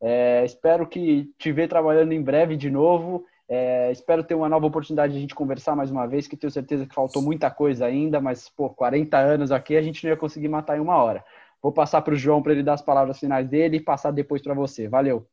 É, 0.00 0.44
espero 0.44 0.84
que 0.86 1.32
te 1.38 1.52
ver 1.52 1.68
trabalhando 1.68 2.12
em 2.12 2.20
breve 2.20 2.56
de 2.56 2.68
novo. 2.68 3.24
É, 3.48 3.92
espero 3.92 4.24
ter 4.24 4.34
uma 4.34 4.48
nova 4.48 4.66
oportunidade 4.66 5.12
de 5.12 5.18
a 5.18 5.20
gente 5.20 5.34
conversar 5.34 5.76
mais 5.76 5.90
uma 5.90 6.06
vez, 6.06 6.26
que 6.26 6.36
tenho 6.36 6.50
certeza 6.50 6.86
que 6.86 6.94
faltou 6.94 7.22
muita 7.22 7.50
coisa 7.50 7.86
ainda, 7.86 8.20
mas, 8.20 8.48
pô, 8.48 8.68
40 8.70 9.16
anos 9.18 9.52
aqui 9.52 9.76
a 9.76 9.82
gente 9.82 10.02
não 10.02 10.10
ia 10.10 10.16
conseguir 10.16 10.48
matar 10.48 10.76
em 10.76 10.80
uma 10.80 10.96
hora. 10.96 11.24
Vou 11.62 11.70
passar 11.70 12.02
para 12.02 12.14
o 12.14 12.16
João 12.16 12.42
para 12.42 12.52
ele 12.52 12.64
dar 12.64 12.74
as 12.74 12.82
palavras 12.82 13.20
finais 13.20 13.48
dele 13.48 13.76
e 13.76 13.80
passar 13.80 14.10
depois 14.10 14.42
para 14.42 14.54
você. 14.54 14.88
Valeu. 14.88 15.24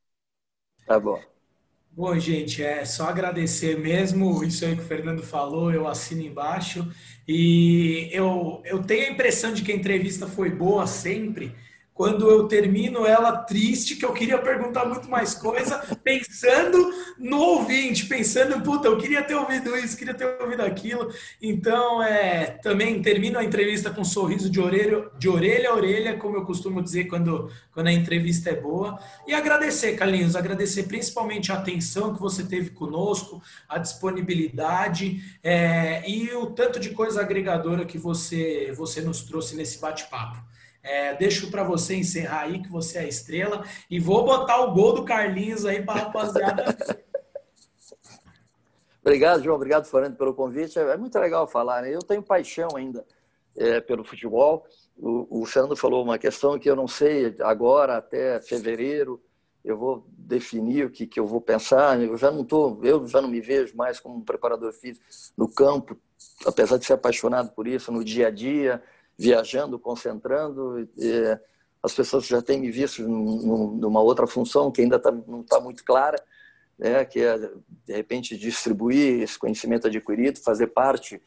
Tá 0.86 1.00
bom. 1.00 1.39
Bom, 1.91 2.18
gente, 2.18 2.64
é 2.64 2.86
só 2.86 3.10
agradecer 3.10 3.78
mesmo 3.78 4.44
isso 4.44 4.64
aí 4.66 4.76
que 4.76 4.82
o 4.82 4.86
Fernando 4.86 5.22
falou, 5.22 5.72
eu 5.74 5.88
assino 5.88 6.22
embaixo. 6.22 6.90
E 7.28 8.10
eu, 8.14 8.61
eu 8.66 8.82
tenho 8.84 9.07
a 9.07 9.11
impressão 9.11 9.53
de 9.53 9.64
que 9.64 9.72
a 9.72 9.76
entrevista 9.76 10.26
foi 10.28 10.49
boa 10.49 10.88
sempre, 10.88 11.53
quando 12.00 12.32
eu 12.32 12.48
termino 12.48 13.06
ela 13.06 13.40
triste, 13.40 13.98
que 13.98 14.06
eu 14.06 14.14
queria 14.14 14.38
perguntar 14.38 14.86
muito 14.86 15.10
mais 15.10 15.36
coisa, 15.36 15.80
pensando 16.02 16.94
no 17.18 17.38
ouvinte, 17.42 18.06
pensando, 18.06 18.64
puta, 18.64 18.88
eu 18.88 18.98
queria 18.98 19.22
ter 19.22 19.36
ouvido 19.36 19.76
isso, 19.76 19.98
queria 19.98 20.14
ter 20.14 20.42
ouvido 20.42 20.62
aquilo. 20.62 21.14
Então, 21.42 22.02
é, 22.02 22.52
também 22.64 23.02
termino 23.02 23.38
a 23.38 23.44
entrevista 23.44 23.90
com 23.90 24.00
um 24.00 24.06
sorriso 24.06 24.50
de 24.50 24.62
orelha, 24.62 25.10
de 25.18 25.28
orelha 25.28 25.72
a 25.72 25.76
orelha, 25.76 26.16
como 26.16 26.38
eu 26.38 26.46
costumo 26.46 26.82
dizer 26.82 27.10
quando, 27.10 27.52
quando 27.74 27.88
a 27.88 27.92
entrevista 27.92 28.50
é 28.50 28.56
boa. 28.56 28.98
E 29.28 29.34
agradecer, 29.34 29.98
Carlinhos, 29.98 30.38
agradecer 30.38 30.84
principalmente 30.84 31.52
a 31.52 31.56
atenção 31.56 32.14
que 32.14 32.22
você 32.22 32.46
teve 32.46 32.70
conosco, 32.70 33.44
a 33.68 33.78
disponibilidade 33.78 35.22
é, 35.44 36.10
e 36.10 36.34
o 36.34 36.46
tanto 36.46 36.80
de 36.80 36.92
coisa 36.92 37.20
agregadora 37.20 37.84
que 37.84 37.98
você, 37.98 38.72
você 38.74 39.02
nos 39.02 39.22
trouxe 39.24 39.54
nesse 39.58 39.82
bate-papo. 39.82 40.48
É, 40.90 41.14
deixo 41.14 41.52
para 41.52 41.64
você 41.64 41.95
encerrar 41.95 42.41
aí, 42.41 42.64
que 42.64 42.70
você 42.70 42.98
é 42.98 43.02
a 43.02 43.07
estrela. 43.07 43.64
E 43.90 43.99
vou 43.99 44.26
botar 44.26 44.60
o 44.61 44.74
gol 44.74 44.94
do 44.94 45.06
Carlinhos 45.06 45.64
aí 45.64 45.84
para 45.84 46.02
a 46.02 46.03
rapaziada. 46.06 46.76
obrigado, 49.06 49.44
João. 49.44 49.56
Obrigado, 49.56 49.86
Fernando, 49.86 50.18
pelo 50.18 50.34
convite. 50.34 50.80
É 50.80 50.98
muito 50.98 51.18
legal 51.20 51.48
falar. 51.48 51.84
Né? 51.84 51.94
Eu 51.94 51.99
tenho 51.99 52.24
paixão 52.24 52.70
ainda 52.76 53.06
é, 53.56 53.80
pelo 53.80 54.03
futebol. 54.03 54.66
O, 54.98 55.41
o 55.41 55.45
Fernando 55.45 55.76
falou 55.76 56.03
uma 56.03 56.18
questão 56.18 56.57
que 56.57 56.68
eu 56.68 56.76
não 56.76 56.88
sei 56.88 57.36
agora, 57.41 57.98
até 57.98 58.41
fevereiro, 58.41 59.22
eu 59.64 59.78
vou 59.78 60.07
definir 60.10 60.88
o 60.88 60.90
que, 60.90 61.06
que 61.06 61.20
eu 61.20 61.28
vou 61.28 61.40
pensar. 61.40 62.02
Eu 62.02 62.18
já 62.18 62.32
não 62.32 62.44
tô, 62.44 62.80
eu 62.84 63.07
já 63.07 63.22
não 63.22 63.30
me 63.30 63.41
vejo 63.41 63.78
mais 63.78 63.99
como 63.99 64.16
um 64.16 64.26
preparador 64.26 64.74
físico 64.74 65.06
no 65.38 65.48
campo 65.48 65.95
apesar 66.45 66.78
de 66.78 66.86
ser 66.86 66.94
apaixonado 66.94 67.52
por 67.52 67.68
isso, 67.68 67.91
no 67.91 68.03
dia 68.03 68.28
a 68.28 68.32
dia, 68.32 68.82
viajando, 69.20 69.78
concentrando, 69.78 70.88
as 71.84 71.94
pessoas 71.94 72.26
já 72.26 72.41
têm 72.41 72.60
me 72.60 72.72
visto 72.72 73.06
numa 73.06 74.02
outra 74.02 74.26
função 74.26 74.72
que 74.72 74.82
ainda 74.82 74.98
tá, 74.98 75.12
não 75.12 75.41
está 75.41 75.60
muito 75.60 75.84
clara, 75.84 76.18
né, 76.78 77.04
que 77.04 77.20
é, 77.20 77.38
de 77.38 77.94
repente, 77.94 78.38
distribuir 78.38 79.22
esse 79.22 79.38
conhecimento 79.38 79.88
adquirido, 79.88 80.40
fazer 80.40 80.68
parte 80.68 81.22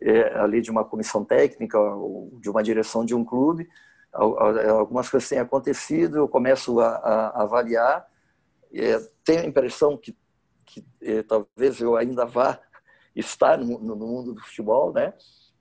é, 0.00 0.36
ali 0.38 0.60
de 0.60 0.70
uma 0.70 0.84
comissão 0.84 1.24
técnica 1.24 1.78
ou 1.78 2.36
de 2.40 2.50
uma 2.50 2.62
direção 2.62 3.04
de 3.04 3.14
um 3.14 3.24
clube. 3.24 3.68
Algumas 4.12 5.08
coisas 5.08 5.28
têm 5.28 5.38
acontecido, 5.38 6.16
eu 6.16 6.28
começo 6.28 6.80
a, 6.80 6.88
a 6.96 7.42
avaliar, 7.42 8.08
é, 8.74 8.98
tenho 9.24 9.42
a 9.42 9.46
impressão 9.46 9.96
que, 9.96 10.16
que 10.64 10.84
é, 11.02 11.22
talvez 11.22 11.80
eu 11.80 11.96
ainda 11.96 12.24
vá 12.24 12.58
estar 13.14 13.58
no, 13.58 13.78
no, 13.78 13.94
mundo 13.94 14.34
do 14.34 14.40
futebol, 14.40 14.92
né? 14.92 15.14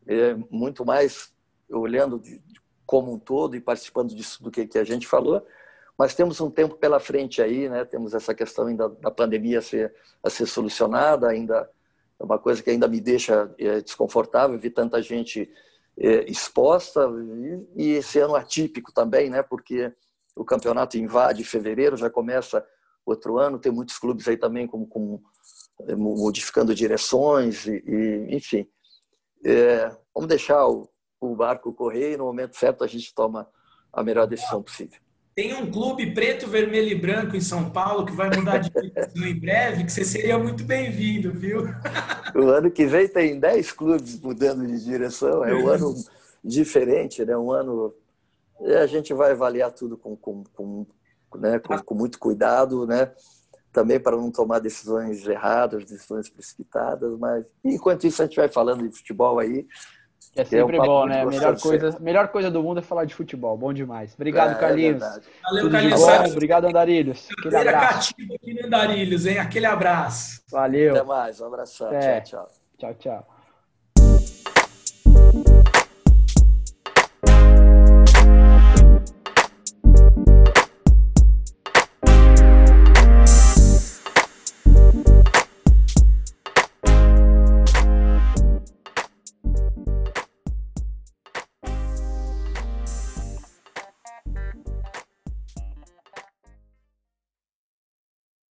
É, 0.08 0.36
muito 0.50 0.86
mais 0.86 1.35
olhando 1.70 2.20
de, 2.20 2.42
como 2.86 3.14
um 3.14 3.20
todo 3.20 3.56
e 3.56 3.62
participando 3.62 4.14
disso 4.14 4.44
do 4.44 4.52
que, 4.52 4.68
que 4.68 4.78
a 4.78 4.84
gente 4.84 5.08
falou, 5.08 5.46
mas 5.98 6.14
temos 6.14 6.42
um 6.42 6.50
tempo 6.50 6.76
pela 6.76 7.00
frente 7.00 7.42
aí, 7.42 7.70
né? 7.70 7.86
Temos 7.86 8.14
essa 8.14 8.34
questão 8.34 8.68
ainda 8.68 8.90
da 8.90 9.10
pandemia 9.10 9.60
a 9.60 9.62
ser, 9.62 9.94
a 10.22 10.30
ser 10.30 10.46
solucionada, 10.46 11.30
ainda 11.30 11.70
é 12.20 12.24
uma 12.24 12.38
coisa 12.38 12.62
que 12.62 12.70
ainda 12.70 12.88
me 12.88 13.00
deixa 13.00 13.54
é, 13.58 13.82
desconfortável 13.82 14.60
ver 14.60 14.72
tanta 14.72 15.02
gente 15.02 15.50
é, 15.98 16.30
exposta 16.30 17.10
e, 17.76 17.84
e 17.84 17.92
esse 17.94 18.20
ano 18.20 18.36
atípico 18.36 18.92
também, 18.92 19.30
né? 19.30 19.42
Porque 19.42 19.92
o 20.36 20.44
campeonato 20.44 20.98
invade 20.98 21.44
fevereiro, 21.46 21.96
já 21.96 22.10
começa 22.10 22.66
outro 23.06 23.38
ano, 23.38 23.60
tem 23.60 23.72
muitos 23.72 23.98
clubes 23.98 24.28
aí 24.28 24.36
também 24.36 24.68
como, 24.68 24.86
como 24.88 25.24
é, 25.88 25.96
modificando 25.96 26.76
direções 26.76 27.66
e, 27.66 27.84
e 27.88 28.36
enfim. 28.36 28.68
É, 29.44 29.96
vamos 30.14 30.28
deixar 30.28 30.68
o, 30.68 30.90
o 31.20 31.36
barco 31.36 31.74
correr 31.74 32.14
e 32.14 32.18
no 32.18 32.26
momento 32.26 32.56
certo 32.56 32.84
a 32.84 32.88
gente 32.88 33.14
toma 33.14 33.48
a 33.92 34.04
melhor 34.04 34.28
decisão 34.28 34.62
possível. 34.62 35.00
Tem 35.36 35.54
um 35.54 35.70
clube 35.70 36.14
preto, 36.14 36.48
vermelho 36.48 36.90
e 36.90 36.96
branco 36.96 37.36
em 37.36 37.42
São 37.42 37.70
Paulo 37.70 38.06
que 38.06 38.14
vai 38.14 38.30
mudar 38.34 38.60
de 38.60 38.70
direção 38.70 39.26
em 39.26 39.38
breve, 39.38 39.84
que 39.84 39.92
você 39.92 40.06
seria 40.06 40.40
muito 40.40 40.64
bem-vindo, 40.64 41.34
viu? 41.34 41.66
O 42.34 42.48
ano 42.48 42.72
que 42.72 42.86
vem 42.86 43.08
tem 43.08 43.38
10 43.38 43.72
clubes 43.74 44.20
mudando 44.22 44.66
de 44.66 44.84
direção, 44.84 45.44
é 45.44 45.54
um 45.54 45.68
ano 45.68 45.94
diferente, 46.44 47.26
né? 47.26 47.36
um 47.36 47.52
ano. 47.52 47.94
A 48.82 48.88
gente 48.88 49.14
vai 49.14 49.32
avaliar 49.32 49.72
tudo 49.74 49.98
com, 49.98 50.16
com, 50.16 50.44
com, 50.54 50.86
né? 51.36 51.60
com, 51.60 51.78
com 51.80 51.96
muito 51.96 52.18
cuidado, 52.18 52.88
né? 52.88 53.12
também 53.76 54.00
para 54.00 54.16
não 54.16 54.32
tomar 54.32 54.60
decisões 54.60 55.28
erradas, 55.28 55.84
decisões 55.84 56.30
precipitadas, 56.30 57.20
mas 57.20 57.46
enquanto 57.62 58.08
isso 58.08 58.22
a 58.22 58.26
gente 58.26 58.38
vai 58.38 58.48
falando 58.48 58.88
de 58.88 58.98
futebol 58.98 59.38
aí, 59.38 59.68
é 60.36 60.44
sempre 60.44 60.78
é 60.78 60.82
um 60.82 60.86
bom, 60.86 61.06
né? 61.06 61.22
A 61.22 61.26
melhor 61.26 61.60
coisa, 61.60 61.98
melhor 62.00 62.28
coisa 62.30 62.52
do 62.52 62.62
mundo 62.62 62.80
é 62.80 62.82
falar 62.82 63.06
de 63.06 63.14
futebol. 63.14 63.58
Bom 63.58 63.74
demais. 63.74 64.14
Obrigado, 64.16 64.52
é, 64.52 64.56
Carlinhos. 64.56 65.04
É 65.04 65.22
Valeu, 65.44 65.64
Tudo 65.64 65.72
Carlinhos. 65.72 66.02
Bom. 66.02 66.32
Obrigado, 66.32 66.66
Andarilhos. 66.66 67.28
Aquele 67.40 67.58
abraço. 67.58 68.14
aqui 68.34 68.54
no 68.54 68.66
Andarilhos, 68.68 69.26
hein? 69.26 69.38
Aquele 69.40 69.66
abraço. 69.66 70.42
Valeu. 70.52 70.96
Até 70.96 71.04
mais. 71.04 71.40
Um 71.42 71.46
abração. 71.48 71.90
Tchau, 71.90 72.22
tchau. 72.24 72.50
Tchau, 72.78 73.26
tchau. 75.54 75.75